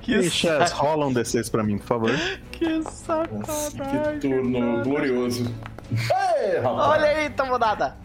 Que, 0.00 0.22
Chess, 0.30 0.72
rola 0.72 1.06
um 1.06 1.12
D6 1.14 1.50
pra 1.50 1.62
mim, 1.62 1.78
por 1.78 1.86
favor. 1.86 2.10
que 2.52 2.78
Nossa, 2.78 3.24
sacanagem. 3.70 4.18
que 4.20 4.28
turno 4.28 4.82
glorioso. 4.82 5.52
Ei! 5.92 6.60
Olha 6.64 7.06
aí, 7.06 7.30
tomou 7.30 7.58
nada. 7.58 7.96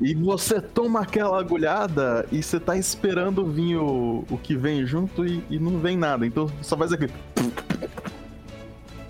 E 0.00 0.14
você 0.14 0.60
toma 0.60 1.00
aquela 1.00 1.40
agulhada 1.40 2.26
e 2.30 2.42
você 2.42 2.60
tá 2.60 2.76
esperando 2.76 3.46
vir 3.46 3.76
o, 3.76 4.24
o 4.30 4.38
que 4.38 4.54
vem 4.54 4.84
junto 4.84 5.26
e, 5.26 5.42
e 5.48 5.58
não 5.58 5.78
vem 5.78 5.96
nada. 5.96 6.26
Então 6.26 6.50
só 6.60 6.76
faz 6.76 6.92
aquele. 6.92 7.12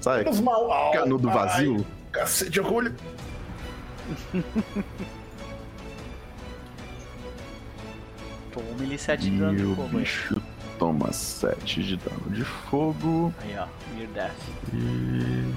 Sai, 0.01 0.25
mal. 0.43 0.93
Canudo 0.93 1.29
ai, 1.29 1.35
vazio. 1.35 1.87
Cacete 2.13 2.51
de 2.51 2.61
agulha. 2.61 2.95
Toma 8.53 8.83
ele 8.83 8.97
7 8.97 9.31
de 9.31 9.39
dano 9.39 9.57
de 9.57 9.65
o 9.65 9.75
fogo 9.75 9.89
aí. 9.89 9.99
bicho 9.99 10.43
toma 10.79 11.13
7 11.13 11.83
de 11.83 11.97
dano 11.97 12.31
de 12.31 12.45
fogo. 12.45 13.35
Aí, 13.41 13.57
ó. 13.59 13.67
Near 13.95 14.09
Death. 14.13 14.33
E. 14.73 15.53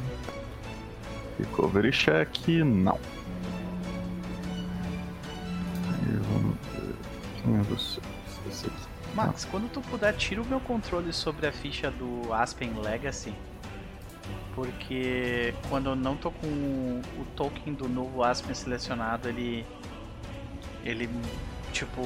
Recovery 1.40 1.92
check, 1.92 2.48
não. 2.66 3.00
E 6.04 6.18
vamos 6.18 6.56
ver. 6.74 6.96
Quem 7.42 7.58
é 7.58 7.62
você? 7.64 8.00
Esse 8.50 8.68
aqui. 8.68 8.90
Max, 9.16 9.46
quando 9.46 9.70
tu 9.72 9.82
puder, 9.82 10.14
tira 10.16 10.42
o 10.42 10.46
meu 10.46 10.60
controle 10.60 11.12
sobre 11.12 11.48
a 11.48 11.52
ficha 11.52 11.90
do 11.90 12.34
Aspen 12.34 12.74
Legacy. 12.80 13.34
Porque 14.54 15.54
quando 15.70 15.90
eu 15.90 15.96
não 15.96 16.16
tô 16.16 16.32
com 16.32 16.48
o 16.48 17.26
token 17.36 17.74
do 17.74 17.88
novo 17.88 18.24
Aspen 18.24 18.54
selecionado, 18.54 19.28
ele. 19.30 19.66
Ele. 20.84 21.10
Tipo. 21.72 22.02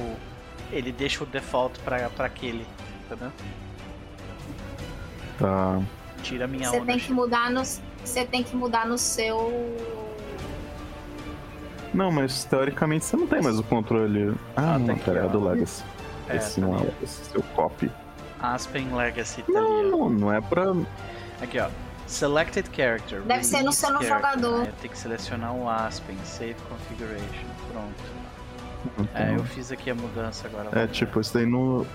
Ele 0.72 0.92
deixa 0.92 1.22
o 1.22 1.26
default 1.26 1.78
pra, 1.80 2.08
pra 2.10 2.26
aquele. 2.26 2.66
Entendeu? 3.04 3.32
Tá. 5.38 5.82
Tira 6.22 6.44
a 6.46 6.48
minha 6.48 6.68
Você 6.68 6.76
onda. 6.78 6.86
tem 6.86 6.98
que 6.98 7.12
mudar 7.12 7.50
no. 7.50 7.62
Você 7.64 8.24
tem 8.24 8.42
que 8.42 8.56
mudar 8.56 8.86
no 8.86 8.96
seu. 8.96 9.52
Não, 11.94 12.10
mas 12.10 12.44
teoricamente 12.44 13.04
você 13.04 13.16
não 13.16 13.26
tem 13.26 13.40
mais 13.40 13.58
o 13.58 13.62
controle. 13.62 14.34
Ah, 14.56 14.74
Ah, 14.74 14.78
não, 14.78 14.86
tem 14.88 14.96
pera, 14.98 15.20
é 15.24 15.28
do. 15.28 15.42
Legacy. 15.48 15.84
É, 16.28 16.36
esse 16.36 16.60
tá 16.60 16.66
não 16.66 16.74
é 16.74 16.78
ali. 16.78 16.82
o 16.88 16.92
Legacy, 16.92 17.24
seu 17.26 17.42
copy. 17.54 17.90
Aspen 18.40 18.94
Legacy 18.94 19.42
tá 19.42 19.52
Não, 19.52 19.80
ali, 19.80 19.90
não, 19.90 20.10
não 20.10 20.32
é 20.32 20.40
pra. 20.40 20.72
Aqui, 21.40 21.58
ó. 21.58 21.68
Selected 22.06 22.68
character. 22.74 23.22
Deve 23.22 23.44
ser 23.44 23.62
no 23.62 23.72
seu 23.72 23.88
character. 23.88 24.14
jogador. 24.16 24.66
Tenho 24.80 24.92
que 24.92 24.98
selecionar 24.98 25.54
o 25.54 25.68
Aspen, 25.68 26.16
save 26.24 26.56
configuration. 26.68 27.46
Pronto. 27.72 28.98
não 28.98 29.08
É, 29.14 29.26
tem. 29.26 29.34
eu 29.36 29.44
fiz 29.44 29.72
aqui 29.72 29.90
a 29.90 29.94
mudança 29.94 30.46
agora. 30.46 30.68
É 30.78 30.86
tipo, 30.86 31.20
isso 31.20 31.32
daí 31.32 31.46
no. 31.46 31.86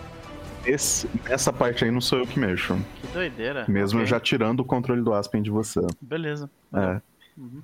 Esse, 0.65 1.07
essa 1.27 1.53
parte 1.53 1.85
aí 1.85 1.91
não 1.91 2.01
sou 2.01 2.19
eu 2.19 2.27
que 2.27 2.39
mexo. 2.39 2.75
Que 2.99 3.07
doideira. 3.07 3.65
Mesmo 3.67 3.99
Ok. 3.99 4.07
já 4.09 4.19
tirando 4.19 4.59
o 4.61 4.65
controle 4.65 5.01
do 5.01 5.13
Aspen 5.13 5.41
de 5.41 5.49
você. 5.51 5.79
Beleza. 6.01 6.49
É. 6.73 6.99
Uhum. 7.37 7.61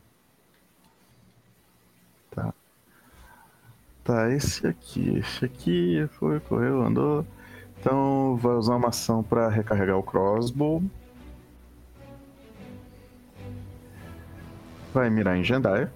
Tá, 4.05 4.31
esse 4.31 4.67
aqui. 4.67 5.17
Esse 5.17 5.45
aqui 5.45 6.07
foi, 6.11 6.39
correu, 6.39 6.83
andou. 6.83 7.25
Então 7.79 8.37
vai 8.37 8.53
usar 8.53 8.75
uma 8.75 8.89
ação 8.89 9.23
pra 9.23 9.49
recarregar 9.49 9.97
o 9.97 10.03
crossbow. 10.03 10.83
Vai 14.93 15.09
mirar 15.09 15.35
em 15.35 15.43
Jendai. 15.43 15.89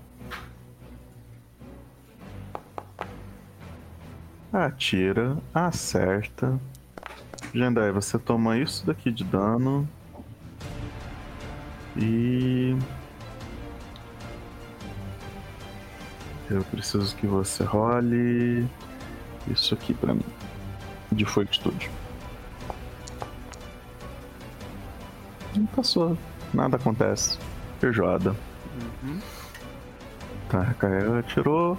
Atira, 4.51 5.37
acerta. 5.53 6.59
Jendai, 7.53 7.91
você 7.91 8.17
toma 8.17 8.57
isso 8.57 8.87
daqui 8.87 9.11
de 9.11 9.23
dano. 9.23 9.87
E. 11.95 12.75
Eu 16.49 16.63
preciso 16.63 17.15
que 17.15 17.27
você 17.27 17.63
role 17.63 18.67
isso 19.47 19.73
aqui 19.73 19.93
pra 19.93 20.13
mim. 20.13 20.25
De 21.11 21.25
fortitude. 21.25 21.89
Não 25.55 25.65
passou. 25.67 26.17
Nada 26.53 26.77
acontece. 26.77 27.37
Feijoada. 27.79 28.35
Uhum. 29.03 29.19
Tá, 30.49 30.61
recarrega, 30.61 31.23
tirou. 31.23 31.77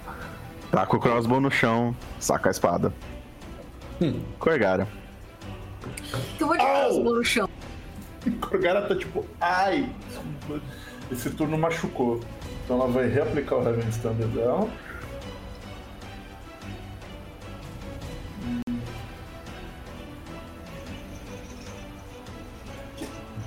Taca 0.71 0.97
o 0.97 1.01
crossbow 1.01 1.41
no 1.41 1.51
chão, 1.51 1.97
saca 2.21 2.49
a 2.49 2.53
espada. 2.53 2.93
Corgara. 4.39 4.87
Que 6.37 6.43
eu 6.43 6.47
vou 6.47 6.57
tirar 6.57 6.89
os 6.89 6.99
no 6.99 7.25
chão. 7.25 7.49
O 8.27 8.59
cara 8.61 8.83
tá 8.83 8.95
tipo, 8.95 9.25
ai! 9.41 9.91
Esse 11.11 11.31
turno 11.31 11.57
machucou. 11.57 12.21
Então 12.71 12.83
ela 12.83 12.89
vai 12.89 13.09
reaplicar 13.09 13.59
o 13.59 13.69
Heaven 13.69 13.89
Standard 13.89 14.33
dela. 14.33 14.71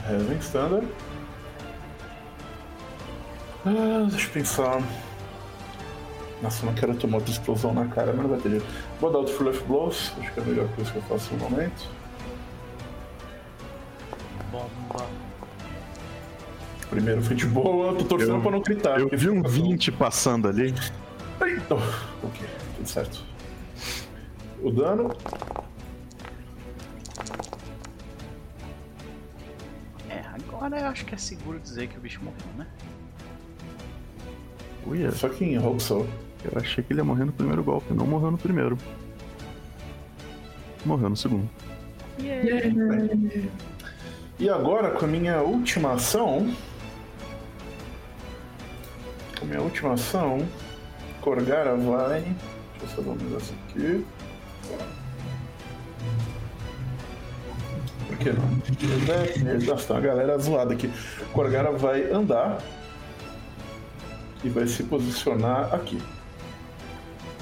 Heaven 0.09 0.37
Standard. 0.39 0.87
Ah, 3.65 4.07
deixa 4.09 4.27
eu 4.27 4.31
pensar. 4.33 4.83
Nossa, 6.41 6.65
não 6.65 6.73
quero 6.73 6.93
tomar 6.95 7.19
outra 7.19 7.31
explosão 7.31 7.73
na 7.73 7.85
cara, 7.85 8.11
mas 8.11 8.23
não 8.23 8.29
vai 8.29 8.39
ter 8.41 8.49
jeito. 8.49 8.65
Vou 8.99 9.09
dar 9.09 9.19
outro 9.19 9.33
Fluff 9.35 9.63
Blows, 9.63 10.11
acho 10.19 10.33
que 10.33 10.39
é 10.41 10.43
a 10.43 10.45
melhor 10.45 10.67
coisa 10.75 10.91
que 10.91 10.97
eu 10.97 11.03
faço 11.03 11.33
no 11.35 11.49
momento. 11.49 11.89
Primeiro 16.93 17.23
foi 17.23 17.35
de 17.35 17.47
boa, 17.47 17.95
tô 17.95 18.03
torcendo 18.05 18.35
Eu- 18.35 18.41
pra 18.41 18.51
não 18.51 18.61
gritar. 18.61 18.99
Eu 18.99 19.09
vi 19.11 19.27
um 19.29 19.37
fica- 19.37 19.49
20 19.49 19.91
passando 19.91 20.47
ali. 20.47 20.73
Eita. 21.41 21.73
Ok, 21.75 22.47
tudo 22.77 22.87
certo. 22.87 23.23
O 24.61 24.69
dano, 24.71 25.09
É, 30.09 30.21
agora 30.33 30.79
eu 30.79 30.85
acho 30.87 31.05
que 31.05 31.15
é 31.15 31.17
seguro 31.17 31.59
dizer 31.59 31.87
que 31.87 31.97
o 31.97 32.01
bicho 32.01 32.21
morreu, 32.23 32.37
né? 32.57 32.67
Uia, 34.85 35.11
fucking 35.11 35.57
hope 35.57 35.81
so. 35.81 36.05
eu 36.43 36.51
achei 36.61 36.83
que 36.83 36.91
ele 36.93 36.99
ia 36.99 37.05
morrer 37.05 37.25
no 37.25 37.31
primeiro 37.31 37.63
golpe. 37.63 37.93
Não 37.93 38.05
morreu 38.05 38.29
no 38.31 38.37
primeiro. 38.37 38.77
Morreu 40.85 41.09
no 41.09 41.15
segundo. 41.15 41.49
E 44.39 44.49
agora, 44.49 44.91
com 44.91 45.05
a 45.05 45.07
minha 45.07 45.41
última 45.41 45.93
ação. 45.93 46.53
Com 49.43 49.47
minha 49.47 49.61
última 49.61 49.91
ação, 49.91 50.47
Corgara 51.19 51.75
vai. 51.75 52.21
Deixa 52.21 52.37
eu 52.81 52.87
só 52.87 53.01
dar 53.01 53.09
um 53.09 53.15
negócio 53.15 53.53
aqui. 53.67 54.05
Por 58.07 58.17
que 58.19 58.31
não? 58.31 59.65
Nossa, 59.67 59.87
tem 59.87 59.95
uma 59.97 60.01
galera 60.01 60.37
zoada 60.37 60.73
aqui. 60.73 60.89
Corgara 61.33 61.73
vai 61.73 62.09
andar 62.09 62.57
e 64.45 64.47
vai 64.47 64.65
se 64.65 64.81
posicionar 64.83 65.75
aqui. 65.75 66.01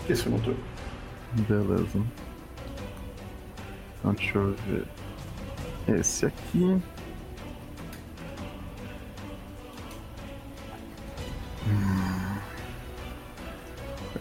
Esse 0.09 0.23
turno. 0.23 0.57
Beleza. 1.33 2.01
Então 3.99 4.13
deixa 4.15 4.39
eu 4.39 4.55
ver. 4.65 4.87
Esse 5.99 6.25
aqui. 6.25 6.81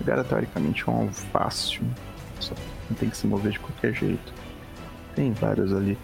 Agora 0.00 0.24
teoricamente 0.24 0.84
é 0.86 0.90
um 0.90 0.96
alvo 0.96 1.12
fácil. 1.12 1.82
Só 2.38 2.54
não 2.88 2.96
tem 2.96 3.10
que 3.10 3.16
se 3.16 3.26
mover 3.26 3.52
de 3.52 3.60
qualquer 3.60 3.94
jeito. 3.94 4.32
Tem 5.14 5.32
vários 5.32 5.72
ali. 5.72 5.98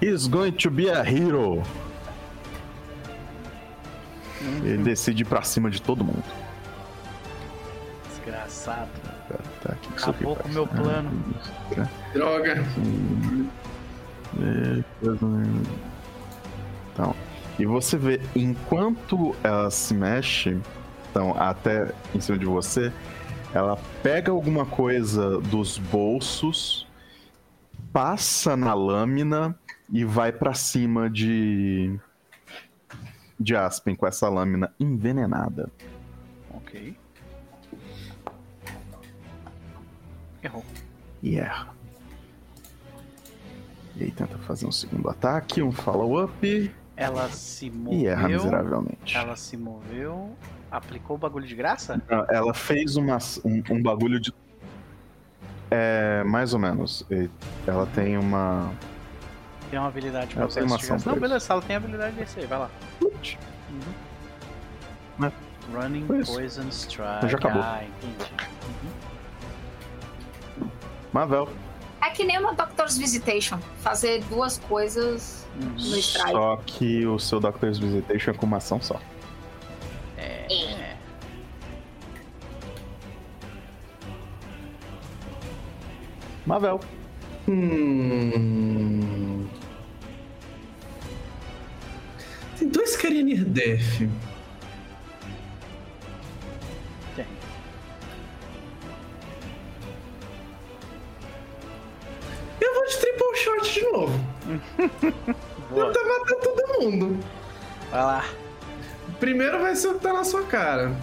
He's 0.00 0.26
going 0.26 0.52
to 0.52 0.70
be 0.70 0.90
a 0.90 1.02
hero. 1.02 1.62
Ele 4.62 4.82
decide 4.84 5.22
ir 5.22 5.26
pra 5.26 5.42
cima 5.42 5.70
de 5.70 5.82
todo 5.82 6.04
mundo. 6.04 6.22
Desgraçado. 8.08 8.88
Cara, 9.28 9.42
tá, 9.62 9.72
o 9.72 9.76
que 9.76 9.92
que 9.92 10.02
Acabou 10.02 10.36
com 10.36 10.48
o 10.48 10.52
meu 10.52 10.66
plano. 10.66 11.10
Ah, 11.76 11.88
Droga. 12.12 12.64
Então, 16.92 17.14
e 17.58 17.66
você 17.66 17.96
vê, 17.96 18.20
enquanto 18.36 19.34
ela 19.42 19.70
se 19.70 19.92
mexe, 19.94 20.56
então, 21.10 21.34
até 21.36 21.92
em 22.14 22.20
cima 22.20 22.38
de 22.38 22.46
você, 22.46 22.92
ela 23.58 23.76
pega 24.02 24.30
alguma 24.30 24.64
coisa 24.64 25.40
dos 25.40 25.78
bolsos, 25.78 26.86
passa 27.92 28.56
na 28.56 28.72
lâmina 28.74 29.58
e 29.90 30.04
vai 30.04 30.32
pra 30.32 30.54
cima 30.54 31.08
de 31.10 31.98
de 33.40 33.54
Aspen 33.54 33.94
com 33.94 34.06
essa 34.06 34.28
lâmina 34.28 34.74
envenenada. 34.80 35.70
Ok. 36.54 36.96
Errou. 40.42 40.64
E 41.22 41.36
erra. 41.38 41.68
E 43.96 44.04
aí 44.04 44.10
tenta 44.12 44.38
fazer 44.38 44.66
um 44.66 44.72
segundo 44.72 45.08
ataque, 45.10 45.60
um 45.62 45.72
follow-up 45.72 46.72
Ela 46.96 47.28
se 47.30 47.68
moveu. 47.70 47.98
e 47.98 48.06
erra 48.06 48.28
miseravelmente. 48.28 49.16
Ela 49.16 49.34
se 49.36 49.56
moveu 49.56 50.36
Aplicou 50.70 51.16
o 51.16 51.18
bagulho 51.18 51.46
de 51.46 51.54
graça? 51.54 52.00
Não, 52.08 52.26
Ela 52.28 52.52
fez 52.52 52.96
uma, 52.96 53.16
um, 53.44 53.62
um 53.70 53.82
bagulho 53.82 54.20
de. 54.20 54.32
É, 55.70 56.22
mais 56.24 56.52
ou 56.54 56.58
menos. 56.60 57.04
E 57.10 57.28
Ela 57.66 57.86
tem 57.94 58.16
uma. 58.18 58.70
Tem 59.70 59.78
uma 59.78 59.88
habilidade 59.88 60.28
pra 60.34 60.42
Ela 60.42 60.48
usar 60.48 60.60
tem 60.60 60.68
uma 60.68 60.76
ação 60.76 60.96
Não, 61.04 61.12
isso. 61.12 61.20
beleza, 61.20 61.52
ela 61.52 61.62
tem 61.62 61.76
habilidade 61.76 62.16
desse 62.16 62.40
aí, 62.40 62.46
vai 62.46 62.58
lá. 62.58 62.70
Né? 65.18 65.32
Running 65.74 66.06
Foi 66.06 66.20
isso. 66.20 66.32
Poison 66.32 66.68
Strike. 66.68 67.28
Já 67.28 67.36
acabou. 67.38 67.62
Ah, 67.62 67.82
entendi. 67.84 68.32
Mavel. 71.12 71.48
É 72.00 72.10
que 72.10 72.24
nem 72.24 72.38
uma 72.38 72.54
Doctor's 72.54 72.96
Visitation. 72.96 73.58
Fazer 73.80 74.22
duas 74.24 74.58
coisas 74.58 75.46
Uhum. 75.60 75.70
no 75.72 75.96
strike. 75.98 76.30
Só 76.30 76.56
que 76.64 77.06
o 77.06 77.18
seu 77.18 77.40
Doctor's 77.40 77.78
Visitation 77.78 78.30
é 78.30 78.34
com 78.34 78.46
uma 78.46 78.58
ação 78.58 78.80
só. 78.80 79.00
É. 80.18 80.96
Mavel. 86.44 86.80
Hum... 87.46 89.46
Tem 92.58 92.68
dois 92.68 92.96
carinha 92.96 93.44
death. 93.44 94.08
Tem. 97.14 97.26
Eu 102.60 102.74
vou 102.74 102.86
de 102.86 102.98
triple 102.98 103.36
shot 103.36 103.72
de 103.74 103.82
novo. 103.92 104.18
Tentar 105.68 106.04
matar 106.04 106.36
todo 106.42 106.80
mundo. 106.80 107.20
Vai 107.90 108.02
lá. 108.02 108.24
Primeiro 109.20 109.60
vai 109.60 109.74
ser 109.74 109.88
o 109.88 109.94
que 109.94 110.00
tá 110.00 110.12
na 110.12 110.24
sua 110.24 110.44
cara. 110.44 110.96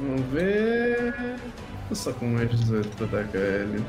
Vamos 0.00 0.22
ver. 0.32 1.14
Tô 1.88 1.94
só 1.94 2.12
com 2.12 2.26
mais 2.26 2.50
18 2.50 2.96
pra 2.96 3.20
atacar 3.20 3.40
ele. 3.40 3.84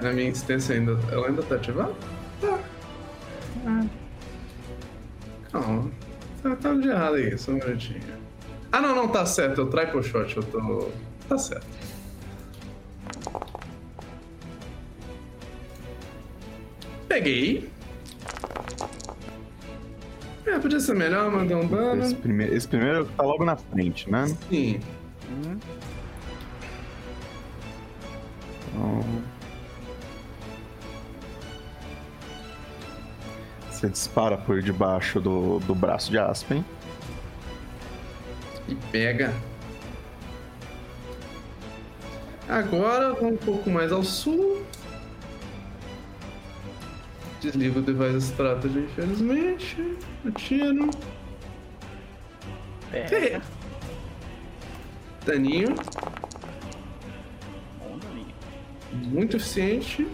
Na 0.00 0.12
minha 0.12 0.28
insistência 0.28 0.74
ainda. 0.74 0.98
Ela 1.10 1.26
ainda 1.28 1.42
tá 1.42 1.56
ativada? 1.56 1.94
Tá. 2.40 2.58
Calma. 5.50 5.90
Tá, 6.42 6.56
tá 6.56 6.74
de 6.74 6.88
errado 6.88 7.16
aí, 7.16 7.36
só 7.36 7.50
um 7.50 7.54
minutinho. 7.54 8.00
Ah 8.70 8.80
não, 8.80 8.94
não, 8.94 9.08
tá 9.08 9.26
certo. 9.26 9.62
Eu 9.62 9.66
triple 9.68 10.02
shot, 10.02 10.36
eu 10.36 10.42
tô. 10.42 10.88
Tá 11.28 11.36
certo. 11.36 11.66
Peguei. 17.08 17.68
É, 20.48 20.58
podia 20.58 20.80
ser 20.80 20.94
melhor, 20.94 21.30
mandar 21.30 21.56
um 21.56 21.66
dano. 21.66 22.02
Esse, 22.02 22.14
prime... 22.14 22.44
Esse 22.46 22.66
primeiro 22.66 23.04
tá 23.04 23.22
logo 23.22 23.44
na 23.44 23.54
frente, 23.56 24.10
né? 24.10 24.26
Sim. 24.48 24.80
Hum, 25.30 25.58
Então... 28.68 29.04
Você 33.70 33.88
dispara 33.88 34.36
por 34.36 34.60
debaixo 34.60 35.20
do, 35.20 35.60
do 35.60 35.74
braço 35.74 36.10
de 36.10 36.18
Aspen. 36.18 36.64
E 38.68 38.74
pega. 38.90 39.32
Agora 42.48 43.12
um 43.22 43.36
pouco 43.36 43.70
mais 43.70 43.92
ao 43.92 44.02
sul. 44.02 44.62
Desligo 47.40 47.78
o 47.78 47.82
device 47.82 48.30
strategy, 48.30 48.80
infelizmente. 48.80 49.98
Atiro. 50.26 50.90
pega. 52.90 53.42
Daninho. 55.24 55.74
Bom 57.78 57.98
daninho. 57.98 58.34
Muito 58.92 59.36
eficiente. 59.36 60.08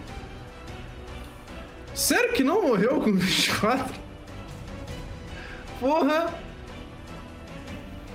Sério 1.95 2.33
que 2.33 2.43
não 2.43 2.63
morreu 2.63 3.01
com 3.01 3.13
24? 3.13 3.95
Porra! 5.81 6.35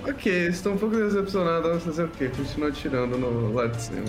Ok, 0.06 0.48
estou 0.48 0.74
um 0.74 0.78
pouco 0.78 0.96
decepcionado, 0.96 1.68
mas 1.68 1.82
fazer 1.82 2.04
o 2.04 2.08
quê? 2.08 2.30
Continua 2.34 2.68
atirando 2.68 3.18
no 3.18 3.52
lado 3.52 3.76
de 3.76 3.82
cima. 3.82 4.04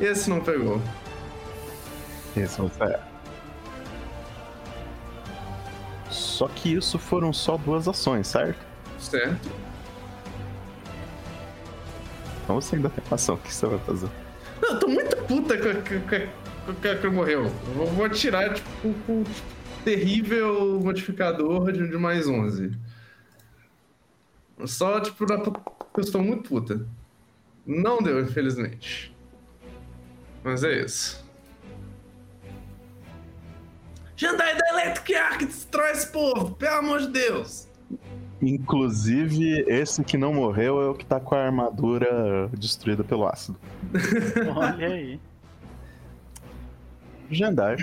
Esse 0.00 0.30
não 0.30 0.40
pegou. 0.40 0.80
É. 2.36 3.00
Só 6.10 6.48
que 6.48 6.74
isso 6.74 6.98
foram 6.98 7.32
só 7.32 7.56
duas 7.56 7.86
ações, 7.86 8.26
certo? 8.26 8.58
Certo. 8.98 9.50
Então 12.42 12.60
você 12.60 12.76
ainda 12.76 12.90
tem 12.90 13.04
ação. 13.10 13.36
O 13.36 13.38
que 13.38 13.52
você 13.52 13.66
vai 13.66 13.78
fazer? 13.80 14.08
Não, 14.60 14.70
eu 14.70 14.80
tô 14.80 14.88
muito 14.88 15.16
puta 15.24 15.56
com 15.56 15.72
com 16.64 16.88
a 16.88 16.94
que 16.96 17.08
morreu. 17.08 17.44
Eu 17.44 17.50
Vou, 17.74 17.86
vou 17.86 18.04
atirar, 18.04 18.54
tipo, 18.54 18.68
com 19.06 19.12
um 19.12 19.24
terrível 19.84 20.80
modificador 20.80 21.72
de, 21.72 21.88
de 21.88 21.96
mais 21.96 22.28
11. 22.28 22.72
Só, 24.66 25.00
tipo, 25.00 25.26
na, 25.26 25.34
eu 25.36 26.00
estou 26.00 26.22
muito 26.22 26.48
puta. 26.48 26.86
Não 27.66 28.02
deu, 28.02 28.20
infelizmente. 28.20 29.14
Mas 30.44 30.64
é 30.64 30.80
isso. 30.84 31.21
Jandai 34.22 34.56
da 34.56 34.68
Electric 34.68 35.16
Arc 35.16 35.44
destrói 35.44 35.90
esse 35.90 36.06
povo, 36.06 36.54
pelo 36.54 36.76
amor 36.76 37.00
de 37.00 37.08
Deus! 37.08 37.66
Inclusive, 38.40 39.64
esse 39.66 40.04
que 40.04 40.16
não 40.16 40.32
morreu 40.32 40.80
é 40.80 40.88
o 40.88 40.94
que 40.94 41.04
tá 41.04 41.18
com 41.18 41.34
a 41.34 41.44
armadura 41.44 42.48
destruída 42.56 43.02
pelo 43.02 43.26
ácido. 43.26 43.58
Olha 44.56 44.86
aí. 44.86 45.20
Jandar. 47.32 47.76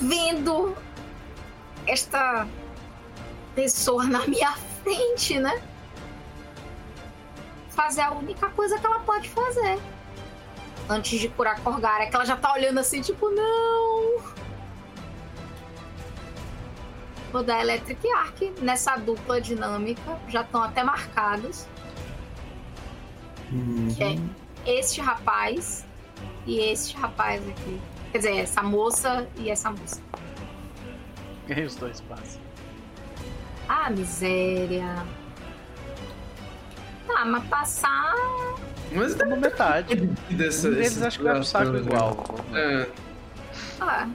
Vendo 0.00 0.74
esta 1.86 2.48
pessoa 3.54 4.06
na 4.06 4.26
minha 4.26 4.52
frente, 4.82 5.38
né? 5.38 5.60
Fazer 7.68 8.00
a 8.00 8.12
única 8.12 8.48
coisa 8.48 8.78
que 8.78 8.86
ela 8.86 9.00
pode 9.00 9.28
fazer. 9.28 9.78
Antes 10.88 11.20
de 11.20 11.28
curar 11.28 11.60
Corgara, 11.60 12.06
que 12.06 12.14
ela 12.14 12.24
já 12.24 12.36
tá 12.36 12.52
olhando 12.52 12.78
assim, 12.78 13.00
tipo, 13.00 13.28
não. 13.30 14.22
Vou 17.32 17.42
dar 17.42 17.60
Electric 17.60 18.08
Arc 18.12 18.40
nessa 18.62 18.96
dupla 18.96 19.40
dinâmica. 19.40 20.18
Já 20.28 20.42
estão 20.42 20.62
até 20.62 20.84
marcados. 20.84 21.66
Que 23.96 24.04
é 24.04 24.78
este 24.78 25.00
rapaz 25.00 25.84
e 26.46 26.60
este 26.60 26.96
rapaz 26.96 27.46
aqui. 27.48 27.80
Quer 28.12 28.18
dizer, 28.18 28.36
essa 28.38 28.62
moça 28.62 29.28
e 29.36 29.50
essa 29.50 29.70
moça. 29.70 30.00
Ganhei 31.46 31.64
os 31.64 31.76
dois 31.76 32.00
passos. 32.02 32.38
Ah, 33.68 33.90
miséria. 33.90 35.04
Tá, 37.06 37.24
mas 37.24 37.44
passar. 37.44 38.14
Mas 38.92 39.14
Tá 39.14 39.24
na 39.26 39.36
metade. 39.36 39.96
dessa, 40.30 40.68
Um 40.68 40.74
deles 40.74 41.02
acho 41.02 41.18
que 41.18 41.24
vai 41.24 41.34
pro 41.34 41.44
saco 41.44 41.76
igual. 41.76 42.24
É, 42.54 42.86
Ah, 43.80 44.08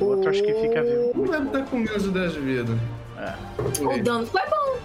O 0.00 0.04
outro 0.04 0.30
acho 0.30 0.42
que 0.42 0.54
fica 0.54 0.82
vivo. 0.82 1.12
não 1.14 1.24
deve 1.24 1.46
estar 1.46 1.64
com 1.66 1.76
menos 1.78 2.02
de 2.02 2.10
10 2.10 2.32
de 2.34 2.40
vida. 2.40 2.78
É. 3.18 3.34
o 3.82 4.02
dano 4.02 4.26
foi 4.26 4.42
bom. 4.42 4.78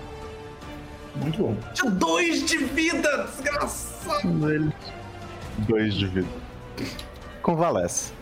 Muito 1.16 1.38
bom. 1.44 1.58
Tinha 1.74 1.92
2 1.92 2.46
de 2.46 2.58
vida, 2.58 3.24
desgraçado! 3.26 4.50
Ele. 4.52 4.74
Dois 5.60 5.94
de 5.94 6.08
vida. 6.08 6.28
Convalesce. 7.42 8.14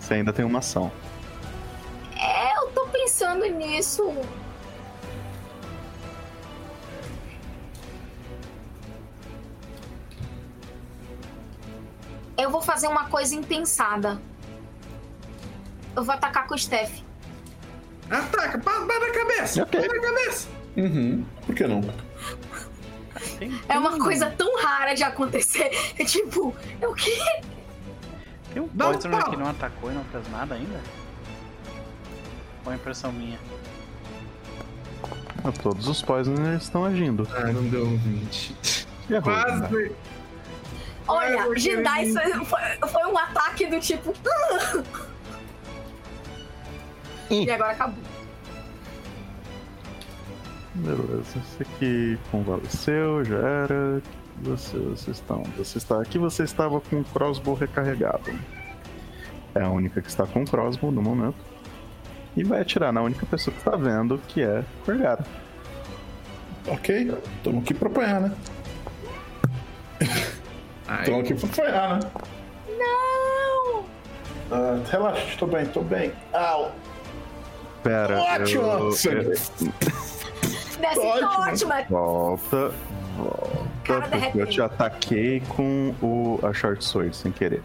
Você 0.00 0.14
ainda 0.14 0.32
tem 0.32 0.44
uma 0.44 0.58
ação. 0.60 0.90
É, 2.18 2.56
eu 2.58 2.68
tô 2.70 2.86
pensando 2.86 3.44
nisso. 3.46 4.10
Eu 12.42 12.50
vou 12.50 12.60
fazer 12.60 12.88
uma 12.88 13.04
coisa 13.04 13.36
impensada. 13.36 14.20
Eu 15.94 16.02
vou 16.02 16.12
atacar 16.12 16.44
com 16.48 16.54
o 16.54 16.58
Steph. 16.58 17.00
Ataca, 18.10 18.58
para 18.58 18.80
na 18.80 19.12
cabeça! 19.12 19.62
Ok. 19.62 19.80
Para 19.80 19.96
na 19.96 20.02
cabeça! 20.02 20.48
Uhum. 20.76 21.24
Por 21.46 21.54
que 21.54 21.66
não? 21.68 21.80
É 23.68 23.78
uma 23.78 23.96
coisa 23.96 24.28
tão 24.30 24.60
rara 24.60 24.92
de 24.92 25.04
acontecer. 25.04 25.70
É 25.96 26.04
tipo, 26.04 26.52
é 26.80 26.88
o 26.88 26.94
quê? 26.94 27.16
Tem 28.52 28.60
um 28.60 28.66
Poisoner 28.68 29.24
que 29.24 29.36
não 29.36 29.48
atacou 29.48 29.92
e 29.92 29.94
não 29.94 30.04
fez 30.06 30.28
nada 30.30 30.56
ainda? 30.56 30.80
Ou 32.66 32.72
é 32.72 32.74
impressão 32.74 33.12
minha? 33.12 33.38
Todos 35.62 35.86
os 35.86 36.02
Poisoners 36.02 36.64
estão 36.64 36.84
agindo. 36.84 37.28
Ah, 37.36 37.52
não 37.52 37.62
deu 37.68 37.84
um 37.84 37.96
20. 37.96 38.86
Errou. 39.08 39.22
Quase! 39.22 39.92
Olha, 41.08 41.42
porque- 41.44 41.60
Jedi 41.60 42.12
foi, 42.12 42.44
foi, 42.44 42.88
foi 42.88 43.06
um 43.12 43.18
ataque 43.18 43.66
do 43.66 43.80
tipo. 43.80 44.12
e 47.30 47.50
agora 47.50 47.72
acabou. 47.72 48.02
Beleza, 50.74 51.38
esse 51.38 51.62
aqui 51.62 52.18
convalesceu, 52.30 53.24
já 53.24 53.36
era. 53.36 54.02
Você, 54.42 54.76
vocês 54.78 55.16
estão. 55.18 55.42
Você 55.56 55.78
está 55.78 56.00
aqui, 56.00 56.18
você 56.18 56.44
estava 56.44 56.80
com 56.80 57.00
o 57.00 57.04
crossbow 57.04 57.54
recarregado. 57.54 58.32
É 59.54 59.62
a 59.62 59.68
única 59.68 60.00
que 60.00 60.08
está 60.08 60.26
com 60.26 60.42
o 60.42 60.46
crossbow 60.46 60.90
no 60.90 61.02
momento. 61.02 61.36
E 62.34 62.42
vai 62.42 62.62
atirar 62.62 62.92
na 62.92 63.02
única 63.02 63.26
pessoa 63.26 63.52
que 63.52 63.60
está 63.60 63.76
vendo, 63.76 64.18
que 64.28 64.42
é 64.42 64.64
Corgara. 64.86 65.24
Ok, 66.66 67.12
tamo 67.44 67.58
aqui 67.60 67.74
pra 67.74 67.88
apanhar, 67.88 68.20
né? 68.22 68.32
Tamo 71.04 71.20
aqui 71.20 71.34
pra 71.34 71.48
apanhar, 71.48 71.98
né? 71.98 72.10
Não! 72.78 73.84
Ah, 74.50 74.80
relaxa, 74.90 75.38
tô 75.38 75.46
bem, 75.46 75.66
tô 75.66 75.80
bem. 75.82 76.12
Au! 76.32 76.72
Pera, 77.82 78.18
Ótimo! 78.20 78.62
eu, 78.62 78.78
eu- 78.88 78.92
Desce 80.80 80.98
Ótimo. 80.98 81.30
ótima! 81.40 81.82
volta, 81.88 82.72
volta, 83.16 83.68
Cara 83.84 84.00
porque 84.08 84.40
eu 84.40 84.46
te 84.46 84.60
ataquei 84.60 85.40
com 85.48 85.94
o, 86.02 86.38
a 86.46 86.52
short 86.52 86.84
sword 86.84 87.14
sem 87.16 87.30
querer. 87.32 87.62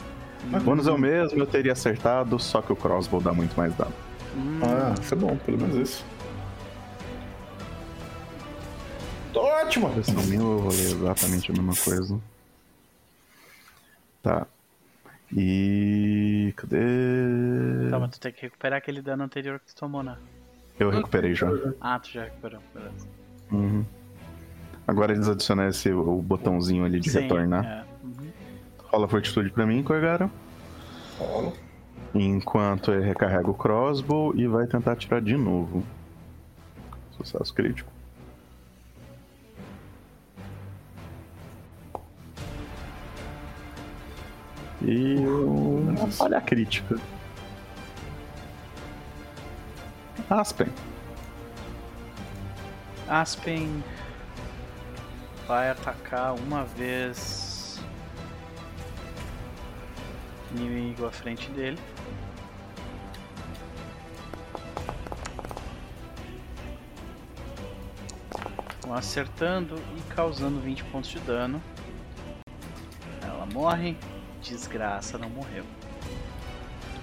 O 0.54 0.60
bônus 0.60 0.88
é 0.88 0.92
o 0.92 0.98
mesmo, 0.98 1.40
eu 1.40 1.46
teria 1.48 1.74
acertado, 1.74 2.40
só 2.40 2.62
que 2.62 2.72
o 2.72 2.76
crossbow 2.76 3.20
dá 3.20 3.34
muito 3.34 3.56
mais 3.58 3.74
dano. 3.76 3.94
Ah, 4.64 4.94
isso 5.02 5.14
é 5.14 5.18
bom, 5.18 5.36
pelo 5.38 5.58
menos 5.58 5.76
isso. 5.76 6.06
Tô 9.34 9.42
ótimo! 9.42 9.92
Eu 10.32 10.60
rolei 10.60 10.80
exatamente 10.86 11.52
a 11.52 11.54
mesma 11.54 11.74
coisa. 11.84 12.20
Tá. 14.28 14.46
E. 15.34 16.54
Cadê? 16.58 17.90
Tá, 17.90 17.98
mas 17.98 18.10
tu 18.12 18.20
tem 18.20 18.34
que 18.34 18.42
recuperar 18.42 18.78
aquele 18.78 19.02
dano 19.02 19.24
anterior 19.24 19.58
que 19.58 19.68
tu 19.68 19.76
tomou, 19.76 20.04
né? 20.04 20.18
Eu 20.78 20.90
recuperei 20.90 21.34
já. 21.34 21.48
Ah, 21.80 21.98
tu 21.98 22.10
já 22.12 22.26
recuperou, 22.26 22.62
beleza. 22.74 23.08
Uhum. 23.50 23.86
Agora 24.86 25.14
eles 25.14 25.30
adicionaram 25.30 25.70
esse, 25.70 25.90
o 25.94 26.22
botãozinho 26.22 26.84
ali 26.84 27.00
de 27.00 27.10
Sim, 27.10 27.22
retornar. 27.22 27.66
é. 27.66 27.86
Uhum. 28.04 28.30
Rola 28.92 29.08
fortitude 29.08 29.50
pra 29.50 29.66
mim, 29.66 29.82
Corgara. 29.82 30.30
Rola. 31.18 31.54
Enquanto 32.14 32.92
ele 32.92 33.06
recarrega 33.06 33.50
o 33.50 33.54
crossbow 33.54 34.36
e 34.36 34.46
vai 34.46 34.68
tentar 34.68 34.92
atirar 34.92 35.22
de 35.22 35.38
novo. 35.38 35.84
Sucesso 37.12 37.54
crítico. 37.54 37.90
E 44.82 45.18
uma 45.18 46.08
falha 46.08 46.40
crítica. 46.40 46.98
Aspen. 50.30 50.68
Aspen 53.08 53.84
vai 55.48 55.70
atacar 55.70 56.36
uma 56.36 56.66
vez 56.66 57.82
inimigo 60.52 61.06
à 61.06 61.12
frente 61.12 61.50
dele. 61.52 61.80
Acertando 68.92 69.76
e 69.96 70.02
causando 70.14 70.60
20 70.60 70.84
pontos 70.86 71.10
de 71.10 71.20
dano. 71.20 71.62
Ela 73.22 73.46
morre. 73.46 73.96
Desgraça, 74.48 75.18
não 75.18 75.30
morreu. 75.30 75.66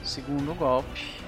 Segundo 0.02 0.54
golpe. 0.54 1.20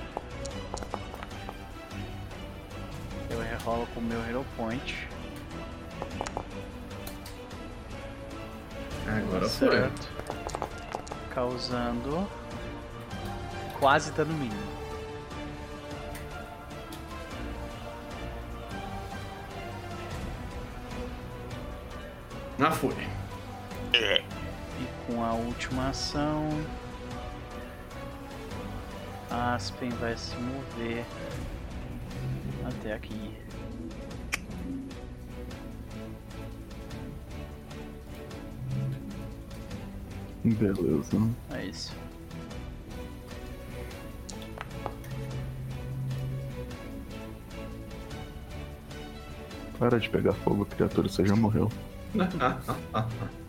Eu 3.29 3.39
rerolo 3.41 3.87
com 3.89 4.01
o 4.01 4.03
meu 4.03 4.25
Hero 4.27 4.45
Point. 4.57 5.07
agora 9.07 9.47
foi. 9.47 9.69
Certo. 9.69 10.09
Causando 11.35 12.27
quase 13.79 14.11
dano 14.13 14.33
mínimo. 14.33 14.77
Na 22.59 22.71
foi. 22.71 22.97
E 23.93 24.36
com 25.07 25.23
a 25.25 25.33
última 25.33 25.91
ação, 25.91 26.49
Aspen 29.31 29.91
vai 29.91 30.17
se 30.17 30.37
mover 30.37 31.05
até 32.65 32.95
aqui. 32.95 33.35
Beleza. 40.45 41.17
É 41.51 41.67
isso. 41.67 41.93
Para 49.79 49.99
de 49.99 50.09
pegar 50.09 50.33
fogo, 50.33 50.65
criatura, 50.65 51.09
você 51.09 51.27
já 51.27 51.37
morreu. 51.37 51.71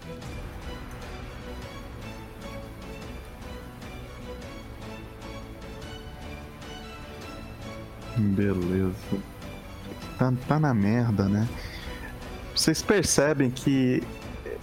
Beleza. 8.18 8.94
Tá, 10.18 10.34
tá 10.48 10.60
na 10.60 10.74
merda, 10.74 11.30
né? 11.30 11.48
Vocês 12.56 12.82
percebem 12.82 13.52
que 13.52 14.02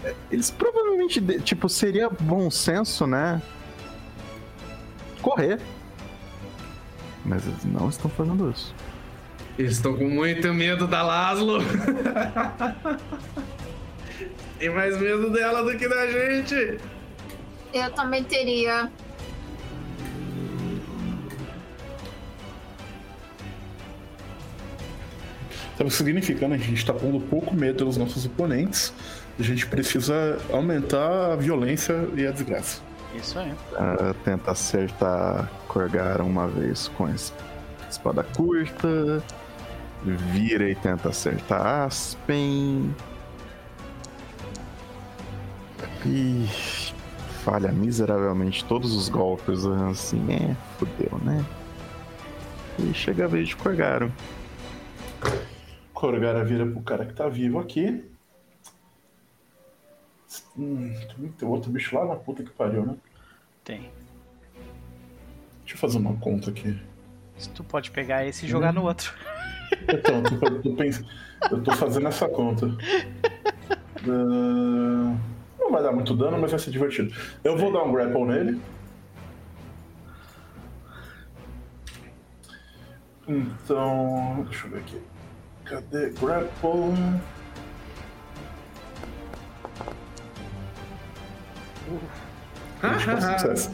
eh, 0.02 0.14
eles 0.31 0.51
provavelmente, 0.51 1.20
tipo, 1.40 1.68
seria 1.68 2.10
bom 2.10 2.51
senso, 2.51 3.06
né? 3.06 3.40
Correr. 5.22 5.60
Mas 7.24 7.47
eles 7.47 7.64
não 7.64 7.89
estão 7.89 8.10
fazendo 8.10 8.51
isso. 8.51 8.74
Eles 9.56 9.72
estão 9.72 9.97
com 9.97 10.09
muito 10.09 10.52
medo 10.52 10.89
da 10.89 11.02
Laszlo. 11.02 11.59
Tem 14.59 14.70
mais 14.70 15.01
medo 15.01 15.31
dela 15.31 15.62
do 15.62 15.78
que 15.78 15.89
da 15.89 16.06
gente. 16.06 16.78
Eu 17.72 17.90
também 17.93 18.24
teria. 18.24 18.90
Sabe 25.76 25.88
o 25.88 25.90
que 25.90 25.96
significa, 25.96 26.46
né? 26.46 26.56
A 26.56 26.59
gente 26.59 26.86
tá 26.86 26.94
pondo 26.94 27.20
pouco 27.20 27.55
medo 27.55 27.84
nos 27.84 27.96
nossos 27.96 28.24
oponentes. 28.26 28.92
A 29.38 29.42
gente 29.42 29.66
precisa 29.66 30.38
aumentar 30.52 31.32
a 31.32 31.36
violência 31.36 32.09
e 32.16 32.24
a 32.24 32.30
desgraça. 32.30 32.80
Isso 33.14 33.38
aí. 33.38 33.52
Ah, 33.74 34.14
tenta 34.24 34.52
acertar 34.52 35.51
Corgara 35.66 36.22
uma 36.22 36.46
vez 36.46 36.88
com 36.96 37.09
espada 37.90 38.22
curta. 38.22 39.22
Vira 40.05 40.70
e 40.70 40.74
tenta 40.76 41.09
acertar 41.09 41.84
Aspen. 41.84 42.94
E 46.06 46.46
falha 47.42 47.72
miseravelmente 47.72 48.64
todos 48.64 48.94
os 48.94 49.09
golpes. 49.09 49.66
Assim, 49.66 50.24
é, 50.32 50.55
fudeu, 50.78 51.18
né? 51.24 51.44
E 52.78 52.94
chega 52.94 53.24
a 53.24 53.28
vez 53.28 53.48
de 53.48 53.56
Corgaro. 53.56 54.12
Corgara 56.05 56.44
vira 56.44 56.66
pro 56.66 56.82
cara 56.82 57.06
que 57.06 57.14
tá 57.14 57.26
vivo 57.31 57.59
aqui. 57.59 58.05
Hum, 60.55 60.93
tem 61.39 61.48
outro 61.48 61.70
bicho 61.70 61.97
lá 61.97 62.05
na 62.05 62.14
puta 62.14 62.43
que 62.43 62.51
pariu, 62.51 62.85
né? 62.85 62.94
Tem. 63.64 63.90
Deixa 65.60 65.74
eu 65.74 65.78
fazer 65.78 65.97
uma 65.97 66.14
conta 66.18 66.51
aqui. 66.51 66.78
Tu 67.55 67.64
pode 67.64 67.90
pegar 67.90 68.26
esse 68.26 68.44
e 68.44 68.48
jogar 68.48 68.70
no 68.70 68.82
outro. 68.82 69.14
Então, 69.89 70.16
eu 70.18 70.39
tô, 70.39 70.47
eu 70.47 70.62
tô 70.62 70.74
pens- 70.74 71.02
eu 71.51 71.62
tô 71.62 71.72
fazendo 71.72 72.06
essa 72.09 72.28
conta. 72.28 72.66
Ah, 74.06 75.16
não 75.59 75.70
vai 75.70 75.82
dar 75.82 75.90
muito 75.93 76.14
dano, 76.14 76.39
mas 76.39 76.51
vai 76.51 76.60
ser 76.60 76.70
divertido. 76.70 77.14
Eu 77.43 77.56
vou 77.56 77.72
dar 77.72 77.82
um 77.82 77.90
grapple 77.93 78.24
nele. 78.26 78.60
Então. 83.26 84.44
Deixa 84.51 84.66
eu 84.66 84.70
ver 84.72 84.78
aqui. 84.81 85.14
Cadê? 85.65 86.11
Grapple. 86.11 86.95
Ah, 92.82 92.89
ah, 92.89 93.12
ah. 93.12 93.39
Sucesso. 93.39 93.70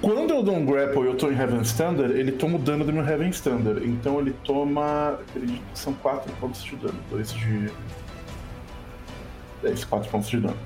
Quando 0.00 0.30
eu 0.30 0.42
dou 0.42 0.54
um 0.54 0.66
grapple 0.66 1.02
e 1.02 1.06
eu 1.06 1.16
tô 1.16 1.30
em 1.30 1.38
Heaven 1.38 1.62
Standard, 1.62 2.12
ele 2.12 2.32
toma 2.32 2.56
o 2.56 2.58
dano 2.60 2.84
do 2.84 2.92
meu 2.92 3.06
Heaven 3.06 3.30
Standard. 3.30 3.86
Então 3.86 4.20
ele 4.20 4.34
toma. 4.44 5.18
Acredito 5.28 5.62
que 5.72 5.78
são 5.78 5.94
4 5.94 6.32
pontos 6.34 6.62
de 6.62 6.76
dano. 6.76 6.98
2 7.10 7.32
de. 7.32 7.70
10, 9.62 9.84
4 9.84 10.10
pontos 10.10 10.28
de 10.28 10.40
dano. 10.40 10.56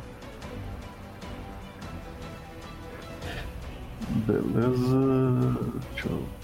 Beleza. 4.26 5.58
Deixa 5.94 6.08
eu 6.08 6.39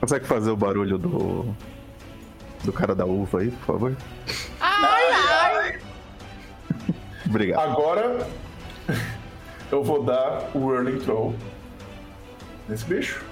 Consegue 0.00 0.26
fazer 0.26 0.50
o 0.50 0.56
barulho 0.56 0.96
do. 0.98 1.54
do 2.64 2.72
cara 2.72 2.94
da 2.94 3.04
uva 3.04 3.40
aí, 3.40 3.50
por 3.50 3.66
favor? 3.66 3.96
Ai, 4.60 5.04
ai! 5.12 5.78
Obrigado. 7.26 7.70
Agora 7.70 8.26
eu 9.70 9.82
vou 9.82 10.02
dar 10.04 10.50
o 10.54 10.66
Whirling 10.66 10.98
Throw 11.00 11.34
nesse 12.68 12.84
bicho. 12.84 13.24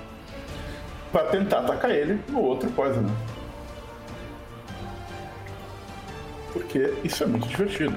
Pra 1.13 1.25
tentar 1.27 1.61
atacar 1.61 1.91
ele 1.91 2.21
no 2.29 2.41
outro 2.41 2.69
Poison. 2.73 3.07
Porque 6.53 6.95
isso 7.05 7.23
é 7.23 7.27
muito 7.27 7.47
divertido. 7.49 7.97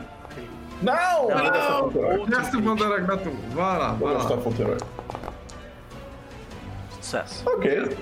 Não! 0.81 1.27
Vou 1.27 1.91
herói. 2.03 2.25
Gasta 2.27 2.57
o 2.57 2.61
Pandora 2.63 2.99
Gratum. 3.01 3.35
Vai 3.51 3.77
lá, 3.79 3.91
Vou 3.93 4.07
vai 4.07 4.17
gastar 4.17 4.35
lá. 4.35 4.41
ponto 4.41 4.61
herói. 4.61 4.77
Sucesso. 7.01 7.43
Ok. 7.49 7.97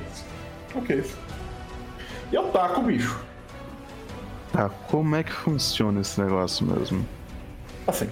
Ok. 0.78 1.04
E 2.32 2.36
eu 2.36 2.44
taco 2.50 2.82
o 2.82 2.84
bicho. 2.84 3.20
Tá, 4.52 4.70
como 4.70 5.16
é 5.16 5.24
que 5.24 5.32
funciona 5.32 6.02
esse 6.02 6.20
negócio 6.22 6.66
mesmo? 6.66 7.06
Assim. 7.86 8.10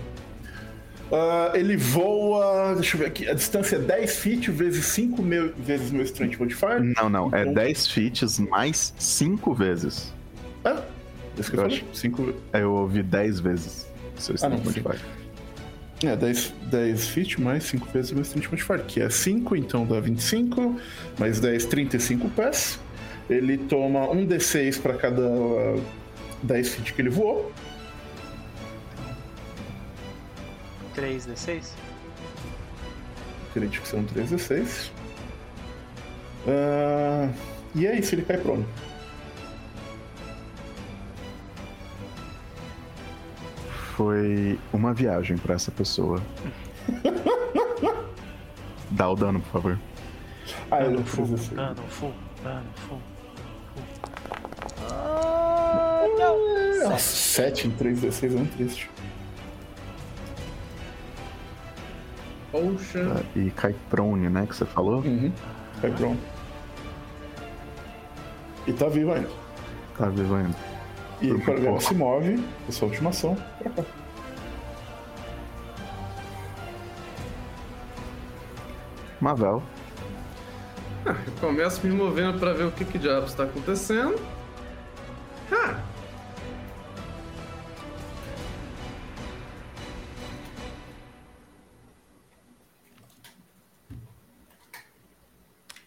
Ah, 1.12 1.52
ele 1.54 1.78
voa. 1.78 2.74
Deixa 2.76 2.96
eu 2.96 3.00
ver 3.02 3.08
aqui. 3.08 3.28
A 3.30 3.34
distância 3.34 3.76
é 3.76 3.80
10 3.80 4.18
feet 4.18 4.48
vezes 4.52 4.86
5 4.88 5.22
meu, 5.22 5.54
vezes 5.56 5.92
meu 5.92 6.04
Strength 6.04 6.40
Modifier. 6.40 6.82
Não, 7.00 7.10
não. 7.10 7.30
É 7.34 7.42
Então- 7.42 7.54
10 7.54 7.88
feats 7.88 8.40
mais 8.40 8.94
5 8.98 9.54
vezes. 9.54 10.14
É? 10.64 10.76
Isso 11.38 11.52
que 11.52 11.58
eu 11.58 11.64
Eu 11.64 11.70
falei? 11.70 11.86
5. 11.94 12.34
Aí 12.54 12.62
Eu 12.62 12.74
ouvi 12.74 13.04
10 13.04 13.40
vezes. 13.40 13.88
Seu 14.18 14.36
Ah, 14.42 14.50
não, 14.50 14.58
Strength 14.58 14.74
sim. 14.98 15.00
É, 16.08 16.16
10, 16.16 16.54
10 16.70 17.08
feet 17.08 17.42
mais 17.42 17.64
5 17.64 17.88
vezes 17.90 18.12
meu 18.12 18.22
Strength 18.22 18.52
Modifier, 18.52 18.86
que 18.86 19.02
é 19.02 19.10
5, 19.10 19.56
então 19.56 19.86
dá 19.86 20.00
25. 20.00 20.76
Mais 21.18 21.40
10, 21.40 21.66
35 21.66 22.30
pés. 22.30 22.80
Ele 23.30 23.58
toma 23.58 24.10
um 24.12 24.26
D6 24.28 24.82
para 24.82 24.94
cada 24.94 25.24
ah, 25.24 25.80
10 26.44 26.70
feet 26.70 26.94
que 26.94 27.02
ele 27.02 27.10
voou. 27.10 27.52
3d6? 30.96 31.72
Acredito 33.50 33.82
que 33.82 33.88
são 33.88 34.04
3 34.04 34.32
D6. 34.32 34.92
Ah, 36.48 37.30
e 37.74 37.88
é 37.88 37.98
isso, 37.98 38.16
ele 38.16 38.22
cai 38.22 38.38
prono. 38.38 38.66
Foi 43.96 44.60
uma 44.74 44.94
viagem 44.94 45.38
pra 45.38 45.56
essa 45.56 45.72
pessoa. 45.72 46.22
Dá 48.92 49.10
o 49.10 49.16
dano, 49.16 49.40
por 49.40 49.52
favor. 49.52 49.80
Ah, 50.70 50.80
é 50.84 50.98
full, 51.04 51.26
3 51.26 51.50
D6. 51.50 51.56
dano 51.56 51.82
full, 51.88 52.14
dano 52.44 52.66
full. 52.76 53.00
Ah, 54.92 56.04
não! 56.20 56.90
Nossa, 56.90 57.16
7 57.16 57.68
em 57.68 57.72
3 57.72 58.02
D6 58.02 58.26
é 58.26 58.30
muito 58.30 58.58
triste. 58.58 58.90
Poxa. 62.52 63.06
Tá, 63.06 63.22
E 63.40 63.50
cai 63.52 63.76
prone, 63.90 64.30
né? 64.30 64.46
Que 64.46 64.56
você 64.56 64.66
falou? 64.66 65.00
Uhum. 65.02 65.32
Cai 65.82 65.92
prono. 65.92 66.20
E 68.68 68.74
tá 68.74 68.88
vivo 68.90 69.14
ainda. 69.14 69.30
Tá 69.98 70.10
vivo 70.10 70.36
ainda. 70.36 70.75
E 71.22 71.32
o 71.32 71.44
pouco. 71.44 71.82
se 71.82 71.96
move, 71.96 72.44
a 72.68 72.72
sua 72.72 72.88
última 72.88 73.10
ação, 73.10 73.36
pra 73.60 73.72
cá. 73.72 73.84
Mavel. 79.22 79.64
Eu 81.06 81.16
começo 81.40 81.86
me 81.86 81.94
movendo 81.94 82.40
pra 82.40 82.54
ver 82.54 82.66
o 82.66 82.72
que 82.72 82.84
que 82.84 82.98
diabos 82.98 83.34
tá 83.34 83.44
acontecendo. 83.44 84.20
Ah! 85.52 85.82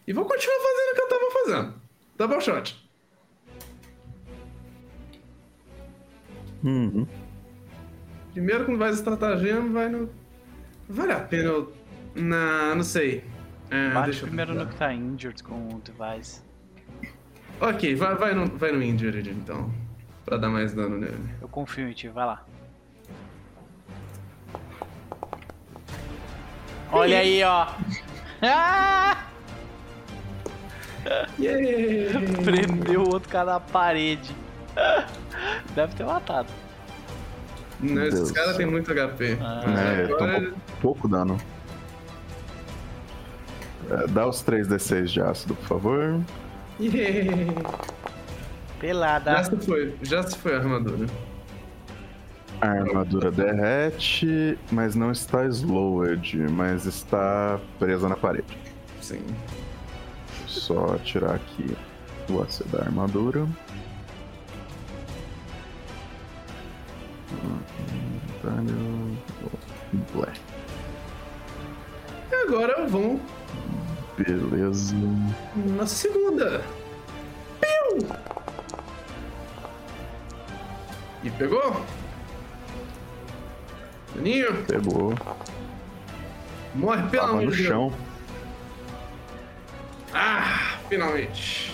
E 0.07 0.13
vou 0.13 0.25
continuar 0.25 0.57
fazendo 0.57 0.91
o 0.91 0.95
que 0.95 1.01
eu 1.01 1.09
tava 1.09 1.31
fazendo. 1.31 1.81
Double 2.17 2.41
shot. 2.41 2.88
Uhum. 6.63 7.07
Primeiro 8.33 8.65
com 8.65 8.77
vai 8.77 8.91
estratagema, 8.91 9.69
vai 9.69 9.89
no. 9.89 10.09
Vale 10.87 11.13
a 11.13 11.19
pena 11.19 11.49
eu. 11.49 11.73
Não, 12.15 12.75
não 12.75 12.83
sei. 12.83 13.23
É, 13.69 13.89
Bate 13.91 14.05
deixa 14.05 14.23
eu 14.23 14.27
primeiro 14.27 14.53
no 14.53 14.65
que 14.65 14.75
tá 14.75 14.93
injured 14.93 15.43
com 15.43 15.67
o 15.67 15.81
device. 15.81 16.41
Ok, 17.61 17.93
vai, 17.95 18.15
vai, 18.15 18.33
no, 18.33 18.45
vai 18.57 18.71
no 18.71 18.81
Injured 18.81 19.29
então. 19.29 19.69
Pra 20.25 20.37
dar 20.37 20.49
mais 20.49 20.73
dano 20.73 20.97
nele. 20.97 21.17
Eu 21.41 21.47
confio 21.49 21.89
em 21.89 21.93
ti, 21.93 22.07
vai 22.07 22.25
lá. 22.25 22.45
Olha 26.91 27.19
aí, 27.19 27.43
ó. 27.43 27.67
Ah! 28.41 29.25
Yeah! 31.37 32.21
Prendeu 32.41 33.01
o 33.01 33.13
outro 33.13 33.27
cara 33.27 33.53
na 33.53 33.59
parede. 33.59 34.33
Deve 35.75 35.93
ter 35.95 36.05
matado. 36.05 36.47
Não, 37.79 38.03
esses 38.05 38.31
caras 38.31 38.57
têm 38.57 38.65
muito 38.65 38.91
HP. 38.93 39.37
Ah. 39.41 39.63
É, 39.67 40.03
Agora- 40.05 40.53
pouco 40.81 41.07
dano. 41.07 41.37
É, 43.89 44.07
dá 44.07 44.27
os 44.27 44.43
3d6 44.43 45.05
de 45.09 45.21
ácido, 45.21 45.55
por 45.55 45.65
favor. 45.65 46.21
Yeah! 46.79 47.53
Pelada. 48.79 49.31
Já 49.31 49.43
se 49.43 49.57
foi, 49.65 49.95
já 50.01 50.23
se 50.23 50.37
foi 50.37 50.55
a 50.55 50.59
armadura. 50.59 51.05
A 52.61 52.67
armadura 52.67 53.31
derrete, 53.31 54.57
mas 54.71 54.93
não 54.95 55.11
está 55.11 55.45
slowed, 55.47 56.37
mas 56.51 56.85
está 56.85 57.59
presa 57.77 58.09
na 58.09 58.15
parede. 58.17 58.57
Sim. 59.01 59.21
Só 60.45 60.97
tirar 60.97 61.35
aqui 61.35 61.75
o 62.29 62.41
AC 62.41 62.63
da 62.71 62.79
armadura. 62.83 63.47
E 72.31 72.35
agora 72.35 72.85
vamos 72.87 73.19
Beleza. 74.17 74.95
na 75.55 75.85
segunda. 75.87 76.61
Piu! 77.61 78.07
E 81.23 81.29
pegou? 81.31 81.85
Daninho, 84.15 84.65
Pegou. 84.65 85.13
morre 86.75 87.03
pelo 87.09 87.21
Tava 87.21 87.33
amor 87.33 87.45
no 87.45 87.51
de 87.51 87.57
Deus. 87.57 87.67
chão. 87.67 87.93
Ah, 90.13 90.77
finalmente. 90.89 91.73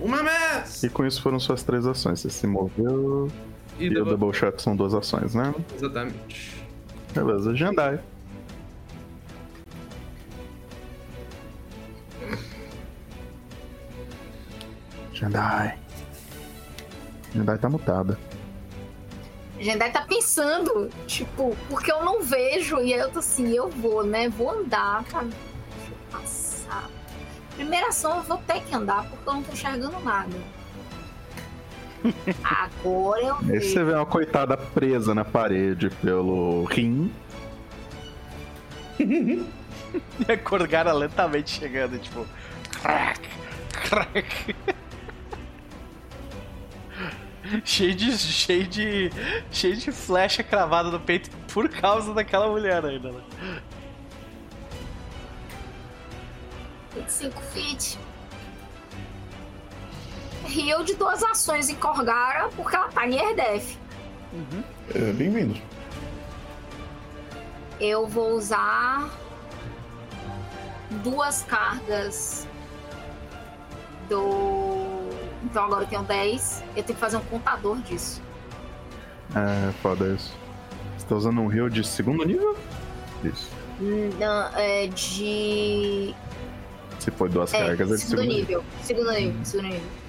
Uma 0.00 0.22
mess! 0.22 0.82
E 0.82 0.88
com 0.90 1.04
isso 1.06 1.22
foram 1.22 1.38
suas 1.38 1.62
três 1.62 1.86
ações. 1.86 2.20
Você 2.20 2.30
se 2.30 2.46
moveu. 2.46 3.30
E 3.80 3.84
E 3.84 3.88
o 3.90 3.94
double- 3.94 4.16
double 4.16 4.32
shot 4.38 4.60
são 4.62 4.76
duas 4.76 4.94
ações, 4.94 5.34
né? 5.34 5.54
Exatamente. 5.74 6.62
Beleza, 7.14 7.54
Jandai. 7.56 7.98
Jandai. 15.12 15.78
Jandai 17.34 17.58
tá 17.58 17.68
mutada. 17.68 18.18
Jendai 19.58 19.92
tá 19.92 20.02
pensando, 20.02 20.88
tipo, 21.06 21.54
porque 21.68 21.92
eu 21.92 22.02
não 22.02 22.22
vejo, 22.22 22.78
e 22.80 22.94
aí 22.94 23.00
eu 23.00 23.10
tô 23.10 23.18
assim, 23.18 23.48
eu 23.52 23.68
vou, 23.68 24.02
né? 24.04 24.28
Vou 24.30 24.50
andar, 24.50 25.04
tá? 25.04 25.20
Deixa 25.22 25.90
eu 25.90 25.96
passar. 26.18 26.88
Primeira 27.54 27.88
ação, 27.88 28.16
eu 28.16 28.22
vou 28.22 28.38
ter 28.38 28.62
que 28.62 28.74
andar, 28.74 29.04
porque 29.10 29.28
eu 29.28 29.34
não 29.34 29.42
tô 29.42 29.52
enxergando 29.52 30.00
nada. 30.00 30.34
Agora 32.42 33.22
eu 33.22 33.36
Aí 33.36 33.60
você 33.60 33.84
vê 33.84 33.92
uma 33.92 34.06
coitada 34.06 34.56
presa 34.56 35.14
na 35.14 35.24
parede 35.24 35.90
pelo 35.90 36.64
rim. 36.64 37.12
E 40.26 40.30
a 40.30 40.38
Corgara 40.38 40.92
lentamente 40.92 41.50
chegando, 41.50 41.98
tipo. 41.98 42.24
Crack, 42.80 43.28
crack. 43.72 44.56
cheio 47.64 47.94
de. 47.94 48.16
cheio 48.16 48.66
de. 48.68 49.10
cheio 49.50 49.76
de 49.76 49.90
flecha 49.90 50.42
cravada 50.44 50.90
no 50.90 51.00
peito 51.00 51.28
por 51.52 51.68
causa 51.68 52.14
daquela 52.14 52.48
mulher 52.48 52.84
ainda, 52.84 53.10
né? 53.10 53.20
25 56.94 57.40
feet. 57.42 57.98
Rio 60.50 60.82
de 60.84 60.94
duas 60.94 61.22
ações 61.22 61.68
em 61.68 61.76
Corgara, 61.76 62.48
porque 62.56 62.74
ela 62.74 62.88
tá 62.88 63.06
em 63.06 63.14
Erdef. 63.14 63.78
É, 64.94 65.12
Bem-vindo. 65.12 65.56
Eu 67.80 68.06
vou 68.06 68.32
usar 68.32 69.08
duas 71.02 71.42
cargas 71.44 72.46
do. 74.08 75.08
Então 75.44 75.64
agora 75.64 75.84
eu 75.84 75.88
tenho 75.88 76.02
10. 76.02 76.64
Eu 76.76 76.82
tenho 76.82 76.94
que 76.94 77.00
fazer 77.00 77.16
um 77.16 77.24
contador 77.24 77.78
disso. 77.78 78.20
É, 79.34 79.72
foda 79.82 80.08
isso. 80.14 80.34
Você 80.98 81.06
tá 81.06 81.14
usando 81.14 81.40
um 81.40 81.50
heal 81.52 81.68
de 81.70 81.82
segundo 81.86 82.24
nível? 82.24 82.56
Isso. 83.24 83.48
Não, 83.80 84.48
é 84.58 84.88
de. 84.88 86.14
Se 86.98 87.10
for 87.12 87.30
duas 87.30 87.54
É, 87.54 87.66
cargas, 87.66 87.92
é 87.92 87.94
de 87.94 88.00
segundo 88.00 88.18
segundo 88.20 88.36
nível. 88.36 88.58
nível. 88.58 88.64
Segundo 88.82 89.10
nível. 89.12 89.44
Segundo 89.44 89.66
nível. 89.68 89.99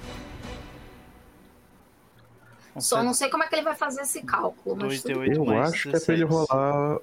Só 2.78 3.02
não 3.02 3.12
sei 3.12 3.28
como 3.28 3.44
é 3.44 3.48
que 3.48 3.54
ele 3.54 3.62
vai 3.62 3.74
fazer 3.74 4.00
esse 4.02 4.22
cálculo. 4.22 4.76
Mas 4.76 5.02
tudo 5.02 5.20
2d8 5.20 5.36
Eu 5.36 5.60
acho 5.62 5.90
que 5.90 5.96
é 5.96 6.00
pra 6.00 6.14
ele 6.14 6.24
16. 6.24 6.30
rolar. 6.30 6.98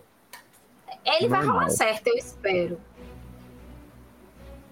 Ele 1.06 1.28
vai 1.28 1.40
Normal. 1.40 1.56
rolar 1.60 1.70
certo, 1.70 2.08
eu 2.08 2.16
espero. 2.16 2.80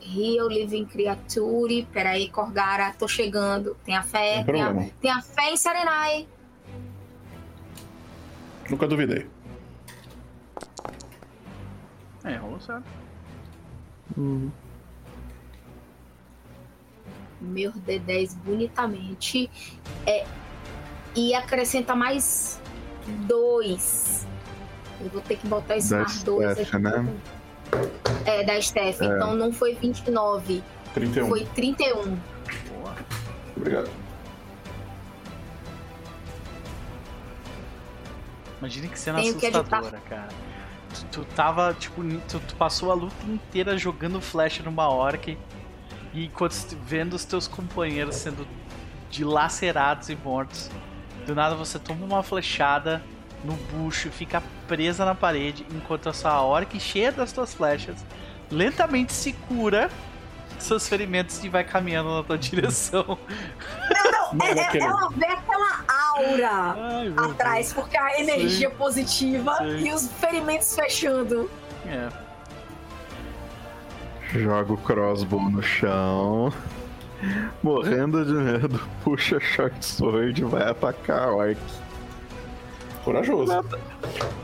Heal 0.01 0.47
Living 0.47 0.85
Creature. 0.85 1.85
Peraí, 1.91 2.29
Corgara, 2.29 2.93
tô 2.97 3.07
chegando. 3.07 3.75
Tem 3.83 3.95
a 3.95 4.03
fé. 4.03 4.37
Sem 4.37 4.45
Tem 4.45 4.61
a, 4.61 4.65
problema. 4.65 4.91
tem 5.01 5.11
a 5.11 5.21
fé 5.21 5.51
em 5.51 5.57
Serenai. 5.57 6.27
Nunca 8.69 8.87
duvidei. 8.87 9.27
É, 12.23 12.35
rolou 12.35 12.59
certo. 12.59 12.83
Meu 17.39 17.71
D10 17.71 18.35
bonitamente. 18.37 19.49
É, 20.05 20.25
e 21.17 21.33
acrescenta 21.33 21.95
mais 21.95 22.61
dois. 23.27 24.27
Eu 25.01 25.09
vou 25.09 25.21
ter 25.21 25.37
que 25.37 25.47
botar 25.47 25.75
esse 25.75 25.89
Da 25.89 26.03
mais 26.03 26.23
dois 26.23 26.51
Steph, 26.53 26.75
aqui. 26.75 26.83
né? 26.83 27.13
É, 28.25 28.43
da 28.43 28.61
Steph. 28.61 29.01
Então 29.01 29.35
não 29.35 29.51
foi 29.51 29.73
29, 29.73 30.63
31. 30.93 31.27
foi 31.27 31.45
31. 31.55 32.03
Boa. 32.03 32.95
Obrigado. 33.55 33.89
Imagina 38.59 38.87
que 38.87 38.99
cena 38.99 39.19
Tenho 39.19 39.35
que 39.35 39.47
assustadora, 39.47 39.99
cara. 40.07 40.27
Tu, 40.93 41.05
tu 41.11 41.25
tava, 41.35 41.75
tipo, 41.79 42.01
tu, 42.27 42.39
tu 42.39 42.55
passou 42.55 42.91
a 42.91 42.95
luta 42.95 43.15
inteira 43.27 43.77
jogando 43.77 44.21
flash 44.21 44.59
numa 44.59 44.87
orc 44.89 45.37
e 46.13 46.25
enquanto 46.25 46.55
vendo 46.83 47.13
os 47.13 47.25
teus 47.25 47.47
companheiros 47.47 48.15
sendo 48.15 48.47
dilacerados 49.09 50.09
e 50.09 50.15
mortos. 50.15 50.69
Do 51.27 51.35
nada 51.35 51.53
você 51.55 51.77
toma 51.77 52.05
uma 52.05 52.23
flechada 52.23 53.03
no 53.43 53.53
bucho, 53.53 54.09
fica 54.09 54.41
presa 54.67 55.05
na 55.05 55.13
parede, 55.13 55.63
enquanto 55.71 56.09
a 56.09 56.13
sua 56.13 56.41
orc, 56.41 56.79
cheia 56.79 57.11
das 57.11 57.31
tuas 57.31 57.53
flechas, 57.53 57.97
lentamente 58.49 59.13
se 59.13 59.33
cura 59.33 59.91
seus 60.57 60.87
ferimentos 60.89 61.43
e 61.43 61.49
vai 61.49 61.63
caminhando 61.63 62.15
na 62.15 62.23
tua 62.23 62.35
direção. 62.39 63.17
Não, 64.33 64.41
É- 64.45 64.51
é- 64.57 64.61
aquele- 64.65 64.83
ela 64.85 65.09
vê 65.09 65.25
aquela 65.25 65.85
aura 66.15 66.49
Ai, 66.49 67.13
atrás, 67.29 67.73
porque 67.73 67.95
a 67.97 68.19
energia 68.19 68.69
positiva 68.71 69.55
Sim. 69.57 69.85
e 69.87 69.93
os 69.93 70.07
ferimentos 70.13 70.73
fechando. 70.73 71.51
É. 71.85 72.09
Joga 74.33 74.73
o 74.73 74.77
crossbow 74.77 75.41
no 75.49 75.61
chão. 75.61 76.51
Morrendo 77.63 78.23
de 78.25 78.33
medo, 78.33 78.79
puxa 79.03 79.39
short 79.39 79.83
sword 79.83 80.41
e 80.41 80.45
vai 80.45 80.63
atacar 80.69 81.27
a 81.29 81.31
orc. 81.35 81.57
Corajoso. 83.03 83.51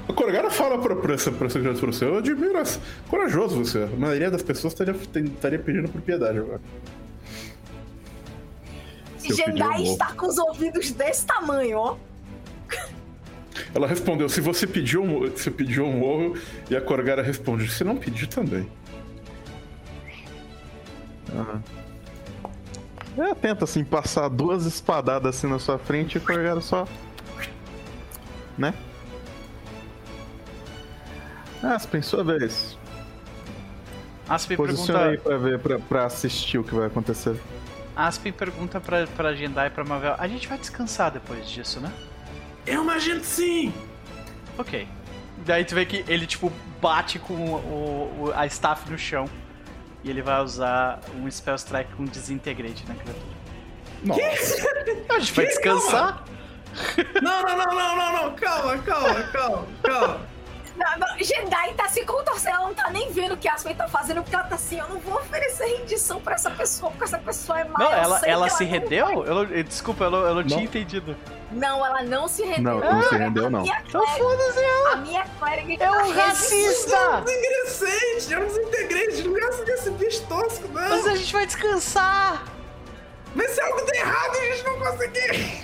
O 0.07 0.14
Corgara 0.14 0.49
fala 0.49 0.80
pra, 0.81 0.95
pra, 0.95 1.14
essa, 1.15 1.31
pra 1.31 1.47
essa 1.47 1.59
criatura 1.59 1.91
seu, 1.91 2.09
eu 2.09 2.17
admiro 2.19 2.57
essa. 2.57 2.80
Corajoso 3.09 3.57
você. 3.64 3.83
A 3.83 3.97
maioria 3.97 4.31
das 4.31 4.41
pessoas 4.41 4.73
estaria, 4.73 4.93
estaria 4.93 5.59
pedindo 5.59 5.89
por 5.89 6.01
piedade 6.01 6.39
agora. 6.39 6.61
Morro. 9.80 9.93
está 9.93 10.14
com 10.14 10.27
os 10.27 10.38
ouvidos 10.38 10.91
desse 10.91 11.25
tamanho, 11.25 11.77
ó. 11.77 11.97
Ela 13.75 13.85
respondeu, 13.88 14.27
se 14.30 14.41
você 14.41 14.65
pediu, 14.65 15.03
eu 15.03 15.07
mo- 15.07 15.38
se 15.38 15.51
pediu 15.51 15.85
eu 15.85 15.91
morro. 15.91 16.35
E 16.69 16.75
a 16.75 16.81
Corgara 16.81 17.22
responde, 17.22 17.69
se 17.69 17.83
não 17.83 17.95
pedir 17.97 18.27
também. 18.27 18.67
É, 23.17 23.33
tenta 23.35 23.66
assim 23.66 23.83
passar 23.83 24.27
duas 24.30 24.66
espadadas 24.66 25.35
assim 25.35 25.48
na 25.48 25.59
sua 25.59 25.77
frente 25.77 26.16
e 26.16 26.17
o 26.17 26.22
só. 26.61 26.88
Né? 28.58 28.74
Aspen, 31.61 32.01
sua 32.01 32.24
vez. 32.24 32.77
Aspen 34.27 34.58
Posiciona 34.58 35.00
pergunta, 35.00 35.09
aí 35.11 35.17
pra 35.17 35.38
ver, 35.38 35.59
pra, 35.59 35.80
pra 35.80 36.06
assistir 36.06 36.58
o 36.58 36.64
que 36.64 36.74
vai 36.74 36.88
acontecer. 36.88 37.40
Aspen 37.95 38.32
pergunta 38.33 38.82
pra, 38.82 39.06
pra 39.08 39.33
Jendai 39.35 39.67
e 39.67 39.69
pra 39.69 39.83
Mavel, 39.83 40.16
a 40.17 40.27
gente 40.27 40.48
vai 40.48 40.58
descansar 40.58 41.11
depois 41.11 41.48
disso, 41.48 41.80
né? 41.80 41.92
Eu 42.66 42.83
imagino 42.83 43.24
sim! 43.24 43.74
Ok. 44.58 44.88
Daí 45.45 45.66
tu 45.66 45.75
vê 45.75 45.85
que 45.85 46.03
ele, 46.08 46.25
tipo, 46.25 46.51
bate 46.82 47.19
com 47.19 47.33
o, 47.33 48.25
o- 48.27 48.33
a 48.35 48.45
staff 48.48 48.90
no 48.90 48.98
chão. 48.98 49.30
E 50.03 50.09
ele 50.09 50.22
vai 50.22 50.41
usar 50.41 50.99
um 51.15 51.30
Spell 51.30 51.56
Strike 51.56 51.93
com 51.93 52.06
Disintegrate 52.06 52.85
na 52.88 52.95
criatura. 52.95 53.43
Nossa. 54.03 54.22
A 55.09 55.19
gente 55.19 55.33
vai 55.33 55.45
descansar? 55.45 56.25
Não, 57.22 57.43
não, 57.43 57.57
não, 57.57 57.65
não, 57.73 57.95
não, 57.95 58.14
não, 58.14 58.35
calma, 58.35 58.77
calma, 58.80 59.23
calma, 59.32 59.67
calma. 59.82 60.32
Não, 60.75 60.97
não, 60.97 61.17
Jedi 61.19 61.73
tá 61.75 61.87
se 61.87 62.03
contorcendo, 62.03 62.55
ela 62.55 62.67
não 62.67 62.73
tá 62.73 62.89
nem 62.89 63.11
vendo 63.11 63.33
o 63.33 63.37
que 63.37 63.47
a 63.47 63.53
Aspen 63.53 63.75
tá 63.75 63.87
fazendo, 63.87 64.23
porque 64.23 64.35
ela 64.35 64.45
tá 64.45 64.55
assim, 64.55 64.79
eu 64.79 64.87
não 64.89 64.99
vou 64.99 65.15
oferecer 65.15 65.65
rendição 65.65 66.19
pra 66.19 66.33
essa 66.33 66.49
pessoa, 66.49 66.89
porque 66.91 67.03
essa 67.03 67.19
pessoa 67.19 67.59
é 67.59 67.63
má. 67.65 67.77
Não, 67.77 67.91
eu 67.91 67.97
ela, 67.97 68.21
ela 68.25 68.49
se 68.49 68.63
não 68.63 68.71
rendeu? 68.71 69.23
Eu 69.23 69.43
eu- 69.49 69.63
desculpa, 69.63 70.05
eu 70.05 70.11
não, 70.11 70.19
eu 70.25 70.35
não 70.35 70.43
tinha 70.43 70.63
entendido. 70.63 71.15
Não, 71.51 71.85
ela 71.85 72.01
não 72.01 72.27
se 72.27 72.43
rendeu. 72.43 72.79
Não, 72.79 72.93
não 72.93 73.03
se 73.03 73.15
rendeu, 73.15 73.49
não. 73.51 73.63
Então 73.63 74.07
foda-se 74.07 74.59
ela! 74.63 74.93
A 74.93 74.95
minha 74.95 75.23
clériga 75.39 75.73
É 75.73 75.77
tá 75.87 75.91
um 76.03 76.11
racista! 76.11 77.21
Desingressante, 77.23 78.33
eu 78.33 78.39
não 78.39 78.47
desintegrei, 78.47 79.23
não 79.23 79.33
gasta 79.33 79.65
desse 79.65 79.91
bicho 79.91 80.25
tosco, 80.27 80.67
não. 80.69 80.89
Mas 80.89 81.05
a 81.07 81.15
gente 81.15 81.31
vai 81.33 81.45
descansar! 81.45 82.43
Mas 83.35 83.51
se 83.51 83.61
algo 83.61 83.81
der 83.85 83.97
errado, 83.97 84.35
a 84.35 84.41
gente 84.45 84.63
não 84.63 84.79
conseguir. 84.79 85.63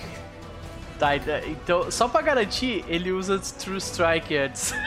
Tá, 1.00 1.16
então- 1.16 1.90
só 1.90 2.10
pra 2.10 2.22
garantir, 2.22 2.84
ele 2.88 3.12
usa 3.14 3.40
True 3.40 3.78
Strike 3.78 4.36
antes. 4.36 4.74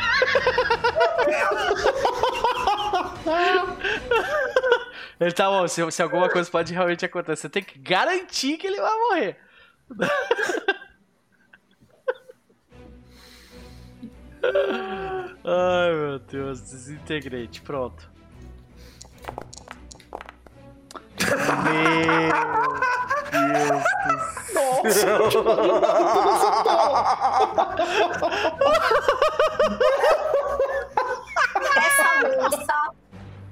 ele 5.19 5.33
tá 5.33 5.49
bom, 5.49 5.67
se, 5.67 5.91
se 5.91 6.03
alguma 6.03 6.29
coisa 6.29 6.51
pode 6.51 6.75
realmente 6.75 7.07
acontecer, 7.07 7.43
você 7.43 7.49
tem 7.49 7.63
que 7.63 7.79
garantir 7.79 8.59
que 8.59 8.67
ele 8.67 8.79
vai 8.81 8.95
morrer. 8.95 9.39
Ai 15.45 15.95
meu 15.95 16.19
Deus, 16.19 16.61
desintegrate, 16.61 17.63
pronto. 17.63 18.11
Essa 31.77 32.29
moça, 32.51 32.91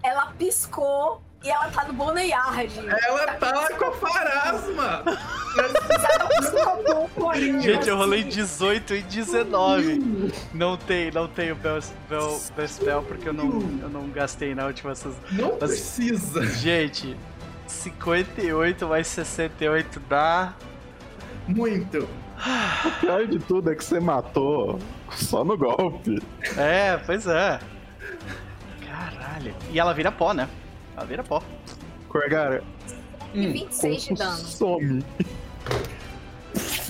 ela 0.03 0.27
piscou 0.39 1.23
e 1.43 1.49
ela 1.51 1.69
tá 1.71 1.85
no 1.85 1.95
Boneyard. 1.95 2.71
Ela 3.07 3.27
tá 3.35 3.69
com 3.77 3.85
a 3.87 3.91
parasma. 3.93 5.03
Ela 5.57 6.29
piscou 6.29 7.09
com 7.15 7.29
o 7.29 7.35
Gente, 7.61 7.89
eu 7.89 7.97
rolei 7.97 8.23
18 8.25 8.95
e 8.97 9.03
19. 9.03 10.33
Não 10.53 10.77
tem, 10.77 11.11
não 11.11 11.27
tenho 11.27 11.55
Bell, 11.57 11.79
Bell, 12.85 13.03
porque 13.03 13.29
eu 13.29 13.33
não, 13.33 13.47
eu 13.83 13.89
não 13.89 14.09
gastei 14.11 14.55
na 14.55 14.67
última 14.67 14.95
sessão. 14.95 15.15
Não 15.33 15.57
Mas- 15.61 15.71
precisa. 15.71 16.47
Gente, 16.47 17.17
58 17.67 18.87
mais 18.87 19.07
68 19.07 20.01
dá. 20.01 20.53
Muito. 21.55 22.09
O 22.87 23.01
pior 23.01 23.27
de 23.27 23.39
tudo 23.39 23.71
é 23.71 23.75
que 23.75 23.85
você 23.85 24.01
matou 24.01 24.79
só 25.11 25.45
no 25.45 25.57
golpe. 25.59 26.23
É, 26.57 26.97
pois 27.05 27.27
é. 27.27 27.59
Caralho. 28.87 29.55
E 29.71 29.79
ela 29.79 29.93
vira 29.93 30.11
pó, 30.11 30.33
né? 30.33 30.49
Ela 30.97 31.07
vira 31.07 31.23
pó. 31.23 31.43
Corgara, 32.09 32.63
E 33.35 33.47
26 33.47 34.03
de 34.05 34.15
dano. 34.15 34.37
some. 34.37 35.05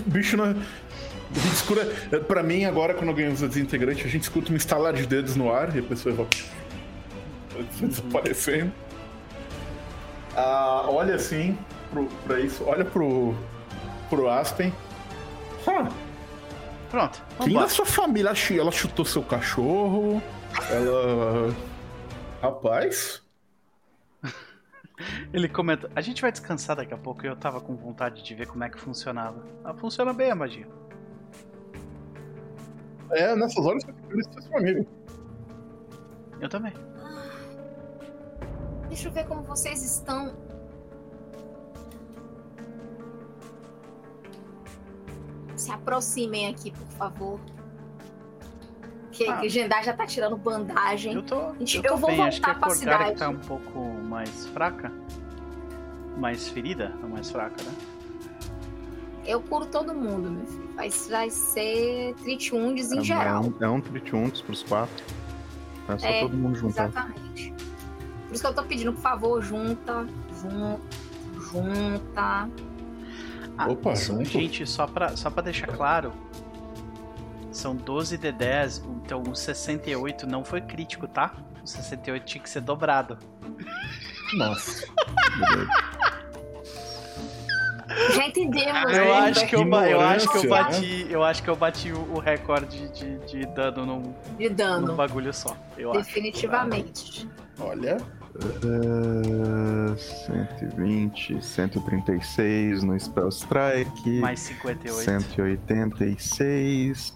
Bicho 0.07 0.37
na. 0.37 0.45
A 0.45 1.39
gente 1.39 1.53
escura. 1.55 1.85
Pra 2.27 2.43
mim, 2.43 2.65
agora, 2.65 2.95
quando 2.95 3.09
alguém 3.11 3.29
usa 3.29 3.47
desintegrante, 3.47 4.05
a 4.05 4.09
gente 4.09 4.23
escuta 4.23 4.53
um 4.53 4.57
estalar 4.57 4.93
de 4.95 5.07
dedos 5.07 5.37
no 5.37 5.53
ar 5.53 5.75
e 5.77 5.81
a 5.81 5.83
pessoa 5.83 6.15
vai. 6.15 6.27
vai 7.53 7.63
desaparecendo. 7.81 8.73
Ah, 10.37 10.85
olha 10.89 11.15
assim 11.17 11.59
pro, 11.91 12.07
pra 12.27 12.41
isso, 12.41 12.65
olha 12.67 12.85
pro. 12.85 13.35
Pro 14.11 14.29
Aspen. 14.29 14.73
Pronto. 16.91 17.23
Quem 17.45 17.55
da 17.55 17.69
sua 17.69 17.87
família 17.87 18.29
ela 18.29 18.35
chu- 18.35 18.59
ela 18.59 18.73
chutou 18.73 19.05
seu 19.05 19.23
cachorro? 19.23 20.21
Ela. 20.71 21.55
Rapaz. 22.43 23.23
Ele 25.33 25.49
comenta: 25.49 25.89
A 25.95 26.01
gente 26.01 26.21
vai 26.21 26.33
descansar 26.33 26.77
daqui 26.77 26.93
a 26.93 26.97
pouco 26.99 27.25
e 27.25 27.29
eu 27.29 27.37
tava 27.37 27.61
com 27.61 27.77
vontade 27.77 28.23
de 28.25 28.35
ver 28.35 28.47
como 28.49 28.65
é 28.65 28.69
que 28.69 28.79
funcionava. 28.79 29.43
Ah, 29.65 29.73
funciona 29.73 30.13
bem 30.13 30.31
a 30.31 30.35
magia. 30.35 30.67
É, 33.13 33.35
nessas 33.37 33.65
horas 33.65 33.83
você 33.85 33.93
fica 33.93 34.09
feliz 34.09 34.27
seu 34.43 34.57
amigo. 34.59 34.87
Eu 36.41 36.49
também. 36.49 36.73
Deixa 38.89 39.09
eu 39.09 39.13
ver 39.13 39.25
como 39.27 39.43
vocês 39.43 39.83
estão. 39.85 40.35
Se 45.61 45.71
aproximem 45.71 46.49
aqui, 46.49 46.71
por 46.71 46.87
favor. 46.97 47.41
Que, 49.13 49.29
Ah. 49.29 49.37
que 49.37 49.47
o 49.47 49.51
Gendar 49.51 49.85
já 49.85 49.93
tá 49.93 50.07
tirando 50.07 50.35
bandagem. 50.37 51.13
Eu 51.13 51.23
tô. 51.23 51.53
Gente, 51.59 51.77
eu 51.77 51.83
tô 51.83 51.89
eu 51.91 51.97
vou 51.99 52.11
bem. 52.11 52.23
Acho 52.23 52.41
que 52.41 52.49
a 52.49 52.53
voltar 52.55 52.67
pra 52.67 52.75
cidade. 52.75 53.19
tá 53.19 53.29
um 53.29 53.37
pouco 53.39 53.79
mais 54.09 54.47
fraca. 54.47 54.91
Mais 56.17 56.49
ferida, 56.49 56.95
não 57.03 57.11
mais 57.11 57.31
fraca, 57.31 57.63
né? 57.63 57.73
Eu 59.27 59.41
curo 59.43 59.67
todo 59.67 59.93
mundo, 59.95 60.31
meu 60.31 60.47
filho. 60.47 60.71
Vai, 60.75 60.89
vai 61.11 61.29
ser 61.31 62.15
Tritiundes 62.23 62.91
em 62.91 63.01
É, 63.01 63.05
geral. 63.05 63.43
um- 63.45 63.55
É 63.65 63.69
um 63.69 63.81
tritiuntos 63.83 64.41
pros 64.41 64.63
quatro. 64.63 65.05
É 65.89 65.99
só 65.99 66.07
É, 66.07 66.21
todo 66.23 66.37
mundo 66.37 66.55
juntar. 66.57 66.89
Exatamente. 66.89 67.53
Por 68.29 68.35
isso 68.35 68.43
que 68.43 68.49
eu 68.49 68.55
tô 68.55 68.63
pedindo, 68.63 68.93
por 68.95 69.03
favor, 69.03 69.43
junta, 69.43 70.07
junta, 70.41 70.81
junta. 71.53 72.49
Ah, 73.63 73.69
Opa, 73.69 73.95
só- 73.95 74.15
junto. 74.15 74.25
gente, 74.25 74.67
só 74.67 74.87
pra, 74.87 75.17
só 75.17 75.29
pra 75.31 75.43
deixar 75.43 75.67
claro. 75.69 76.13
São 77.53 77.75
12 77.77 78.17
de 78.17 78.33
10, 78.33 78.79
então 79.05 79.23
o 79.29 79.35
68 79.35 80.27
não 80.27 80.45
foi 80.45 80.61
crítico, 80.61 81.07
tá? 81.07 81.35
O 81.63 81.67
68 81.67 82.25
tinha 82.25 82.43
que 82.43 82.49
ser 82.49 82.61
dobrado. 82.63 83.19
Nossa. 84.35 84.87
Já 88.15 88.27
entendemos, 88.29 88.93
Eu 88.97 89.05
né? 89.05 89.11
acho 89.19 89.47
que 89.47 89.57
eu, 89.57 89.65
ba- 89.69 89.89
eu 89.91 90.01
acho 90.01 90.29
que 90.31 90.39
eu 90.39 90.49
bati, 90.49 91.07
eu 91.11 91.25
acho 91.25 91.43
que 91.43 91.51
eu 91.51 91.57
bati 91.57 91.93
o, 91.93 92.19
recorde 92.21 92.89
de, 92.91 93.19
de 93.27 93.47
dano 93.47 93.85
num, 93.85 94.15
De 94.39 94.49
num 94.49 94.55
dano. 94.55 94.95
bagulho 94.95 95.35
só. 95.35 95.57
Eu 95.77 95.91
acho. 95.91 96.01
Definitivamente. 96.05 97.29
Olha. 97.59 97.99
É, 98.37 99.97
120, 99.97 101.43
136 101.45 102.83
no 102.83 102.99
Spell 102.99 103.29
Strike. 103.29 104.19
Mais 104.21 104.41
58. 104.41 105.05
186. 105.05 107.15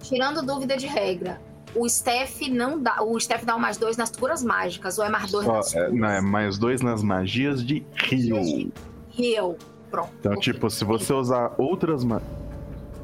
Tirando 0.00 0.42
dúvida 0.42 0.76
de 0.76 0.86
regra, 0.86 1.40
o 1.78 1.88
Steph 1.88 2.40
não 2.50 2.80
dá. 2.80 3.02
O 3.02 3.18
Steph 3.18 3.44
dá 3.44 3.56
um 3.56 3.58
mais 3.58 3.76
dois 3.76 3.96
nas 3.96 4.10
curas 4.10 4.42
mágicas, 4.42 4.98
ou 4.98 5.04
é 5.04 5.08
mais 5.08 5.30
dois 5.30 5.46
Só, 5.46 5.52
nas 5.54 5.74
é, 5.74 5.90
não, 5.90 6.08
é 6.08 6.20
mais 6.20 6.58
dois 6.58 6.80
nas 6.80 7.02
magias 7.02 7.64
de 7.64 7.84
heal. 8.10 8.70
Heal. 9.18 9.56
Pronto. 9.90 10.10
Então, 10.20 10.36
tipo, 10.36 10.68
se 10.68 10.84
você 10.84 11.12
usar 11.12 11.54
outras 11.56 12.04
ma... 12.04 12.20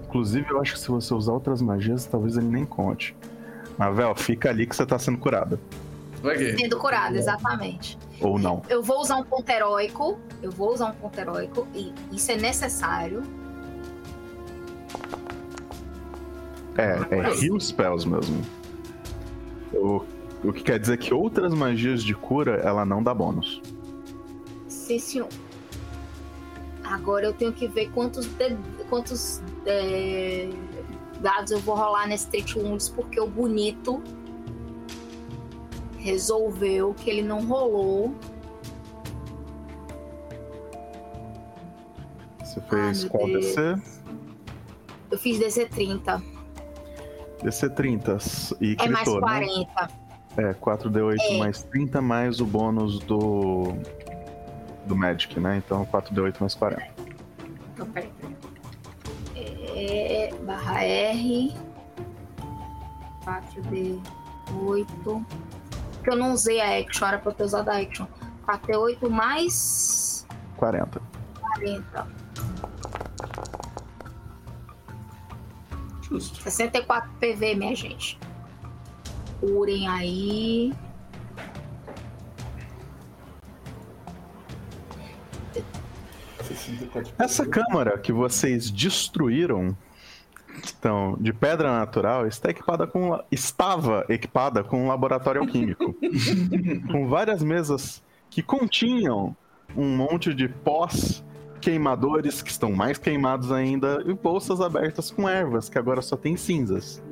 Inclusive, 0.06 0.50
eu 0.50 0.60
acho 0.60 0.74
que 0.74 0.78
se 0.78 0.88
você 0.88 1.12
usar 1.14 1.32
outras 1.32 1.60
magias, 1.62 2.04
talvez 2.06 2.36
ele 2.36 2.46
nem 2.46 2.64
conte. 2.64 3.16
Mas, 3.76 3.96
Vel, 3.96 4.14
fica 4.14 4.50
ali 4.50 4.66
que 4.66 4.76
você 4.76 4.86
tá 4.86 4.98
sendo 4.98 5.18
curada. 5.18 5.58
Vai 6.22 6.36
que. 6.36 6.56
Sendo 6.56 6.78
curado, 6.78 7.16
exatamente. 7.16 7.98
Ou 8.20 8.38
não. 8.38 8.62
Eu 8.68 8.82
vou 8.82 9.00
usar 9.00 9.16
um 9.16 9.24
ponto 9.24 9.48
heróico. 9.48 10.18
Eu 10.42 10.50
vou 10.50 10.72
usar 10.72 10.86
um 10.86 10.94
ponto 10.94 11.18
heróico. 11.18 11.66
E 11.74 11.92
isso 12.12 12.30
é 12.30 12.36
necessário. 12.36 13.22
É, 16.76 16.98
é 17.14 17.44
heal 17.44 17.58
spells 17.60 18.08
mesmo. 18.08 18.42
O, 19.76 20.04
o 20.44 20.52
que 20.52 20.62
quer 20.62 20.78
dizer 20.78 20.98
que 20.98 21.12
outras 21.12 21.52
magias 21.54 22.02
de 22.02 22.14
cura, 22.14 22.56
ela 22.56 22.84
não 22.84 23.02
dá 23.02 23.12
bônus. 23.14 23.60
Sim, 24.68 24.98
senhor. 24.98 25.28
Agora 26.84 27.24
eu 27.26 27.32
tenho 27.32 27.52
que 27.52 27.66
ver 27.66 27.90
quantos, 27.90 28.26
de- 28.26 28.56
quantos 28.90 29.40
é, 29.64 30.48
dados 31.20 31.50
eu 31.50 31.58
vou 31.60 31.74
rolar 31.74 32.06
nesse 32.06 32.28
Treat 32.28 32.58
Wounds, 32.58 32.90
porque 32.90 33.18
o 33.18 33.26
bonito 33.26 34.02
resolveu 35.98 36.92
que 36.94 37.08
ele 37.08 37.22
não 37.22 37.46
rolou. 37.46 38.14
Você 42.40 42.60
fez 42.68 43.00
meu 43.04 43.10
qual. 43.10 43.26
DC? 43.26 43.76
Eu 45.10 45.18
fiz 45.18 45.38
DC 45.38 45.66
30. 45.66 46.22
DC 47.42 47.68
30 47.70 48.18
e 48.60 48.76
É 48.78 48.88
mais 48.88 49.04
critou, 49.04 49.20
né? 49.20 49.20
40. 49.20 49.88
É, 50.36 50.52
4D8 50.54 51.16
É. 51.20 51.38
mais 51.38 51.62
30 51.64 52.00
mais 52.00 52.40
o 52.40 52.46
bônus 52.46 52.98
do. 53.00 53.74
do 54.86 54.96
Magic, 54.96 55.38
né? 55.38 55.62
Então 55.64 55.84
4D8 55.86 56.36
mais 56.40 56.54
40. 56.54 56.82
Então, 57.74 57.86
peraí, 57.86 58.10
peraí. 58.20 58.34
É, 59.76 60.34
barra 60.44 60.84
R. 60.84 61.52
4D8. 63.24 65.24
Porque 65.94 66.10
eu 66.10 66.16
não 66.16 66.32
usei 66.32 66.60
a 66.60 66.78
action, 66.78 67.06
era 67.08 67.18
pra 67.18 67.30
eu 67.30 67.34
ter 67.34 67.44
usado 67.44 67.68
a 67.70 67.78
action. 67.78 68.06
4D8 68.46 69.08
mais 69.08 70.26
40. 70.56 71.00
40. 71.40 72.06
Justo. 76.08 76.42
64 76.42 77.10
PV, 77.18 77.54
minha 77.54 77.74
gente. 77.74 78.18
Curem 79.40 79.88
aí. 79.88 80.72
Essa 87.18 87.46
câmara 87.46 87.98
que 87.98 88.12
vocês 88.12 88.70
destruíram, 88.70 89.76
então, 90.62 91.16
de 91.18 91.32
pedra 91.32 91.72
natural, 91.78 92.26
está 92.26 92.50
equipada 92.50 92.86
com 92.86 93.18
estava 93.30 94.04
equipada 94.08 94.62
com 94.62 94.84
um 94.84 94.88
laboratório 94.88 95.40
alquímico, 95.40 95.96
com 96.92 97.08
várias 97.08 97.42
mesas 97.42 98.02
que 98.30 98.42
continham 98.42 99.34
um 99.76 99.96
monte 99.96 100.34
de 100.34 100.48
pós 100.48 101.24
queimadores 101.64 102.42
que 102.42 102.50
estão 102.50 102.70
mais 102.70 102.98
queimados 102.98 103.50
ainda 103.50 104.02
e 104.04 104.12
bolsas 104.12 104.60
abertas 104.60 105.10
com 105.10 105.26
ervas 105.26 105.70
que 105.70 105.78
agora 105.78 106.02
só 106.02 106.14
tem 106.14 106.36
cinzas. 106.36 107.02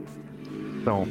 Então, 0.79 1.09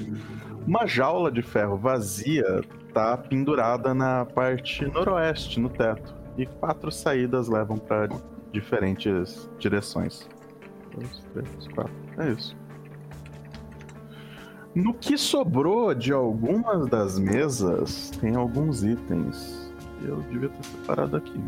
uma 0.68 0.86
jaula 0.86 1.32
de 1.32 1.42
ferro 1.42 1.76
vazia 1.76 2.62
está 2.88 3.18
pendurada 3.18 3.96
na 3.96 4.26
parte 4.26 4.86
noroeste, 4.86 5.60
no 5.60 5.70
teto, 5.70 6.14
e 6.38 6.46
quatro 6.46 6.92
saídas 6.92 7.48
levam 7.48 7.78
para 7.78 8.10
diferentes 8.52 9.50
direções. 9.58 10.30
Dois, 10.94 11.24
três, 11.34 11.68
quatro. 11.74 11.94
É 12.20 12.30
isso. 12.30 12.56
No 14.76 14.94
que 14.94 15.18
sobrou 15.18 15.96
de 15.96 16.14
algumas 16.14 16.88
das 16.88 17.18
mesas, 17.18 18.12
tem 18.22 18.36
alguns 18.36 18.84
itens. 18.84 19.74
Eu 20.06 20.18
devia 20.30 20.50
ter 20.50 20.64
separado 20.64 21.18
aqui. 21.18 21.42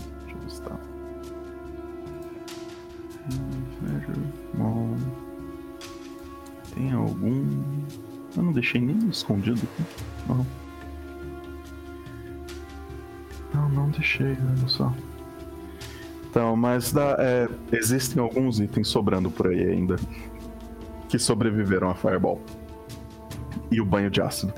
Tem 6.73 6.91
algum. 6.91 7.45
Eu 8.35 8.43
não 8.43 8.51
deixei 8.53 8.81
nem 8.81 8.97
escondido 9.09 9.61
aqui. 9.61 9.83
Não. 10.27 10.45
Não, 13.53 13.69
não 13.69 13.89
deixei, 13.91 14.31
olha 14.31 14.67
só. 14.67 14.91
Então, 16.29 16.55
mas 16.55 16.91
dá- 16.91 17.15
é, 17.19 17.47
existem 17.71 18.21
alguns 18.21 18.59
itens 18.59 18.87
sobrando 18.87 19.29
por 19.29 19.47
aí 19.47 19.63
ainda. 19.67 19.97
Que 21.07 21.19
sobreviveram 21.19 21.89
a 21.91 21.93
Fireball. 21.95 22.41
E 23.69 23.79
o 23.79 23.85
banho 23.85 24.09
de 24.09 24.19
ácido. 24.19 24.51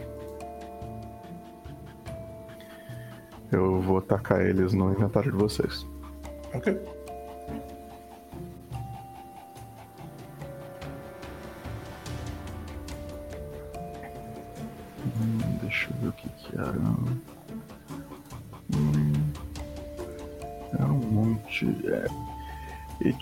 Eu 3.52 3.82
vou 3.82 4.02
tacar 4.02 4.42
eles 4.42 4.74
no 4.74 4.92
inventário 4.92 5.32
de 5.32 5.38
vocês. 5.38 5.86
Ok. 6.54 6.80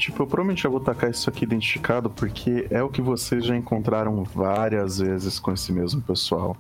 Tipo, 0.03 0.21
eu 0.21 0.27
provavelmente 0.27 0.63
já 0.63 0.69
vou 0.69 0.81
tacar 0.81 1.09
isso 1.09 1.29
aqui 1.29 1.45
identificado 1.45 2.09
porque 2.09 2.67
é 2.69 2.83
o 2.83 2.89
que 2.89 3.01
vocês 3.01 3.45
já 3.45 3.55
encontraram 3.55 4.21
várias 4.23 4.99
vezes 4.99 5.39
com 5.39 5.53
esse 5.53 5.71
mesmo 5.71 6.01
pessoal. 6.01 6.57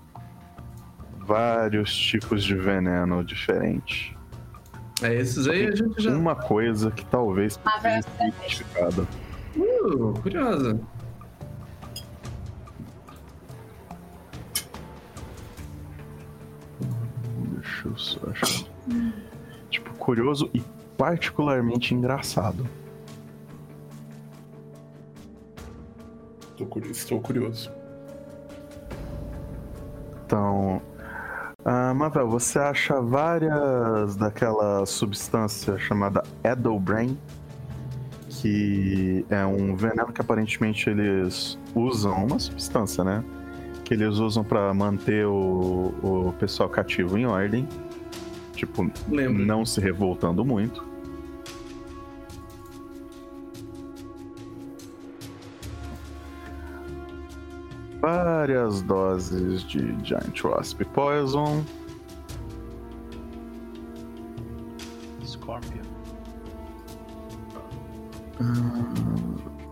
Vários 1.17 1.93
tipos 1.93 2.43
de 2.43 2.55
veneno 2.55 3.23
diferente. 3.23 4.15
É, 5.01 5.13
esses 5.15 5.45
aí 5.47 5.67
a 5.67 5.75
gente 5.75 6.01
já. 6.01 6.15
Uma 6.15 6.35
coisa 6.35 6.89
que 6.91 7.05
talvez 7.05 7.59
Ah, 7.65 7.79
precise 7.81 8.07
ser 8.17 8.27
identificada. 8.27 9.07
Uh, 9.57 10.13
curiosa. 10.21 10.79
Deixa 17.55 17.87
eu 17.89 17.97
só 17.97 18.19
achar. 18.29 18.67
Tipo, 19.69 19.93
curioso 19.95 20.49
e 20.53 20.61
particularmente 20.97 21.93
engraçado. 21.93 22.65
Tô 26.57 26.65
curi- 26.65 26.91
Estou 26.91 27.19
curioso. 27.19 27.71
Então, 30.25 30.81
ah, 31.63 31.93
Mavel, 31.93 32.27
você 32.27 32.59
acha 32.59 32.99
várias 33.01 34.15
daquela 34.15 34.85
substância 34.85 35.77
chamada 35.77 36.23
Edelbrain, 36.43 37.17
que 38.29 39.25
é 39.29 39.45
um 39.45 39.75
veneno 39.75 40.11
que 40.11 40.21
aparentemente 40.21 40.89
eles 40.89 41.57
usam, 41.75 42.25
uma 42.25 42.39
substância, 42.39 43.03
né? 43.03 43.23
Que 43.83 43.93
eles 43.93 44.17
usam 44.17 44.43
pra 44.43 44.73
manter 44.73 45.25
o, 45.27 45.93
o 46.01 46.33
pessoal 46.39 46.69
cativo 46.69 47.17
em 47.17 47.25
ordem. 47.25 47.67
Tipo, 48.53 48.89
Lembro. 49.09 49.45
não 49.45 49.65
se 49.65 49.79
revoltando 49.81 50.43
muito. 50.45 50.92
Várias 58.03 58.81
doses 58.81 59.63
de 59.63 59.79
Giant 60.03 60.43
Wasp 60.43 60.83
Poison. 60.83 61.63
Scorpion. 65.25 65.83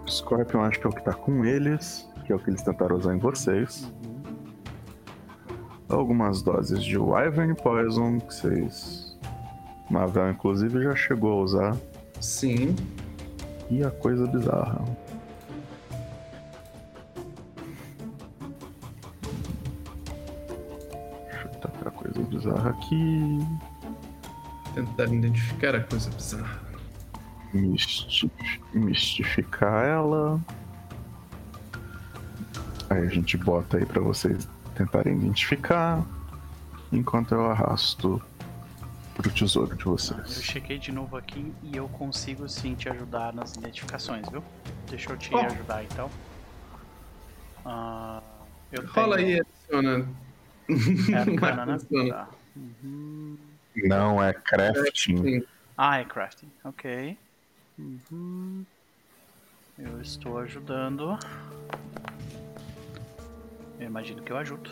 Scorpion 0.08 0.61
acho 0.61 0.80
que 0.80 0.88
é 0.88 0.90
o 0.90 0.93
que 0.93 1.03
tá 1.03 1.14
com 1.14 1.43
eles, 1.43 2.10
que 2.26 2.32
é 2.32 2.35
o 2.38 2.40
que 2.40 2.50
eles 2.50 2.61
tentaram 2.61 2.95
usar 2.95 3.14
em 3.14 3.19
vocês. 3.19 3.92
Algumas 5.90 6.42
doses 6.42 6.85
de 6.85 6.98
Wyvern 6.98 7.53
Poison, 7.56 8.18
que 8.18 8.34
vocês. 8.34 9.19
Mavel, 9.90 10.32
inclusive, 10.32 10.82
já 10.82 10.95
chegou 10.95 11.34
a 11.34 11.43
usar. 11.43 11.77
Sim. 12.22 12.77
E 13.69 13.84
a 13.84 13.92
coisa 13.92 14.26
bizarra. 14.26 14.85
Bizarra 22.52 22.70
aqui. 22.72 23.40
Tentar 24.74 25.06
identificar 25.06 25.76
a 25.76 25.82
coisa 25.84 26.10
bizarra. 26.12 26.60
Mistif- 27.54 28.30
mistificar 28.74 29.86
ela. 29.86 30.40
Aí 32.90 33.00
a 33.06 33.10
gente 33.10 33.38
bota 33.38 33.78
aí 33.78 33.86
pra 33.86 34.02
vocês 34.02 34.48
tentarem 34.76 35.16
identificar. 35.16 36.04
Enquanto 36.92 37.34
eu 37.34 37.50
arrasto 37.50 38.22
pro 39.16 39.30
tesouro 39.30 39.76
de 39.76 39.86
Eu 39.86 39.92
vocês. 39.98 40.42
chequei 40.44 40.78
de 40.78 40.92
novo 40.92 41.16
aqui 41.18 41.54
e 41.64 41.76
eu 41.76 41.88
consigo 41.90 42.48
sim 42.50 42.76
te 42.76 42.90
ajudar 42.90 43.34
nas 43.34 43.56
identificações, 43.56 44.28
viu? 44.30 44.44
Deixa 44.90 45.12
eu 45.12 45.18
te 45.18 45.34
Oh. 45.34 45.38
ajudar 45.40 45.84
então. 45.84 46.10
Ah, 47.66 48.22
eu 48.72 48.86
Rola 48.88 49.18
tenho- 49.18 49.28
aí, 49.28 49.42
adiciona. 49.42 50.10
É 50.70 51.16
arcana, 51.18 51.66
né? 51.66 51.78
Tá. 52.10 52.28
Uhum. 52.56 53.38
Não 53.76 54.22
é 54.24 54.34
crafting. 54.34 55.44
Ah, 55.78 56.00
é 56.00 56.06
crafting. 56.06 56.52
Ok. 56.64 57.18
Uhum. 57.80 58.66
Eu 59.80 60.02
estou 60.02 60.38
ajudando. 60.40 61.18
Eu 63.80 63.88
imagino 63.88 64.22
que 64.22 64.32
eu 64.32 64.38
ajudo. 64.38 64.70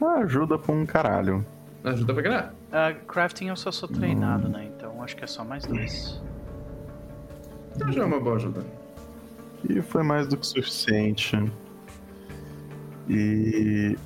Ah, 0.00 0.20
ajuda 0.20 0.58
pra 0.58 0.74
um 0.74 0.84
caralho. 0.84 1.46
Ajuda 1.84 2.14
pra 2.14 2.22
caralho. 2.22 2.56
Ah, 2.72 2.92
crafting 3.06 3.48
eu 3.48 3.56
só 3.56 3.70
sou 3.70 3.88
treinado, 3.88 4.48
né? 4.48 4.70
Então 4.76 5.02
acho 5.02 5.16
que 5.16 5.24
é 5.24 5.26
só 5.26 5.44
mais 5.44 5.64
dois. 5.64 6.20
Então 7.74 7.92
já 7.92 8.02
é 8.02 8.04
uma 8.04 8.18
boa 8.18 8.36
ajuda. 8.36 8.64
E 9.68 9.80
foi 9.82 10.02
mais 10.02 10.26
do 10.26 10.36
que 10.36 10.46
suficiente. 10.46 11.36
E. 13.08 13.96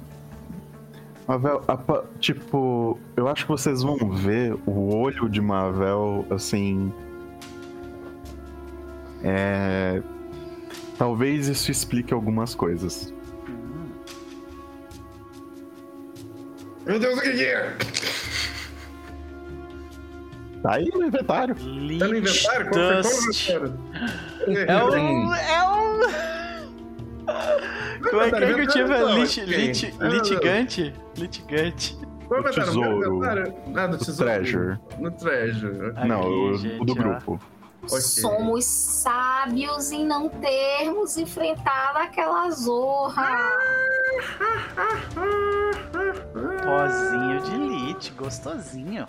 Mavel, 1.30 1.62
apa- 1.68 2.04
tipo, 2.18 2.98
eu 3.16 3.28
acho 3.28 3.44
que 3.44 3.50
vocês 3.52 3.82
vão 3.82 3.96
ver 4.10 4.52
o 4.66 4.96
olho 4.96 5.28
de 5.28 5.40
Mavel 5.40 6.26
assim. 6.28 6.92
É. 9.22 10.02
Talvez 10.98 11.46
isso 11.46 11.70
explique 11.70 12.12
algumas 12.12 12.56
coisas. 12.56 13.14
Meu 16.84 16.98
Deus, 16.98 17.16
o 17.16 17.22
que 17.22 17.44
é? 17.44 17.76
Tá 20.64 20.74
aí 20.74 20.90
no 20.92 21.04
inventário. 21.04 21.54
Tá 21.54 21.62
no 21.62 21.70
Lich 21.70 22.04
inventário? 22.18 22.70
Qual 22.70 22.74
foi 22.74 23.02
qual 23.02 23.04
Dust. 23.22 23.50
inventário? 23.50 23.78
É 24.66 24.82
o. 24.82 25.34
É 25.34 25.64
o. 25.64 25.70
Como 28.08 28.22
é 28.22 28.30
que, 28.30 28.36
é 28.36 28.54
que 28.54 28.60
eu 28.60 28.66
tive? 28.68 28.94
Lit, 29.14 29.34
quem? 29.44 29.44
lit, 29.46 29.94
litigante? 30.00 30.94
Litigante. 31.16 31.98
Qual 32.26 32.40
O 32.40 32.44
tesouro. 32.50 33.20
Ah, 33.76 33.86
do 33.86 33.96
O 33.96 33.98
tesouro. 33.98 34.32
Treasure. 34.32 34.78
No 34.98 35.10
Treasure. 35.10 35.90
Aqui, 35.96 36.08
Não, 36.08 36.20
o, 36.28 36.56
gente, 36.56 36.80
o 36.80 36.84
do 36.84 36.92
ó. 36.92 36.94
grupo. 36.94 37.40
Ok. 37.82 38.00
Somos 38.00 38.64
sábios 38.66 39.90
em 39.90 40.06
não 40.06 40.28
termos 40.28 41.16
enfrentado 41.16 41.98
aquela 41.98 42.50
zorra. 42.50 43.38
Pozinho 46.62 47.40
de 47.42 47.56
lit, 47.56 48.12
gostosinho. 48.12 49.06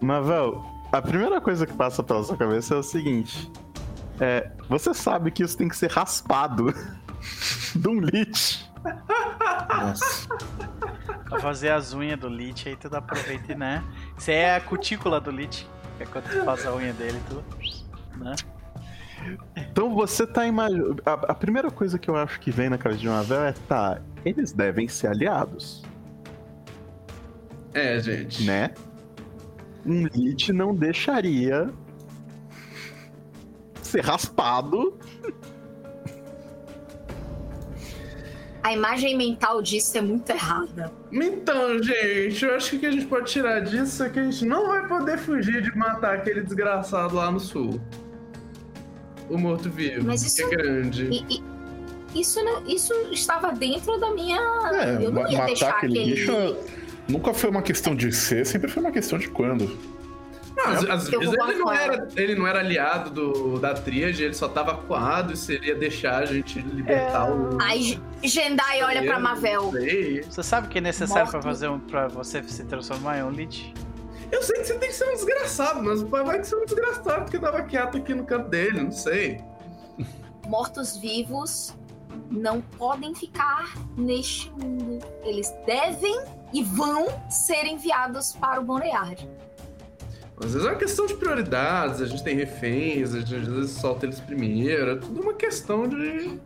Mavel, 0.00 0.64
a 0.92 1.02
primeira 1.02 1.40
coisa 1.40 1.66
que 1.66 1.72
passa 1.72 2.02
pela 2.02 2.22
sua 2.22 2.36
cabeça 2.36 2.74
é 2.74 2.78
o 2.78 2.82
seguinte: 2.82 3.50
é, 4.20 4.50
você 4.68 4.92
sabe 4.94 5.30
que 5.30 5.42
isso 5.42 5.56
tem 5.56 5.68
que 5.68 5.76
ser 5.76 5.90
raspado 5.90 6.72
de 7.74 7.88
um 7.88 7.98
lit. 8.00 8.70
Nossa. 9.68 10.28
Pra 11.28 11.40
fazer 11.40 11.70
as 11.70 11.94
unhas 11.94 12.18
do 12.18 12.28
lit, 12.28 12.68
aí 12.68 12.76
tu 12.76 12.94
aproveita 12.94 13.52
e, 13.52 13.54
né? 13.54 13.82
Isso 14.18 14.30
é 14.30 14.56
a 14.56 14.60
cutícula 14.60 15.20
do 15.20 15.30
lit. 15.30 15.66
Que 15.96 16.02
é 16.02 16.06
quando 16.06 16.24
tu 16.24 16.44
faz 16.44 16.66
a 16.66 16.74
unha 16.74 16.92
dele, 16.92 17.20
tu. 17.28 17.42
Né? 18.18 18.34
Então 19.56 19.94
você 19.94 20.26
tá 20.26 20.44
imaginando. 20.46 21.00
A, 21.06 21.12
a 21.12 21.34
primeira 21.34 21.70
coisa 21.70 21.98
que 21.98 22.10
eu 22.10 22.16
acho 22.16 22.40
que 22.40 22.50
vem 22.50 22.68
na 22.68 22.76
cabeça 22.76 23.00
de 23.00 23.08
Mavel 23.08 23.44
é: 23.44 23.52
tá, 23.52 24.00
eles 24.24 24.52
devem 24.52 24.88
ser 24.88 25.06
aliados, 25.08 25.82
É, 27.72 27.98
gente. 28.00 28.44
né? 28.44 28.74
Um 29.84 30.06
lit 30.06 30.52
não 30.52 30.74
deixaria 30.74 31.70
ser 33.82 34.00
raspado. 34.04 34.96
A 38.62 38.72
imagem 38.72 39.16
mental 39.16 39.60
disso 39.60 39.98
é 39.98 40.00
muito 40.00 40.30
errada. 40.30 40.92
Então, 41.10 41.82
gente, 41.82 42.44
eu 42.44 42.54
acho 42.54 42.70
que 42.70 42.76
o 42.76 42.80
que 42.80 42.86
a 42.86 42.90
gente 42.92 43.06
pode 43.06 43.30
tirar 43.30 43.60
disso 43.60 44.04
é 44.04 44.08
que 44.08 44.20
a 44.20 44.22
gente 44.22 44.44
não 44.44 44.68
vai 44.68 44.86
poder 44.86 45.18
fugir 45.18 45.62
de 45.62 45.76
matar 45.76 46.14
aquele 46.18 46.42
desgraçado 46.42 47.16
lá 47.16 47.28
no 47.30 47.40
sul. 47.40 47.80
O 49.28 49.36
morto-vivo, 49.36 50.06
Mas 50.06 50.22
isso- 50.22 50.36
que 50.36 50.54
é 50.54 50.56
grande. 50.56 51.08
E, 51.10 51.42
e 52.14 52.20
isso, 52.20 52.42
não- 52.44 52.64
isso 52.66 52.92
estava 53.10 53.50
dentro 53.50 53.98
da 53.98 54.12
minha. 54.12 54.38
É, 54.72 55.04
eu 55.06 55.10
não 55.10 55.22
ia 55.22 55.32
matar 55.38 55.46
deixar 55.46 55.70
aquele 55.70 56.12
aquele. 56.12 56.30
é- 56.30 56.81
nunca 57.12 57.34
foi 57.34 57.50
uma 57.50 57.62
questão 57.62 57.94
de 57.94 58.10
ser, 58.12 58.46
sempre 58.46 58.70
foi 58.70 58.82
uma 58.82 58.90
questão 58.90 59.18
de 59.18 59.28
quando. 59.28 59.78
Não, 60.56 60.66
às, 60.66 60.84
às 60.84 61.08
vezes 61.08 61.32
ele 61.32 61.54
não, 61.58 61.72
era, 61.72 62.08
ele 62.14 62.34
não 62.34 62.46
era 62.46 62.58
aliado 62.60 63.10
do, 63.10 63.58
da 63.58 63.74
tríade, 63.74 64.22
ele 64.22 64.34
só 64.34 64.48
tava 64.48 64.76
coado 64.76 65.32
e 65.32 65.36
seria 65.36 65.74
deixar 65.74 66.22
a 66.22 66.26
gente 66.26 66.60
libertar 66.60 67.30
o. 67.30 67.58
Aí 67.60 67.98
Jendai 68.22 68.82
olha 68.82 69.02
pra 69.02 69.18
Mavel. 69.18 69.64
não 69.64 69.72
sei. 69.72 70.22
Você 70.22 70.42
sabe 70.42 70.66
o 70.66 70.70
que 70.70 70.78
é 70.78 70.80
necessário 70.80 71.30
pra 71.30 71.40
fazer 71.40 71.68
um, 71.68 71.78
pra 71.78 72.08
você 72.08 72.42
se 72.42 72.64
transformar 72.64 73.18
em 73.18 73.22
um 73.22 73.30
lit? 73.30 73.72
Eu 74.30 74.42
sei 74.42 74.60
que 74.60 74.66
você 74.66 74.78
tem 74.78 74.88
que 74.88 74.94
ser 74.94 75.08
um 75.08 75.12
desgraçado, 75.12 75.82
mas 75.82 76.02
vai 76.02 76.38
que 76.38 76.46
ser 76.46 76.56
um 76.56 76.64
desgraçado 76.64 77.24
porque 77.24 77.38
tava 77.38 77.62
quieto 77.62 77.98
aqui 77.98 78.14
no 78.14 78.24
canto 78.24 78.48
dele, 78.48 78.82
não 78.82 78.92
sei. 78.92 79.40
Mortos-vivos 80.46 81.74
não 82.32 82.60
podem 82.60 83.14
ficar 83.14 83.74
neste 83.96 84.50
mundo. 84.50 84.98
Eles 85.22 85.52
devem 85.66 86.24
e 86.52 86.62
vão 86.62 87.06
ser 87.30 87.64
enviados 87.66 88.32
para 88.32 88.60
o 88.60 88.64
Boneyard. 88.64 89.28
Às 90.38 90.54
vezes 90.54 90.66
é 90.66 90.70
uma 90.70 90.78
questão 90.78 91.06
de 91.06 91.14
prioridades, 91.14 92.00
a 92.00 92.06
gente 92.06 92.24
tem 92.24 92.34
reféns, 92.34 93.14
a 93.14 93.20
gente 93.20 93.34
às 93.36 93.46
vezes 93.46 93.70
solta 93.72 94.06
eles 94.06 94.18
primeiro, 94.18 94.90
é 94.92 94.96
tudo 94.96 95.20
uma 95.20 95.34
questão 95.34 95.86
de 95.86 95.96
Não 95.96 96.40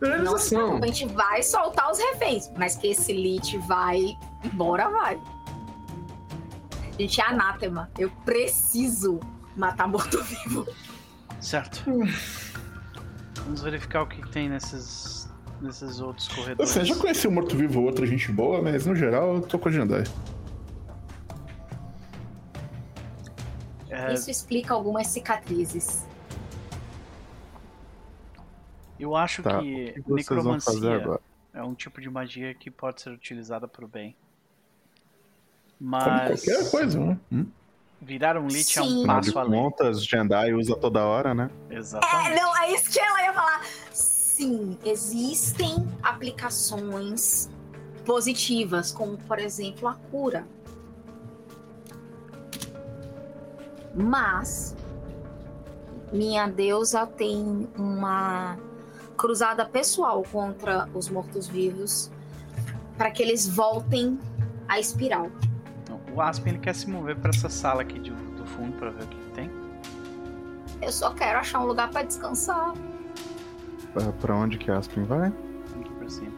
priorização. 0.00 0.58
preocupe, 0.58 0.84
a 0.84 0.92
gente 0.92 1.14
vai 1.14 1.42
soltar 1.42 1.90
os 1.90 1.98
reféns, 1.98 2.50
mas 2.56 2.74
que 2.76 2.88
esse 2.88 3.12
Lich 3.12 3.56
vai 3.58 4.16
embora, 4.44 4.88
vai. 4.88 5.20
Gente, 6.98 7.20
é 7.20 7.24
anátema. 7.24 7.88
Eu 7.96 8.10
preciso 8.24 9.20
matar 9.56 9.86
morto-vivo. 9.86 10.66
Certo. 11.40 11.84
Vamos 13.44 13.62
verificar 13.62 14.02
o 14.02 14.06
que 14.06 14.20
tem 14.30 14.48
nesses, 14.48 15.17
nesses 15.60 16.00
outros 16.00 16.28
Eu 16.30 16.34
corredores. 16.36 16.70
sei, 16.70 16.84
já 16.84 16.94
conheci 16.96 17.26
um 17.28 17.32
morto-vivo 17.32 17.80
ou 17.80 17.86
outra 17.86 18.06
gente 18.06 18.30
boa, 18.32 18.62
mas 18.62 18.86
no 18.86 18.94
geral 18.94 19.36
eu 19.36 19.40
tô 19.42 19.58
com 19.58 19.68
a 19.68 19.72
Jandai. 19.72 20.04
É, 23.90 24.12
Isso 24.12 24.30
explica 24.30 24.74
algumas 24.74 25.06
cicatrizes. 25.08 26.04
eu 29.00 29.14
acho 29.16 29.42
Tá, 29.42 29.60
que 29.60 29.94
o 29.98 30.02
que 30.16 30.24
vocês 30.24 30.42
vão 30.42 30.60
fazer 30.60 30.80
necromancia 30.80 30.96
agora? 30.96 31.20
é 31.54 31.62
um 31.62 31.74
tipo 31.74 32.00
de 32.00 32.10
magia 32.10 32.52
que 32.54 32.70
pode 32.70 33.00
ser 33.00 33.10
utilizada 33.10 33.66
para 33.68 33.84
o 33.84 33.88
bem. 33.88 34.14
Como 35.78 35.90
Mas 35.90 36.42
qualquer 36.44 36.70
coisa, 36.70 36.98
né? 37.00 37.18
Hum? 37.32 37.46
virar 38.00 38.36
um 38.36 38.46
lich 38.46 38.78
é 38.78 38.82
um 38.82 38.84
Sim. 38.84 38.98
Afinal 39.00 39.20
de 39.20 39.32
passo 39.32 39.38
além. 39.48 39.60
contas, 39.62 40.04
Jandai 40.04 40.52
usa 40.54 40.76
toda 40.76 41.04
hora, 41.04 41.34
né? 41.34 41.50
Exatamente. 41.70 42.32
É, 42.32 42.40
não, 42.40 42.56
é 42.56 42.72
isso 42.72 42.90
que 42.92 43.00
ela 43.00 43.22
ia 43.22 43.32
falar. 43.32 43.62
Sim, 44.38 44.78
existem 44.84 45.84
aplicações 46.00 47.50
positivas, 48.06 48.92
como 48.92 49.18
por 49.18 49.40
exemplo 49.40 49.88
a 49.88 49.94
cura. 50.12 50.46
Mas 53.92 54.76
minha 56.12 56.46
deusa 56.46 57.04
tem 57.04 57.68
uma 57.76 58.56
cruzada 59.16 59.66
pessoal 59.66 60.22
contra 60.30 60.88
os 60.94 61.08
mortos-vivos 61.08 62.08
para 62.96 63.10
que 63.10 63.20
eles 63.20 63.48
voltem 63.48 64.20
à 64.68 64.78
espiral. 64.78 65.32
O 66.14 66.20
Aspen 66.20 66.52
ele 66.52 66.62
quer 66.62 66.76
se 66.76 66.88
mover 66.88 67.16
para 67.16 67.30
essa 67.30 67.48
sala 67.48 67.82
aqui 67.82 67.98
de- 67.98 68.12
do 68.12 68.46
fundo 68.46 68.76
para 68.78 68.90
ver 68.90 69.02
o 69.02 69.08
que 69.08 69.30
tem. 69.32 69.50
Eu 70.80 70.92
só 70.92 71.10
quero 71.12 71.40
achar 71.40 71.58
um 71.58 71.66
lugar 71.66 71.90
para 71.90 72.04
descansar, 72.04 72.72
Pra, 74.20 74.36
onde 74.36 74.58
que 74.58 74.70
Aspen 74.70 75.04
vai? 75.04 75.28
Aqui 75.28 75.94
pra 75.98 76.08
cima. 76.08 76.32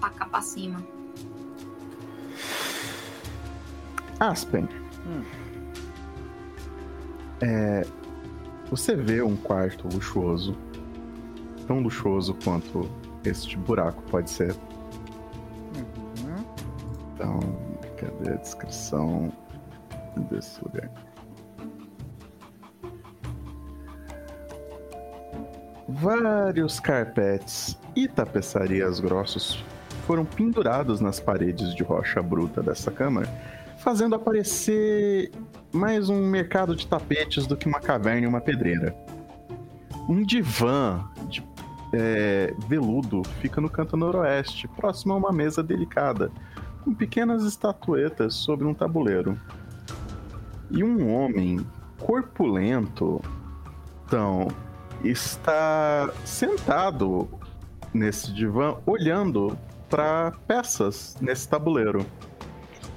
pra 0.00 0.10
cá 0.10 0.26
pra 0.26 0.40
cima. 0.40 0.82
Aspen. 4.20 4.68
Hum. 5.06 5.22
É, 7.42 7.86
você 8.70 8.96
vê 8.96 9.22
um 9.22 9.36
quarto 9.36 9.86
luxuoso, 9.92 10.56
tão 11.66 11.80
luxuoso 11.80 12.34
quanto 12.42 12.88
este 13.24 13.56
buraco 13.58 14.02
pode 14.04 14.30
ser. 14.30 14.52
Uhum. 15.76 16.44
Então, 17.14 17.40
cadê 17.96 18.30
a 18.30 18.36
descrição 18.36 19.30
desse 20.30 20.62
lugar? 20.64 20.90
Vários 25.98 26.78
carpetes 26.78 27.74
e 27.94 28.06
tapeçarias 28.06 29.00
grossos 29.00 29.64
foram 30.06 30.26
pendurados 30.26 31.00
nas 31.00 31.18
paredes 31.18 31.74
de 31.74 31.82
rocha 31.82 32.22
bruta 32.22 32.62
dessa 32.62 32.90
câmara, 32.90 33.26
fazendo 33.78 34.14
aparecer 34.14 35.32
mais 35.72 36.10
um 36.10 36.28
mercado 36.28 36.76
de 36.76 36.86
tapetes 36.86 37.46
do 37.46 37.56
que 37.56 37.66
uma 37.66 37.80
caverna 37.80 38.26
e 38.26 38.26
uma 38.26 38.42
pedreira. 38.42 38.94
Um 40.06 40.22
divã 40.22 41.02
de 41.30 41.42
é, 41.94 42.54
veludo 42.68 43.22
fica 43.40 43.58
no 43.58 43.70
canto 43.70 43.96
noroeste, 43.96 44.68
próximo 44.68 45.14
a 45.14 45.16
uma 45.16 45.32
mesa 45.32 45.62
delicada, 45.62 46.30
com 46.84 46.92
pequenas 46.92 47.42
estatuetas 47.42 48.34
sobre 48.34 48.66
um 48.66 48.74
tabuleiro. 48.74 49.40
E 50.70 50.84
um 50.84 51.10
homem 51.10 51.66
corpulento, 51.98 53.18
então, 54.04 54.48
está 55.04 56.10
sentado 56.24 57.28
nesse 57.94 58.32
divã, 58.32 58.76
olhando 58.86 59.56
para 59.88 60.32
peças 60.46 61.16
nesse 61.20 61.48
tabuleiro. 61.48 62.04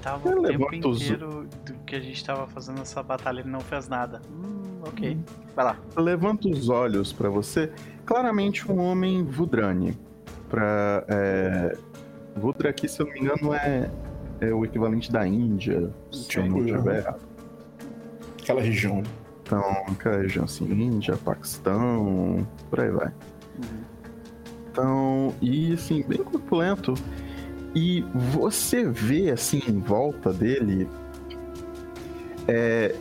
Tava 0.01 0.29
o 0.29 0.41
tempo 0.41 0.41
levanto 0.41 0.89
os- 0.89 1.01
inteiro 1.01 1.47
do 1.65 1.73
que 1.85 1.95
a 1.95 1.99
gente 1.99 2.23
tava 2.23 2.47
fazendo 2.47 2.81
essa 2.81 3.03
batalha, 3.03 3.41
ele 3.41 3.49
não 3.49 3.59
fez 3.59 3.87
nada. 3.87 4.21
Hum, 4.31 4.79
ok. 4.87 5.17
Vai 5.55 5.65
lá. 5.65 5.77
levanta 5.97 6.47
os 6.47 6.69
olhos 6.69 7.11
pra 7.11 7.29
você, 7.29 7.71
claramente 8.05 8.69
um 8.71 8.79
homem 8.79 9.23
Vudrani. 9.23 9.97
Pra, 10.49 11.03
é... 11.07 11.77
Vudra 12.35 12.69
aqui, 12.69 12.87
se 12.87 13.01
eu 13.01 13.05
não 13.05 13.13
me 13.13 13.19
engano, 13.19 13.53
é, 13.53 13.91
é 14.39 14.53
o 14.53 14.63
equivalente 14.63 15.11
da 15.11 15.27
Índia, 15.27 15.91
se 16.11 16.37
eu 16.37 16.45
não 16.45 16.63
tiver 16.65 16.99
errado. 16.99 17.19
Aquela 18.41 18.61
região. 18.61 19.03
Então, 19.49 20.11
região 20.11 20.45
assim, 20.45 20.65
Índia, 20.71 21.17
Paquistão, 21.17 22.47
por 22.69 22.79
aí 22.81 22.91
vai. 22.91 23.07
Uhum. 23.07 23.83
Então, 24.71 25.35
e 25.41 25.73
assim, 25.73 26.03
bem 26.07 26.23
corpulento. 26.23 26.93
E 27.73 28.05
você 28.13 28.85
vê 28.85 29.31
assim 29.31 29.59
em 29.67 29.79
volta 29.79 30.31
dele. 30.31 30.87
É, 32.47 32.95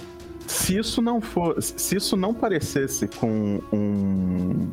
se 0.46 0.78
isso 0.78 1.02
não 1.02 1.20
for. 1.20 1.62
Se 1.62 1.96
isso 1.96 2.16
não 2.16 2.32
parecesse 2.32 3.06
com 3.06 3.60
um. 3.70 4.70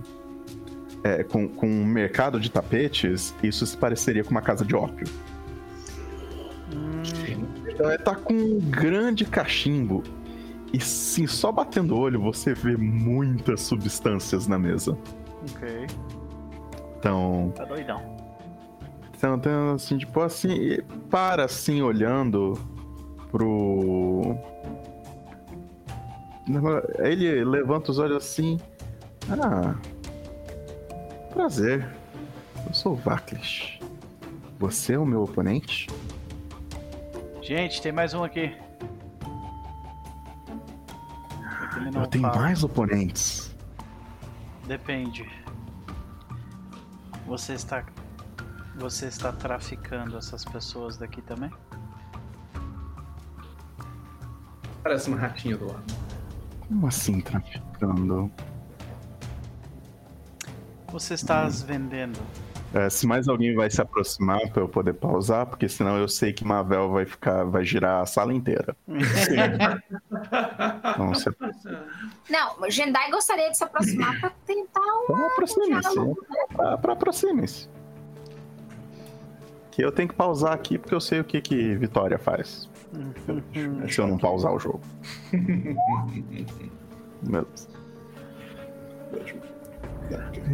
é, 1.03 1.23
com, 1.23 1.47
com 1.49 1.67
um 1.67 1.85
mercado 1.85 2.39
de 2.39 2.49
tapetes, 2.49 3.35
isso 3.43 3.65
se 3.65 3.75
pareceria 3.75 4.23
com 4.23 4.31
uma 4.31 4.41
casa 4.41 4.63
de 4.63 4.73
ópio. 4.75 5.07
Hum, 6.73 7.01
Então 7.67 7.89
ele 7.89 8.01
tá 8.01 8.15
com 8.15 8.33
um 8.33 8.59
grande 8.59 9.25
cachimbo. 9.25 10.03
E 10.75 10.79
sim, 10.81 11.25
só 11.25 11.53
batendo 11.53 11.95
o 11.95 11.99
olho 11.99 12.19
você 12.19 12.53
vê 12.53 12.75
muitas 12.75 13.61
substâncias 13.61 14.45
na 14.45 14.59
mesa. 14.59 14.91
ok. 15.49 15.87
Então. 16.99 17.53
Tá 17.55 17.63
doidão. 17.63 18.01
Então, 19.15 19.35
então, 19.35 19.75
assim, 19.75 19.97
tipo 19.97 20.19
assim, 20.19 20.51
e 20.51 20.81
para 21.09 21.45
assim 21.45 21.81
olhando 21.81 22.59
pro. 23.31 24.37
Ele 26.99 27.45
levanta 27.45 27.91
os 27.91 27.97
olhos 27.97 28.17
assim. 28.17 28.59
Ah. 29.29 29.75
Prazer. 31.31 31.87
Eu 32.67 32.73
sou 32.73 32.91
o 32.91 32.95
Vaklish. 32.97 33.79
Você 34.59 34.93
é 34.93 34.99
o 34.99 35.05
meu 35.05 35.23
oponente? 35.23 35.87
Gente, 37.41 37.81
tem 37.81 37.93
mais 37.93 38.13
um 38.13 38.25
aqui. 38.25 38.64
Eu 41.93 42.07
tenho 42.07 42.23
fala. 42.25 42.41
mais 42.41 42.63
oponentes. 42.63 43.55
Depende. 44.67 45.29
Você 47.27 47.53
está. 47.53 47.83
Você 48.77 49.07
está 49.07 49.31
traficando 49.31 50.17
essas 50.17 50.43
pessoas 50.43 50.97
daqui 50.97 51.21
também? 51.21 51.49
Parece 54.83 55.09
uma 55.09 55.17
ratinha 55.17 55.57
do 55.57 55.67
lado. 55.67 55.93
Como 56.67 56.87
assim 56.87 57.21
traficando? 57.21 58.29
Você 60.91 61.13
está 61.13 61.43
as 61.43 61.61
vendendo? 61.61 62.19
É, 62.75 62.89
se 62.89 63.07
mais 63.07 63.29
alguém 63.29 63.55
vai 63.55 63.69
se 63.71 63.81
aproximar 63.81 64.49
pra 64.49 64.61
eu 64.61 64.67
poder 64.67 64.93
pausar, 64.95 65.45
porque 65.45 65.69
senão 65.69 65.97
eu 65.97 66.09
sei 66.09 66.33
que 66.33 66.43
Mavel 66.43 66.91
vai 66.91 67.05
ficar, 67.05 67.45
vai 67.45 67.63
girar 67.63 68.01
a 68.01 68.05
sala 68.05 68.33
inteira. 68.33 68.75
Então, 70.95 71.13
se 71.13 71.29
Não, 72.29 72.59
o 72.59 72.69
Jendai 72.69 73.09
gostaria 73.11 73.49
de 73.49 73.57
se 73.57 73.63
aproximar 73.63 74.19
pra 74.19 74.31
tentar 74.45 74.81
um 74.81 75.03
Então 75.03 75.27
aproxime-se. 75.27 75.95
pra 76.81 76.93
aproxime-se. 76.93 77.69
Que 79.71 79.83
eu 79.83 79.91
tenho 79.91 80.07
que 80.09 80.15
pausar 80.15 80.53
aqui 80.53 80.77
porque 80.77 80.95
eu 80.95 81.01
sei 81.01 81.19
o 81.19 81.23
que, 81.23 81.41
que 81.41 81.75
Vitória 81.75 82.17
faz. 82.17 82.69
Se 83.89 83.99
eu 83.99 84.07
não 84.07 84.17
pausar 84.17 84.53
o 84.53 84.59
jogo. 84.59 84.81
Meu 87.23 87.45
Deus. 87.45 87.67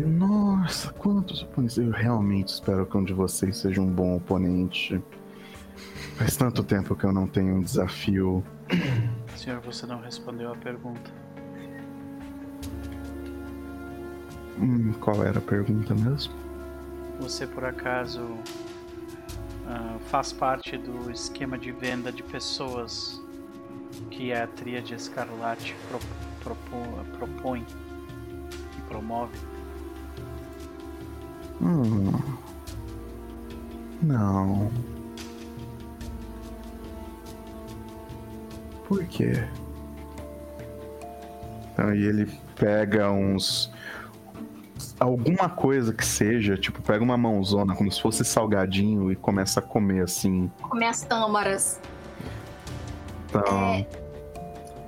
Nossa, 0.07 0.91
quantos 0.93 1.43
oponentes. 1.43 1.77
Eu 1.77 1.91
realmente 1.91 2.49
espero 2.49 2.85
que 2.85 2.97
um 2.97 3.03
de 3.03 3.13
vocês 3.13 3.57
seja 3.57 3.81
um 3.81 3.91
bom 3.91 4.15
oponente. 4.17 5.01
Faz 6.15 6.37
tanto 6.37 6.63
tempo 6.63 6.95
que 6.95 7.03
eu 7.03 7.11
não 7.11 7.27
tenho 7.27 7.55
um 7.55 7.61
desafio. 7.61 8.43
Senhor, 9.35 9.59
você 9.61 9.85
não 9.85 9.99
respondeu 10.01 10.51
a 10.51 10.55
pergunta. 10.55 11.11
Hum, 14.59 14.93
qual 14.99 15.23
era 15.25 15.39
a 15.39 15.41
pergunta 15.41 15.95
mesmo? 15.95 16.33
Você 17.19 17.47
por 17.47 17.65
acaso 17.65 18.21
ah, 19.67 19.97
faz 20.09 20.31
parte 20.31 20.77
do 20.77 21.09
esquema 21.11 21.57
de 21.57 21.71
venda 21.71 22.11
de 22.11 22.21
pessoas 22.23 23.21
que 24.11 24.31
a 24.31 24.47
Tríade 24.47 24.93
Escarlate 24.93 25.75
pro, 25.89 25.99
propo- 26.43 27.17
propõe 27.17 27.65
promove? 28.91 29.31
Hum. 31.61 32.11
Não. 34.01 34.69
Por 38.87 39.05
quê? 39.05 39.47
Então, 41.71 41.95
e 41.95 42.05
ele 42.05 42.29
pega 42.55 43.09
uns. 43.11 43.71
Alguma 44.99 45.49
coisa 45.49 45.93
que 45.93 46.05
seja, 46.05 46.57
tipo, 46.57 46.81
pega 46.81 47.03
uma 47.03 47.17
mãozona, 47.17 47.75
como 47.75 47.91
se 47.91 47.99
fosse 47.99 48.23
salgadinho, 48.23 49.11
e 49.11 49.15
começa 49.15 49.59
a 49.59 49.63
comer 49.63 50.03
assim. 50.03 50.51
Comer 50.61 50.87
as 50.87 51.01
tâmaras. 51.01 51.79
Então. 53.29 54.00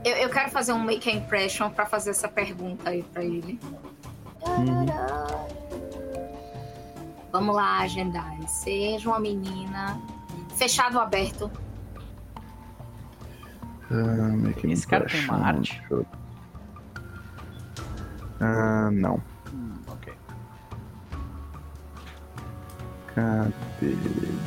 Eu, 0.04 0.12
eu 0.18 0.30
quero 0.30 0.50
fazer 0.52 0.74
um 0.74 0.84
make 0.84 1.10
a 1.10 1.14
impression 1.14 1.70
pra 1.70 1.86
fazer 1.86 2.10
essa 2.12 2.28
pergunta 2.28 2.90
aí 2.90 3.04
pra 3.04 3.24
ele. 3.24 3.60
Uhum. 4.48 4.86
Vamos 7.32 7.56
lá, 7.56 7.80
agendar. 7.80 8.32
Seja 8.48 9.10
uma 9.10 9.20
menina. 9.20 9.98
Fechado 10.56 10.96
ou 10.98 11.02
aberto? 11.02 11.50
Make 13.90 14.66
an 14.68 14.72
Esse 14.72 14.88
cara 14.88 15.06
tem 15.06 15.24
uma 15.26 15.38
arte? 15.46 15.82
eu- 15.90 16.06
Ah, 18.40 18.90
não. 18.92 19.22
Hum, 19.54 19.74
ok. 19.88 20.14
Cadê? 23.16 23.96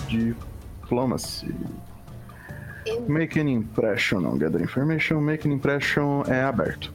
Diplomacy. 0.09 1.55
Eu- 2.87 3.05
Make 3.09 3.39
an 3.41 3.49
impression, 3.49 4.21
não 4.21 4.39
gather 4.39 4.61
information. 4.63 5.21
Make 5.21 5.47
an 5.49 5.53
impression 5.53 6.23
é 6.29 6.43
aberto. 6.43 6.93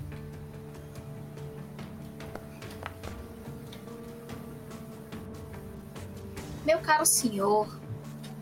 Meu 6.66 6.80
caro 6.80 7.06
senhor, 7.06 7.68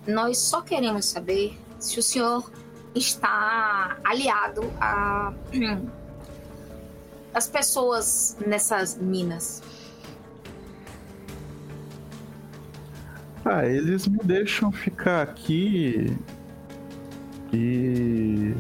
nós 0.08 0.38
só 0.38 0.62
queremos 0.62 1.06
saber 1.06 1.58
se 1.80 2.00
o 2.00 2.04
senhor 2.04 2.52
está 2.94 3.98
aliado 4.04 4.62
a 4.80 5.34
as 7.34 7.48
pessoas 7.48 8.36
nessas 8.46 8.98
minas. 8.98 9.62
Ah, 13.46 13.66
eles 13.66 14.06
me 14.08 14.18
deixam 14.24 14.72
ficar 14.72 15.22
aqui 15.22 16.16
e 17.54 18.54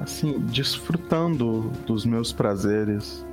assim, 0.00 0.38
desfrutando 0.40 1.70
dos 1.86 2.04
meus 2.04 2.32
prazeres. 2.32 3.24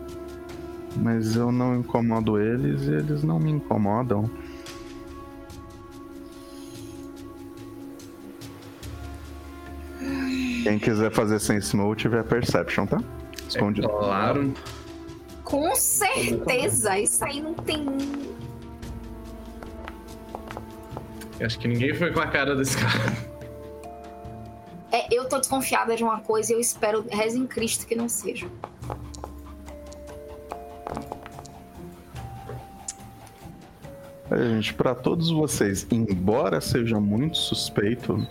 Mas 0.96 1.36
eu 1.36 1.52
não 1.52 1.76
incomodo 1.76 2.40
eles 2.40 2.84
e 2.84 2.92
eles 2.92 3.24
não 3.24 3.40
me 3.40 3.52
incomodam. 3.52 4.30
Quem 10.64 10.80
quiser 10.80 11.12
fazer 11.12 11.40
sense 11.40 11.76
mode 11.76 12.02
tiver 12.02 12.24
perception, 12.24 12.86
tá? 12.86 13.02
Escondido. 13.50 13.90
Claro. 13.90 14.54
Com 15.44 15.76
certeza, 15.76 16.98
isso 16.98 17.24
aí 17.26 17.42
não 17.42 17.54
tem. 17.54 17.86
Acho 21.42 21.60
que 21.60 21.68
ninguém 21.68 21.94
foi 21.94 22.12
com 22.14 22.22
a 22.22 22.28
cara 22.28 22.56
desse 22.56 22.78
cara. 22.78 23.33
É, 24.94 25.08
eu 25.12 25.28
tô 25.28 25.40
desconfiada 25.40 25.96
de 25.96 26.04
uma 26.04 26.20
coisa 26.20 26.52
e 26.52 26.56
eu 26.56 26.60
espero, 26.60 27.04
reza 27.10 27.36
em 27.36 27.48
Cristo 27.48 27.88
que 27.88 27.96
não 27.96 28.08
seja. 28.08 28.48
Olha, 34.30 34.50
gente, 34.50 34.72
pra 34.76 34.94
todos 34.94 35.32
vocês, 35.32 35.88
embora 35.90 36.62
seja 36.62 37.00
muito 37.00 37.38
suspeito, 37.38 38.24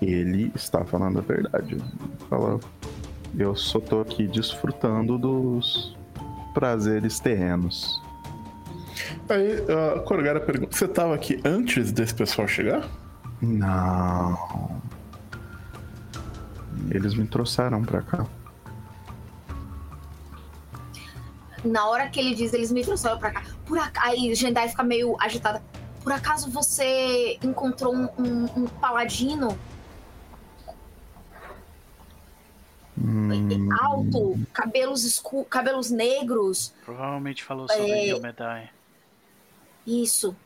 ele 0.00 0.50
está 0.54 0.82
falando 0.82 1.18
a 1.18 1.22
verdade. 1.22 1.76
Fala, 2.30 2.58
eu 3.38 3.54
só 3.54 3.78
tô 3.80 4.00
aqui 4.00 4.26
desfrutando 4.26 5.18
dos 5.18 5.94
prazeres 6.54 7.20
terrenos. 7.20 8.00
Aí 9.28 9.62
a 9.96 10.00
Corgara 10.00 10.40
pergunta: 10.40 10.74
Você 10.74 10.88
tava 10.88 11.14
aqui 11.14 11.38
antes 11.44 11.92
desse 11.92 12.14
pessoal 12.14 12.48
chegar? 12.48 12.88
Não. 13.42 14.80
Eles 16.90 17.14
me 17.14 17.26
trouxeram 17.26 17.82
pra 17.82 18.02
cá. 18.02 18.26
Na 21.64 21.86
hora 21.88 22.08
que 22.08 22.18
ele 22.18 22.34
diz, 22.34 22.52
eles 22.54 22.72
me 22.72 22.82
trouxeram 22.82 23.18
pra 23.18 23.30
cá. 23.32 23.42
Por 23.66 23.78
acaso, 23.78 24.06
aí 24.08 24.34
Jendai 24.34 24.68
fica 24.68 24.82
meio 24.82 25.16
agitada. 25.20 25.62
Por 26.02 26.12
acaso 26.12 26.50
você 26.50 27.38
encontrou 27.42 27.94
um, 27.94 28.04
um- 28.18 28.62
um 28.62 28.66
paladino 28.66 29.58
Hum, 33.02 33.68
alto, 33.80 34.38
cabelos 34.52 35.04
escuros, 35.04 35.48
cabelos 35.48 35.90
negros? 35.90 36.74
Provavelmente 36.84 37.42
falou 37.42 37.66
sobre 37.68 37.90
É. 37.90 38.06
Yomedai. 38.10 38.70
Isso. 39.86 40.36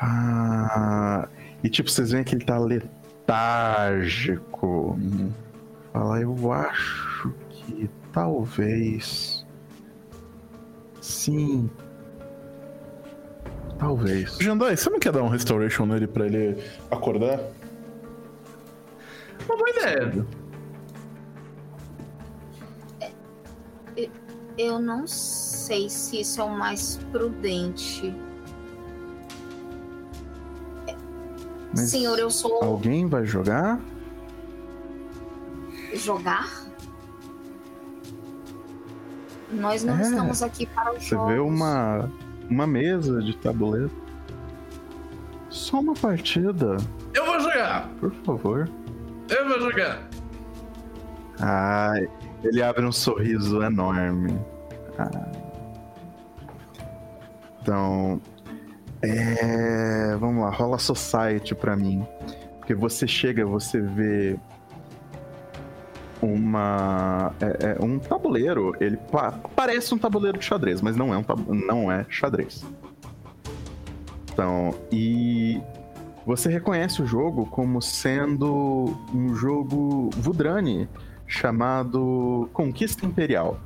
Ah, 0.00 1.28
e 1.62 1.68
tipo, 1.68 1.90
vocês 1.90 2.12
veem 2.12 2.24
que 2.24 2.34
ele 2.34 2.44
tá 2.44 2.56
letárgico. 3.28 4.98
Fala, 5.92 6.20
eu 6.20 6.52
acho 6.52 7.32
que 7.50 7.90
talvez. 8.12 9.46
Sim. 11.00 11.70
Talvez. 13.78 14.36
Jandai, 14.40 14.76
você 14.76 14.90
não 14.90 14.98
quer 14.98 15.12
dar 15.12 15.22
um 15.22 15.28
restoration 15.28 15.86
nele 15.86 16.06
pra 16.06 16.26
ele 16.26 16.62
acordar? 16.90 17.38
Uma 19.46 19.56
boa 19.56 19.70
ideia. 19.70 20.26
Eu 24.56 24.80
não 24.80 25.06
sei 25.06 25.88
se 25.88 26.20
isso 26.20 26.40
é 26.40 26.44
o 26.44 26.50
mais 26.50 26.98
prudente. 27.12 28.12
Mas 31.70 31.90
Senhor, 31.90 32.18
eu 32.18 32.30
sou 32.30 32.62
Alguém 32.62 33.06
vai 33.06 33.24
jogar? 33.26 33.78
jogar? 35.94 36.48
Nós 39.50 39.82
não 39.82 39.96
É. 39.98 40.02
estamos 40.02 40.42
aqui 40.42 40.66
para 40.66 40.92
os 40.94 41.02
Você 41.04 41.10
jogos. 41.14 41.32
vê 41.32 41.38
uma, 41.38 42.10
uma 42.50 42.66
mesa 42.66 43.20
de 43.22 43.36
tabuleiro. 43.36 43.90
Só 45.48 45.80
uma 45.80 45.94
partida, 45.94 46.76
Eu 47.14 47.24
vou 47.24 47.40
jogar! 47.40 47.88
por 48.00 48.12
favor. 48.24 48.68
Eu 49.28 49.48
vou 49.48 49.60
jogar! 49.60 50.06
Ai, 51.40 52.08
ele 52.44 52.62
abre 52.62 52.84
um 52.84 52.92
sorriso 52.92 53.62
enorme. 53.62 54.38
Ah. 54.98 55.32
Então, 57.62 58.20
é, 59.02 60.16
vamos 60.18 60.42
lá, 60.44 60.50
rola 60.50 60.78
Society 60.78 61.54
pra 61.54 61.76
mim. 61.76 62.06
Porque 62.58 62.74
você 62.74 63.06
chega, 63.06 63.44
você 63.46 63.80
vê 63.80 64.38
uma 66.20 67.32
é, 67.40 67.76
é 67.80 67.84
um 67.84 67.98
tabuleiro. 67.98 68.74
Ele 68.80 68.96
pa- 68.96 69.38
parece 69.54 69.94
um 69.94 69.98
tabuleiro 69.98 70.38
de 70.38 70.44
xadrez, 70.44 70.80
mas 70.80 70.96
não 70.96 71.14
é 71.14 71.18
um 71.18 71.24
não 71.54 71.90
é 71.90 72.04
xadrez. 72.08 72.64
Então, 74.32 74.74
e 74.92 75.60
você 76.26 76.48
reconhece 76.50 77.02
o 77.02 77.06
jogo 77.06 77.46
como 77.46 77.80
sendo 77.80 78.96
um 79.14 79.34
jogo 79.34 80.10
Vudrani 80.16 80.88
chamado 81.26 82.48
Conquista 82.52 83.04
Imperial. 83.06 83.58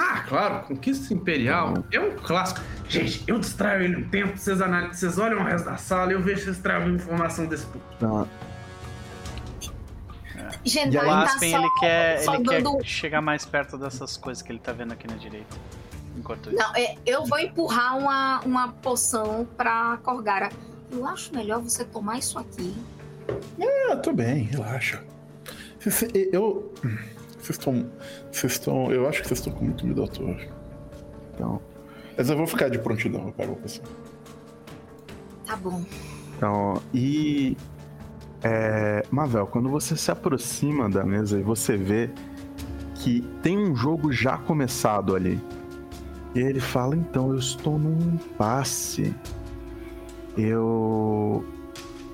Ah, 0.00 0.24
claro, 0.28 0.64
Conquista 0.66 1.12
Imperial 1.12 1.74
é 1.90 1.98
um 1.98 2.14
clássico. 2.16 2.60
Gente, 2.88 3.24
eu 3.26 3.38
distraio 3.38 3.82
ele 3.82 3.96
um 3.96 4.08
tempo, 4.08 4.38
vocês, 4.38 4.60
analisam, 4.60 4.94
vocês 4.94 5.18
olham 5.18 5.40
o 5.40 5.44
resto 5.44 5.64
da 5.64 5.76
sala 5.76 6.12
e 6.12 6.14
eu 6.14 6.22
vejo 6.22 6.38
se 6.38 6.44
vocês 6.44 6.58
tragam 6.58 6.90
informação 6.90 7.46
desse 7.46 7.66
povo. 7.66 7.84
Então, 7.96 8.28
Jendai 10.64 11.04
O 11.04 11.08
tá 11.08 11.22
Aspen, 11.22 11.50
só, 11.50 11.58
ele 11.58 11.70
quer, 11.80 12.18
só 12.20 12.34
ele 12.34 12.44
dando... 12.44 12.78
quer 12.78 12.84
chegar 12.84 13.20
mais 13.20 13.44
perto 13.44 13.76
dessas 13.76 14.16
coisas 14.16 14.42
que 14.42 14.52
ele 14.52 14.58
tá 14.58 14.72
vendo 14.72 14.92
aqui 14.92 15.08
na 15.08 15.16
direita. 15.16 15.56
Enquanto 16.16 16.50
isso. 16.50 16.58
Não, 16.58 16.74
é, 16.76 16.96
eu 17.06 17.24
vou 17.24 17.38
empurrar 17.38 17.96
uma, 17.98 18.40
uma 18.40 18.68
poção 18.68 19.46
pra 19.56 19.98
Corgara. 20.02 20.50
Eu 20.90 21.06
acho 21.06 21.34
melhor 21.34 21.60
você 21.60 21.84
tomar 21.84 22.18
isso 22.18 22.38
aqui. 22.38 22.74
Ah, 23.90 23.96
tô 23.96 24.12
bem, 24.12 24.44
relaxa. 24.44 25.02
Eu. 26.32 26.72
Vocês 27.48 27.58
estão. 27.58 27.86
Vocês 28.30 28.52
estão. 28.52 28.92
Eu 28.92 29.08
acho 29.08 29.22
que 29.22 29.28
vocês 29.28 29.40
estão 29.40 29.52
com 29.54 29.64
muito 29.64 29.86
medo 29.86 30.04
à 30.04 30.06
toa. 30.06 30.36
então. 31.34 31.62
Mas 32.16 32.28
eu 32.28 32.36
vou 32.36 32.46
ficar 32.46 32.68
de 32.68 32.78
prontidão, 32.78 33.26
eu 33.28 33.32
pego 33.32 33.58
a. 33.64 33.80
Tá 35.46 35.56
bom. 35.56 35.82
Então, 36.36 36.82
e. 36.92 37.56
É, 38.42 39.02
Mavel, 39.10 39.46
quando 39.46 39.68
você 39.68 39.96
se 39.96 40.10
aproxima 40.10 40.88
da 40.88 41.02
mesa 41.02 41.40
e 41.40 41.42
você 41.42 41.76
vê 41.76 42.10
que 42.94 43.22
tem 43.42 43.58
um 43.58 43.74
jogo 43.74 44.12
já 44.12 44.36
começado 44.36 45.16
ali. 45.16 45.40
E 46.34 46.40
ele 46.40 46.60
fala: 46.60 46.94
então, 46.94 47.30
eu 47.30 47.38
estou 47.38 47.78
num 47.78 48.14
impasse. 48.14 49.14
Eu 50.36 51.44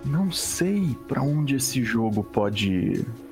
não 0.04 0.30
sei 0.30 0.96
para 1.08 1.22
onde 1.22 1.56
esse 1.56 1.82
jogo 1.82 2.22
pode 2.22 2.72
ir. 2.72 3.23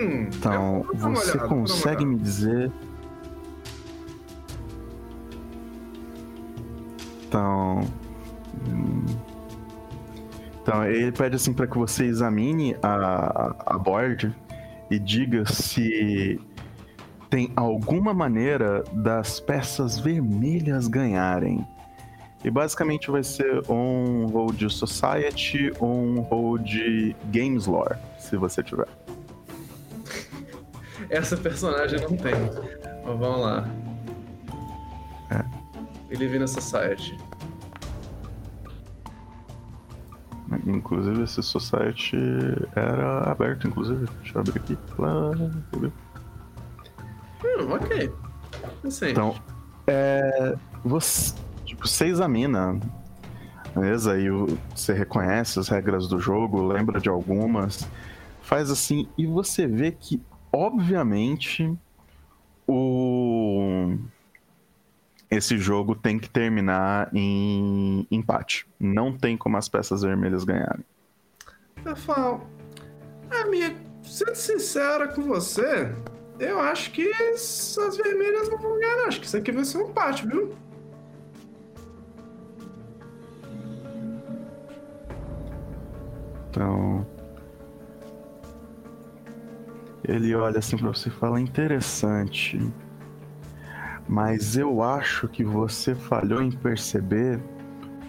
Hum, 0.00 0.28
Então, 0.34 0.86
você 0.94 1.32
olhada, 1.32 1.48
consegue 1.48 2.06
me 2.06 2.16
dizer. 2.16 2.70
Então. 7.26 7.80
hum, 8.66 9.04
Então, 10.62 10.84
ele 10.84 11.12
pede 11.12 11.36
assim 11.36 11.52
para 11.52 11.66
que 11.66 11.78
você 11.78 12.04
examine 12.04 12.76
a, 12.82 13.54
a 13.74 13.78
board 13.78 14.34
e 14.90 14.98
diga 14.98 15.44
se 15.46 16.40
tem 17.30 17.50
alguma 17.56 18.12
maneira 18.14 18.82
das 18.92 19.40
peças 19.40 19.98
vermelhas 19.98 20.88
ganharem. 20.88 21.66
E 22.44 22.50
basicamente 22.50 23.10
vai 23.10 23.24
ser 23.24 23.62
um 23.68 24.26
roll 24.26 24.52
de 24.52 24.70
Society 24.70 25.72
ou 25.80 25.90
um 25.90 26.20
roll 26.20 26.56
de 26.56 27.14
Games 27.32 27.66
Lore, 27.66 27.96
se 28.18 28.36
você 28.36 28.62
tiver. 28.62 28.86
Essa 31.10 31.36
personagem 31.36 32.00
não 32.00 32.16
tem. 32.16 32.34
Mas 33.04 33.18
vamos 33.18 33.40
lá. 33.40 33.68
É. 35.30 35.44
Ele 36.10 36.26
vem 36.28 36.40
na 36.40 36.46
Society. 36.46 37.16
Inclusive, 40.66 41.22
esse 41.22 41.42
Society 41.42 42.16
era 42.74 43.30
aberto, 43.30 43.68
inclusive. 43.68 44.06
Deixa 44.20 44.36
eu 44.36 44.40
abrir 44.40 44.58
aqui. 44.58 44.78
Lá, 44.98 45.30
Hum, 47.44 47.72
ok. 47.72 48.12
Assim, 48.84 49.10
Então, 49.10 49.34
é, 49.86 50.56
você, 50.84 51.34
tipo, 51.64 51.86
você 51.86 52.06
examina, 52.06 52.78
beleza? 53.74 54.18
E 54.18 54.28
você 54.74 54.92
reconhece 54.92 55.58
as 55.58 55.68
regras 55.68 56.08
do 56.08 56.18
jogo, 56.18 56.66
lembra 56.66 57.00
de 57.00 57.08
algumas, 57.08 57.86
faz 58.42 58.70
assim, 58.70 59.08
e 59.16 59.26
você 59.26 59.66
vê 59.66 59.92
que, 59.92 60.20
obviamente, 60.52 61.72
o 62.66 63.96
esse 65.30 65.58
jogo 65.58 65.94
tem 65.94 66.18
que 66.18 66.28
terminar 66.28 67.10
em 67.14 68.06
empate. 68.10 68.66
Não 68.80 69.16
tem 69.16 69.36
como 69.36 69.56
as 69.58 69.68
peças 69.68 70.02
vermelhas 70.02 70.44
ganharem. 70.44 70.84
eu 71.84 71.96
falo. 71.96 72.46
Amigo, 73.30 73.78
sendo 74.02 74.34
sincera 74.34 75.08
com 75.08 75.22
você, 75.22 75.92
eu 76.38 76.58
acho 76.58 76.90
que 76.92 77.10
as 77.12 77.96
vermelhas 77.96 78.48
não 78.48 78.58
vão 78.58 78.78
ganhar, 78.78 78.96
não. 78.96 79.06
Acho 79.06 79.20
que 79.20 79.26
isso 79.26 79.36
aqui 79.36 79.52
vai 79.52 79.64
ser 79.64 79.78
um 79.78 79.90
empate, 79.90 80.26
viu? 80.26 80.54
Então. 86.48 87.06
Ele 90.08 90.34
olha 90.34 90.58
assim 90.58 90.76
pra 90.76 90.88
você 90.88 91.10
e 91.10 91.12
fala: 91.12 91.40
interessante. 91.40 92.58
Mas 94.08 94.56
eu 94.56 94.82
acho 94.82 95.28
que 95.28 95.44
você 95.44 95.94
falhou 95.94 96.42
em 96.42 96.50
perceber 96.50 97.38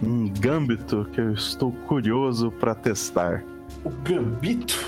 um 0.02 0.26
gâmbito 0.28 1.06
que 1.12 1.20
eu 1.20 1.32
estou 1.34 1.70
curioso 1.86 2.50
pra 2.52 2.74
testar. 2.74 3.44
O 3.84 3.90
Gambito? 3.90 4.78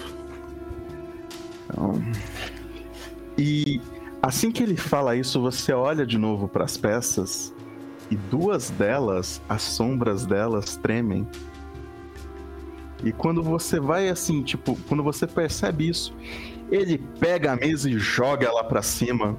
Então, 1.68 2.02
E 3.36 3.80
assim 4.22 4.50
que 4.50 4.62
ele 4.62 4.76
fala 4.76 5.16
isso, 5.16 5.40
você 5.40 5.72
olha 5.72 6.06
de 6.06 6.16
novo 6.16 6.48
para 6.48 6.64
as 6.64 6.76
peças 6.76 7.52
e 8.10 8.16
duas 8.16 8.70
delas, 8.70 9.40
as 9.48 9.62
sombras 9.62 10.26
delas 10.26 10.76
tremem. 10.76 11.26
E 13.04 13.10
quando 13.10 13.42
você 13.42 13.80
vai 13.80 14.08
assim, 14.08 14.42
tipo, 14.42 14.76
quando 14.88 15.02
você 15.02 15.26
percebe 15.26 15.88
isso, 15.88 16.14
ele 16.74 16.98
pega 17.20 17.52
a 17.52 17.56
mesa 17.56 17.88
e 17.90 17.98
joga 17.98 18.46
ela 18.46 18.64
pra 18.64 18.82
cima. 18.82 19.36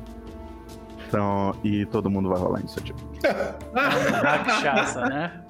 Então, 1.07 1.55
e 1.63 1.85
todo 1.87 2.09
mundo 2.09 2.29
vai 2.29 2.39
rolar 2.39 2.59
iniciativa. 2.59 2.97
Rakshasa, 3.73 5.01
né? 5.05 5.41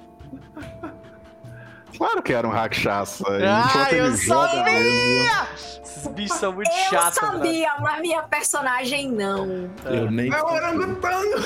Claro 1.96 2.22
que 2.22 2.32
era 2.32 2.46
um 2.46 2.50
Rakshasa. 2.50 3.24
Ah, 3.28 3.88
eu 3.92 4.06
ele 4.06 4.16
joga 4.16 4.46
a 4.46 4.48
sabia! 4.50 4.64
mesa- 4.64 5.48
Esses 5.84 6.06
bichos 6.08 6.36
são 6.38 6.52
muito 6.52 6.70
Eu 6.70 6.76
chatos. 6.90 7.14
sabia, 7.14 7.70
mas 7.80 8.00
minha 8.00 8.22
personagem 8.24 9.10
não. 9.12 9.70
Eu 9.84 10.10
nem. 10.10 10.30
É 10.32 10.42
o 10.42 10.46
orangotango! 10.46 11.40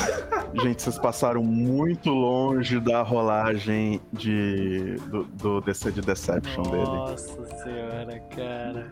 Gente, 0.62 0.82
vocês 0.82 0.98
passaram 0.98 1.42
muito 1.42 2.08
longe 2.10 2.80
da 2.80 3.02
rolagem 3.02 4.00
de, 4.12 4.96
do, 5.08 5.24
do 5.24 5.60
DC 5.60 5.92
de 5.92 6.00
Deception 6.00 6.62
dele. 6.62 6.82
Nossa 6.84 7.46
senhora, 7.62 8.18
cara. 8.34 8.86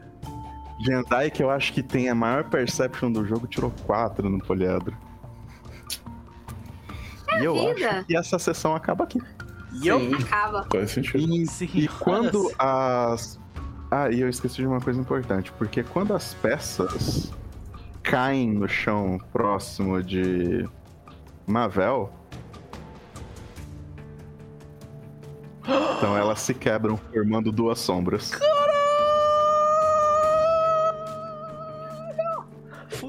Jendai, 0.79 1.31
que 1.31 1.43
eu 1.43 1.51
acho 1.51 1.73
que 1.73 1.83
tem 1.83 2.09
a 2.09 2.15
maior 2.15 2.45
perception 2.45 3.11
do 3.11 3.25
jogo, 3.25 3.47
tirou 3.47 3.73
4 3.87 4.29
no 4.29 4.39
poliedro. 4.39 4.97
e 7.41 7.45
eu 7.45 7.75
vida. 7.75 7.91
acho 7.91 8.05
que 8.07 8.17
essa 8.17 8.39
sessão 8.39 8.75
acaba 8.75 9.05
aqui. 9.05 9.21
E 9.73 9.89
eu. 9.89 10.15
Acaba. 10.15 10.67
Faz 10.71 10.91
sentido. 10.91 11.19
E, 11.19 11.47
Sim, 11.47 11.69
e 11.75 11.89
quando 11.89 12.53
as. 12.59 13.39
Ah, 13.91 14.11
e 14.11 14.21
eu 14.21 14.29
esqueci 14.29 14.57
de 14.57 14.67
uma 14.67 14.81
coisa 14.81 15.01
importante, 15.01 15.53
porque 15.53 15.83
quando 15.83 16.13
as 16.13 16.35
peças 16.35 17.33
caem 18.03 18.53
no 18.53 18.69
chão 18.69 19.19
próximo 19.33 20.03
de 20.03 20.69
Mavel. 21.47 22.13
Então 25.97 26.17
elas 26.17 26.41
se 26.41 26.55
quebram 26.55 26.97
formando 26.97 27.51
duas 27.51 27.79
sombras. 27.81 28.31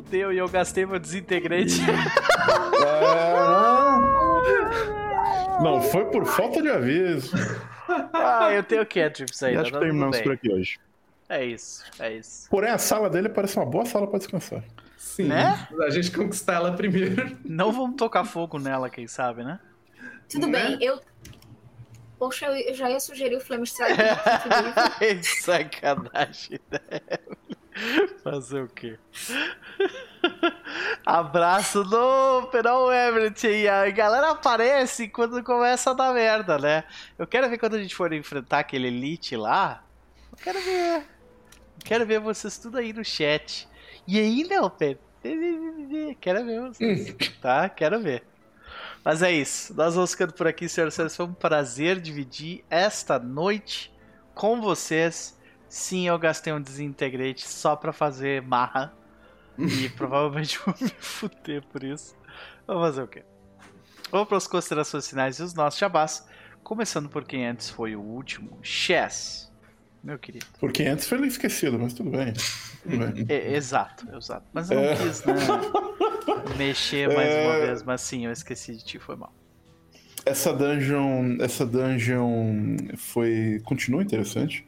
Fudeu, 0.07 0.31
e 0.31 0.37
eu 0.37 0.47
gastei 0.47 0.85
meu 0.85 0.99
desintegrante. 0.99 1.81
É, 2.79 3.33
não. 5.61 5.81
Foi 5.81 6.05
por 6.05 6.25
falta 6.25 6.61
de 6.61 6.69
aviso. 6.69 7.35
ah, 8.13 8.49
eu 8.53 8.63
tenho 8.63 8.85
cantrips 8.85 9.41
ainda. 9.43 9.61
acho 9.61 9.71
que 9.71 9.73
tá 9.73 9.79
tudo 9.79 9.87
terminamos 9.89 10.19
por 10.21 10.31
aqui 10.31 10.49
hoje. 10.51 10.79
É 11.29 11.43
isso, 11.43 11.83
é 11.99 12.13
isso. 12.13 12.49
Porém, 12.49 12.69
a 12.71 12.77
sala 12.77 13.09
dele 13.09 13.27
parece 13.27 13.57
uma 13.57 13.65
boa 13.65 13.85
sala 13.85 14.07
pra 14.07 14.17
descansar. 14.17 14.63
Sim. 14.97 15.25
Né? 15.25 15.67
A 15.81 15.89
gente 15.89 16.09
conquistar 16.11 16.53
ela 16.55 16.71
primeiro. 16.71 17.37
Não 17.43 17.71
vamos 17.73 17.97
tocar 17.97 18.23
fogo 18.23 18.57
nela, 18.59 18.89
quem 18.89 19.07
sabe, 19.07 19.43
né? 19.43 19.59
Tudo 20.29 20.47
Né? 20.47 20.61
bem, 20.61 20.77
eu. 20.81 21.01
Poxa, 22.17 22.45
eu- 22.47 22.73
já 22.73 22.89
ia 22.89 22.99
sugerir 22.99 23.35
o 23.35 23.41
Flame 23.41 23.65
Strike. 23.65 23.97
Que 24.99 25.23
Sacanagem, 25.43 26.59
né? 26.71 26.79
Fazer 28.23 28.63
o 28.63 28.67
quê? 28.67 28.97
Abraço 31.05 31.83
do 31.83 32.47
Penal 32.47 32.91
Everett 32.91 33.47
aí. 33.47 33.67
A 33.67 33.89
galera 33.89 34.31
aparece 34.31 35.07
quando 35.07 35.43
começa 35.43 35.91
a 35.91 35.93
dar 35.93 36.13
merda, 36.13 36.57
né? 36.57 36.83
Eu 37.17 37.27
quero 37.27 37.49
ver 37.49 37.57
quando 37.57 37.75
a 37.75 37.81
gente 37.81 37.95
for 37.95 38.11
enfrentar 38.13 38.59
aquele 38.59 38.87
Elite 38.87 39.35
lá. 39.35 39.83
Eu 40.31 40.37
quero 40.37 40.59
ver. 40.61 41.05
Quero 41.83 42.05
ver 42.05 42.19
vocês 42.19 42.57
tudo 42.57 42.77
aí 42.77 42.91
no 42.91 43.05
chat. 43.05 43.67
E 44.07 44.19
aí, 44.19 44.43
Nelper? 44.43 44.97
Quero 46.19 46.45
ver 46.45 46.61
vocês. 46.61 47.15
Tá? 47.41 47.69
Quero 47.69 47.99
ver. 47.99 48.23
Mas 49.03 49.21
é 49.21 49.31
isso. 49.31 49.73
Nós 49.73 49.95
vamos 49.95 50.11
ficando 50.11 50.33
por 50.33 50.47
aqui, 50.47 50.67
senhoras 50.67 50.93
e 50.93 50.95
senhores. 50.95 51.15
Foi 51.15 51.25
um 51.25 51.33
prazer 51.33 51.99
dividir 52.01 52.63
esta 52.69 53.17
noite 53.17 53.93
com 54.33 54.59
vocês. 54.61 55.36
Sim, 55.69 56.07
eu 56.07 56.17
gastei 56.17 56.53
um 56.53 56.61
desintegrate 56.61 57.47
só 57.47 57.75
pra 57.75 57.91
fazer 57.91 58.41
marra. 58.41 58.93
E 59.57 59.89
provavelmente 59.97 60.59
vou 60.65 60.73
me 60.79 60.89
fuder 60.99 61.63
por 61.71 61.83
isso. 61.83 62.15
Vamos 62.65 62.83
fazer 62.83 63.01
o 63.01 63.07
quê? 63.07 63.23
Vamos 64.11 64.27
para 64.27 64.37
as 64.37 64.47
considerações 64.47 65.09
finais 65.09 65.39
e 65.39 65.43
os 65.43 65.53
nossos 65.53 65.79
jabás. 65.79 66.25
Começando 66.63 67.09
por 67.09 67.23
quem 67.25 67.45
antes 67.47 67.69
foi 67.69 67.95
o 67.95 68.01
último. 68.01 68.57
Chess. 68.61 69.51
Meu 70.03 70.17
querido. 70.19 70.45
Porque 70.59 70.83
antes 70.83 71.07
foi 71.07 71.25
esquecido, 71.27 71.77
mas 71.79 71.93
tudo 71.93 72.11
bem. 72.11 72.33
Tudo 72.83 72.97
bem. 72.97 73.25
É, 73.29 73.55
exato, 73.55 74.07
exato. 74.15 74.45
Mas 74.53 74.69
eu 74.69 74.77
não 74.77 74.83
É. 74.85 74.95
quis, 74.95 75.23
né? 75.25 75.33
Mexer 76.57 77.07
mais 77.13 77.29
É. 77.29 77.45
uma 77.47 77.59
vez, 77.59 77.83
mas 77.83 78.01
sim, 78.01 78.25
eu 78.25 78.31
esqueci 78.31 78.75
de 78.75 78.85
ti, 78.85 78.99
foi 78.99 79.15
mal. 79.15 79.33
Essa 80.25 80.53
dungeon, 80.53 81.37
essa 81.41 81.65
dungeon 81.65 82.77
foi 82.97 83.61
continua 83.65 84.01
interessante. 84.03 84.65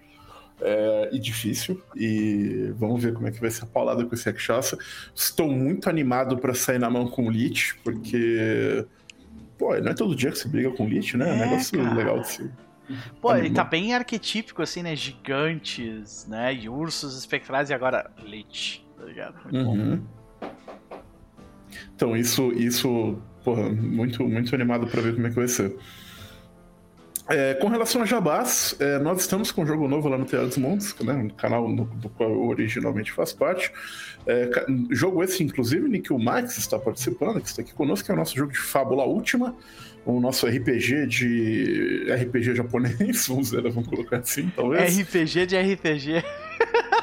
É, 0.62 1.10
e 1.12 1.20
difícil. 1.20 1.82
E 1.96 2.72
vamos 2.78 3.02
ver 3.02 3.14
como 3.14 3.28
é 3.28 3.32
que 3.32 3.40
vai 3.40 3.50
ser 3.50 3.64
a 3.64 3.68
paulada 3.68 4.06
com 4.06 4.14
esse 4.14 4.30
Rakshasa. 4.30 4.78
Estou 5.14 5.50
muito 5.50 5.90
animado 5.90 6.38
para 6.38 6.54
sair 6.54 6.80
na 6.80 6.90
mão 6.90 7.08
com 7.08 7.28
o 7.28 7.32
Lich, 7.32 7.76
porque. 7.84 8.86
Pô, 9.58 9.76
não 9.78 9.92
é 9.92 9.94
todo 9.94 10.16
dia 10.16 10.32
que 10.32 10.38
se 10.38 10.48
briga 10.48 10.72
com 10.72 10.86
o 10.86 10.90
Lich, 10.90 11.18
né? 11.18 11.30
É 11.30 11.34
um 11.34 11.38
negócio 11.38 11.84
cara. 11.84 11.96
legal 11.96 12.20
de 12.22 12.28
se. 12.28 12.52
Pô, 13.22 13.36
ele 13.36 13.52
tá 13.52 13.64
bem 13.64 13.94
arquetípico, 13.94 14.62
assim, 14.62 14.82
né? 14.82 14.96
Gigantes, 14.96 16.26
né? 16.28 16.54
E 16.54 16.68
ursos 16.68 17.18
espectrais 17.18 17.70
e 17.70 17.74
agora 17.74 18.10
Lich, 18.24 18.86
tá 18.98 19.06
ligado? 19.06 19.36
Muito 19.44 19.66
bom. 19.66 19.78
Uhum. 19.78 20.04
Então, 21.96 22.18
isso, 22.18 22.52
isso, 22.54 23.22
porra, 23.44 23.70
muito, 23.70 24.28
muito 24.28 24.56
animado 24.56 24.88
para 24.88 25.02
ver 25.02 25.14
como 25.14 25.28
é 25.28 25.30
que 25.30 25.36
vai 25.36 25.48
ser. 25.48 25.76
É, 27.30 27.54
com 27.56 27.68
relação 27.68 28.02
a 28.02 28.06
Jabás, 28.06 28.76
é, 28.80 28.98
nós 29.00 29.22
estamos 29.22 29.52
com 29.52 29.62
um 29.62 29.66
jogo 29.66 29.88
novo 29.88 30.10
lá 30.10 30.18
no 30.18 30.26
Teatro 30.26 30.48
dos 30.48 30.58
Montes, 30.58 30.96
né, 31.02 31.14
um 31.14 31.30
canal 31.30 31.70
no- 31.70 31.86
do 31.86 32.10
qual 32.10 32.30
eu 32.30 32.42
originalmente 32.48 33.12
faço 33.12 33.38
parte. 33.38 33.72
É, 34.28 34.50
jogo 34.92 35.24
esse, 35.24 35.44
inclusive, 35.44 35.96
em 35.98 36.02
que 36.02 36.12
o 36.12 36.18
Max 36.20 36.58
está 36.58 36.78
participando, 36.80 37.40
que 37.40 37.48
está 37.48 37.62
aqui 37.62 37.74
conosco, 37.74 38.06
que 38.06 38.12
é 38.12 38.14
o 38.14 38.18
nosso 38.18 38.36
jogo 38.36 38.52
de 38.52 38.58
Fábula 38.60 39.04
Última, 39.06 39.56
o 40.06 40.20
nosso 40.20 40.48
RPG 40.48 41.06
de 41.08 42.08
RPG 42.12 42.56
japonês, 42.56 43.28
vamos 43.28 43.50
dizer, 43.52 43.62
vamos 43.62 43.88
colocar 43.88 44.18
assim, 44.18 44.52
talvez. 44.56 44.98
RPG 45.00 45.46
de 45.46 45.58
RPG. 45.58 46.24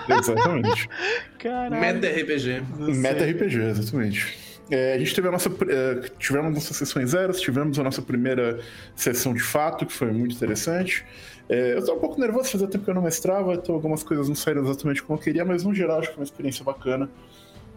Exatamente. 0.09 0.89
Caralho. 1.39 1.81
Meta 1.81 2.09
RPG. 2.09 2.63
Meta 2.97 3.25
RPG, 3.25 3.57
exatamente. 3.71 4.46
É, 4.71 4.95
a 4.95 4.99
gente 4.99 5.15
teve 5.15 5.29
a 5.29 5.31
nossa. 5.31 5.49
é, 5.49 6.09
tivemos 6.19 6.53
nossas 6.53 6.77
sessões 6.77 7.11
zeros, 7.11 7.41
tivemos 7.41 7.79
a 7.79 7.83
nossa 7.83 8.03
primeira 8.03 8.59
sessão 8.95 9.33
de 9.33 9.43
fato, 9.43 9.87
que 9.87 9.93
foi 9.93 10.11
muito 10.13 10.35
interessante. 10.35 11.05
É, 11.49 11.75
eu 11.75 11.85
tô 11.85 11.95
um 11.95 12.01
pouco 12.01 12.21
nervoso, 12.21 12.51
fazia 12.51 12.67
tempo 12.67 12.85
que 12.85 12.91
eu 12.91 12.95
não 12.95 13.03
mestrava, 13.03 13.55
então 13.55 13.75
algumas 13.75 14.03
coisas 14.03 14.29
não 14.29 14.35
saíram 14.35 14.65
exatamente 14.65 15.03
como 15.03 15.19
eu 15.19 15.23
queria, 15.23 15.45
mas 15.45 15.63
no 15.63 15.73
geral 15.73 16.01
acho 16.01 16.09
que 16.09 16.15
foi 16.15 16.23
uma 16.23 16.27
experiência 16.27 16.65
bacana. 16.65 17.09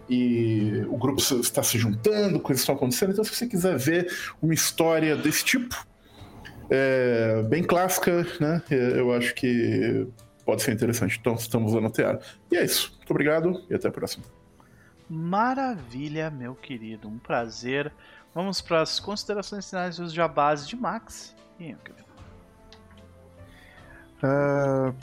E 0.09 0.83
o 0.89 0.97
grupo 0.97 1.21
está 1.21 1.61
se 1.61 1.77
juntando, 1.77 2.39
coisas 2.39 2.61
estão 2.61 2.73
acontecendo, 2.73 3.11
então 3.11 3.23
se 3.23 3.35
você 3.35 3.45
quiser 3.45 3.77
ver 3.77 4.11
uma 4.41 4.55
história 4.55 5.15
desse 5.15 5.45
tipo, 5.45 5.75
é, 6.69 7.43
bem 7.43 7.63
clássica, 7.63 8.25
né? 8.39 8.61
é, 8.71 8.99
Eu 8.99 9.13
acho 9.13 9.35
que 9.35 10.07
pode 10.45 10.63
ser 10.63 10.71
interessante. 10.71 11.17
Então 11.19 11.35
estamos 11.35 11.73
lá 11.73 11.81
no 11.81 11.91
teatro. 11.91 12.25
E 12.51 12.57
é 12.57 12.63
isso. 12.63 12.93
Muito 12.97 13.11
obrigado 13.11 13.63
e 13.69 13.75
até 13.75 13.87
a 13.87 13.91
próxima. 13.91 14.38
Maravilha, 15.09 16.29
meu 16.29 16.53
querido. 16.53 17.07
Um 17.07 17.17
prazer. 17.17 17.91
Vamos 18.33 18.61
para 18.61 18.81
as 18.81 18.99
considerações 18.99 19.67
finais 19.67 19.97
dos 19.97 20.13
jabás 20.13 20.67
de 20.67 20.75
Max. 20.75 21.35
E 21.59 21.63
aí, 21.63 21.69
meu 21.69 21.79
querido? 21.79 22.05
Ah, 24.21 24.93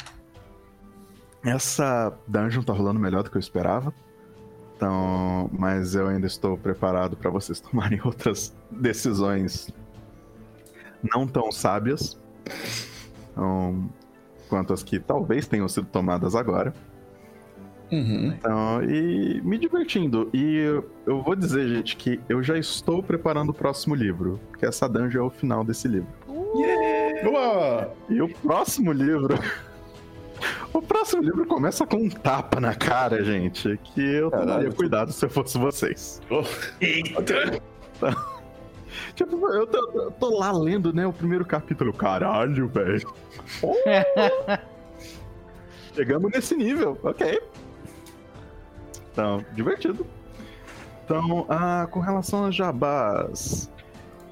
essa 1.45 2.17
dungeon 2.27 2.63
tá 2.63 2.73
rolando 2.73 3.01
melhor 3.01 3.23
do 3.23 3.31
que 3.31 3.37
eu 3.37 3.41
esperava. 3.41 3.93
Então, 4.77 5.51
mas 5.53 5.95
eu 5.95 6.07
ainda 6.07 6.27
estou 6.27 6.57
preparado 6.57 7.17
para 7.17 7.31
vocês 7.31 7.59
tomarem 7.61 8.01
outras 8.05 8.55
decisões 8.71 9.73
não 11.03 11.27
tão 11.27 11.51
sábias. 11.51 12.19
Então, 13.33 13.89
quanto 14.49 14.73
as 14.73 14.83
que 14.83 14.99
talvez 14.99 15.47
tenham 15.47 15.69
sido 15.69 15.87
tomadas 15.87 16.35
agora. 16.35 16.75
Uhum. 17.91 18.35
Então, 18.37 18.83
e 18.83 19.41
me 19.43 19.59
divertindo. 19.59 20.29
E 20.33 20.57
eu, 20.57 20.91
eu 21.07 21.23
vou 21.23 21.37
dizer, 21.37 21.69
gente, 21.69 21.97
que 21.97 22.21
eu 22.29 22.43
já 22.43 22.59
estou 22.59 23.03
preparando 23.03 23.51
o 23.51 23.55
próximo 23.55 23.95
livro. 23.95 24.41
Porque 24.51 24.67
essa 24.67 24.89
dungeon 24.89 25.25
é 25.25 25.27
o 25.27 25.31
final 25.31 25.65
desse 25.65 25.87
livro. 25.89 26.09
Boa! 27.25 27.93
E 28.09 28.21
o 28.21 28.29
próximo 28.29 28.93
livro. 28.93 29.35
O 30.71 30.83
próximo 30.83 31.23
livro 31.23 31.47
começa 31.47 31.87
com 31.87 31.97
um 31.97 32.11
tapa 32.11 32.61
na 32.61 32.75
cara, 32.75 33.25
gente. 33.25 33.81
Que 33.83 34.03
eu 34.03 34.31
Caralho. 34.31 34.49
tomaria 34.49 34.73
cuidado 34.73 35.11
se 35.11 35.25
eu 35.25 35.31
fosse 35.31 35.57
vocês. 35.57 36.21
Tipo, 39.15 39.49
eu 39.49 39.67
tô, 39.67 39.91
eu 39.95 40.11
tô 40.11 40.39
lá 40.39 40.53
lendo, 40.53 40.93
né, 40.93 41.07
o 41.07 41.13
primeiro 41.13 41.45
capítulo. 41.45 41.93
Caralho, 41.93 42.69
velho. 42.69 43.11
Chegamos 45.95 46.31
nesse 46.31 46.55
nível, 46.55 46.99
ok. 47.03 47.41
Então, 49.17 49.43
divertido. 49.55 50.07
Então, 51.03 51.47
ah, 51.49 51.89
com 51.91 52.01
relação 52.01 52.45
a 52.45 52.51
jabás, 52.51 53.73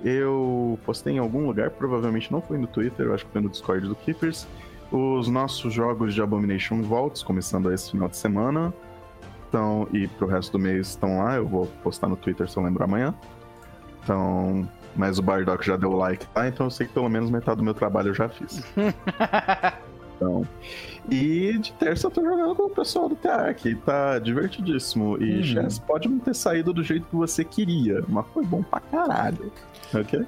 eu 0.04 0.78
postei 0.84 1.14
em 1.14 1.18
algum 1.18 1.46
lugar, 1.46 1.70
provavelmente 1.70 2.30
não 2.30 2.42
foi 2.42 2.58
no 2.58 2.66
Twitter, 2.66 3.06
eu 3.06 3.14
acho 3.14 3.24
que 3.24 3.32
foi 3.32 3.40
no 3.40 3.48
Discord 3.48 3.88
do 3.88 3.94
Keepers, 3.94 4.46
os 4.92 5.26
nossos 5.28 5.72
jogos 5.72 6.12
de 6.12 6.20
Abomination 6.20 6.82
Vaults, 6.82 7.22
começando 7.22 7.72
esse 7.72 7.92
final 7.92 8.10
de 8.10 8.18
semana. 8.18 8.74
Então, 9.48 9.88
e 9.90 10.06
pro 10.06 10.26
resto 10.26 10.52
do 10.52 10.58
mês 10.58 10.88
estão 10.88 11.20
lá, 11.20 11.36
eu 11.36 11.46
vou 11.46 11.66
postar 11.82 12.08
no 12.08 12.16
Twitter 12.16 12.46
se 12.46 12.58
eu 12.58 12.62
lembro 12.62 12.84
amanhã. 12.84 13.14
Então, 14.02 14.68
mas 14.94 15.18
o 15.18 15.22
Bardock 15.22 15.64
já 15.64 15.76
deu 15.76 15.92
like 15.92 16.26
lá, 16.36 16.46
então 16.46 16.66
eu 16.66 16.70
sei 16.70 16.86
que 16.86 16.92
pelo 16.92 17.08
menos 17.08 17.30
metade 17.30 17.56
do 17.56 17.64
meu 17.64 17.72
trabalho 17.72 18.08
eu 18.08 18.14
já 18.14 18.28
fiz. 18.28 18.62
Então, 20.16 20.46
e 21.10 21.58
de 21.58 21.72
terça 21.72 22.06
eu 22.06 22.10
tô 22.10 22.22
jogando 22.22 22.54
com 22.54 22.62
o 22.64 22.70
pessoal 22.70 23.08
do 23.08 23.16
TA, 23.16 23.52
que 23.52 23.74
tá 23.74 24.18
divertidíssimo. 24.18 25.20
E 25.22 25.36
Uhum. 25.38 25.42
Chess 25.42 25.78
pode 25.78 26.08
não 26.08 26.18
ter 26.18 26.34
saído 26.34 26.72
do 26.72 26.82
jeito 26.82 27.06
que 27.06 27.16
você 27.16 27.44
queria, 27.44 28.02
mas 28.08 28.24
foi 28.32 28.44
bom 28.44 28.62
pra 28.62 28.80
caralho. 28.80 29.52
Ok? 29.92 30.24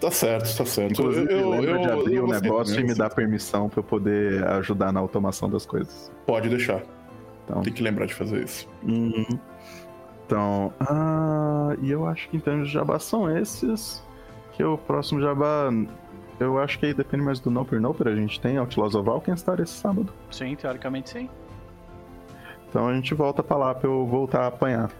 Tá 0.00 0.10
certo, 0.10 0.56
tá 0.56 0.64
certo. 0.64 0.92
Inclusive, 0.92 1.32
lembra 1.34 1.78
de 1.78 1.90
abrir 1.90 2.14
eu 2.16 2.24
o 2.24 2.26
gostei 2.26 2.42
negócio 2.50 2.80
e 2.80 2.84
me 2.84 2.94
dar 2.94 3.10
permissão 3.10 3.68
pra 3.68 3.80
eu 3.80 3.84
poder 3.84 4.44
ajudar 4.44 4.92
na 4.92 5.00
automação 5.00 5.48
das 5.48 5.66
coisas. 5.66 6.10
Pode 6.26 6.48
deixar. 6.48 6.82
Então, 7.44 7.62
Tem 7.62 7.72
que 7.72 7.82
lembrar 7.82 8.06
de 8.06 8.14
fazer 8.14 8.44
isso. 8.44 8.68
Uhum. 8.82 9.26
Então, 10.26 10.72
ah, 10.80 11.74
e 11.82 11.90
eu 11.90 12.06
acho 12.06 12.28
que 12.28 12.36
em 12.36 12.40
termos 12.40 12.68
de 12.68 12.74
jabá 12.74 12.98
são 12.98 13.34
esses. 13.36 14.02
Que 14.52 14.62
o 14.64 14.76
próximo 14.78 15.20
jabá, 15.20 15.70
eu 16.40 16.58
acho 16.58 16.78
que 16.78 16.86
aí 16.86 16.94
depende 16.94 17.22
mais 17.22 17.38
do 17.38 17.50
Noper 17.50 17.80
Noper. 17.80 18.08
A 18.08 18.16
gente 18.16 18.40
tem 18.40 18.56
Outlaws 18.56 18.94
of 18.94 19.08
Alkenstar 19.08 19.60
esse 19.60 19.74
sábado. 19.74 20.12
sim, 20.30 20.56
teoricamente 20.56 21.10
sim. 21.10 21.28
Então 22.68 22.88
a 22.88 22.94
gente 22.94 23.14
volta 23.14 23.42
pra 23.42 23.56
lá 23.56 23.74
pra 23.74 23.88
eu 23.88 24.06
voltar 24.06 24.42
a 24.42 24.46
apanhar. 24.46 24.90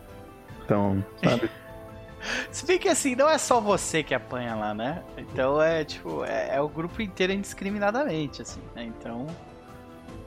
Então, 0.65 1.05
sabe? 1.23 1.51
Se 2.51 2.67
bem 2.67 2.79
que 2.79 2.89
assim, 2.89 3.17
não 3.17 3.29
é 3.29 3.39
só 3.39 3.61
você 3.61 4.03
que 4.03 4.15
apanha 4.15 4.55
lá, 4.55 4.75
né? 4.75 5.03
Então 5.17 5.61
é 5.61 5.85
tipo, 5.85 6.23
é, 6.25 6.57
é 6.57 6.61
o 6.61 6.69
grupo 6.69 7.01
inteiro 7.01 7.33
indiscriminadamente, 7.33 8.43
assim, 8.43 8.61
né? 8.75 8.85
Então. 8.85 9.27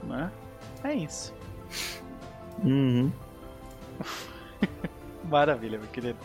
Né? 0.03 0.31
É 0.83 0.93
isso. 0.93 1.33
Uhum. 2.63 3.11
Maravilha, 5.29 5.77
meu 5.77 5.87
querido. 5.89 6.17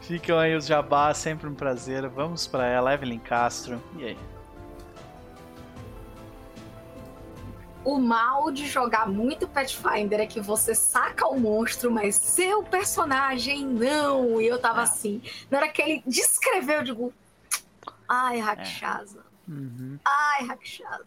Ficam 0.00 0.38
aí 0.38 0.56
os 0.56 0.66
jabás, 0.66 1.18
sempre 1.18 1.48
um 1.48 1.54
prazer. 1.54 2.08
Vamos 2.08 2.46
pra 2.46 2.66
ela, 2.66 2.94
Evelyn 2.94 3.18
Castro. 3.18 3.82
E 3.96 4.04
aí? 4.04 4.18
O 7.84 7.98
mal 7.98 8.50
de 8.50 8.66
jogar 8.66 9.08
muito 9.08 9.48
Pathfinder 9.48 10.20
é 10.20 10.26
que 10.26 10.40
você 10.40 10.74
saca 10.74 11.26
o 11.26 11.40
monstro, 11.40 11.90
mas 11.90 12.16
seu 12.16 12.62
personagem 12.62 13.64
não. 13.64 14.40
E 14.40 14.46
eu 14.46 14.58
tava 14.58 14.82
assim. 14.82 15.22
Na 15.50 15.58
hora 15.58 15.68
que 15.68 15.80
ele 15.80 16.02
descreveu, 16.06 16.76
eu 16.76 16.84
digo. 16.84 17.14
Ai, 18.08 18.38
Rakshasa. 18.40 19.24
Uhum. 19.48 19.98
Ai, 20.04 20.46
Rakshasa. 20.46 21.04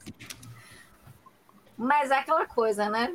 Mas 1.78 2.12
é 2.12 2.20
aquela 2.20 2.46
coisa, 2.46 2.90
né? 2.90 3.14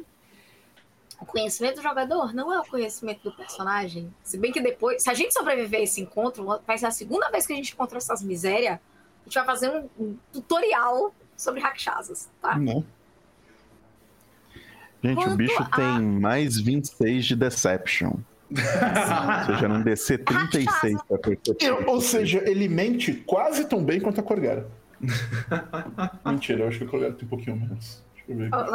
O 1.20 1.25
conhecimento 1.25 1.77
do 1.77 1.83
jogador 1.83 2.35
não 2.35 2.53
é 2.53 2.61
o 2.61 2.65
conhecimento 2.65 3.23
do 3.23 3.33
personagem. 3.35 4.12
Se 4.23 4.36
bem 4.36 4.53
que 4.53 4.61
depois, 4.61 5.03
se 5.03 5.09
a 5.11 5.15
gente 5.15 5.33
sobreviver 5.33 5.81
a 5.81 5.83
esse 5.83 6.01
encontro, 6.01 6.45
vai 6.67 6.77
ser 6.77 6.86
a 6.86 6.91
segunda 6.91 7.31
vez 7.31 7.47
que 7.47 7.53
a 7.53 7.57
gente 7.57 7.73
encontra 7.73 7.97
essas 7.99 8.23
misérias. 8.23 8.75
A 8.75 9.25
gente 9.25 9.35
vai 9.35 9.45
fazer 9.45 9.70
um, 9.70 9.89
um 9.99 10.17
tutorial 10.33 11.15
sobre 11.36 11.61
Rakshasas, 11.61 12.28
tá? 12.41 12.59
Não. 12.59 12.85
Gente, 15.03 15.19
o 15.19 15.23
Quanto 15.23 15.36
bicho 15.36 15.62
a- 15.62 15.67
tem 15.77 16.01
mais 16.03 16.59
26 16.61 17.25
de 17.27 17.36
Deception. 17.36 18.12
Ou 18.51 19.47
seja, 19.47 19.69
num 19.69 19.83
DC 19.83 20.19
36 20.19 21.03
pra 21.03 21.19
percepção. 21.19 21.85
Ou 21.86 22.01
seja, 22.01 22.43
ele 22.49 22.69
mente 22.69 23.12
quase 23.12 23.65
tão 23.67 23.83
bem 23.85 24.01
quanto 24.01 24.20
a 24.20 24.23
Corgara. 24.23 24.69
Mentira, 26.25 26.62
eu 26.65 26.69
acho 26.69 26.78
que 26.78 26.85
a 26.85 26.89
Corgara 26.89 27.12
tem 27.12 27.25
um 27.27 27.28
pouquinho 27.28 27.57
menos. 27.57 28.03
Deixa 28.15 28.31
eu 28.33 28.36
ver. 28.36 28.51
Oh, 28.55 28.70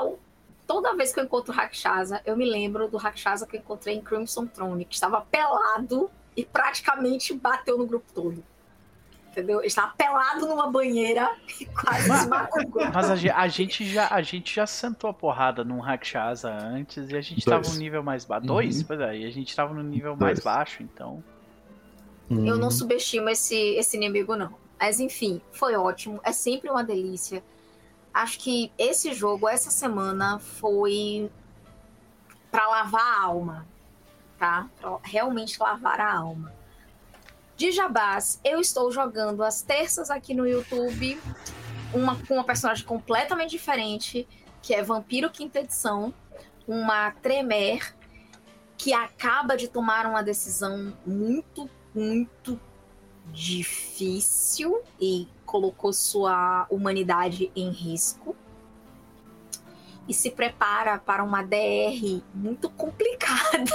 não. 0.00 0.18
Toda 0.66 0.94
vez 0.96 1.12
que 1.12 1.20
eu 1.20 1.24
encontro 1.24 1.52
Rakshasa, 1.52 2.20
eu 2.24 2.36
me 2.36 2.44
lembro 2.44 2.88
do 2.88 2.96
Rakshasa 2.96 3.46
que 3.46 3.56
eu 3.56 3.60
encontrei 3.60 3.94
em 3.96 4.00
Crimson 4.00 4.46
Throne, 4.46 4.84
que 4.84 4.94
estava 4.94 5.20
pelado 5.20 6.10
e 6.36 6.44
praticamente 6.44 7.32
bateu 7.34 7.78
no 7.78 7.86
grupo 7.86 8.06
todo. 8.12 8.42
Entendeu? 9.30 9.58
Ele 9.58 9.66
estava 9.66 9.92
pelado 9.96 10.46
numa 10.46 10.70
banheira 10.70 11.28
e 11.60 11.66
quase 11.66 12.08
esmagou 12.08 12.62
o 12.62 12.68
grupo. 12.68 12.90
Mas 12.94 13.10
a, 13.10 13.36
a 13.36 13.48
gente 13.48 13.84
já, 13.84 14.06
a 14.08 14.22
gente 14.22 14.54
já 14.54 14.64
sentou 14.64 15.10
a 15.10 15.12
porrada 15.14 15.64
num 15.64 15.80
Rakshasa 15.80 16.52
antes 16.52 17.10
e 17.10 17.16
a 17.16 17.20
gente 17.20 17.44
tava 17.44 17.62
Dois. 17.62 17.74
no 17.74 17.80
nível 17.80 18.02
mais 18.02 18.24
baixo. 18.24 18.46
Dois? 18.46 18.82
Pois 18.84 19.00
é, 19.00 19.18
e 19.18 19.24
a 19.26 19.30
gente 19.32 19.54
tava 19.54 19.74
no 19.74 19.82
nível 19.82 20.16
mais 20.16 20.38
Dois. 20.38 20.44
baixo, 20.44 20.82
então. 20.84 21.22
Eu 22.30 22.56
não 22.56 22.64
Uhum. 22.64 22.70
subestimo 22.70 23.28
esse, 23.28 23.56
esse 23.74 23.96
inimigo, 23.96 24.36
não. 24.36 24.54
Mas 24.80 25.00
enfim, 25.00 25.40
foi 25.52 25.74
ótimo. 25.74 26.20
É 26.22 26.30
sempre 26.32 26.70
uma 26.70 26.84
delícia. 26.84 27.42
Acho 28.14 28.38
que 28.38 28.72
esse 28.78 29.12
jogo, 29.12 29.48
essa 29.48 29.70
semana, 29.70 30.38
foi 30.38 31.28
para 32.50 32.68
lavar 32.68 33.02
a 33.02 33.22
alma, 33.22 33.66
tá? 34.38 34.70
Pra 34.80 34.98
realmente 35.02 35.60
lavar 35.60 36.00
a 36.00 36.14
alma. 36.14 36.54
De 37.56 37.72
Jabás, 37.72 38.40
eu 38.44 38.60
estou 38.60 38.90
jogando 38.92 39.42
as 39.42 39.60
terças 39.62 40.10
aqui 40.10 40.32
no 40.32 40.46
YouTube, 40.46 41.20
uma 41.92 42.16
com 42.26 42.34
uma 42.34 42.44
personagem 42.44 42.84
completamente 42.86 43.50
diferente, 43.50 44.26
que 44.62 44.72
é 44.74 44.82
Vampiro 44.82 45.30
Quinta 45.30 45.60
Edição, 45.60 46.14
uma 46.66 47.10
Tremer, 47.10 47.94
que 48.78 48.92
acaba 48.92 49.56
de 49.56 49.68
tomar 49.68 50.06
uma 50.06 50.22
decisão 50.22 50.96
muito, 51.06 51.68
muito 51.94 52.60
difícil 53.32 54.82
e 55.00 55.28
colocou 55.54 55.92
sua 55.92 56.66
humanidade 56.68 57.52
em 57.54 57.70
risco. 57.70 58.34
E 60.08 60.12
se 60.12 60.32
prepara 60.32 60.98
para 60.98 61.22
uma 61.22 61.44
DR 61.44 62.20
muito 62.34 62.68
complicada. 62.68 63.70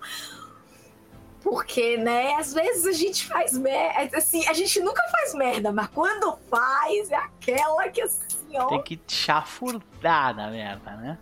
Porque, 1.42 1.96
né, 1.96 2.34
às 2.34 2.52
vezes 2.52 2.84
a 2.84 2.92
gente 2.92 3.26
faz 3.26 3.56
merda. 3.56 4.18
Assim, 4.18 4.46
a 4.46 4.52
gente 4.52 4.78
nunca 4.80 5.02
faz 5.10 5.32
merda, 5.32 5.72
mas 5.72 5.88
quando 5.88 6.38
faz, 6.50 7.10
é 7.10 7.16
aquela 7.16 7.88
que 7.88 8.02
assim, 8.02 8.58
ó. 8.58 8.66
Tem 8.66 8.82
que 8.82 9.00
chafurdar 9.08 10.36
na 10.36 10.50
merda, 10.50 10.90
né? 10.96 11.18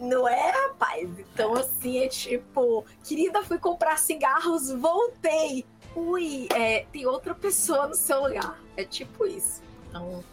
Não 0.00 0.26
é, 0.26 0.50
rapaz? 0.50 1.08
Então, 1.20 1.54
assim, 1.54 1.98
é 2.00 2.08
tipo, 2.08 2.84
querida, 3.04 3.44
fui 3.44 3.58
comprar 3.58 3.96
cigarros, 3.96 4.72
voltei. 4.72 5.64
Ui, 5.94 6.48
é, 6.54 6.86
tem 6.92 7.06
outra 7.06 7.34
pessoa 7.34 7.88
no 7.88 7.94
seu 7.94 8.22
lugar. 8.22 8.60
É 8.76 8.84
tipo 8.84 9.26
isso. 9.26 9.62
Então, 9.88 10.24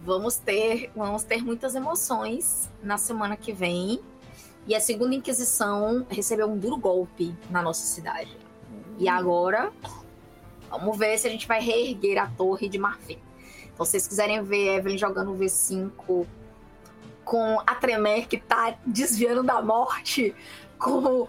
vamos 0.00 0.36
ter, 0.36 0.90
vamos 0.94 1.24
ter 1.24 1.44
muitas 1.44 1.74
emoções 1.74 2.70
na 2.82 2.96
semana 2.96 3.36
que 3.36 3.52
vem. 3.52 4.00
E 4.66 4.74
a 4.74 4.80
segunda 4.80 5.14
Inquisição 5.14 6.06
recebeu 6.08 6.48
um 6.48 6.56
duro 6.56 6.76
golpe 6.76 7.34
na 7.50 7.62
nossa 7.62 7.84
cidade. 7.84 8.36
E 8.98 9.08
agora, 9.08 9.72
vamos 10.68 10.96
ver 10.96 11.18
se 11.18 11.26
a 11.26 11.30
gente 11.30 11.48
vai 11.48 11.60
reerguer 11.60 12.18
a 12.18 12.28
Torre 12.28 12.68
de 12.68 12.78
Marfim. 12.78 13.18
Então, 13.72 13.84
se 13.84 13.92
vocês 13.92 14.06
quiserem 14.06 14.42
ver 14.42 14.76
Evelyn 14.76 14.98
jogando 14.98 15.32
o 15.32 15.38
V5 15.38 16.26
com 17.24 17.60
a 17.66 17.74
Tremer 17.74 18.28
que 18.28 18.38
tá 18.38 18.76
desviando 18.86 19.42
da 19.42 19.62
morte, 19.62 20.34
com 20.78 21.26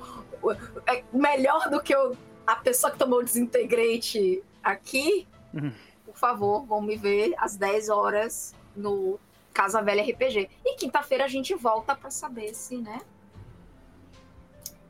é, 0.87 1.03
melhor 1.13 1.69
do 1.69 1.81
que 1.81 1.95
o, 1.95 2.15
a 2.51 2.55
pessoa 2.57 2.91
que 2.91 2.97
tomou 2.99 3.19
o 3.19 3.23
desintegrante 3.23 4.41
aqui, 4.63 5.27
Uhum. 5.53 5.71
por 6.05 6.15
favor, 6.17 6.65
vão 6.65 6.81
me 6.81 6.95
ver 6.95 7.33
às 7.37 7.55
10 7.55 7.89
horas 7.89 8.53
no 8.75 9.19
Casa 9.53 9.81
Velha 9.81 10.01
RPG. 10.03 10.49
E 10.65 10.75
quinta-feira 10.75 11.25
a 11.25 11.27
gente 11.27 11.53
volta 11.55 11.95
pra 11.95 12.09
saber 12.09 12.53
se, 12.53 12.77
né? 12.77 12.99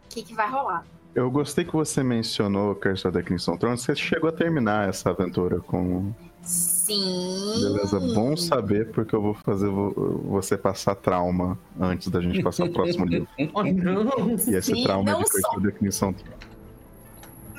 O 0.05 0.09
que, 0.13 0.23
que 0.23 0.33
vai 0.33 0.49
rolar. 0.49 0.85
Eu 1.15 1.29
gostei 1.29 1.65
que 1.65 1.73
você 1.73 2.03
mencionou 2.03 2.73
Curse 2.75 3.07
of 3.07 3.17
the 3.17 3.23
Crimson 3.23 3.57
Throne. 3.57 3.77
Você 3.77 3.95
chegou 3.95 4.29
a 4.29 4.33
terminar 4.33 4.87
essa 4.87 5.09
aventura 5.09 5.59
com. 5.59 6.13
Sim. 6.41 7.53
Beleza, 7.61 7.99
bom 7.99 8.35
saber, 8.37 8.91
porque 8.91 9.13
eu 9.15 9.21
vou 9.21 9.33
fazer 9.33 9.67
vo- 9.69 10.21
você 10.25 10.57
passar 10.57 10.95
trauma 10.95 11.57
antes 11.79 12.07
da 12.07 12.21
gente 12.21 12.41
passar 12.41 12.65
o 12.65 12.71
próximo 12.71 13.05
livro. 13.05 13.27
Oh, 13.53 13.63
não! 13.63 14.29
E 14.31 14.55
esse 14.55 14.73
Sim, 14.73 14.83
trauma 14.83 15.11
é 15.11 15.15
de 15.15 15.23
Curse 15.23 15.41
só. 15.41 15.51
of 15.57 15.61
the 15.61 15.71
Crimson 15.71 16.13
Throne. 16.13 16.50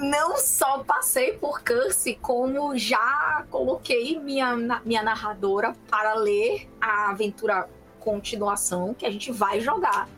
Não 0.02 0.36
só 0.36 0.82
passei 0.82 1.34
por 1.34 1.62
Curse, 1.62 2.16
como 2.16 2.76
já 2.76 3.46
coloquei 3.50 4.18
minha, 4.18 4.56
minha 4.84 5.02
narradora 5.02 5.74
para 5.88 6.14
ler 6.14 6.68
a 6.80 7.10
aventura 7.10 7.68
continuação 8.00 8.92
que 8.92 9.06
a 9.06 9.10
gente 9.10 9.30
vai 9.30 9.60
jogar. 9.60 10.08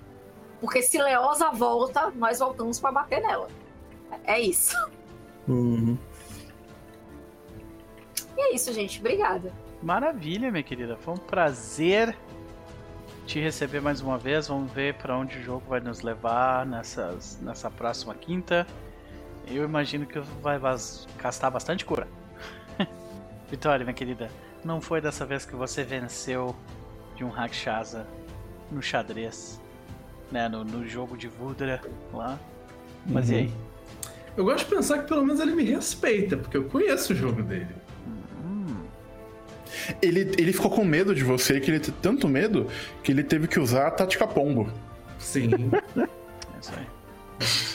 Porque 0.60 0.82
se 0.82 0.96
Leosa 0.96 1.50
volta, 1.50 2.10
nós 2.12 2.38
voltamos 2.38 2.80
para 2.80 2.90
bater 2.90 3.20
nela. 3.20 3.48
É 4.24 4.40
isso. 4.40 4.74
E 8.36 8.40
é 8.40 8.54
isso, 8.54 8.72
gente. 8.72 8.98
Obrigada. 9.00 9.52
Maravilha, 9.82 10.50
minha 10.50 10.62
querida. 10.62 10.96
Foi 10.96 11.12
um 11.14 11.18
prazer 11.18 12.16
te 13.26 13.38
receber 13.38 13.80
mais 13.80 14.00
uma 14.00 14.16
vez. 14.16 14.48
Vamos 14.48 14.72
ver 14.72 14.94
para 14.94 15.16
onde 15.16 15.38
o 15.38 15.42
jogo 15.42 15.62
vai 15.68 15.80
nos 15.80 16.00
levar 16.00 16.64
nessas, 16.64 17.38
nessa 17.42 17.70
próxima 17.70 18.14
quinta. 18.14 18.66
Eu 19.46 19.64
imagino 19.64 20.06
que 20.06 20.18
vai 20.42 20.58
gastar 21.18 21.50
bastante 21.50 21.84
cura. 21.84 22.06
Vitória, 23.50 23.84
minha 23.84 23.94
querida, 23.94 24.30
não 24.64 24.80
foi 24.80 25.00
dessa 25.00 25.24
vez 25.26 25.44
que 25.44 25.54
você 25.54 25.82
venceu 25.82 26.54
de 27.16 27.24
um 27.24 27.28
Rakshasa 27.28 28.06
no 28.70 28.82
xadrez, 28.82 29.60
né? 30.32 30.48
No, 30.48 30.64
no 30.64 30.86
jogo 30.88 31.16
de 31.16 31.28
Vudra 31.28 31.80
lá. 32.12 32.38
Mas 33.06 33.30
e 33.30 33.34
aí? 33.34 33.52
Eu 34.36 34.44
gosto 34.44 34.68
de 34.68 34.74
pensar 34.74 34.98
que 34.98 35.08
pelo 35.08 35.24
menos 35.24 35.40
ele 35.40 35.52
me 35.54 35.62
respeita, 35.64 36.36
porque 36.36 36.56
eu 36.56 36.64
conheço 36.64 37.12
o 37.12 37.16
jogo 37.16 37.42
dele. 37.42 37.68
Hum, 38.44 38.76
Ele, 40.02 40.20
ele 40.38 40.52
ficou 40.52 40.70
com 40.70 40.84
medo 40.84 41.14
de 41.14 41.22
você, 41.22 41.60
que 41.60 41.70
ele 41.70 41.78
teve 41.78 41.96
tanto 42.02 42.26
medo 42.28 42.68
que 43.02 43.12
ele 43.12 43.22
teve 43.22 43.46
que 43.46 43.60
usar 43.60 43.86
a 43.86 43.90
tática 43.90 44.26
pombo. 44.26 44.68
Sim. 45.18 45.50
é 45.96 46.08
isso 46.60 46.72
aí. 46.76 46.86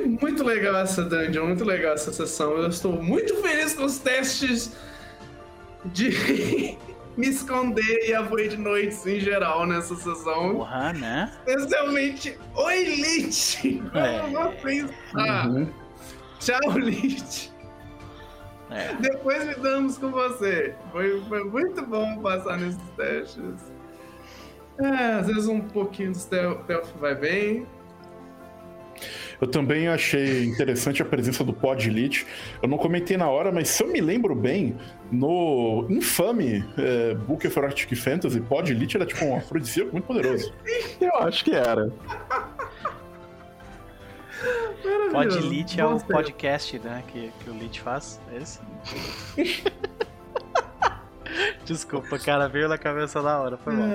muito 0.00 0.44
legal 0.44 0.76
essa 0.76 1.02
dungeon, 1.02 1.46
muito 1.46 1.64
legal 1.64 1.94
essa 1.94 2.12
sessão. 2.12 2.56
Eu 2.56 2.68
estou 2.68 2.92
muito 3.02 3.36
feliz 3.36 3.74
com 3.74 3.84
os 3.84 3.98
testes 3.98 4.72
de 5.86 6.10
me 7.16 7.28
esconder 7.28 8.08
e 8.08 8.14
avoid 8.14 8.56
noites 8.56 9.06
em 9.06 9.20
geral 9.20 9.66
nessa 9.66 9.94
sessão. 9.96 10.56
Porra, 10.56 10.92
né? 10.92 11.32
Especialmente 11.46 12.38
o 12.54 12.70
Elite. 12.70 13.82
É. 13.94 14.18
Como 14.20 14.52
pensar? 14.56 15.48
Uhum. 15.48 15.68
Tchau, 16.38 16.78
Elite. 16.78 17.52
É. 18.70 18.94
Depois 18.94 19.44
lidamos 19.44 19.96
com 19.96 20.10
você. 20.10 20.74
Foi, 20.92 21.22
foi 21.28 21.44
muito 21.44 21.82
bom 21.86 22.18
passar 22.18 22.58
nesses 22.58 22.80
testes. 22.96 23.72
É, 24.78 25.14
às 25.14 25.26
vezes 25.26 25.46
um 25.46 25.60
pouquinho 25.60 26.12
do 26.12 26.18
stealth 26.18 26.64
stealth 26.64 26.88
vai 27.00 27.14
bem. 27.14 27.66
Eu 29.40 29.46
também 29.46 29.88
achei 29.88 30.44
interessante 30.44 31.02
a 31.02 31.04
presença 31.04 31.44
do 31.44 31.52
Pod 31.52 31.88
Elite. 31.88 32.26
Eu 32.62 32.68
não 32.68 32.78
comentei 32.78 33.16
na 33.16 33.28
hora, 33.28 33.52
mas 33.52 33.68
se 33.68 33.82
eu 33.82 33.88
me 33.88 34.00
lembro 34.00 34.34
bem, 34.34 34.76
no 35.10 35.86
infame 35.90 36.64
é, 36.78 37.14
Book 37.14 37.46
of 37.46 37.58
Arctic 37.58 37.96
Fantasy, 37.96 38.40
Pod 38.40 38.70
Elite 38.70 38.96
era 38.96 39.06
tipo 39.06 39.24
um 39.24 39.36
afrodisíaco 39.36 39.92
muito 39.92 40.06
poderoso. 40.06 40.52
Eu 41.00 41.14
acho 41.16 41.44
que 41.44 41.52
era. 41.52 41.92
Maravilhoso. 44.84 45.12
Pod 45.12 45.36
Elite 45.36 45.80
é 45.80 45.84
o 45.84 46.00
podcast, 46.00 46.78
né? 46.78 47.02
Que, 47.08 47.32
que 47.40 47.50
o 47.50 47.54
Elite 47.54 47.80
faz. 47.80 48.20
É 48.32 48.38
esse? 48.38 48.60
Desculpa, 51.64 52.18
cara, 52.18 52.48
veio 52.48 52.68
na 52.68 52.78
cabeça 52.78 53.20
na 53.20 53.40
hora, 53.40 53.56
foi 53.56 53.74
mal. 53.74 53.88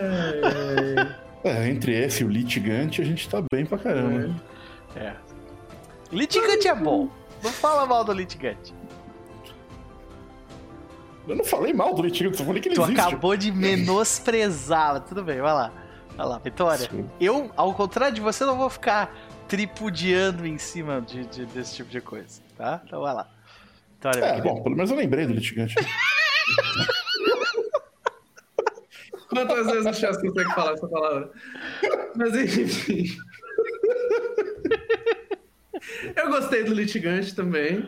É, 1.44 1.70
entre 1.70 1.94
esse 1.98 2.24
e 2.24 2.26
o 2.26 2.30
litigante, 2.30 3.02
a 3.02 3.06
gente 3.06 3.28
tá 3.28 3.42
bem 3.52 3.66
pra 3.66 3.78
caramba. 3.78 4.36
É. 4.96 5.16
Litigante 6.12 6.68
é 6.68 6.76
bom. 6.76 7.10
Não 7.44 7.52
fala 7.52 7.86
mal 7.86 8.04
do 8.04 8.12
litigante. 8.14 8.74
Eu 11.28 11.36
não 11.36 11.46
falei 11.46 11.72
mal 11.74 11.94
do 11.94 12.02
litigante, 12.02 12.38
só 12.38 12.44
falei 12.44 12.62
que 12.62 12.68
ele 12.70 12.76
Tu 12.76 12.82
existe. 12.84 13.00
acabou 13.00 13.38
de 13.38 13.52
menosprezar, 13.52 14.94
mas 14.96 15.04
tudo 15.08 15.24
bem, 15.24 15.40
vai 15.40 15.54
lá. 15.54 15.72
Vai 16.18 16.26
lá, 16.26 16.38
Vitória. 16.40 16.90
Sim. 16.90 17.10
Eu, 17.20 17.52
ao 17.56 17.74
contrário 17.74 18.14
de 18.14 18.22
você, 18.22 18.44
não 18.44 18.58
vou 18.58 18.70
ficar 18.70 19.16
tripudiando 19.48 20.46
em 20.46 20.58
cima 20.58 21.00
de, 21.02 21.26
de- 21.26 21.46
desse 21.46 21.76
tipo 21.76 21.90
de 21.90 22.02
coisa, 22.02 22.42
tá? 22.58 22.82
Então 22.86 23.02
vai 23.02 23.14
lá. 23.14 23.28
Vitória, 23.94 24.20
É, 24.26 24.42
bom, 24.42 24.62
pelo 24.64 24.76
menos 24.76 24.90
eu 24.92 24.98
lembrei 24.98 25.26
do 25.26 25.34
litigante. 25.34 25.76
Quantas 29.30 29.66
vezes 29.68 29.86
o 29.86 29.94
Chess 29.94 30.18
consegue 30.22 30.54
falar 30.54 30.74
essa 30.74 30.88
palavra? 30.88 31.32
Mas 32.16 32.36
enfim. 32.36 33.06
Eu 36.16 36.30
gostei 36.30 36.64
do 36.64 36.74
litigante 36.74 37.36
também. 37.36 37.88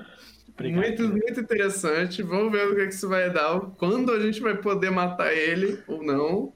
Obrigado. 0.54 0.82
Muito, 0.82 1.08
muito 1.10 1.40
interessante. 1.40 2.22
Vamos 2.22 2.52
ver 2.52 2.68
o 2.68 2.76
que, 2.76 2.88
que 2.88 2.94
isso 2.94 3.10
vai 3.10 3.32
dar. 3.32 3.60
Quando 3.78 4.12
a 4.12 4.20
gente 4.20 4.42
vai 4.42 4.56
poder 4.56 4.92
matar 4.92 5.34
ele 5.34 5.82
ou 5.88 6.04
não. 6.04 6.54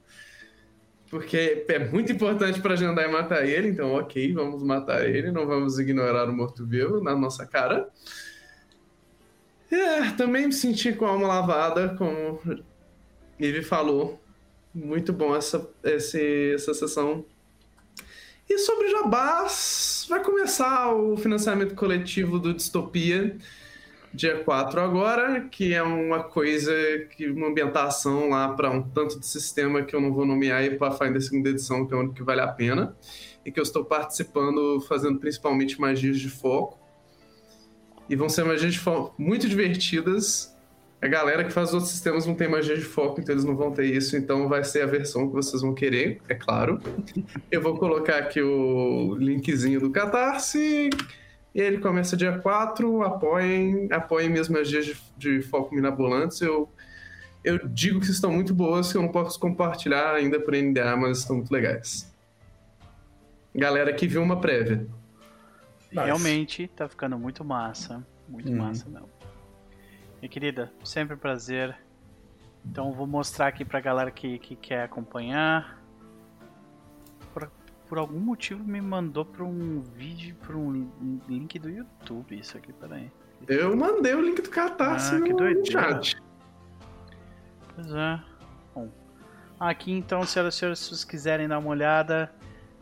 Porque 1.10 1.64
é 1.68 1.78
muito 1.78 2.12
importante 2.12 2.60
para 2.60 2.74
e 2.74 3.08
matar 3.08 3.46
ele. 3.46 3.68
Então, 3.68 3.94
ok, 3.94 4.32
vamos 4.32 4.62
matar 4.62 5.08
ele. 5.08 5.32
Não 5.32 5.46
vamos 5.46 5.78
ignorar 5.78 6.28
o 6.28 6.32
morto-vivo 6.32 7.02
na 7.02 7.16
nossa 7.16 7.46
cara. 7.46 7.88
É, 9.70 10.10
também 10.12 10.46
me 10.46 10.52
senti 10.52 10.92
com 10.92 11.06
a 11.06 11.10
alma 11.10 11.26
lavada, 11.26 11.94
como 11.96 12.40
Eve 13.38 13.62
falou. 13.62 14.20
Muito 14.74 15.12
bom 15.12 15.34
essa, 15.34 15.68
esse, 15.82 16.52
essa 16.54 16.74
sessão. 16.74 17.24
E 18.48 18.56
sobre 18.56 18.88
Jabás, 18.88 20.06
vai 20.08 20.22
começar 20.24 20.94
o 20.94 21.18
financiamento 21.18 21.74
coletivo 21.74 22.38
do 22.38 22.54
Distopia. 22.54 23.36
dia 24.14 24.42
4 24.42 24.80
agora, 24.80 25.42
que 25.50 25.74
é 25.74 25.82
uma 25.82 26.24
coisa, 26.24 26.72
que 27.14 27.28
uma 27.28 27.48
ambientação 27.48 28.30
lá 28.30 28.48
para 28.48 28.70
um 28.70 28.82
tanto 28.82 29.20
de 29.20 29.26
sistema 29.26 29.82
que 29.82 29.94
eu 29.94 30.00
não 30.00 30.14
vou 30.14 30.24
nomear 30.24 30.64
e 30.64 30.78
para 30.78 30.88
Pathfinder 30.88 31.20
segunda 31.20 31.50
edição, 31.50 31.86
que 31.86 31.92
é 31.92 31.96
o 31.96 32.00
único 32.00 32.14
que 32.14 32.22
vale 32.22 32.40
a 32.40 32.48
pena, 32.48 32.96
e 33.44 33.52
que 33.52 33.60
eu 33.60 33.62
estou 33.62 33.84
participando 33.84 34.80
fazendo 34.88 35.18
principalmente 35.18 35.78
magias 35.78 36.18
de 36.18 36.30
foco. 36.30 36.78
E 38.08 38.16
vão 38.16 38.30
ser 38.30 38.44
magias 38.44 38.72
de 38.72 38.78
foco 38.78 39.14
muito 39.18 39.46
divertidas. 39.46 40.56
A 41.00 41.06
galera 41.06 41.44
que 41.44 41.50
faz 41.50 41.72
outros 41.72 41.92
sistemas 41.92 42.26
não 42.26 42.34
tem 42.34 42.48
magia 42.48 42.76
de 42.76 42.82
foco, 42.82 43.20
então 43.20 43.32
eles 43.32 43.44
não 43.44 43.56
vão 43.56 43.70
ter 43.70 43.84
isso, 43.84 44.16
então 44.16 44.48
vai 44.48 44.64
ser 44.64 44.82
a 44.82 44.86
versão 44.86 45.28
que 45.28 45.34
vocês 45.34 45.62
vão 45.62 45.72
querer, 45.72 46.20
é 46.28 46.34
claro. 46.34 46.80
Eu 47.50 47.62
vou 47.62 47.78
colocar 47.78 48.18
aqui 48.18 48.42
o 48.42 49.14
linkzinho 49.14 49.78
do 49.78 49.90
Catarse 49.90 50.90
e 51.54 51.60
ele 51.60 51.78
começa 51.78 52.16
dia 52.16 52.38
4, 52.38 53.02
apoiem, 53.02 53.88
apoiem 53.92 54.28
minhas 54.28 54.48
magias 54.48 54.86
de, 54.86 54.96
de 55.16 55.42
foco 55.42 55.72
minabolantes. 55.72 56.40
Eu, 56.40 56.68
eu 57.44 57.68
digo 57.68 58.00
que 58.00 58.10
estão 58.10 58.32
muito 58.32 58.52
boas, 58.52 58.90
que 58.90 58.98
eu 58.98 59.02
não 59.02 59.12
posso 59.12 59.38
compartilhar 59.38 60.14
ainda 60.14 60.40
por 60.40 60.52
NDA, 60.52 60.96
mas 60.96 61.18
estão 61.18 61.36
muito 61.36 61.52
legais. 61.52 62.12
Galera 63.54 63.92
que 63.92 64.06
viu 64.08 64.20
uma 64.20 64.40
prévia. 64.40 64.84
Realmente 65.92 66.68
tá 66.68 66.88
ficando 66.88 67.16
muito 67.18 67.44
massa. 67.44 68.04
Muito 68.28 68.50
uhum. 68.50 68.58
massa, 68.58 68.88
não. 68.88 69.17
Minha 70.20 70.28
querida, 70.28 70.72
sempre 70.84 71.14
um 71.14 71.18
prazer. 71.18 71.76
Então 72.64 72.92
vou 72.92 73.06
mostrar 73.06 73.46
aqui 73.46 73.64
pra 73.64 73.80
galera 73.80 74.10
que, 74.10 74.38
que 74.38 74.56
quer 74.56 74.82
acompanhar 74.82 75.78
por 77.88 77.98
algum 77.98 78.20
motivo 78.20 78.62
me 78.62 78.80
mandou 78.80 79.24
para 79.24 79.42
um 79.42 79.80
vídeo, 79.80 80.36
para 80.46 80.56
um 80.56 80.88
link 81.26 81.58
do 81.58 81.70
YouTube. 81.70 82.38
Isso 82.38 82.56
aqui, 82.56 82.72
peraí. 82.72 83.10
Eu 83.48 83.74
mandei 83.74 84.14
o 84.14 84.20
link 84.20 84.42
do 84.42 84.50
Catarse 84.50 85.14
ah, 85.14 85.18
no 85.18 85.66
chat. 85.66 86.20
Pois 87.74 87.92
é. 87.92 88.20
Bom, 88.74 88.90
aqui 89.58 89.92
então, 89.92 90.24
senhoras 90.24 90.54
e 90.54 90.58
senhores, 90.58 90.78
se 90.80 90.88
vocês 90.88 91.04
quiserem 91.04 91.48
dar 91.48 91.58
uma 91.58 91.70
olhada, 91.70 92.30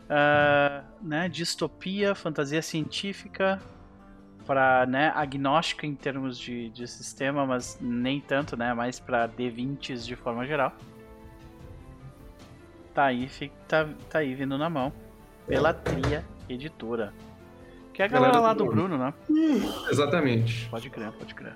uh, 0.03 0.83
né, 1.01 1.29
distopia, 1.29 2.13
fantasia 2.13 2.61
científica, 2.61 3.61
para 4.47 4.85
né, 4.85 5.11
agnóstica 5.13 5.85
em 5.85 5.93
termos 5.93 6.39
de, 6.39 6.69
de 6.69 6.87
sistema, 6.87 7.45
mas 7.45 7.77
nem 7.79 8.19
tanto, 8.19 8.57
né, 8.57 8.73
mais 8.73 8.99
para 8.99 9.27
D20s 9.27 10.05
de 10.05 10.15
forma 10.15 10.47
geral 10.47 10.73
tá 12.97 13.05
aí, 13.05 13.27
fica, 13.27 13.53
tá, 13.67 13.87
tá 14.09 14.19
aí 14.19 14.33
vindo 14.33 14.57
na 14.57 14.71
mão. 14.71 14.91
Pela 15.45 15.71
Tria 15.71 16.25
Editora. 16.49 17.13
Que 17.93 18.01
é 18.01 18.05
a 18.05 18.07
galera, 18.07 18.33
galera 18.33 18.47
lá 18.47 18.53
do 18.55 18.65
Bruno, 18.65 18.97
né? 18.97 19.13
Exatamente. 19.91 20.67
Pode 20.67 20.89
crer, 20.89 21.11
pode 21.11 21.35
crer. 21.35 21.53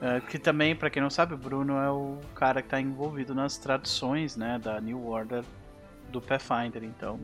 É, 0.00 0.18
que 0.20 0.38
também, 0.38 0.74
para 0.74 0.88
quem 0.88 1.02
não 1.02 1.10
sabe, 1.10 1.34
o 1.34 1.36
Bruno 1.36 1.76
é 1.76 1.90
o 1.90 2.18
cara 2.34 2.62
que 2.62 2.68
tá 2.68 2.80
envolvido 2.80 3.34
nas 3.34 3.58
traduções, 3.58 4.36
né, 4.36 4.58
da 4.58 4.80
New 4.80 5.06
Order 5.06 5.44
do 6.08 6.18
Pathfinder, 6.18 6.82
então 6.82 7.20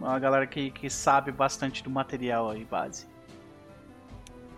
é 0.00 0.04
uma 0.04 0.18
galera 0.18 0.48
que, 0.48 0.72
que 0.72 0.90
sabe 0.90 1.30
bastante 1.30 1.82
do 1.84 1.88
material 1.88 2.50
aí, 2.50 2.64
base. 2.64 3.06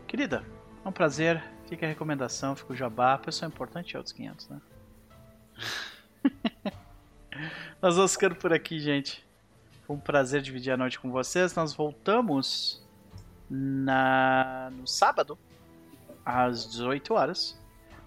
Querida, 0.08 0.42
é 0.82 0.88
um 0.88 0.92
prazer, 0.92 1.44
fica 1.66 1.84
a 1.84 1.88
recomendação, 1.88 2.56
fica 2.56 2.72
o 2.72 2.76
jabá, 2.76 3.18
pessoal 3.18 3.50
importante 3.50 3.94
é 3.94 3.98
outros 3.98 4.14
500, 4.14 4.48
né? 4.48 4.60
Nós 7.80 7.94
vamos 7.94 8.14
ficando 8.14 8.34
por 8.34 8.50
aqui, 8.50 8.80
gente. 8.80 9.22
Foi 9.86 9.94
um 9.94 10.00
prazer 10.00 10.40
dividir 10.40 10.72
a 10.72 10.78
noite 10.78 10.98
com 10.98 11.10
vocês. 11.10 11.54
Nós 11.54 11.74
voltamos 11.74 12.82
na 13.50 14.70
no 14.72 14.86
sábado 14.86 15.38
às 16.24 16.66
18 16.66 17.12
horas, 17.12 17.60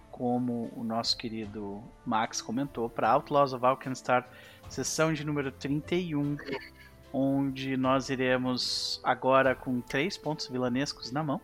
como 0.10 0.74
o 0.76 0.84
nosso 0.84 1.16
querido 1.16 1.84
Max 2.04 2.42
comentou, 2.42 2.90
para 2.90 3.12
Outlaws 3.12 3.54
of 3.54 3.64
Alkenstar, 3.64 4.28
sessão 4.68 5.14
de 5.14 5.24
número 5.24 5.52
31, 5.52 6.36
onde 7.14 7.78
nós 7.78 8.10
iremos 8.10 9.00
agora 9.04 9.54
com 9.54 9.80
três 9.82 10.18
pontos 10.18 10.48
vilanescos 10.48 11.12
na 11.12 11.24
mão. 11.24 11.40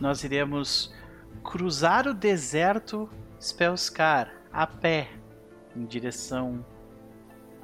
Nós 0.00 0.22
iremos 0.22 0.94
cruzar 1.42 2.06
o 2.06 2.14
deserto 2.14 3.08
Spellscar 3.40 4.32
a 4.52 4.66
pé 4.66 5.08
em 5.76 5.84
direção 5.84 6.64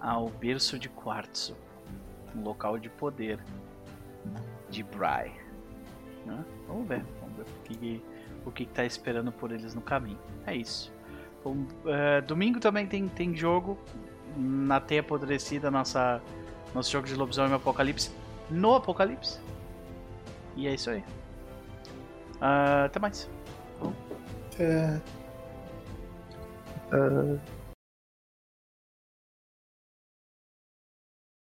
ao 0.01 0.29
berço 0.29 0.79
de 0.79 0.89
quartzo, 0.89 1.57
um 2.35 2.43
local 2.43 2.79
de 2.79 2.89
poder 2.89 3.39
de 4.69 4.83
Bry. 4.83 5.33
Né? 6.27 6.45
Vamos 6.67 6.89
ver, 6.89 7.05
vamos 7.21 7.37
ver 7.37 7.43
o 7.43 7.63
que 7.63 8.03
o 8.47 8.51
que 8.51 8.65
está 8.65 8.85
esperando 8.85 9.33
por 9.33 9.51
eles 9.51 9.75
no 9.75 9.81
caminho. 9.81 10.19
É 10.47 10.55
isso. 10.55 10.93
Bom, 11.43 11.67
é, 11.87 12.21
domingo 12.21 12.61
também 12.61 12.87
tem, 12.87 13.09
tem 13.09 13.35
jogo 13.35 13.79
na 14.37 14.81
Teia 14.81 15.01
Apodrecida, 15.01 15.71
nossa, 15.71 16.21
nosso 16.75 16.91
jogo 16.91 17.07
de 17.07 17.15
lobisomem 17.15 17.55
Apocalipse, 17.55 18.11
no 18.51 18.75
Apocalipse. 18.75 19.41
E 20.57 20.67
é 20.67 20.75
isso 20.75 20.91
aí. 20.91 21.03
Uh, 22.37 22.85
até 22.87 22.99
mais. 22.99 23.31
É... 24.59 25.01
Uh... 26.93 27.39